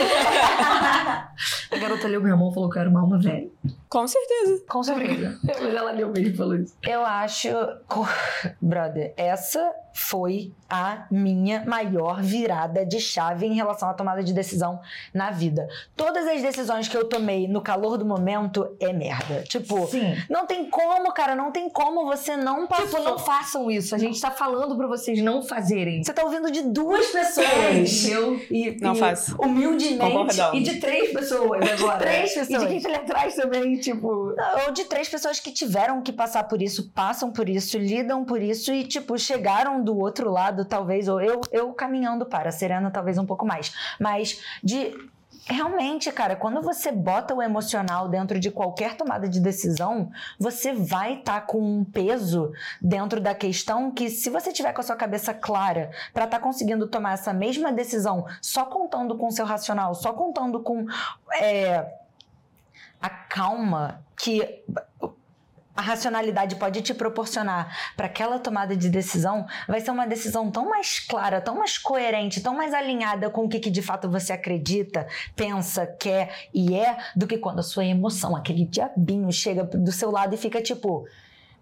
A 1.72 1.78
garota 1.78 2.08
leu 2.08 2.22
minha 2.22 2.36
mão 2.36 2.52
e 2.52 2.54
falou 2.54 2.70
que 2.70 2.78
eu 2.78 2.82
era 2.82 2.90
uma 2.90 3.02
alma 3.02 3.20
velha. 3.20 3.48
Com 3.90 4.08
certeza. 4.08 4.64
com 4.68 4.84
certeza. 4.84 5.40
Mas 5.44 5.74
ela 5.74 5.92
leu 5.92 6.10
mesmo 6.10 6.28
e 6.28 6.36
falou 6.36 6.56
isso. 6.56 6.76
Eu 6.84 7.06
acho. 7.06 7.48
Brother, 8.62 9.14
essa 9.16 9.74
foi 9.94 10.54
a 10.70 11.06
minha 11.10 11.64
maior 11.66 12.22
virada 12.22 12.86
de 12.86 13.00
chave 13.00 13.46
em 13.46 13.54
relação 13.54 13.90
à 13.90 13.94
tomada 13.94 14.24
de 14.24 14.34
decisão 14.34 14.80
na 15.14 15.32
vida. 15.32 15.68
Todas 15.96 16.28
as 16.28 16.42
decisões 16.42 16.88
que 16.88 16.96
eu 16.98 17.06
tomei 17.06 17.48
no 17.48 17.62
calor 17.62 17.98
do 17.98 18.06
momento 18.06 18.76
é 18.80 18.92
merda. 18.92 19.44
Tipo, 19.44 19.88
Sim. 19.88 20.16
não 20.30 20.46
tem 20.46 20.70
como, 20.70 21.12
cara, 21.14 21.36
não 21.36 21.52
tem 21.52 21.70
como 21.70 22.06
você 22.06 22.36
não 22.36 22.68
passou. 22.68 22.88
Tipo, 22.88 23.04
não 23.04 23.18
façam 23.20 23.72
isso. 23.72 23.96
A 23.96 23.98
gente 23.98 24.20
tá 24.20 24.32
falando 24.32 24.76
pra 24.76 24.88
vocês 24.88 25.22
não 25.22 25.42
fazerem. 25.42 26.04
Você 26.04 26.14
tá 26.14 26.24
ouvindo 26.24 26.52
de 26.52 26.62
duas 26.64 27.08
pessoas. 27.08 28.06
Eu 28.06 28.40
E, 28.52 28.78
Não 28.82 28.94
e 28.94 29.00
faço. 29.00 29.36
Humildemente. 29.42 30.38
E 30.54 30.60
de 30.62 30.80
três 30.80 31.12
pessoas 31.14 31.62
agora. 31.72 31.98
Três 32.00 32.32
E 32.32 32.40
pessoas. 32.40 32.62
de 32.62 32.68
quem 32.68 32.82
tá 32.82 32.90
ali 32.90 32.98
atrás 32.98 33.36
também, 33.36 33.76
tipo. 33.78 34.08
Ou 34.66 34.72
de 34.74 34.86
três 34.86 35.08
pessoas 35.10 35.40
que 35.40 35.52
tiveram 35.52 36.02
que 36.02 36.12
passar 36.12 36.44
por 36.46 36.62
isso, 36.62 36.90
passam 36.94 37.32
por 37.32 37.48
isso, 37.50 37.78
lidam 37.78 38.24
por 38.26 38.42
isso 38.42 38.74
e, 38.74 38.84
tipo, 38.84 39.18
chegaram 39.18 39.84
do 39.84 39.98
outro 39.98 40.32
lado, 40.32 40.57
talvez, 40.66 41.08
ou 41.08 41.22
eu, 41.22 41.42
eu 41.52 41.74
caminhando 41.74 42.26
para, 42.26 42.50
a 42.50 42.52
Serena 42.52 42.92
talvez 42.92 43.18
um 43.18 43.26
pouco 43.26 43.46
mais. 43.46 43.74
Mas 44.00 44.42
de. 44.64 44.94
Realmente, 45.50 46.12
cara, 46.12 46.36
quando 46.36 46.62
você 46.62 46.92
bota 46.92 47.34
o 47.34 47.42
emocional 47.42 48.10
dentro 48.10 48.38
de 48.38 48.52
qualquer 48.52 48.98
tomada 48.98 49.30
de 49.30 49.40
decisão, 49.40 50.12
você 50.38 50.74
vai 50.74 51.20
estar 51.20 51.46
com 51.46 51.62
um 51.62 51.86
peso 51.86 52.52
dentro 52.82 53.22
da 53.22 53.34
questão 53.34 53.90
que, 53.90 54.10
se 54.10 54.30
você 54.30 54.52
tiver 54.52 54.74
com 54.74 54.82
a 54.82 54.84
sua 54.84 54.98
cabeça 54.98 55.34
clara 55.34 55.90
para 56.14 56.26
estar 56.26 56.40
conseguindo 56.40 56.86
tomar 56.86 57.14
essa 57.14 57.32
mesma 57.32 57.72
decisão 57.72 58.26
só 58.42 58.66
contando 58.66 59.18
com 59.18 59.28
o 59.28 59.32
seu 59.32 59.46
racional, 59.46 59.96
só 59.96 60.12
contando 60.12 60.60
com 60.60 60.86
é, 61.40 61.94
a 63.02 63.10
calma 63.10 64.04
que 64.18 64.64
a 65.78 65.82
racionalidade 65.82 66.56
pode 66.56 66.82
te 66.82 66.92
proporcionar 66.92 67.94
para 67.96 68.08
aquela 68.08 68.40
tomada 68.40 68.76
de 68.76 68.90
decisão, 68.90 69.46
vai 69.68 69.80
ser 69.80 69.92
uma 69.92 70.08
decisão 70.08 70.50
tão 70.50 70.68
mais 70.68 71.00
clara, 71.00 71.40
tão 71.40 71.56
mais 71.56 71.78
coerente, 71.78 72.42
tão 72.42 72.56
mais 72.56 72.74
alinhada 72.74 73.30
com 73.30 73.46
o 73.46 73.50
que, 73.50 73.60
que 73.60 73.70
de 73.70 73.84
fato 73.84 74.10
você 74.10 74.34
acredita, 74.34 75.08
pensa, 75.36 75.86
quer 75.86 76.48
e 76.52 76.76
é, 76.76 76.98
do 77.16 77.28
que 77.28 77.38
quando 77.38 77.60
a 77.60 77.64
sua 77.64 77.86
emoção, 77.86 78.36
aquele 78.36 78.66
diabinho, 78.66 79.32
chega 79.32 79.64
do 79.64 79.92
seu 79.92 80.10
lado 80.10 80.34
e 80.34 80.38
fica 80.38 80.60
tipo. 80.62 81.06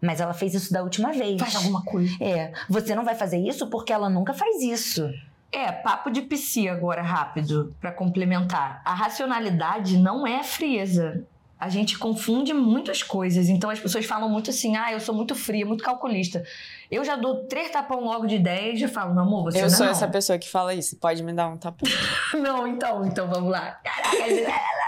Mas 0.02 0.22
ela 0.22 0.34
fez 0.34 0.54
isso 0.54 0.72
da 0.72 0.82
última 0.82 1.12
vez. 1.12 1.40
Faz 1.40 1.56
alguma 1.56 1.84
coisa. 1.84 2.16
É, 2.22 2.54
você 2.70 2.96
não 2.96 3.04
vai 3.04 3.16
fazer 3.16 3.38
isso 3.38 3.68
porque 3.68 3.92
ela 3.92 4.10
nunca 4.10 4.34
faz 4.34 4.62
isso. 4.62 5.10
É, 5.52 5.72
papo 5.72 6.10
de 6.10 6.22
psi 6.22 6.70
agora, 6.70 7.02
rápido, 7.02 7.76
pra 7.82 7.92
complementar. 7.92 8.82
A 8.86 8.94
racionalidade 8.94 9.98
não 9.98 10.26
é 10.26 10.44
frieza. 10.44 11.26
A 11.66 11.70
gente 11.70 11.98
confunde 11.98 12.54
muitas 12.54 13.02
coisas. 13.02 13.50
Então 13.50 13.70
as 13.72 13.80
pessoas 13.80 14.06
falam 14.06 14.30
muito 14.30 14.52
assim: 14.52 14.78
ah, 14.78 14.92
eu 14.92 15.00
sou 15.00 15.16
muito 15.16 15.34
fria, 15.34 15.66
muito 15.66 15.84
calculista. 15.84 16.44
Eu 16.92 17.04
já 17.04 17.16
dou 17.16 17.46
três 17.46 17.72
tapão 17.72 18.04
logo 18.04 18.28
de 18.28 18.36
ideia 18.36 18.74
e 18.74 18.78
já 18.78 18.88
falo, 18.88 19.14
meu 19.14 19.24
amor, 19.24 19.44
você 19.46 19.58
eu 19.58 19.64
não 19.64 19.70
sou 19.70 19.88
é 19.88 19.90
essa 19.90 20.06
não. 20.06 20.12
pessoa 20.12 20.38
que 20.38 20.48
fala 20.48 20.76
isso. 20.76 20.96
Pode 20.98 21.24
me 21.24 21.34
dar 21.34 21.48
um 21.48 21.58
tapão. 21.58 21.90
Não, 22.40 22.68
então, 22.68 23.06
então 23.06 23.28
vamos 23.28 23.50
lá. 23.50 23.80
Caraca, 23.84 24.18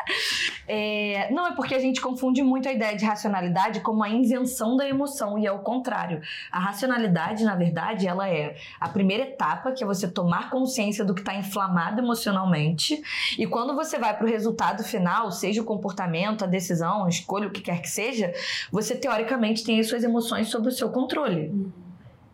é, 0.68 1.30
não, 1.32 1.48
é 1.48 1.56
porque 1.56 1.76
a 1.76 1.80
gente 1.80 2.02
confunde 2.02 2.42
muito 2.44 2.68
a 2.68 2.72
ideia 2.72 2.96
de 2.96 3.06
racionalidade 3.06 3.82
como 3.82 4.04
a 4.04 4.10
isenção 4.10 4.76
da 4.76 4.88
emoção, 4.88 5.38
e 5.38 5.46
é 5.46 5.52
o 5.52 5.60
contrário. 5.60 6.22
A 6.52 6.60
racionalidade, 6.60 7.44
na 7.44 7.56
verdade, 7.56 8.08
ela 8.08 8.30
é 8.30 8.56
a 8.80 8.90
primeira 8.90 9.24
etapa, 9.24 9.72
que 9.72 9.84
é 9.84 9.88
você 9.88 10.08
tomar 10.08 10.50
consciência 10.50 11.04
do 11.04 11.14
que 11.14 11.22
está 11.22 11.36
inflamado 11.36 12.02
emocionalmente, 12.02 13.02
e 13.38 13.46
quando 13.48 13.76
você 13.76 13.98
vai 13.98 14.16
para 14.16 14.26
o 14.26 14.30
resultado 14.30 14.84
final, 14.84 15.32
seja 15.32 15.62
o 15.62 15.66
comportamento, 15.66 16.44
a 16.44 16.48
decisão, 16.48 17.06
a 17.06 17.10
escolha, 17.10 17.48
o 17.48 17.52
que 17.52 17.62
quer 17.62 17.82
que 17.82 17.90
seja, 17.90 18.34
você 18.72 18.96
teoricamente 18.96 19.64
tem 19.64 19.80
as 19.80 19.88
suas 19.88 20.04
emoções 20.04 20.50
sob 20.50 20.68
o 20.68 20.72
seu 20.72 20.90
controle. 20.90 21.52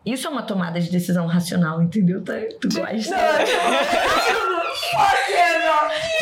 Isso 0.06 0.28
é 0.28 0.30
uma 0.30 0.44
tomada 0.44 0.80
de 0.82 0.90
decisão 0.92 1.26
racional, 1.28 1.82
entendeu? 1.82 2.22
Tá- 2.24 2.34
Tu 2.60 2.68
gosta? 2.70 3.16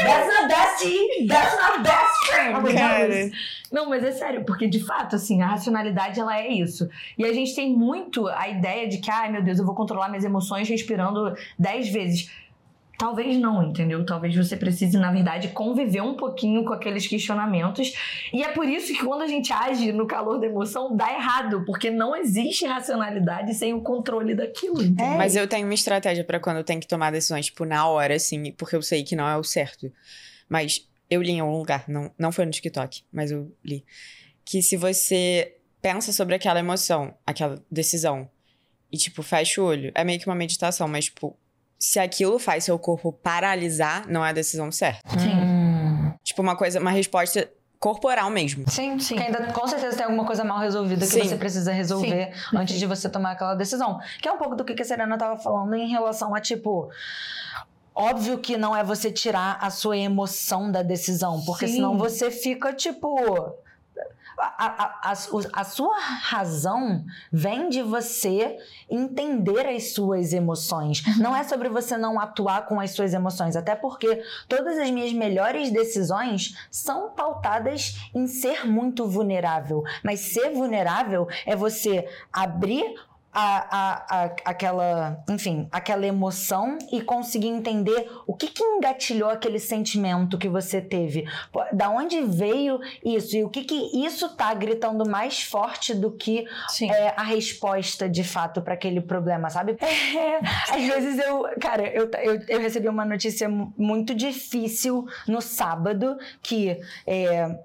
That's 0.03 0.27
not 0.27 0.47
best, 0.47 1.27
that's 1.27 1.55
not 1.61 1.84
best 1.84 2.27
friend. 2.27 2.73
Cara. 2.73 3.32
Não, 3.71 3.89
mas 3.89 4.03
é 4.03 4.11
sério, 4.11 4.43
porque 4.45 4.67
de 4.67 4.79
fato, 4.84 5.15
assim, 5.15 5.41
a 5.41 5.47
racionalidade 5.47 6.19
ela 6.19 6.38
é 6.38 6.47
isso. 6.49 6.89
E 7.17 7.23
a 7.25 7.34
gente 7.34 7.55
tem 7.55 7.71
muito 7.73 8.27
a 8.27 8.47
ideia 8.49 8.88
de 8.88 8.97
que, 8.97 9.09
ai 9.09 9.32
meu 9.32 9.41
Deus, 9.41 9.59
eu 9.59 9.65
vou 9.65 9.73
controlar 9.75 10.09
minhas 10.09 10.25
emoções 10.25 10.67
respirando 10.67 11.34
dez 11.57 11.89
vezes. 11.89 12.29
Talvez 13.01 13.35
não, 13.35 13.63
entendeu? 13.63 14.05
Talvez 14.05 14.35
você 14.35 14.55
precise, 14.55 14.95
na 14.95 15.11
verdade, 15.11 15.47
conviver 15.47 16.03
um 16.03 16.13
pouquinho 16.13 16.63
com 16.63 16.71
aqueles 16.71 17.07
questionamentos. 17.07 17.91
E 18.31 18.43
é 18.43 18.49
por 18.49 18.69
isso 18.69 18.93
que 18.93 19.03
quando 19.03 19.23
a 19.23 19.27
gente 19.27 19.51
age 19.51 19.91
no 19.91 20.05
calor 20.05 20.39
da 20.39 20.45
emoção, 20.45 20.95
dá 20.95 21.11
errado, 21.11 21.65
porque 21.65 21.89
não 21.89 22.15
existe 22.15 22.63
racionalidade 22.63 23.55
sem 23.55 23.73
o 23.73 23.81
controle 23.81 24.35
daquilo. 24.35 24.83
entendeu? 24.83 25.03
É, 25.03 25.17
Mas 25.17 25.35
eu 25.35 25.47
tenho 25.47 25.65
uma 25.65 25.73
estratégia 25.73 26.23
pra 26.23 26.39
quando 26.39 26.57
eu 26.57 26.63
tenho 26.63 26.79
que 26.79 26.87
tomar 26.87 27.11
decisões, 27.11 27.47
tipo, 27.47 27.65
na 27.65 27.87
hora, 27.87 28.13
assim, 28.13 28.51
porque 28.51 28.75
eu 28.75 28.83
sei 28.83 29.03
que 29.03 29.15
não 29.15 29.27
é 29.27 29.35
o 29.35 29.43
certo. 29.43 29.91
Mas 30.47 30.87
eu 31.09 31.23
li 31.23 31.31
em 31.31 31.39
algum 31.39 31.57
lugar, 31.57 31.85
não, 31.87 32.11
não 32.19 32.31
foi 32.31 32.45
no 32.45 32.51
TikTok, 32.51 33.01
mas 33.11 33.31
eu 33.31 33.51
li. 33.65 33.83
Que 34.45 34.61
se 34.61 34.77
você 34.77 35.55
pensa 35.81 36.13
sobre 36.13 36.35
aquela 36.35 36.59
emoção, 36.59 37.15
aquela 37.25 37.59
decisão, 37.71 38.29
e, 38.91 38.97
tipo, 38.97 39.23
fecha 39.23 39.59
o 39.59 39.65
olho, 39.65 39.91
é 39.95 40.03
meio 40.03 40.19
que 40.19 40.27
uma 40.27 40.35
meditação, 40.35 40.87
mas, 40.87 41.05
tipo, 41.05 41.35
se 41.82 41.99
aquilo 41.99 42.38
faz 42.38 42.63
seu 42.63 42.77
corpo 42.77 43.11
paralisar, 43.11 44.07
não 44.07 44.23
é 44.23 44.29
a 44.29 44.34
decisão 44.34 44.71
certa. 44.71 45.01
Hum. 45.17 46.13
Tipo, 46.23 46.43
uma 46.43 46.55
coisa, 46.55 46.79
uma 46.79 46.91
resposta 46.91 47.51
corporal 47.79 48.29
mesmo. 48.29 48.69
Sim, 48.69 48.99
Sim. 48.99 49.15
que 49.15 49.23
ainda 49.23 49.51
com 49.51 49.67
certeza 49.67 49.97
tem 49.97 50.05
alguma 50.05 50.23
coisa 50.23 50.43
mal 50.43 50.59
resolvida 50.59 51.03
que 51.03 51.11
Sim. 51.11 51.23
você 51.23 51.36
precisa 51.36 51.71
resolver 51.71 52.32
antes 52.53 52.77
de 52.77 52.86
você 52.86 53.09
tomar 53.09 53.32
aquela 53.32 53.55
decisão. 53.55 53.99
Que 54.21 54.29
é 54.29 54.32
um 54.32 54.38
pouco 54.38 54.55
do 54.55 54.63
que 54.63 54.79
a 54.79 54.86
Serena 54.86 55.17
tava 55.17 55.41
falando 55.41 55.73
em 55.73 55.89
relação 55.89 56.36
a, 56.36 56.39
tipo. 56.39 56.91
Óbvio 57.95 58.38
que 58.38 58.55
não 58.55 58.75
é 58.75 58.84
você 58.84 59.11
tirar 59.11 59.57
a 59.59 59.71
sua 59.71 59.97
emoção 59.97 60.71
da 60.71 60.84
decisão, 60.84 61.41
porque 61.43 61.67
Sim. 61.67 61.77
senão 61.77 61.97
você 61.97 62.29
fica, 62.29 62.71
tipo. 62.71 63.55
A, 64.43 65.11
a, 65.11 65.11
a, 65.11 65.63
sua 65.63 65.99
razão 65.99 67.05
vem 67.31 67.69
de 67.69 67.83
você 67.83 68.57
entender 68.89 69.67
as 69.67 69.93
suas 69.93 70.33
emoções. 70.33 71.03
Não 71.19 71.35
é 71.35 71.43
sobre 71.43 71.69
você 71.69 71.95
não 71.95 72.19
atuar 72.19 72.65
com 72.65 72.79
as 72.79 72.91
suas 72.91 73.13
emoções. 73.13 73.55
Até 73.55 73.75
porque 73.75 74.23
todas 74.47 74.79
as 74.79 74.89
minhas 74.89 75.13
melhores 75.13 75.71
decisões 75.71 76.57
são 76.71 77.11
pautadas 77.11 78.09
em 78.15 78.25
ser 78.25 78.65
muito 78.65 79.07
vulnerável. 79.07 79.83
Mas 80.03 80.19
ser 80.19 80.49
vulnerável 80.49 81.27
é 81.45 81.55
você 81.55 82.07
abrir 82.33 82.95
a, 83.34 83.77
a, 83.77 84.23
a- 84.25 84.36
aquela, 84.45 85.23
enfim, 85.29 85.67
aquela 85.71 86.05
emoção 86.05 86.77
e 86.91 87.01
conseguir 87.01 87.47
entender 87.47 88.09
o 88.27 88.36
que, 88.36 88.47
que 88.47 88.63
engatilhou 88.63 89.29
aquele 89.29 89.59
sentimento 89.59 90.38
que 90.38 90.49
você 90.49 90.82
teve. 90.82 91.25
Da 91.73 91.89
onde 91.89 92.21
veio 92.21 92.79
isso? 93.03 93.36
E 93.38 93.43
o 93.43 93.49
que, 93.49 93.63
que 93.63 94.05
isso 94.05 94.29
tá 94.36 94.53
gritando 94.53 95.07
mais 95.09 95.41
forte 95.41 95.93
do 95.93 96.11
que 96.11 96.45
é, 96.91 97.13
a 97.15 97.23
resposta 97.23 98.09
de 98.09 98.23
fato 98.23 98.61
para 98.61 98.73
aquele 98.73 99.01
problema, 99.01 99.49
sabe? 99.49 99.77
É, 100.21 100.39
às 100.73 100.84
vezes 100.84 101.19
eu, 101.19 101.43
cara, 101.59 101.88
eu, 101.88 102.09
eu, 102.23 102.41
eu 102.47 102.59
recebi 102.59 102.88
uma 102.89 103.05
notícia 103.05 103.47
mu- 103.47 103.73
muito 103.77 104.13
difícil 104.13 105.05
no 105.27 105.41
sábado 105.41 106.17
que 106.41 106.77
é, 107.07 107.57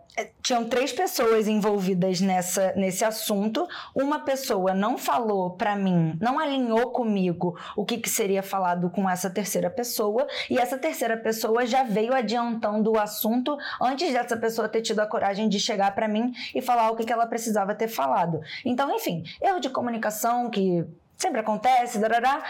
tinham 0.43 0.65
três 0.69 0.93
pessoas 0.93 1.47
envolvidas 1.49 2.21
nessa, 2.21 2.73
nesse 2.75 3.05
assunto. 3.05 3.67
Uma 3.95 4.21
pessoa 4.21 4.75
não 4.75 4.97
falou 4.97 5.51
para 5.51 5.77
mim, 5.77 6.17
não 6.21 6.39
alinhou 6.39 6.91
comigo 6.91 7.59
o 7.77 7.85
que, 7.85 7.99
que 7.99 8.09
seria 8.09 8.43
falado 8.43 8.91
com 8.91 9.09
essa 9.09 9.29
terceira 9.29 9.71
pessoa, 9.71 10.27
e 10.49 10.59
essa 10.59 10.79
terceira 10.79 11.17
pessoa 11.17 11.67
já 11.67 11.83
veio 11.83 12.15
adiantando 12.15 12.93
o 12.93 12.99
assunto 12.99 13.57
antes 13.81 14.13
dessa 14.13 14.37
pessoa 14.37 14.69
ter 14.69 14.83
tido 14.83 15.01
a 15.01 15.07
coragem 15.07 15.49
de 15.49 15.59
chegar 15.59 15.95
para 15.95 16.09
mim 16.09 16.33
e 16.55 16.63
falar 16.63 16.91
o 16.91 16.97
que, 16.97 17.05
que 17.05 17.13
ela 17.13 17.27
precisava 17.27 17.75
ter 17.75 17.89
falado. 17.89 18.41
Então, 18.65 18.95
enfim, 18.95 19.25
erro 19.43 19.61
de 19.61 19.69
comunicação 19.69 20.51
que 20.51 20.85
sempre 21.17 21.41
acontece, 21.41 21.99
darará. 21.99 22.43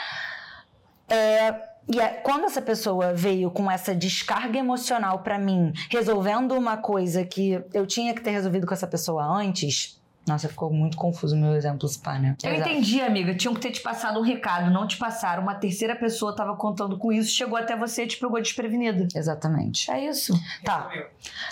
É, 1.09 1.76
e 1.89 2.01
é, 2.01 2.09
quando 2.09 2.45
essa 2.45 2.61
pessoa 2.61 3.15
veio 3.15 3.51
com 3.51 3.71
essa 3.71 3.95
descarga 3.95 4.59
emocional 4.59 5.21
para 5.21 5.39
mim, 5.39 5.73
resolvendo 5.89 6.53
uma 6.53 6.77
coisa 6.77 7.25
que 7.25 7.63
eu 7.73 7.87
tinha 7.87 8.13
que 8.13 8.21
ter 8.21 8.31
resolvido 8.31 8.67
com 8.67 8.75
essa 8.75 8.87
pessoa 8.87 9.25
antes, 9.25 10.01
nossa, 10.27 10.49
ficou 10.49 10.73
muito 10.73 10.97
confuso 10.97 11.37
o 11.37 11.39
meu 11.39 11.55
exemplo, 11.55 11.89
spa, 11.89 12.19
né? 12.19 12.35
Eu 12.43 12.53
Exato. 12.53 12.69
entendi, 12.69 13.01
amiga. 13.01 13.33
Tinham 13.33 13.55
que 13.55 13.61
ter 13.61 13.71
te 13.71 13.81
passado 13.81 14.19
um 14.19 14.23
recado, 14.23 14.73
não 14.73 14.85
te 14.85 14.97
passaram. 14.97 15.41
Uma 15.41 15.55
terceira 15.55 15.95
pessoa 15.95 16.35
tava 16.35 16.57
contando 16.57 16.99
com 16.99 17.13
isso, 17.13 17.31
chegou 17.31 17.57
até 17.57 17.77
você 17.77 18.03
e 18.03 18.07
te 18.09 18.19
pegou 18.19 18.43
desprevenida. 18.43 19.07
Exatamente. 19.15 19.89
É 19.89 20.05
isso. 20.05 20.33
Tá. 20.65 20.91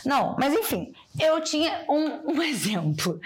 Não, 0.05 0.35
mas 0.41 0.53
enfim, 0.53 0.93
eu 1.19 1.41
tinha 1.41 1.85
um, 1.89 2.33
um 2.33 2.43
exemplo. 2.43 3.21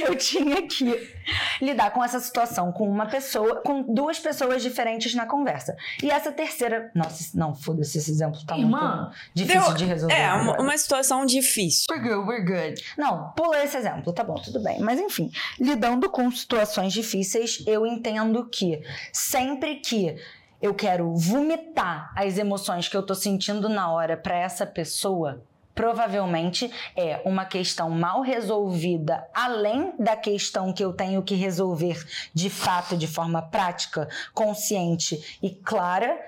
Eu 0.00 0.16
tinha 0.16 0.66
que 0.66 1.14
lidar 1.60 1.90
com 1.90 2.02
essa 2.02 2.20
situação 2.20 2.72
com 2.72 2.88
uma 2.88 3.06
pessoa, 3.06 3.60
com 3.62 3.82
duas 3.82 4.18
pessoas 4.18 4.62
diferentes 4.62 5.14
na 5.14 5.26
conversa. 5.26 5.76
E 6.02 6.10
essa 6.10 6.30
terceira. 6.30 6.90
Nossa, 6.94 7.36
não, 7.36 7.54
foda-se, 7.54 7.98
esse 7.98 8.10
exemplo 8.10 8.44
tá 8.46 8.56
Irmã, 8.56 9.04
muito 9.04 9.16
difícil 9.34 9.68
deu, 9.68 9.74
de 9.74 9.84
resolver. 9.84 10.14
É, 10.14 10.32
uma, 10.32 10.60
uma, 10.60 10.78
situação 10.78 11.24
difícil. 11.24 11.86
We're 11.90 12.02
good, 12.02 12.28
we're 12.28 12.44
good. 12.44 12.84
Não, 12.96 13.32
pula 13.32 13.62
esse 13.62 13.76
exemplo, 13.76 14.12
tá 14.12 14.22
bom, 14.22 14.34
tudo 14.34 14.62
bem. 14.62 14.80
Mas 14.80 15.00
enfim, 15.00 15.30
lidando 15.58 16.08
com 16.10 16.30
situações 16.30 16.92
difíceis, 16.92 17.62
eu 17.66 17.86
entendo 17.86 18.48
que 18.48 18.82
sempre 19.12 19.76
que 19.76 20.16
eu 20.60 20.74
quero 20.74 21.14
vomitar 21.14 22.12
as 22.16 22.38
emoções 22.38 22.88
que 22.88 22.96
eu 22.96 23.02
tô 23.02 23.14
sentindo 23.14 23.68
na 23.68 23.90
hora 23.92 24.16
para 24.16 24.36
essa 24.36 24.64
pessoa, 24.64 25.42
provavelmente 25.74 26.70
é 26.96 27.20
uma 27.24 27.44
questão 27.44 27.90
mal 27.90 28.20
resolvida, 28.20 29.26
além 29.34 29.92
da 29.98 30.16
questão 30.16 30.72
que 30.72 30.84
eu 30.84 30.92
tenho 30.92 31.22
que 31.22 31.34
resolver 31.34 32.04
de 32.32 32.48
fato, 32.48 32.96
de 32.96 33.06
forma 33.06 33.42
prática, 33.42 34.08
consciente 34.32 35.38
e 35.42 35.50
clara 35.50 36.18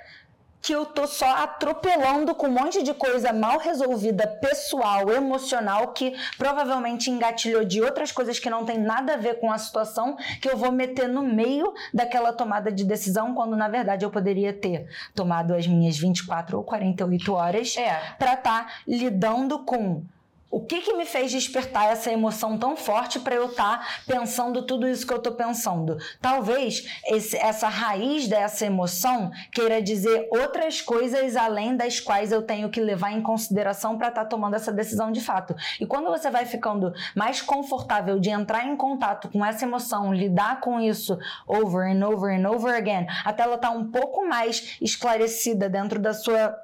que 0.67 0.73
eu 0.73 0.85
tô 0.85 1.07
só 1.07 1.31
atropelando 1.45 2.35
com 2.35 2.49
um 2.49 2.51
monte 2.51 2.83
de 2.83 2.93
coisa 2.93 3.33
mal 3.33 3.57
resolvida, 3.57 4.27
pessoal, 4.27 5.09
emocional, 5.13 5.93
que 5.93 6.13
provavelmente 6.37 7.09
engatilhou 7.09 7.65
de 7.65 7.81
outras 7.81 8.11
coisas 8.11 8.41
que 8.41 8.51
não 8.51 8.65
tem 8.65 8.77
nada 8.77 9.15
a 9.15 9.17
ver 9.17 9.39
com 9.39 9.53
a 9.53 9.59
situação, 9.59 10.17
que 10.43 10.51
eu 10.51 10.57
vou 10.57 10.73
meter 10.73 11.09
no 11.09 11.23
meio 11.23 11.73
daquela 11.95 12.33
tomada 12.33 12.73
de 12.73 12.83
decisão, 12.83 13.33
quando 13.33 13.55
na 13.55 13.69
verdade 13.69 14.05
eu 14.05 14.11
poderia 14.11 14.53
ter 14.53 14.89
tomado 15.15 15.55
as 15.55 15.69
minhas 15.69 15.97
24 15.97 16.59
ou 16.59 16.65
48 16.65 17.33
horas 17.33 17.77
é. 17.77 18.01
para 18.19 18.35
estar 18.35 18.67
tá 18.67 18.73
lidando 18.89 19.61
com 19.61 20.03
o 20.51 20.61
que, 20.61 20.81
que 20.81 20.95
me 20.95 21.05
fez 21.05 21.31
despertar 21.31 21.91
essa 21.91 22.11
emoção 22.11 22.57
tão 22.57 22.77
forte 22.77 23.19
para 23.19 23.35
eu 23.35 23.47
estar 23.47 23.79
tá 23.79 23.87
pensando 24.07 24.63
tudo 24.63 24.89
isso 24.89 25.07
que 25.07 25.13
eu 25.13 25.19
estou 25.19 25.35
pensando? 25.35 25.99
Talvez 26.21 26.87
esse, 27.07 27.37
essa 27.37 27.69
raiz 27.69 28.29
dessa 28.29 28.65
emoção 28.65 29.31
queira 29.53 29.83
dizer 29.83 30.29
outras 30.31 30.81
coisas 30.81 31.37
além 31.37 31.77
das 31.77 31.99
quais 31.99 32.31
eu 32.31 32.43
tenho 32.43 32.71
que 32.71 32.81
levar 32.81 33.13
em 33.13 33.23
consideração 33.23 33.99
para 33.99 34.09
estar 34.09 34.23
tá 34.23 34.29
tomando 34.29 34.55
essa 34.55 34.73
decisão 34.73 35.11
de 35.11 35.21
fato. 35.21 35.55
E 35.81 35.87
quando 35.87 36.07
você 36.07 36.31
vai 36.31 36.47
ficando 36.47 36.93
mais 37.15 37.43
confortável 37.43 38.21
de 38.21 38.31
entrar 38.31 38.65
em 38.67 38.77
contato 38.77 39.29
com 39.29 39.45
essa 39.45 39.65
emoção, 39.65 40.15
lidar 40.15 40.61
com 40.61 40.81
isso 40.81 41.19
over 41.47 41.91
and 41.91 42.07
over 42.07 42.33
and 42.33 42.49
over 42.49 42.75
again, 42.75 43.07
até 43.25 43.43
ela 43.43 43.57
estar 43.57 43.71
tá 43.71 43.75
um 43.75 43.91
pouco 43.91 44.27
mais 44.27 44.79
esclarecida 44.81 45.69
dentro 45.69 45.99
da 45.99 46.15
sua, 46.15 46.57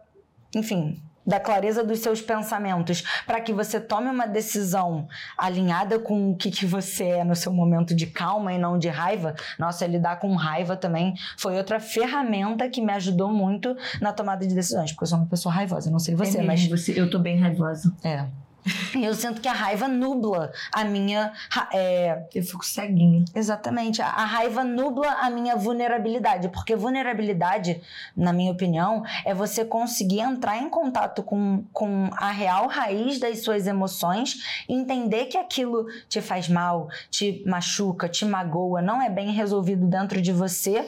enfim, 0.54 1.02
da 1.26 1.38
clareza 1.38 1.84
dos 1.84 2.00
seus 2.00 2.20
pensamentos, 2.20 3.02
para 3.26 3.40
que 3.40 3.52
você 3.52 3.80
tome 3.80 4.08
uma 4.08 4.26
decisão 4.26 5.08
alinhada 5.36 5.98
com 5.98 6.32
o 6.32 6.36
que, 6.36 6.50
que 6.50 6.66
você 6.66 7.04
é 7.04 7.24
no 7.24 7.36
seu 7.36 7.52
momento 7.52 7.94
de 7.94 8.06
calma 8.06 8.52
e 8.52 8.58
não 8.58 8.78
de 8.78 8.88
raiva. 8.88 9.34
Nossa, 9.58 9.86
lidar 9.86 10.16
com 10.16 10.34
raiva 10.34 10.76
também 10.76 11.14
foi 11.36 11.56
outra 11.56 11.78
ferramenta 11.80 12.68
que 12.68 12.80
me 12.80 12.92
ajudou 12.92 13.32
muito 13.32 13.76
na 14.00 14.12
tomada 14.12 14.46
de 14.46 14.54
decisões, 14.54 14.92
porque 14.92 15.04
eu 15.04 15.08
sou 15.08 15.18
uma 15.18 15.26
pessoa 15.26 15.54
raivosa, 15.54 15.90
não 15.90 15.98
sei 15.98 16.14
você, 16.14 16.38
é 16.38 16.42
mas 16.42 16.66
você, 16.66 16.98
eu 16.98 17.08
tô 17.08 17.18
bem 17.18 17.38
raivosa. 17.38 17.92
É. 18.04 18.26
Eu 19.00 19.14
sinto 19.14 19.40
que 19.40 19.48
a 19.48 19.52
raiva 19.52 19.88
nubla 19.88 20.52
a 20.72 20.84
minha. 20.84 21.32
É... 21.72 22.22
Eu 22.34 22.42
fico 22.42 22.64
ceguinha. 22.64 23.24
Exatamente. 23.34 24.00
A, 24.00 24.06
a 24.06 24.24
raiva 24.24 24.62
nubla 24.64 25.08
a 25.20 25.30
minha 25.30 25.56
vulnerabilidade. 25.56 26.48
Porque 26.48 26.76
vulnerabilidade, 26.76 27.80
na 28.16 28.32
minha 28.32 28.52
opinião, 28.52 29.02
é 29.24 29.34
você 29.34 29.64
conseguir 29.64 30.20
entrar 30.20 30.58
em 30.58 30.68
contato 30.68 31.22
com, 31.22 31.64
com 31.72 32.10
a 32.16 32.30
real 32.30 32.66
raiz 32.68 33.18
das 33.18 33.42
suas 33.42 33.66
emoções, 33.66 34.64
entender 34.68 35.26
que 35.26 35.36
aquilo 35.36 35.86
te 36.08 36.20
faz 36.20 36.48
mal, 36.48 36.88
te 37.10 37.42
machuca, 37.46 38.08
te 38.08 38.24
magoa, 38.24 38.80
não 38.80 39.00
é 39.00 39.10
bem 39.10 39.32
resolvido 39.32 39.86
dentro 39.86 40.20
de 40.20 40.32
você, 40.32 40.86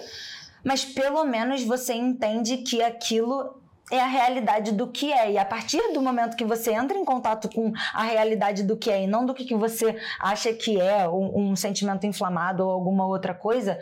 mas 0.62 0.84
pelo 0.84 1.24
menos 1.24 1.62
você 1.64 1.94
entende 1.94 2.58
que 2.58 2.82
aquilo 2.82 3.63
é 3.90 4.00
a 4.00 4.06
realidade 4.06 4.72
do 4.72 4.86
que 4.86 5.12
é. 5.12 5.32
E 5.32 5.38
a 5.38 5.44
partir 5.44 5.92
do 5.92 6.00
momento 6.00 6.36
que 6.36 6.44
você 6.44 6.72
entra 6.72 6.96
em 6.96 7.04
contato 7.04 7.48
com 7.48 7.72
a 7.92 8.02
realidade 8.02 8.62
do 8.62 8.76
que 8.76 8.90
é 8.90 9.04
e 9.04 9.06
não 9.06 9.26
do 9.26 9.34
que, 9.34 9.54
você 9.54 9.96
acha 10.18 10.52
que 10.52 10.80
é, 10.80 11.08
um, 11.08 11.50
um 11.50 11.56
sentimento 11.56 12.06
inflamado 12.06 12.64
ou 12.64 12.70
alguma 12.70 13.06
outra 13.06 13.34
coisa, 13.34 13.78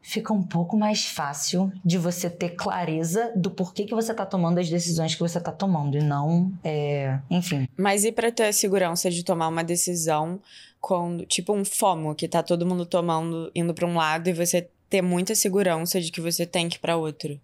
fica 0.00 0.32
um 0.32 0.42
pouco 0.42 0.76
mais 0.76 1.04
fácil 1.04 1.70
de 1.84 1.98
você 1.98 2.30
ter 2.30 2.50
clareza 2.50 3.30
do 3.36 3.50
porquê 3.50 3.84
que 3.84 3.94
você 3.94 4.12
está 4.12 4.24
tomando 4.24 4.58
as 4.58 4.70
decisões 4.70 5.14
que 5.14 5.20
você 5.20 5.38
está 5.38 5.52
tomando 5.52 5.98
e 5.98 6.02
não, 6.02 6.50
é, 6.64 7.18
enfim. 7.28 7.68
Mas 7.76 8.04
e 8.04 8.12
para 8.12 8.32
ter 8.32 8.44
a 8.44 8.52
segurança 8.52 9.10
de 9.10 9.22
tomar 9.22 9.48
uma 9.48 9.62
decisão 9.62 10.40
quando, 10.80 11.26
tipo 11.26 11.52
um 11.52 11.64
FOMO, 11.64 12.14
que 12.14 12.28
tá 12.28 12.42
todo 12.42 12.64
mundo 12.64 12.86
tomando, 12.86 13.50
indo 13.54 13.74
para 13.74 13.86
um 13.86 13.96
lado 13.96 14.28
e 14.28 14.32
você 14.32 14.68
ter 14.88 15.02
muita 15.02 15.34
segurança 15.34 16.00
de 16.00 16.10
que 16.10 16.20
você 16.20 16.46
tem 16.46 16.68
que 16.68 16.76
ir 16.76 16.80
para 16.80 16.96
outro? 16.96 17.38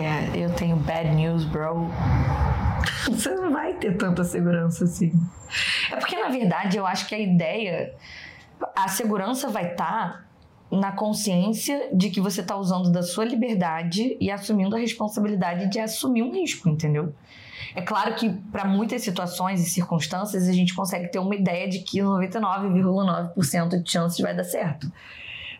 É, 0.00 0.34
eu 0.34 0.50
tenho 0.54 0.76
bad 0.76 1.10
news, 1.14 1.44
bro. 1.44 1.90
Você 3.04 3.34
não 3.34 3.52
vai 3.52 3.74
ter 3.74 3.96
tanta 3.98 4.24
segurança 4.24 4.84
assim. 4.84 5.12
É 5.92 5.96
porque, 5.96 6.16
na 6.16 6.28
verdade, 6.30 6.78
eu 6.78 6.86
acho 6.86 7.06
que 7.06 7.14
a 7.14 7.18
ideia. 7.18 7.94
A 8.74 8.88
segurança 8.88 9.48
vai 9.48 9.72
estar 9.72 9.84
tá 9.86 10.24
na 10.70 10.92
consciência 10.92 11.88
de 11.92 12.10
que 12.10 12.20
você 12.20 12.42
está 12.42 12.56
usando 12.56 12.92
da 12.92 13.02
sua 13.02 13.24
liberdade 13.24 14.16
e 14.20 14.30
assumindo 14.30 14.76
a 14.76 14.78
responsabilidade 14.78 15.68
de 15.68 15.80
assumir 15.80 16.22
um 16.22 16.32
risco, 16.32 16.68
entendeu? 16.68 17.12
É 17.74 17.82
claro 17.82 18.14
que 18.14 18.30
para 18.52 18.64
muitas 18.64 19.02
situações 19.02 19.60
e 19.60 19.68
circunstâncias 19.68 20.48
a 20.48 20.52
gente 20.52 20.74
consegue 20.74 21.08
ter 21.08 21.18
uma 21.18 21.34
ideia 21.34 21.68
de 21.68 21.80
que 21.80 21.98
99,9% 21.98 23.82
de 23.82 23.90
chances 23.90 24.20
vai 24.20 24.34
dar 24.34 24.44
certo. 24.44 24.90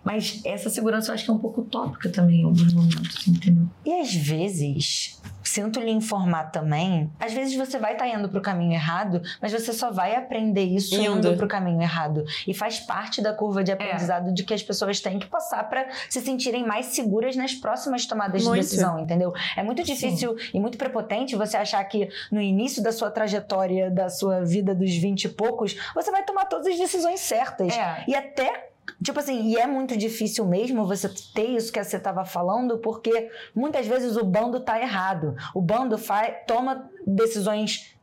Mas 0.03 0.41
essa 0.45 0.71
segurança 0.71 1.11
eu 1.11 1.15
acho 1.15 1.25
que 1.25 1.31
é 1.31 1.35
um 1.35 1.39
pouco 1.39 1.61
utópica 1.61 2.09
também 2.09 2.41
em 2.41 2.45
alguns 2.45 2.73
momentos, 2.73 3.27
entendeu? 3.29 3.67
E 3.85 4.01
às 4.01 4.15
vezes, 4.15 5.21
sinto 5.43 5.79
lhe 5.79 5.91
informar 5.91 6.51
também, 6.51 7.11
às 7.19 7.33
vezes 7.33 7.55
você 7.55 7.79
vai 7.79 7.93
estar 7.93 8.07
tá 8.07 8.19
indo 8.19 8.29
pro 8.29 8.41
caminho 8.41 8.73
errado, 8.73 9.21
mas 9.43 9.53
você 9.53 9.73
só 9.73 9.91
vai 9.91 10.17
aprender 10.17 10.65
isso 10.65 10.95
indo, 10.95 11.29
indo 11.29 11.37
pro 11.37 11.47
caminho 11.47 11.83
errado. 11.83 12.25
E 12.47 12.55
faz 12.55 12.81
parte 12.81 13.21
da 13.21 13.35
curva 13.35 13.63
de 13.63 13.73
aprendizado 13.73 14.31
é. 14.31 14.33
de 14.33 14.43
que 14.43 14.55
as 14.55 14.63
pessoas 14.63 15.01
têm 15.01 15.19
que 15.19 15.27
passar 15.27 15.69
para 15.69 15.89
se 16.09 16.21
sentirem 16.21 16.67
mais 16.67 16.87
seguras 16.87 17.37
nas 17.37 17.55
próximas 17.55 18.07
tomadas 18.07 18.45
muito. 18.45 18.55
de 18.55 18.61
decisão, 18.61 18.99
entendeu? 18.99 19.33
É 19.57 19.63
muito 19.63 19.83
difícil 19.83 20.39
Sim. 20.39 20.51
e 20.55 20.61
muito 20.61 20.79
prepotente 20.79 21.37
você 21.37 21.57
achar 21.57 21.83
que 21.85 22.09
no 22.33 22.41
início 22.41 22.83
da 22.83 22.93
sua 22.93 23.11
trajetória, 23.11 23.91
da 23.91 24.09
sua 24.09 24.43
vida 24.45 24.75
dos 24.75 24.95
20 24.95 25.25
e 25.25 25.29
poucos, 25.29 25.77
você 25.95 26.11
vai 26.11 26.25
tomar 26.25 26.47
todas 26.47 26.67
as 26.67 26.79
decisões 26.79 27.21
certas. 27.21 27.77
É. 27.77 28.05
E 28.09 28.15
até 28.15 28.70
Tipo 29.03 29.21
assim, 29.21 29.49
e 29.49 29.57
é 29.57 29.67
muito 29.67 29.97
difícil 29.97 30.47
mesmo 30.47 30.87
você 30.87 31.09
ter 31.35 31.49
isso 31.51 31.73
que 31.73 31.83
você 31.83 31.97
estava 31.97 32.25
falando, 32.25 32.79
porque 32.79 33.31
muitas 33.55 33.87
vezes 33.87 34.17
o 34.17 34.25
bando 34.25 34.61
tá 34.61 34.81
errado. 34.81 35.35
O 35.55 35.61
bando 35.61 35.99
faz, 35.99 36.35
toma 36.47 36.91
decisões 37.07 37.97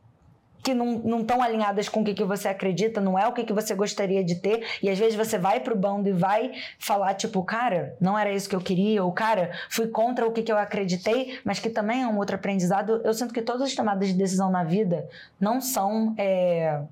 que 0.62 0.74
não 0.74 1.20
estão 1.20 1.40
alinhadas 1.40 1.88
com 1.88 2.00
o 2.00 2.04
que, 2.04 2.12
que 2.12 2.24
você 2.24 2.48
acredita, 2.48 3.00
não 3.00 3.18
é 3.18 3.26
o 3.26 3.32
que, 3.32 3.44
que 3.44 3.52
você 3.52 3.74
gostaria 3.74 4.22
de 4.22 4.36
ter, 4.36 4.66
e 4.82 4.90
às 4.90 4.98
vezes 4.98 5.14
você 5.14 5.38
vai 5.38 5.60
pro 5.60 5.76
bando 5.76 6.08
e 6.08 6.12
vai 6.12 6.52
falar, 6.78 7.14
tipo, 7.14 7.42
cara, 7.42 7.96
não 8.00 8.18
era 8.18 8.30
isso 8.32 8.48
que 8.48 8.56
eu 8.56 8.60
queria, 8.60 9.02
ou 9.02 9.12
cara, 9.12 9.50
fui 9.70 9.88
contra 9.88 10.26
o 10.26 10.32
que, 10.32 10.42
que 10.42 10.52
eu 10.52 10.58
acreditei, 10.58 11.38
mas 11.44 11.58
que 11.58 11.70
também 11.70 12.02
é 12.02 12.06
um 12.06 12.18
outro 12.18 12.36
aprendizado. 12.36 13.00
Eu 13.04 13.14
sinto 13.14 13.32
que 13.32 13.40
todas 13.40 13.62
as 13.62 13.74
tomadas 13.74 14.08
de 14.08 14.14
decisão 14.14 14.50
na 14.50 14.64
vida 14.64 15.08
não 15.40 15.60
são 15.60 16.14
é, 16.18 16.82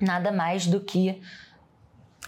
nada 0.00 0.32
mais 0.32 0.66
do 0.66 0.80
que 0.80 1.20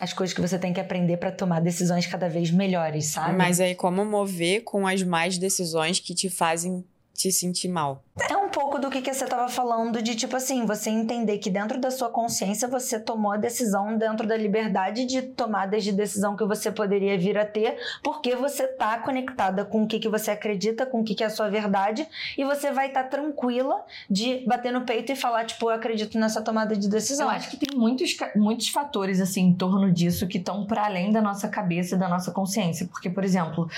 as 0.01 0.13
coisas 0.13 0.35
que 0.35 0.41
você 0.41 0.59
tem 0.59 0.73
que 0.73 0.81
aprender 0.81 1.17
para 1.17 1.31
tomar 1.31 1.61
decisões 1.61 2.07
cada 2.07 2.29
vez 2.29 2.51
melhores, 2.51 3.07
sabe? 3.07 3.37
Mas 3.37 3.61
aí 3.61 3.75
como 3.75 4.05
mover 4.05 4.63
com 4.63 4.87
as 4.87 5.03
mais 5.03 5.39
decisões 5.39 6.01
que 6.01 6.15
te 6.15 6.29
fazem 6.29 6.85
te 7.15 7.31
sentir 7.31 7.69
mal? 7.69 8.03
É 8.29 8.37
pouco 8.53 8.79
do 8.79 8.91
que, 8.91 9.01
que 9.01 9.13
você 9.13 9.25
estava 9.25 9.49
falando, 9.49 10.03
de 10.03 10.15
tipo 10.15 10.37
assim, 10.37 10.65
você 10.67 10.91
entender 10.91 11.39
que 11.39 11.51
dentro 11.51 11.81
da 11.81 11.91
sua 11.91 12.11
consciência 12.11 12.69
você 12.69 13.01
tomou 13.01 13.33
a 13.33 13.37
decisão 13.37 13.97
dentro 13.97 14.27
da 14.27 14.37
liberdade 14.37 15.05
de 15.07 15.23
tomadas 15.23 15.83
de 15.83 15.91
decisão 15.91 16.37
que 16.37 16.45
você 16.45 16.71
poderia 16.71 17.19
vir 17.19 17.37
a 17.39 17.45
ter, 17.45 17.77
porque 18.03 18.37
você 18.37 18.69
tá 18.69 18.99
conectada 18.99 19.65
com 19.65 19.83
o 19.83 19.87
que, 19.87 19.99
que 19.99 20.09
você 20.09 20.31
acredita, 20.31 20.85
com 20.85 21.01
o 21.01 21.05
que, 21.05 21.15
que 21.15 21.25
é 21.25 21.27
a 21.27 21.31
sua 21.31 21.49
verdade, 21.49 22.07
e 22.37 22.45
você 22.45 22.71
vai 22.71 22.89
estar 22.89 23.05
tá 23.05 23.09
tranquila 23.09 23.85
de 24.09 24.45
bater 24.47 24.73
no 24.73 24.83
peito 24.83 25.11
e 25.11 25.17
falar, 25.17 25.45
tipo, 25.45 25.71
eu 25.71 25.75
acredito 25.75 26.19
nessa 26.19 26.43
tomada 26.43 26.77
de 26.77 26.89
decisão. 26.89 27.27
Eu 27.27 27.33
acho 27.33 27.51
que 27.51 27.57
tem 27.57 27.79
muitos, 27.79 28.15
muitos 28.37 28.69
fatores, 28.69 29.21
assim, 29.21 29.43
em 29.49 29.55
torno 29.55 29.91
disso 29.91 30.29
que 30.29 30.39
estão 30.39 30.67
para 30.67 30.85
além 30.85 31.11
da 31.11 31.23
nossa 31.23 31.49
cabeça 31.49 31.95
e 31.95 31.99
da 31.99 32.09
nossa 32.09 32.31
consciência. 32.31 32.87
Porque, 32.87 33.09
por 33.09 33.25
exemplo, 33.25 33.69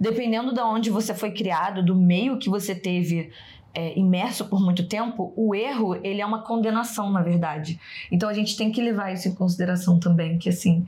dependendo 0.00 0.54
de 0.54 0.60
onde 0.60 0.88
você 0.90 1.12
foi 1.12 1.30
criado, 1.30 1.84
do 1.84 1.94
meio 1.94 2.38
que 2.38 2.48
você 2.48 2.74
teve 2.74 3.30
é, 3.76 3.96
imerso 3.98 4.46
por 4.46 4.58
muito 4.58 4.88
tempo, 4.88 5.34
o 5.36 5.54
erro 5.54 5.94
ele 6.02 6.22
é 6.22 6.26
uma 6.26 6.42
condenação, 6.42 7.10
na 7.10 7.22
verdade. 7.22 7.78
Então 8.10 8.26
a 8.26 8.32
gente 8.32 8.56
tem 8.56 8.72
que 8.72 8.80
levar 8.80 9.12
isso 9.12 9.28
em 9.28 9.34
consideração 9.34 10.00
também, 10.00 10.38
que 10.38 10.48
assim 10.48 10.86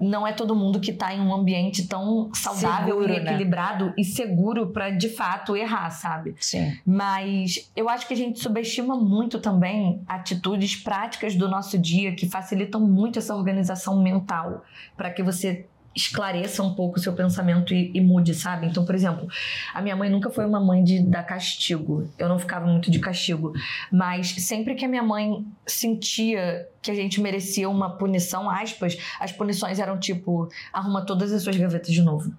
não 0.00 0.26
é 0.26 0.32
todo 0.32 0.54
mundo 0.54 0.78
que 0.78 0.92
está 0.92 1.12
em 1.12 1.20
um 1.20 1.34
ambiente 1.34 1.88
tão 1.88 2.30
saudável 2.32 3.00
seguro, 3.00 3.12
e 3.12 3.20
né? 3.20 3.32
equilibrado 3.32 3.86
né? 3.86 3.94
e 3.98 4.04
seguro 4.04 4.68
para 4.68 4.90
de 4.90 5.08
fato 5.08 5.56
errar, 5.56 5.90
sabe? 5.90 6.34
Sim. 6.38 6.78
Mas 6.86 7.70
eu 7.74 7.88
acho 7.88 8.06
que 8.06 8.14
a 8.14 8.16
gente 8.16 8.38
subestima 8.38 8.94
muito 8.96 9.40
também 9.40 10.00
atitudes 10.06 10.76
práticas 10.76 11.34
do 11.34 11.48
nosso 11.48 11.76
dia 11.78 12.14
que 12.14 12.28
facilitam 12.28 12.80
muito 12.80 13.18
essa 13.18 13.34
organização 13.34 14.00
mental 14.00 14.62
para 14.96 15.10
que 15.10 15.22
você 15.22 15.66
esclareça 15.98 16.62
um 16.62 16.74
pouco 16.74 16.98
o 16.98 17.02
seu 17.02 17.12
pensamento 17.12 17.74
e, 17.74 17.90
e, 17.92 18.00
mude, 18.00 18.34
sabe? 18.34 18.66
Então, 18.66 18.84
por 18.84 18.94
exemplo, 18.94 19.26
a 19.74 19.82
minha 19.82 19.96
mãe 19.96 20.08
nunca 20.08 20.30
foi 20.30 20.46
uma 20.46 20.60
mãe 20.60 20.82
de 20.82 21.00
dar 21.02 21.24
castigo. 21.24 22.08
Eu 22.16 22.28
não 22.28 22.38
ficava 22.38 22.66
muito 22.66 22.90
de 22.90 23.00
castigo. 23.00 23.52
Mas 23.92 24.28
sempre 24.28 24.74
que 24.74 24.84
a 24.84 24.88
minha 24.88 25.02
mãe 25.02 25.44
sentia 25.66 26.68
que 26.80 26.90
a 26.90 26.94
gente 26.94 27.20
merecia 27.20 27.68
uma 27.68 27.90
punição, 27.90 28.48
aspas, 28.48 28.96
as 29.18 29.32
punições 29.32 29.78
eram 29.78 29.98
tipo, 29.98 30.48
arruma 30.72 31.04
todas 31.04 31.32
as 31.32 31.42
suas 31.42 31.56
gavetas 31.56 31.92
de 31.92 32.02
novo. 32.02 32.32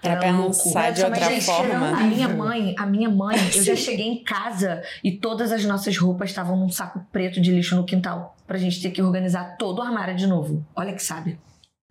Pra 0.00 0.12
Era 0.12 0.20
pensar 0.20 0.32
louco. 0.32 0.94
de 0.94 1.04
outra 1.04 1.28
gente, 1.28 1.44
forma. 1.44 1.88
A 1.88 2.04
minha 2.04 2.28
mãe, 2.28 2.74
a 2.78 2.86
minha 2.86 3.10
mãe, 3.10 3.36
eu 3.54 3.62
já 3.62 3.76
cheguei 3.76 4.06
em 4.06 4.24
casa 4.24 4.82
e 5.04 5.12
todas 5.12 5.52
as 5.52 5.62
nossas 5.66 5.98
roupas 5.98 6.30
estavam 6.30 6.56
num 6.56 6.70
saco 6.70 7.06
preto 7.12 7.38
de 7.38 7.52
lixo 7.52 7.76
no 7.76 7.84
quintal. 7.84 8.34
Pra 8.46 8.56
gente 8.56 8.80
ter 8.80 8.90
que 8.90 9.02
organizar 9.02 9.56
todo 9.58 9.80
o 9.80 9.82
armário 9.82 10.16
de 10.16 10.26
novo. 10.26 10.64
Olha 10.74 10.94
que 10.94 11.02
sabe. 11.02 11.38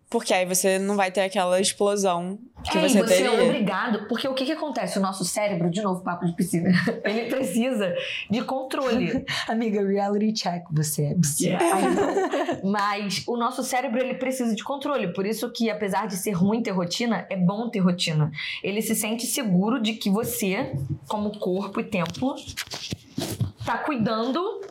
Porque 0.10 0.34
aí 0.34 0.43
você 0.43 0.80
não 0.80 0.95
vai 0.95 1.12
ter 1.12 1.22
aquela 1.22 1.62
explosão 1.62 2.39
que 2.64 2.76
é, 2.76 2.82
você, 2.82 2.99
você 2.99 3.16
teria. 3.18 3.28
é 3.28 3.43
obrigado. 3.43 4.07
Porque 4.07 4.28
o 4.28 4.34
que, 4.34 4.43
que 4.43 4.51
acontece? 4.51 4.97
O 4.97 5.01
nosso 5.01 5.24
cérebro, 5.24 5.70
de 5.70 5.84
novo, 5.84 6.01
papo 6.01 6.26
de 6.26 6.34
piscina, 6.34 6.72
ele 7.05 7.30
precisa 7.30 7.93
de 8.28 8.41
controle. 8.41 9.24
Amiga, 9.47 9.86
reality 9.86 10.34
check, 10.34 10.64
você 10.72 11.03
é 11.03 11.16
yeah. 11.39 12.60
Mas 12.66 13.24
o 13.28 13.38
nosso 13.38 13.64
cérebro, 13.64 13.99
ele 13.99 14.16
precisa 14.16 14.55
de 14.55 14.64
controle. 14.64 15.14
Por 15.14 15.28
isso 15.28 15.47
que, 15.51 15.70
apesar 15.70 16.07
de 16.07 16.18
ser 16.18 16.32
ruim 16.32 16.64
ter 16.64 16.72
rotina, 16.72 17.28
é 17.30 17.38
bom 17.38 17.70
ter 17.70 17.80
rotina. 17.80 18.32
Ele 18.64 18.82
se 18.82 18.95
sente 18.95 19.28
seguro 19.28 19.80
de 19.80 19.93
que 19.93 20.10
você, 20.10 20.74
como 21.07 21.38
corpo 21.38 21.80
e 21.80 21.84
templo, 21.84 22.36
tá 23.64 23.78
cuidando, 23.78 24.62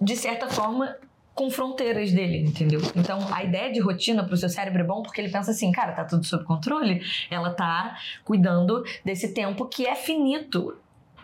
de 0.00 0.14
certa 0.14 0.48
forma, 0.48 0.96
com 1.34 1.50
fronteiras 1.50 2.12
dele, 2.12 2.38
entendeu? 2.38 2.80
Então, 2.94 3.18
a 3.32 3.42
ideia 3.42 3.72
de 3.72 3.80
rotina 3.80 4.24
pro 4.24 4.36
seu 4.36 4.48
cérebro 4.48 4.82
é 4.82 4.84
bom 4.84 5.02
porque 5.02 5.20
ele 5.20 5.30
pensa 5.30 5.50
assim, 5.50 5.72
cara, 5.72 5.92
tá 5.92 6.04
tudo 6.04 6.24
sob 6.24 6.44
controle, 6.44 7.02
ela 7.30 7.50
tá 7.50 7.98
cuidando 8.24 8.84
desse 9.04 9.34
tempo 9.34 9.66
que 9.66 9.86
é 9.86 9.94
finito. 9.94 10.76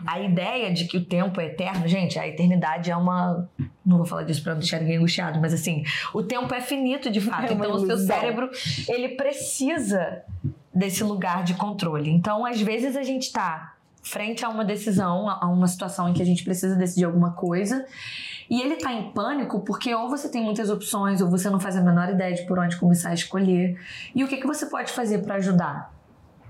A 0.05 0.19
ideia 0.19 0.73
de 0.73 0.85
que 0.85 0.97
o 0.97 1.05
tempo 1.05 1.39
é 1.39 1.45
eterno, 1.45 1.87
gente, 1.87 2.17
a 2.17 2.27
eternidade 2.27 2.89
é 2.89 2.97
uma. 2.97 3.47
Não 3.85 3.97
vou 3.97 4.05
falar 4.05 4.23
disso 4.23 4.41
pra 4.41 4.53
não 4.53 4.59
deixar 4.59 4.79
ninguém 4.79 4.97
angustiado, 4.97 5.39
mas 5.39 5.53
assim, 5.53 5.83
o 6.11 6.23
tempo 6.23 6.51
é 6.55 6.59
finito 6.59 7.11
de 7.11 7.21
fato. 7.21 7.51
É 7.51 7.53
então, 7.53 7.71
o 7.71 7.85
seu 7.85 7.97
cérebro, 7.99 8.49
ele 8.89 9.09
precisa 9.09 10.23
desse 10.73 11.03
lugar 11.03 11.43
de 11.43 11.53
controle. 11.53 12.09
Então, 12.09 12.43
às 12.43 12.59
vezes, 12.59 12.95
a 12.95 13.03
gente 13.03 13.31
tá 13.31 13.70
frente 14.01 14.43
a 14.43 14.49
uma 14.49 14.65
decisão, 14.65 15.29
a 15.29 15.47
uma 15.47 15.67
situação 15.67 16.09
em 16.09 16.13
que 16.13 16.21
a 16.21 16.25
gente 16.25 16.43
precisa 16.43 16.75
decidir 16.75 17.05
alguma 17.05 17.33
coisa 17.33 17.85
e 18.51 18.61
ele 18.61 18.75
tá 18.75 18.91
em 18.91 19.11
pânico 19.13 19.61
porque 19.61 19.95
ou 19.95 20.09
você 20.09 20.27
tem 20.27 20.43
muitas 20.43 20.69
opções 20.69 21.21
ou 21.21 21.29
você 21.29 21.49
não 21.49 21.57
faz 21.57 21.77
a 21.77 21.81
menor 21.81 22.09
ideia 22.09 22.35
de 22.35 22.45
por 22.45 22.59
onde 22.59 22.75
começar 22.75 23.11
a 23.11 23.13
escolher. 23.13 23.79
E 24.13 24.25
o 24.25 24.27
que, 24.27 24.35
que 24.35 24.45
você 24.45 24.65
pode 24.65 24.91
fazer 24.91 25.19
para 25.19 25.35
ajudar? 25.35 25.93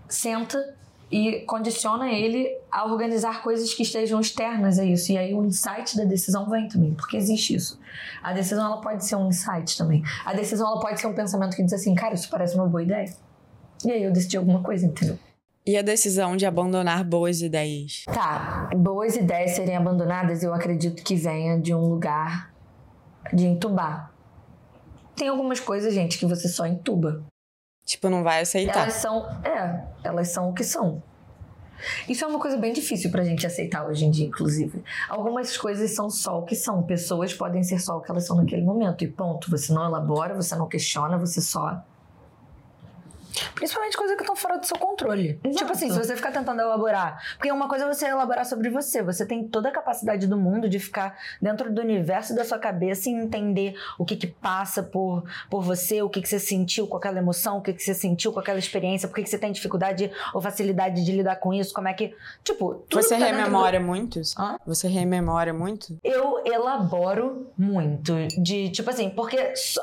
Senta 0.07 0.75
e 1.11 1.41
condiciona 1.41 2.09
ele 2.09 2.49
a 2.71 2.85
organizar 2.85 3.43
coisas 3.43 3.71
que 3.75 3.83
estejam 3.83 4.19
externas 4.19 4.79
a 4.79 4.83
isso. 4.83 5.11
E 5.11 5.17
aí 5.17 5.31
o 5.35 5.45
insight 5.45 5.95
da 5.95 6.03
decisão 6.03 6.49
vem 6.49 6.67
também, 6.67 6.91
porque 6.95 7.15
existe 7.15 7.53
isso. 7.53 7.79
A 8.23 8.33
decisão 8.33 8.65
ela 8.65 8.81
pode 8.81 9.05
ser 9.05 9.15
um 9.15 9.27
insight 9.27 9.77
também. 9.77 10.01
A 10.25 10.33
decisão 10.33 10.67
ela 10.67 10.79
pode 10.79 10.99
ser 10.99 11.05
um 11.05 11.13
pensamento 11.13 11.55
que 11.55 11.61
diz 11.63 11.73
assim, 11.73 11.93
cara, 11.93 12.15
isso 12.15 12.31
parece 12.31 12.55
uma 12.55 12.65
boa 12.65 12.81
ideia. 12.81 13.13
E 13.85 13.91
aí 13.91 14.03
eu 14.03 14.11
decidi 14.11 14.37
alguma 14.37 14.63
coisa, 14.63 14.87
entendeu? 14.87 15.19
E 15.65 15.77
a 15.77 15.81
decisão 15.83 16.35
de 16.35 16.45
abandonar 16.45 17.03
boas 17.03 17.41
ideias? 17.41 18.03
Tá, 18.05 18.69
boas 18.75 19.15
ideias 19.15 19.51
serem 19.51 19.75
abandonadas, 19.75 20.41
eu 20.41 20.53
acredito 20.53 21.03
que 21.03 21.15
venha 21.15 21.59
de 21.59 21.73
um 21.73 21.85
lugar 21.85 22.51
de 23.31 23.45
entubar. 23.45 24.11
Tem 25.15 25.27
algumas 25.27 25.59
coisas, 25.59 25.93
gente, 25.93 26.17
que 26.17 26.25
você 26.25 26.47
só 26.47 26.65
entuba. 26.65 27.23
Tipo, 27.85 28.09
não 28.09 28.23
vai 28.23 28.41
aceitar. 28.41 28.83
Elas 28.83 28.93
são, 28.95 29.25
é, 29.43 29.85
elas 30.03 30.29
são 30.29 30.49
o 30.49 30.53
que 30.53 30.63
são. 30.63 31.03
Isso 32.07 32.23
é 32.23 32.27
uma 32.27 32.39
coisa 32.39 32.57
bem 32.57 32.73
difícil 32.73 33.11
pra 33.11 33.23
gente 33.23 33.45
aceitar 33.45 33.85
hoje 33.85 34.05
em 34.05 34.11
dia, 34.11 34.25
inclusive. 34.25 34.83
Algumas 35.09 35.57
coisas 35.57 35.91
são 35.91 36.09
só 36.09 36.39
o 36.39 36.43
que 36.43 36.55
são. 36.55 36.83
Pessoas 36.83 37.33
podem 37.33 37.63
ser 37.63 37.79
só 37.79 37.97
o 37.97 38.01
que 38.01 38.11
elas 38.11 38.25
são 38.25 38.37
naquele 38.37 38.61
momento. 38.63 39.03
E 39.03 39.07
ponto. 39.07 39.49
Você 39.49 39.73
não 39.73 39.85
elabora, 39.85 40.35
você 40.35 40.55
não 40.55 40.67
questiona, 40.67 41.17
você 41.17 41.41
só 41.41 41.83
Principalmente 43.55 43.97
coisas 43.97 44.15
que 44.15 44.23
estão 44.23 44.35
fora 44.35 44.57
do 44.57 44.65
seu 44.65 44.77
controle. 44.77 45.39
Exato. 45.43 45.57
Tipo 45.57 45.71
assim, 45.71 45.89
se 45.89 45.97
você 45.97 46.15
ficar 46.15 46.31
tentando 46.31 46.61
elaborar. 46.61 47.21
Porque 47.37 47.51
uma 47.51 47.67
coisa 47.67 47.85
é 47.85 47.87
você 47.87 48.07
elaborar 48.07 48.45
sobre 48.45 48.69
você. 48.69 49.01
Você 49.01 49.25
tem 49.25 49.47
toda 49.47 49.69
a 49.69 49.71
capacidade 49.71 50.27
do 50.27 50.37
mundo 50.37 50.69
de 50.69 50.79
ficar 50.79 51.17
dentro 51.41 51.71
do 51.71 51.81
universo 51.81 52.35
da 52.35 52.43
sua 52.43 52.59
cabeça 52.59 53.09
e 53.09 53.13
entender 53.13 53.75
o 53.97 54.05
que 54.05 54.15
que 54.15 54.27
passa 54.27 54.83
por, 54.83 55.23
por 55.49 55.61
você, 55.61 56.01
o 56.01 56.09
que 56.09 56.21
que 56.21 56.29
você 56.29 56.39
sentiu 56.39 56.87
com 56.87 56.97
aquela 56.97 57.19
emoção, 57.19 57.57
o 57.57 57.61
que 57.61 57.73
que 57.73 57.83
você 57.83 57.93
sentiu 57.93 58.31
com 58.31 58.39
aquela 58.39 58.59
experiência, 58.59 59.07
por 59.07 59.15
que 59.15 59.23
que 59.23 59.29
você 59.29 59.37
tem 59.37 59.51
dificuldade 59.51 60.11
ou 60.33 60.41
facilidade 60.41 61.03
de 61.03 61.11
lidar 61.11 61.37
com 61.37 61.53
isso, 61.53 61.73
como 61.73 61.87
é 61.87 61.93
que. 61.93 62.15
Tipo, 62.43 62.83
Você 62.91 63.17
tá 63.17 63.25
rememora 63.25 63.79
do... 63.79 63.85
muito? 63.85 64.21
Hã? 64.37 64.57
Você 64.65 64.87
rememora 64.87 65.53
muito? 65.53 65.97
Eu 66.03 66.41
elaboro 66.45 67.51
muito. 67.57 68.13
De, 68.37 68.69
tipo 68.69 68.89
assim, 68.89 69.09
porque. 69.09 69.55
So 69.55 69.81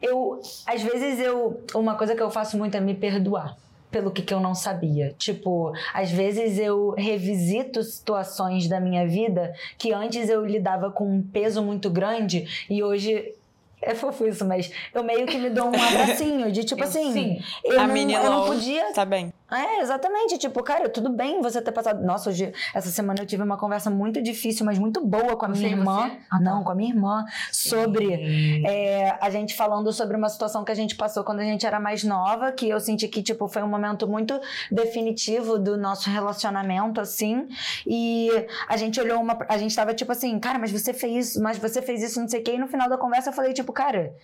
eu, 0.00 0.40
às 0.66 0.82
vezes, 0.82 1.20
eu. 1.20 1.60
Uma 1.74 1.94
coisa 1.94 2.14
que 2.14 2.22
eu 2.22 2.30
faço 2.30 2.56
muito 2.56 2.76
é 2.76 2.80
me 2.80 2.94
perdoar 2.94 3.56
pelo 3.92 4.10
que, 4.10 4.22
que 4.22 4.32
eu 4.32 4.40
não 4.40 4.54
sabia. 4.54 5.14
Tipo, 5.18 5.72
às 5.92 6.10
vezes 6.10 6.58
eu 6.58 6.90
revisito 6.96 7.82
situações 7.82 8.66
da 8.66 8.80
minha 8.80 9.06
vida 9.06 9.54
que 9.76 9.92
antes 9.92 10.28
eu 10.30 10.44
lidava 10.44 10.90
com 10.90 11.04
um 11.04 11.22
peso 11.22 11.62
muito 11.62 11.90
grande 11.90 12.66
e 12.68 12.82
hoje 12.82 13.34
é 13.82 13.94
fofo 13.94 14.26
isso, 14.26 14.44
mas 14.44 14.72
eu 14.94 15.04
meio 15.04 15.26
que 15.26 15.36
me 15.36 15.50
dou 15.50 15.66
um 15.66 15.74
abracinho 15.74 16.50
de 16.50 16.64
tipo 16.64 16.82
assim. 16.82 17.12
Sim. 17.12 17.42
Eu, 17.62 17.78
a 17.78 17.86
não, 17.86 17.96
eu 17.96 18.30
não 18.30 18.46
podia. 18.46 18.92
Tá 18.92 19.04
bem. 19.04 19.32
É, 19.52 19.80
exatamente. 19.80 20.38
Tipo, 20.38 20.62
cara, 20.62 20.88
tudo 20.88 21.10
bem 21.10 21.42
você 21.42 21.60
ter 21.60 21.72
passado. 21.72 22.02
Nossa, 22.02 22.30
hoje, 22.30 22.52
essa 22.74 22.88
semana 22.88 23.20
eu 23.20 23.26
tive 23.26 23.42
uma 23.42 23.58
conversa 23.58 23.90
muito 23.90 24.22
difícil, 24.22 24.64
mas 24.64 24.78
muito 24.78 25.04
boa 25.04 25.36
com 25.36 25.44
a 25.44 25.48
minha 25.48 25.68
irmã. 25.68 26.10
Ah, 26.30 26.38
tá. 26.38 26.40
Não, 26.40 26.64
com 26.64 26.70
a 26.72 26.74
minha 26.74 26.90
irmã. 26.90 27.24
Sobre 27.52 28.64
é, 28.66 29.16
a 29.20 29.28
gente 29.28 29.54
falando 29.54 29.92
sobre 29.92 30.16
uma 30.16 30.30
situação 30.30 30.64
que 30.64 30.72
a 30.72 30.74
gente 30.74 30.96
passou 30.96 31.22
quando 31.22 31.40
a 31.40 31.44
gente 31.44 31.66
era 31.66 31.78
mais 31.78 32.02
nova, 32.02 32.50
que 32.50 32.68
eu 32.68 32.80
senti 32.80 33.06
que, 33.08 33.22
tipo, 33.22 33.46
foi 33.46 33.62
um 33.62 33.68
momento 33.68 34.08
muito 34.08 34.40
definitivo 34.70 35.58
do 35.58 35.76
nosso 35.76 36.08
relacionamento, 36.08 37.00
assim. 37.00 37.46
E 37.86 38.30
a 38.68 38.76
gente 38.78 38.98
olhou 39.00 39.20
uma. 39.20 39.38
A 39.48 39.58
gente 39.58 39.76
tava, 39.76 39.92
tipo 39.92 40.12
assim, 40.12 40.38
cara, 40.38 40.58
mas 40.58 40.72
você 40.72 40.94
fez 40.94 41.28
isso, 41.28 41.42
mas 41.42 41.58
você 41.58 41.82
fez 41.82 42.02
isso, 42.02 42.18
não 42.18 42.28
sei 42.28 42.40
o 42.40 42.42
quê. 42.42 42.54
E 42.54 42.58
no 42.58 42.66
final 42.66 42.88
da 42.88 42.96
conversa 42.96 43.28
eu 43.28 43.34
falei, 43.34 43.52
tipo, 43.52 43.72
cara 43.72 44.14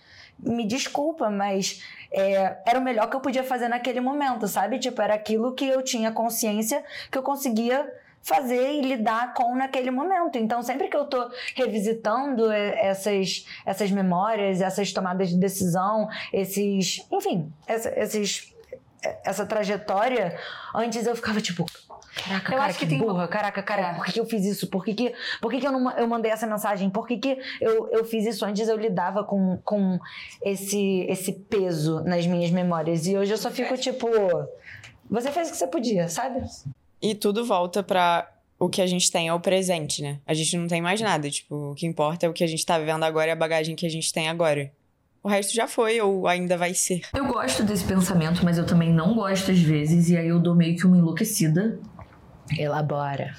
me 0.41 0.65
desculpa, 0.65 1.29
mas 1.29 1.83
é, 2.11 2.57
era 2.65 2.79
o 2.79 2.83
melhor 2.83 3.09
que 3.09 3.15
eu 3.15 3.19
podia 3.19 3.43
fazer 3.43 3.67
naquele 3.67 3.99
momento, 3.99 4.47
sabe? 4.47 4.79
Tipo, 4.79 5.01
era 5.01 5.13
aquilo 5.13 5.53
que 5.53 5.67
eu 5.67 5.81
tinha 5.83 6.11
consciência 6.11 6.83
que 7.11 7.17
eu 7.17 7.23
conseguia 7.23 7.91
fazer 8.21 8.73
e 8.73 8.81
lidar 8.81 9.33
com 9.33 9.55
naquele 9.55 9.91
momento. 9.91 10.37
Então, 10.37 10.61
sempre 10.61 10.87
que 10.87 10.97
eu 10.97 11.05
tô 11.05 11.29
revisitando 11.55 12.51
essas, 12.51 13.45
essas 13.65 13.91
memórias, 13.91 14.61
essas 14.61 14.91
tomadas 14.91 15.29
de 15.29 15.37
decisão, 15.37 16.07
esses, 16.33 17.05
enfim, 17.11 17.51
esses, 17.67 18.53
essa 19.23 19.45
trajetória, 19.45 20.37
antes 20.75 21.05
eu 21.05 21.15
ficava 21.15 21.39
tipo, 21.39 21.65
Caraca, 22.15 22.53
eu 22.53 22.57
cara, 22.57 22.69
acho 22.69 22.79
que, 22.79 22.85
que 22.85 22.91
tem 22.91 22.99
burra. 22.99 23.13
Uma... 23.13 23.27
Caraca, 23.27 23.61
cara, 23.63 23.81
é. 23.81 23.93
por 23.93 24.05
que, 24.05 24.13
que, 24.13 24.19
eu 24.19 24.25
fiz 24.25 24.45
isso? 24.45 24.67
Por 24.67 24.83
que, 24.83 24.93
que, 24.93 25.13
por 25.41 25.51
que, 25.51 25.59
que 25.59 25.67
eu, 25.67 25.71
não, 25.71 25.91
eu 25.91 26.07
mandei 26.07 26.31
essa 26.31 26.47
mensagem? 26.47 26.89
Por 26.89 27.07
que, 27.07 27.17
que 27.17 27.37
eu, 27.61 27.89
eu 27.91 28.05
fiz 28.05 28.25
isso 28.25 28.45
antes? 28.45 28.67
Eu 28.67 28.77
lidava 28.77 29.23
com, 29.23 29.57
com 29.63 29.99
esse, 30.43 31.05
esse 31.09 31.33
peso 31.33 32.01
nas 32.01 32.25
minhas 32.25 32.51
memórias. 32.51 33.07
E 33.07 33.17
hoje 33.17 33.31
eu 33.31 33.37
só 33.37 33.51
fico 33.51 33.77
tipo. 33.77 34.07
Você 35.09 35.31
fez 35.31 35.47
o 35.49 35.51
que 35.51 35.57
você 35.57 35.67
podia, 35.67 36.07
sabe? 36.07 36.43
E 37.01 37.15
tudo 37.15 37.45
volta 37.45 37.81
pra 37.81 38.29
o 38.59 38.67
que 38.67 38.81
a 38.81 38.87
gente 38.87 39.09
tem 39.09 39.29
é 39.29 39.33
o 39.33 39.39
presente, 39.39 40.01
né? 40.01 40.19
A 40.27 40.33
gente 40.33 40.57
não 40.57 40.67
tem 40.67 40.81
mais 40.81 40.99
nada. 40.99 41.29
Tipo, 41.29 41.71
o 41.71 41.75
que 41.75 41.87
importa 41.87 42.25
é 42.25 42.29
o 42.29 42.33
que 42.33 42.43
a 42.43 42.47
gente 42.47 42.65
tá 42.65 42.77
vivendo 42.77 43.03
agora 43.03 43.29
e 43.29 43.31
a 43.31 43.35
bagagem 43.35 43.75
que 43.75 43.85
a 43.85 43.89
gente 43.89 44.11
tem 44.11 44.27
agora. 44.27 44.71
O 45.21 45.27
resto 45.27 45.53
já 45.53 45.67
foi 45.67 45.99
ou 45.99 46.27
ainda 46.27 46.57
vai 46.57 46.73
ser. 46.73 47.01
Eu 47.13 47.25
gosto 47.25 47.63
desse 47.63 47.83
pensamento, 47.83 48.43
mas 48.43 48.57
eu 48.57 48.65
também 48.65 48.91
não 48.91 49.13
gosto 49.15 49.51
às 49.51 49.59
vezes, 49.59 50.09
e 50.09 50.17
aí 50.17 50.27
eu 50.27 50.39
dou 50.39 50.55
meio 50.55 50.77
que 50.77 50.85
uma 50.85 50.97
enlouquecida. 50.97 51.79
Elabora. 52.57 53.35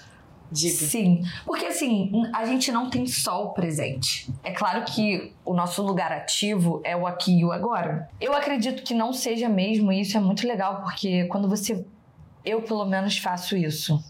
Diga. 0.52 0.74
Sim, 0.74 1.22
porque 1.46 1.66
assim, 1.66 2.10
a 2.34 2.44
gente 2.44 2.72
não 2.72 2.90
tem 2.90 3.06
só 3.06 3.44
o 3.44 3.50
presente. 3.50 4.28
É 4.42 4.50
claro 4.50 4.84
que 4.84 5.32
o 5.44 5.54
nosso 5.54 5.80
lugar 5.80 6.10
ativo 6.10 6.80
é 6.84 6.96
o 6.96 7.06
aqui 7.06 7.38
e 7.38 7.44
o 7.44 7.52
agora. 7.52 8.08
Eu 8.20 8.34
acredito 8.34 8.82
que 8.82 8.92
não 8.92 9.12
seja 9.12 9.48
mesmo, 9.48 9.92
e 9.92 10.00
isso 10.00 10.16
é 10.16 10.20
muito 10.20 10.46
legal, 10.46 10.82
porque 10.82 11.24
quando 11.26 11.48
você. 11.48 11.84
Eu, 12.44 12.62
pelo 12.62 12.84
menos, 12.84 13.16
faço 13.18 13.56
isso. 13.56 14.02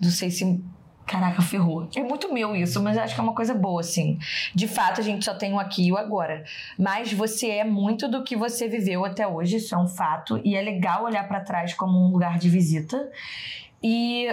Não 0.00 0.10
sei 0.10 0.30
se. 0.30 0.62
Caraca, 1.06 1.40
ferrou. 1.40 1.88
É 1.94 2.02
muito 2.02 2.34
meu 2.34 2.56
isso, 2.56 2.82
mas 2.82 2.98
acho 2.98 3.14
que 3.14 3.20
é 3.20 3.22
uma 3.22 3.34
coisa 3.34 3.54
boa, 3.54 3.80
assim. 3.80 4.18
De 4.52 4.66
fato, 4.66 5.00
a 5.00 5.04
gente 5.04 5.24
só 5.24 5.32
tem 5.32 5.54
o 5.54 5.58
aqui 5.58 5.86
e 5.86 5.92
o 5.92 5.96
agora. 5.96 6.44
Mas 6.76 7.12
você 7.12 7.48
é 7.48 7.64
muito 7.64 8.08
do 8.08 8.24
que 8.24 8.34
você 8.36 8.66
viveu 8.66 9.04
até 9.04 9.26
hoje, 9.26 9.58
isso 9.58 9.72
é 9.72 9.78
um 9.78 9.86
fato. 9.86 10.40
E 10.44 10.56
é 10.56 10.60
legal 10.60 11.04
olhar 11.04 11.26
para 11.28 11.40
trás 11.40 11.72
como 11.74 11.96
um 11.96 12.10
lugar 12.10 12.38
de 12.38 12.50
visita. 12.50 13.08
E 13.82 14.28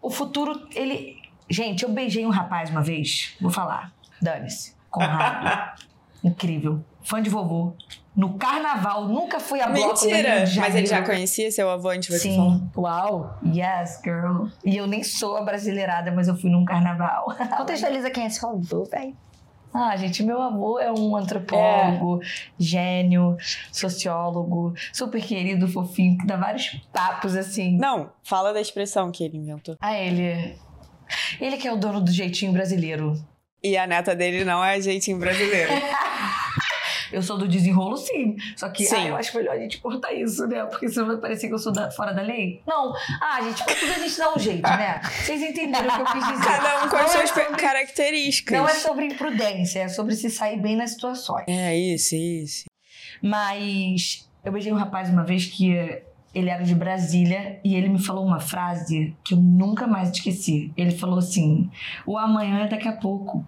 o 0.00 0.10
futuro, 0.10 0.68
ele. 0.74 1.16
Gente, 1.48 1.82
eu 1.82 1.90
beijei 1.90 2.24
um 2.24 2.30
rapaz 2.30 2.70
uma 2.70 2.82
vez, 2.82 3.34
vou 3.40 3.50
falar. 3.50 3.92
Dane-se. 4.22 4.74
Conrado. 4.88 5.80
Incrível. 6.22 6.84
Fã 7.02 7.20
de 7.22 7.30
vovô. 7.30 7.74
No 8.14 8.34
carnaval, 8.34 9.08
nunca 9.08 9.40
fui 9.40 9.60
a 9.60 9.68
bloco 9.68 10.04
Mentira! 10.04 10.44
Mas 10.56 10.74
ele 10.74 10.86
já 10.86 11.02
conhecia 11.02 11.50
seu 11.50 11.70
avô 11.70 11.88
antes 11.88 12.08
de 12.08 12.18
você 12.18 12.28
Sim. 12.28 12.70
falar? 12.74 13.06
Uau! 13.06 13.38
Yes, 13.44 14.00
girl. 14.04 14.48
E 14.64 14.76
eu 14.76 14.86
nem 14.86 15.02
sou 15.02 15.36
a 15.36 15.42
brasileirada, 15.42 16.12
mas 16.12 16.28
eu 16.28 16.36
fui 16.36 16.50
num 16.50 16.64
carnaval. 16.64 17.26
Contextualiza 17.56 18.10
quem 18.10 18.24
é 18.24 18.26
esse 18.26 18.44
avô, 18.44 18.84
velho. 18.84 19.16
Ah, 19.72 19.96
gente, 19.96 20.22
meu 20.22 20.40
avô 20.42 20.78
é 20.80 20.90
um 20.92 21.16
antropólogo, 21.16 22.20
gênio, 22.58 23.36
sociólogo, 23.70 24.74
super 24.92 25.22
querido, 25.22 25.68
fofinho, 25.68 26.18
que 26.18 26.26
dá 26.26 26.36
vários 26.36 26.68
papos 26.92 27.36
assim. 27.36 27.76
Não, 27.78 28.10
fala 28.24 28.52
da 28.52 28.60
expressão 28.60 29.12
que 29.12 29.22
ele 29.22 29.38
inventou. 29.38 29.76
Ah, 29.80 29.96
ele. 29.96 30.56
Ele 31.40 31.56
que 31.56 31.66
é 31.68 31.72
o 31.72 31.76
dono 31.76 32.00
do 32.00 32.10
jeitinho 32.10 32.52
brasileiro. 32.52 33.14
E 33.62 33.76
a 33.76 33.86
neta 33.86 34.14
dele 34.14 34.44
não 34.44 34.64
é 34.64 34.80
jeitinho 34.80 35.18
brasileiro. 35.18 35.70
Eu 37.12 37.22
sou 37.22 37.36
do 37.38 37.48
desenrolo, 37.48 37.96
sim. 37.96 38.36
Só 38.56 38.68
que 38.68 38.84
Sim. 38.84 38.94
ah, 38.96 39.06
eu 39.08 39.16
acho 39.16 39.36
melhor 39.36 39.54
a 39.54 39.58
gente 39.58 39.78
cortar 39.78 40.12
isso, 40.12 40.46
né? 40.46 40.64
Porque 40.66 40.88
senão 40.88 41.06
vai 41.08 41.16
parecer 41.16 41.48
que 41.48 41.54
eu 41.54 41.58
sou 41.58 41.72
da- 41.72 41.90
fora 41.90 42.12
da 42.12 42.22
lei. 42.22 42.62
Não. 42.66 42.92
Ah, 43.20 43.40
gente, 43.42 43.62
pra 43.64 43.74
tudo 43.74 43.90
a 43.92 43.98
gente 43.98 44.18
dá 44.18 44.34
um 44.34 44.38
jeito, 44.38 44.62
né? 44.68 45.00
Vocês 45.02 45.42
entenderam 45.42 45.88
o 45.88 45.92
que 45.94 46.00
eu 46.00 46.06
quis 46.06 46.26
dizer. 46.28 46.44
Cada 46.44 46.84
um 46.84 46.88
com 46.88 46.96
as 46.96 47.14
é 47.14 47.18
suas 47.18 47.30
sobre- 47.30 47.56
características. 47.56 48.58
Não 48.58 48.68
é 48.68 48.74
sobre 48.74 49.06
imprudência, 49.06 49.80
é 49.80 49.88
sobre 49.88 50.14
se 50.14 50.30
sair 50.30 50.60
bem 50.60 50.76
nas 50.76 50.90
situações. 50.92 51.44
É 51.48 51.76
isso, 51.76 52.14
isso. 52.14 52.64
Mas 53.22 54.28
eu 54.44 54.52
beijei 54.52 54.72
um 54.72 54.76
rapaz 54.76 55.08
uma 55.10 55.24
vez 55.24 55.46
que 55.46 55.72
ele 56.34 56.48
era 56.48 56.62
de 56.62 56.74
Brasília 56.74 57.60
e 57.64 57.74
ele 57.74 57.88
me 57.88 57.98
falou 58.02 58.24
uma 58.24 58.40
frase 58.40 59.16
que 59.24 59.34
eu 59.34 59.38
nunca 59.38 59.86
mais 59.86 60.10
esqueci. 60.10 60.72
Ele 60.76 60.92
falou 60.92 61.18
assim: 61.18 61.70
o 62.06 62.16
amanhã 62.16 62.64
é 62.64 62.68
daqui 62.68 62.88
a 62.88 62.92
pouco, 62.92 63.46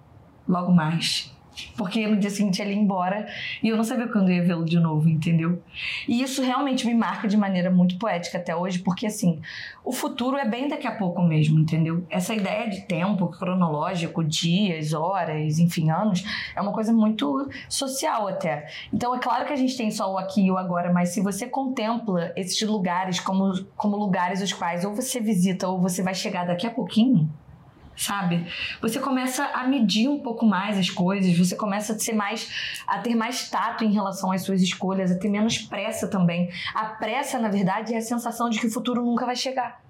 logo 0.49 0.73
mais. 0.73 1.33
Porque 1.77 2.07
no 2.07 2.17
dia 2.17 2.31
seguinte 2.31 2.61
ele 2.61 2.73
ia 2.73 2.81
embora 2.81 3.27
e 3.63 3.69
eu 3.69 3.77
não 3.77 3.85
sabia 3.85 4.09
quando 4.09 4.31
eu 4.31 4.37
ia 4.37 4.43
vê-lo 4.43 4.65
de 4.65 4.79
novo, 4.79 5.09
entendeu? 5.09 5.63
E 6.09 6.23
isso 6.23 6.43
realmente 6.43 6.87
me 6.87 6.95
marca 6.95 7.29
de 7.29 7.37
maneira 7.37 7.71
muito 7.71 7.99
poética 7.99 8.39
até 8.39 8.55
hoje, 8.55 8.79
porque 8.81 9.07
assim, 9.07 9.41
o 9.85 9.93
futuro 9.93 10.37
é 10.37 10.49
bem 10.49 10.69
daqui 10.69 10.87
a 10.87 10.93
pouco 10.93 11.23
mesmo, 11.23 11.59
entendeu? 11.59 12.05
Essa 12.09 12.35
ideia 12.35 12.69
de 12.69 12.83
tempo 12.83 13.29
cronológico, 13.29 14.23
dias, 14.23 14.93
horas, 14.93 15.59
enfim, 15.59 15.91
anos, 15.91 16.25
é 16.55 16.61
uma 16.61 16.73
coisa 16.73 16.93
muito 16.93 17.49
social 17.69 18.29
até. 18.29 18.69
Então 18.93 19.15
é 19.15 19.19
claro 19.19 19.47
que 19.47 19.53
a 19.53 19.57
gente 19.57 19.77
tem 19.77 19.91
só 19.91 20.13
o 20.13 20.19
aqui 20.19 20.47
e 20.47 20.51
o 20.51 20.57
agora, 20.57 20.93
mas 20.93 21.11
se 21.11 21.21
você 21.21 21.47
contempla 21.47 22.33
esses 22.37 22.61
lugares 22.63 23.21
como, 23.21 23.53
como 23.77 23.97
lugares 23.97 24.41
os 24.43 24.53
quais 24.53 24.85
ou 24.85 24.95
você 24.95 25.21
visita 25.21 25.69
ou 25.69 25.81
você 25.81 26.03
vai 26.03 26.15
chegar 26.15 26.47
daqui 26.47 26.67
a 26.67 26.71
pouquinho, 26.71 27.29
sabe? 27.97 28.47
Você 28.81 28.99
começa 28.99 29.45
a 29.45 29.67
medir 29.67 30.09
um 30.09 30.21
pouco 30.21 30.47
mais 30.47 30.79
as 30.79 30.91
coisas, 30.91 31.37
você 31.37 31.57
começa 31.57 31.93
a 31.93 31.99
ser 31.99 32.15
mais 32.15 32.51
a 32.87 32.99
ter 32.99 33.15
mais 33.15 33.49
tato 33.49 33.85
em 33.85 33.93
relação 33.93 34.33
às 34.33 34.43
suas 34.43 34.63
escolhas, 34.63 35.11
a 35.11 35.19
ter 35.19 35.29
menos 35.29 35.59
pressa 35.59 36.09
também. 36.09 36.51
A 36.75 36.87
pressa, 36.87 37.39
na 37.39 37.49
verdade, 37.49 37.95
é 37.95 37.99
a 37.99 38.03
sensação 38.03 38.49
de 38.49 38.59
que 38.59 38.67
o 38.67 38.71
futuro 38.71 39.05
nunca 39.05 39.27
vai 39.27 39.37
chegar. 39.37 39.83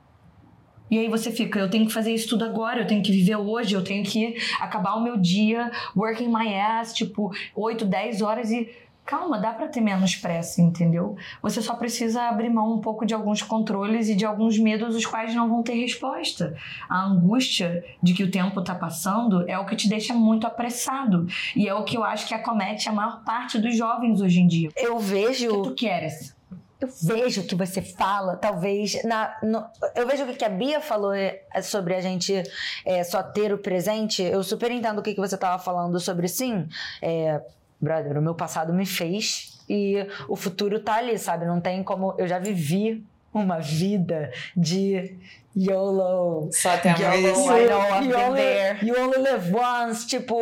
E 0.92 0.98
aí 0.98 1.08
você 1.08 1.30
fica, 1.30 1.58
eu 1.58 1.70
tenho 1.70 1.86
que 1.86 1.92
fazer 1.92 2.12
isso 2.12 2.28
tudo 2.28 2.44
agora, 2.44 2.80
eu 2.82 2.86
tenho 2.86 3.02
que 3.02 3.10
viver 3.10 3.36
hoje, 3.36 3.74
eu 3.74 3.82
tenho 3.82 4.04
que 4.04 4.36
acabar 4.60 4.94
o 4.94 5.02
meu 5.02 5.16
dia 5.16 5.72
working 5.96 6.28
my 6.28 6.54
ass, 6.54 6.92
tipo, 6.92 7.32
8, 7.56 7.86
10 7.86 8.20
horas 8.20 8.50
e 8.50 8.68
calma, 9.04 9.38
dá 9.38 9.52
pra 9.52 9.68
ter 9.68 9.80
menos 9.80 10.14
pressa, 10.16 10.62
entendeu? 10.62 11.16
Você 11.42 11.60
só 11.60 11.74
precisa 11.74 12.22
abrir 12.22 12.48
mão 12.48 12.72
um 12.74 12.80
pouco 12.80 13.04
de 13.04 13.12
alguns 13.12 13.42
controles 13.42 14.08
e 14.08 14.14
de 14.14 14.24
alguns 14.24 14.58
medos 14.58 14.94
os 14.94 15.04
quais 15.04 15.34
não 15.34 15.48
vão 15.48 15.62
ter 15.62 15.74
resposta. 15.74 16.56
A 16.88 17.04
angústia 17.04 17.84
de 18.02 18.14
que 18.14 18.22
o 18.24 18.30
tempo 18.30 18.62
tá 18.62 18.74
passando 18.74 19.48
é 19.48 19.58
o 19.58 19.66
que 19.66 19.76
te 19.76 19.88
deixa 19.88 20.14
muito 20.14 20.46
apressado 20.46 21.26
e 21.56 21.68
é 21.68 21.74
o 21.74 21.84
que 21.84 21.96
eu 21.96 22.04
acho 22.04 22.26
que 22.26 22.34
acomete 22.34 22.88
a 22.88 22.92
maior 22.92 23.22
parte 23.24 23.58
dos 23.58 23.76
jovens 23.76 24.20
hoje 24.20 24.40
em 24.40 24.46
dia. 24.46 24.70
Eu 24.76 24.96
O 24.96 24.98
que 24.98 25.04
vejo. 25.04 25.62
tu 25.62 25.74
queres? 25.74 26.34
Eu 26.80 26.88
vejo 27.00 27.44
que 27.44 27.54
você 27.54 27.80
fala, 27.80 28.36
talvez. 28.36 29.04
Na, 29.04 29.36
no- 29.40 29.64
eu 29.94 30.04
vejo 30.04 30.24
o 30.24 30.34
que 30.34 30.44
a 30.44 30.48
Bia 30.48 30.80
falou 30.80 31.12
é, 31.14 31.40
sobre 31.62 31.94
a 31.94 32.00
gente 32.00 32.42
é, 32.84 33.04
só 33.04 33.22
ter 33.22 33.52
o 33.52 33.58
presente. 33.58 34.20
Eu 34.20 34.42
super 34.42 34.68
entendo 34.70 34.98
o 34.98 35.02
que, 35.02 35.14
que 35.14 35.20
você 35.20 35.36
estava 35.36 35.62
falando 35.62 36.00
sobre 36.00 36.26
sim. 36.26 36.66
É, 37.00 37.40
brother, 37.82 38.16
o 38.16 38.22
meu 38.22 38.34
passado 38.34 38.72
me 38.72 38.86
fez 38.86 39.58
e 39.68 40.06
o 40.28 40.36
futuro 40.36 40.78
tá 40.80 40.94
ali, 40.96 41.18
sabe? 41.18 41.44
Não 41.44 41.60
tem 41.60 41.82
como. 41.82 42.14
Eu 42.16 42.26
já 42.28 42.38
vivi 42.38 43.04
uma 43.34 43.58
vida 43.58 44.30
de 44.56 45.16
YOLO. 45.56 46.48
Só 46.52 46.70
YOLO, 47.56 48.04
you, 48.04 48.08
been 48.08 48.14
only, 48.24 48.40
there. 48.40 48.86
you 48.86 48.94
only 48.98 49.18
live 49.18 49.52
once. 49.54 50.06
Tipo, 50.06 50.38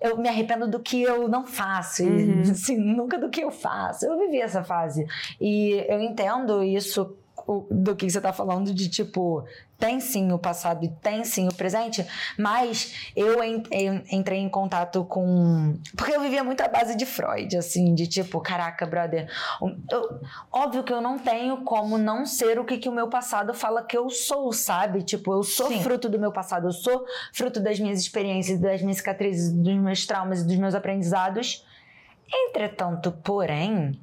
eu 0.00 0.16
me 0.18 0.28
arrependo 0.28 0.68
do 0.68 0.78
que 0.80 1.02
eu 1.02 1.28
não 1.28 1.46
faço. 1.46 2.02
e, 2.02 2.06
Uhum. 2.06 2.40
assim, 2.42 2.76
nunca 2.76 3.18
do 3.18 3.28
que 3.30 3.40
eu 3.42 3.50
faço. 3.50 4.06
Eu 4.06 4.18
vivi 4.18 4.40
essa 4.40 4.62
fase. 4.62 5.06
E 5.40 5.84
eu 5.88 6.00
entendo 6.00 6.62
isso 6.62 7.16
o- 7.46 7.66
do 7.70 7.94
que 7.96 8.08
você 8.10 8.20
tá 8.20 8.32
falando 8.32 8.72
de 8.74 8.88
tipo. 8.88 9.44
Tem 9.78 9.98
sim 9.98 10.30
o 10.30 10.38
passado 10.38 10.84
e 10.84 10.88
tem 10.88 11.24
sim 11.24 11.48
o 11.48 11.52
presente, 11.54 12.06
mas 12.38 13.10
eu 13.16 13.42
en- 13.42 13.64
en- 13.72 14.04
entrei 14.12 14.38
em 14.38 14.48
contato 14.48 15.04
com. 15.04 15.74
Porque 15.96 16.14
eu 16.14 16.20
vivia 16.20 16.44
muito 16.44 16.60
à 16.60 16.68
base 16.68 16.96
de 16.96 17.04
Freud, 17.04 17.56
assim, 17.56 17.92
de 17.92 18.06
tipo, 18.06 18.40
caraca, 18.40 18.86
brother. 18.86 19.28
eu- 19.90 20.20
óbvio 20.52 20.84
que 20.84 20.92
eu 20.92 21.00
não 21.00 21.18
tenho 21.18 21.64
como 21.64 21.98
não 21.98 22.24
ser 22.24 22.60
o 22.60 22.64
que, 22.64 22.78
que 22.78 22.88
o 22.88 22.92
meu 22.92 23.08
passado 23.08 23.52
fala 23.52 23.82
que 23.82 23.96
eu 23.98 24.08
sou, 24.08 24.52
sabe? 24.52 25.02
Tipo, 25.02 25.32
eu 25.32 25.42
sou 25.42 25.66
Sim. 25.66 25.82
fruto 25.82 26.08
do 26.08 26.16
meu 26.18 26.30
passado, 26.30 26.68
eu 26.68 26.72
sou 26.72 27.04
fruto 27.32 27.58
das 27.58 27.80
minhas 27.80 27.98
experiências, 27.98 28.60
das 28.60 28.80
minhas 28.82 28.98
cicatrizes, 28.98 29.52
dos 29.52 29.74
meus 29.74 30.06
traumas 30.06 30.42
e 30.42 30.46
dos 30.46 30.56
meus 30.58 30.76
aprendizados. 30.76 31.66
Entretanto, 32.32 33.10
porém, 33.24 33.98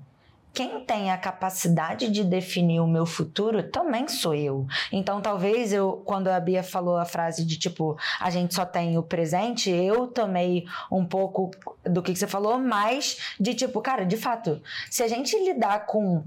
quem 0.59 0.83
tem 0.83 1.09
a 1.09 1.17
capacidade 1.17 2.09
de 2.11 2.21
definir 2.21 2.81
o 2.81 2.85
meu 2.85 3.05
futuro 3.05 3.63
também 3.63 4.09
sou 4.09 4.35
eu. 4.35 4.67
Então, 4.91 5.21
talvez 5.21 5.71
eu, 5.71 6.01
quando 6.03 6.27
a 6.27 6.37
Bia 6.37 6.61
falou 6.61 6.97
a 6.97 7.05
frase 7.05 7.45
de 7.45 7.57
tipo, 7.57 7.97
a 8.19 8.29
gente 8.29 8.53
só 8.53 8.65
tem 8.65 8.97
o 8.97 9.01
presente, 9.01 9.69
eu 9.69 10.07
tomei 10.07 10.65
um 10.91 11.05
pouco 11.05 11.49
do 11.85 12.01
que 12.01 12.13
você 12.13 12.27
falou, 12.27 12.59
mas 12.59 13.35
de 13.39 13.53
tipo, 13.53 13.79
cara, 13.79 14.05
de 14.05 14.17
fato, 14.17 14.61
se 14.91 15.01
a 15.01 15.07
gente 15.07 15.33
lidar 15.45 15.85
com 15.85 16.25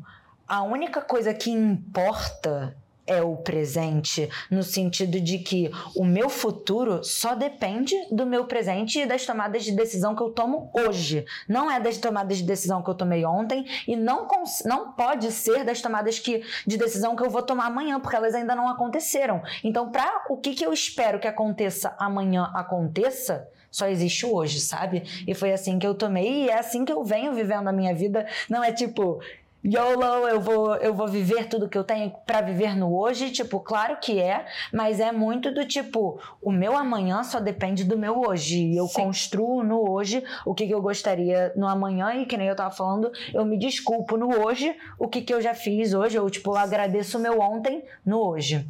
a 0.48 0.62
única 0.62 1.02
coisa 1.02 1.34
que 1.34 1.50
importa 1.50 2.74
é 3.06 3.20
o 3.22 3.36
presente, 3.36 4.28
no 4.50 4.62
sentido 4.62 5.20
de 5.20 5.38
que 5.38 5.70
o 5.96 6.04
meu 6.04 6.28
futuro 6.28 7.02
só 7.02 7.34
depende 7.34 7.94
do 8.10 8.24
meu 8.24 8.44
presente 8.46 9.00
e 9.00 9.06
das 9.06 9.26
tomadas 9.26 9.64
de 9.64 9.72
decisão 9.72 10.14
que 10.14 10.22
eu 10.22 10.30
tomo 10.30 10.70
hoje. 10.72 11.24
Não 11.48 11.70
é 11.70 11.80
das 11.80 11.98
tomadas 11.98 12.38
de 12.38 12.44
decisão 12.44 12.82
que 12.82 12.90
eu 12.90 12.94
tomei 12.94 13.24
ontem 13.24 13.66
e 13.86 13.96
não, 13.96 14.28
não 14.64 14.92
pode 14.92 15.32
ser 15.32 15.64
das 15.64 15.80
tomadas 15.80 16.18
que, 16.18 16.42
de 16.66 16.76
decisão 16.76 17.16
que 17.16 17.24
eu 17.24 17.30
vou 17.30 17.42
tomar 17.42 17.66
amanhã, 17.66 17.98
porque 17.98 18.16
elas 18.16 18.34
ainda 18.34 18.54
não 18.54 18.68
aconteceram. 18.68 19.42
Então, 19.64 19.90
para 19.90 20.24
o 20.28 20.36
que, 20.36 20.54
que 20.54 20.64
eu 20.64 20.72
espero 20.72 21.18
que 21.18 21.28
aconteça 21.28 21.94
amanhã 21.98 22.50
aconteça, 22.54 23.48
só 23.70 23.88
existe 23.88 24.26
hoje, 24.26 24.60
sabe? 24.60 25.02
E 25.26 25.34
foi 25.34 25.52
assim 25.52 25.78
que 25.78 25.86
eu 25.86 25.94
tomei 25.94 26.44
e 26.44 26.50
é 26.50 26.58
assim 26.58 26.84
que 26.84 26.92
eu 26.92 27.02
venho 27.02 27.32
vivendo 27.32 27.68
a 27.68 27.72
minha 27.72 27.94
vida. 27.94 28.26
Não 28.48 28.62
é 28.62 28.70
tipo, 28.70 29.20
YOLO, 29.64 30.26
eu 30.28 30.40
vou, 30.40 30.74
eu 30.76 30.92
vou 30.92 31.06
viver 31.06 31.46
tudo 31.46 31.68
que 31.68 31.78
eu 31.78 31.84
tenho 31.84 32.10
pra 32.26 32.40
viver 32.40 32.76
no 32.76 32.96
hoje. 32.96 33.30
Tipo, 33.30 33.60
claro 33.60 33.96
que 34.00 34.18
é, 34.18 34.44
mas 34.72 34.98
é 34.98 35.12
muito 35.12 35.54
do 35.54 35.64
tipo, 35.64 36.20
o 36.42 36.50
meu 36.50 36.76
amanhã 36.76 37.22
só 37.22 37.38
depende 37.38 37.84
do 37.84 37.96
meu 37.96 38.20
hoje. 38.20 38.58
E 38.58 38.76
eu 38.76 38.88
Sim. 38.88 39.04
construo 39.04 39.62
no 39.62 39.88
hoje 39.88 40.24
o 40.44 40.52
que, 40.52 40.66
que 40.66 40.74
eu 40.74 40.82
gostaria 40.82 41.52
no 41.54 41.68
amanhã. 41.68 42.14
E 42.14 42.26
que 42.26 42.36
nem 42.36 42.48
eu 42.48 42.56
tava 42.56 42.74
falando, 42.74 43.12
eu 43.32 43.44
me 43.44 43.56
desculpo 43.56 44.16
no 44.16 44.44
hoje 44.44 44.74
o 44.98 45.06
que, 45.06 45.20
que 45.20 45.32
eu 45.32 45.40
já 45.40 45.54
fiz 45.54 45.94
hoje. 45.94 46.16
Eu, 46.16 46.28
tipo, 46.28 46.54
agradeço 46.56 47.18
o 47.18 47.20
meu 47.20 47.40
ontem 47.40 47.84
no 48.04 48.18
hoje. 48.18 48.66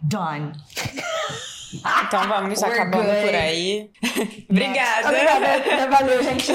Done. 0.00 0.52
Então 2.06 2.28
vamos 2.28 2.62
acabando 2.62 3.04
good. 3.08 3.20
por 3.22 3.34
aí. 3.34 3.90
Obrigada. 4.50 5.08
Obrigada. 5.08 5.90
Valeu, 5.90 6.22
gente. 6.22 6.52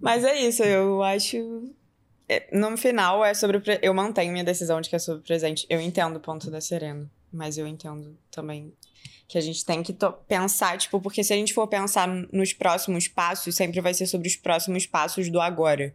Mas 0.00 0.24
é 0.24 0.38
isso, 0.40 0.62
eu 0.62 1.02
acho. 1.02 1.70
é, 2.28 2.48
No 2.52 2.76
final, 2.76 3.24
é 3.24 3.34
sobre. 3.34 3.62
Eu 3.82 3.94
mantenho 3.94 4.32
minha 4.32 4.44
decisão 4.44 4.80
de 4.80 4.88
que 4.88 4.96
é 4.96 4.98
sobre 4.98 5.20
o 5.20 5.24
presente. 5.24 5.66
Eu 5.68 5.80
entendo 5.80 6.16
o 6.16 6.20
ponto 6.20 6.50
da 6.50 6.60
Serena, 6.60 7.10
mas 7.32 7.58
eu 7.58 7.66
entendo 7.66 8.16
também 8.30 8.72
que 9.28 9.36
a 9.36 9.40
gente 9.40 9.64
tem 9.64 9.82
que 9.82 9.92
to- 9.92 10.12
pensar, 10.28 10.78
tipo, 10.78 11.00
porque 11.00 11.24
se 11.24 11.32
a 11.32 11.36
gente 11.36 11.52
for 11.52 11.66
pensar 11.66 12.06
nos 12.32 12.52
próximos 12.52 13.08
passos, 13.08 13.56
sempre 13.56 13.80
vai 13.80 13.92
ser 13.92 14.06
sobre 14.06 14.28
os 14.28 14.36
próximos 14.36 14.86
passos 14.86 15.28
do 15.28 15.40
agora. 15.40 15.94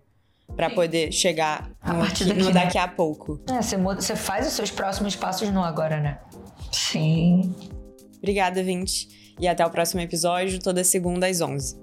Pra 0.53 0.69
poder 0.69 1.13
chegar 1.13 1.71
A 1.81 1.93
no, 1.93 2.03
daqui, 2.05 2.25
no 2.25 2.45
né? 2.47 2.51
daqui 2.51 2.77
a 2.77 2.85
pouco. 2.85 3.39
É, 3.49 3.61
você, 3.61 3.77
muda, 3.77 4.01
você 4.01 4.17
faz 4.17 4.45
os 4.45 4.51
seus 4.51 4.69
próximos 4.69 5.15
passos 5.15 5.49
no 5.49 5.63
agora, 5.63 6.01
né? 6.01 6.19
Sim. 6.71 7.53
Obrigada, 8.17 8.63
Vinte. 8.63 9.35
E 9.39 9.47
até 9.47 9.65
o 9.65 9.69
próximo 9.69 10.01
episódio, 10.01 10.59
toda 10.59 10.83
segunda 10.83 11.27
às 11.27 11.41
11. 11.41 11.75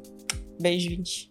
Beijo, 0.60 0.90
Vinte. 0.90 1.30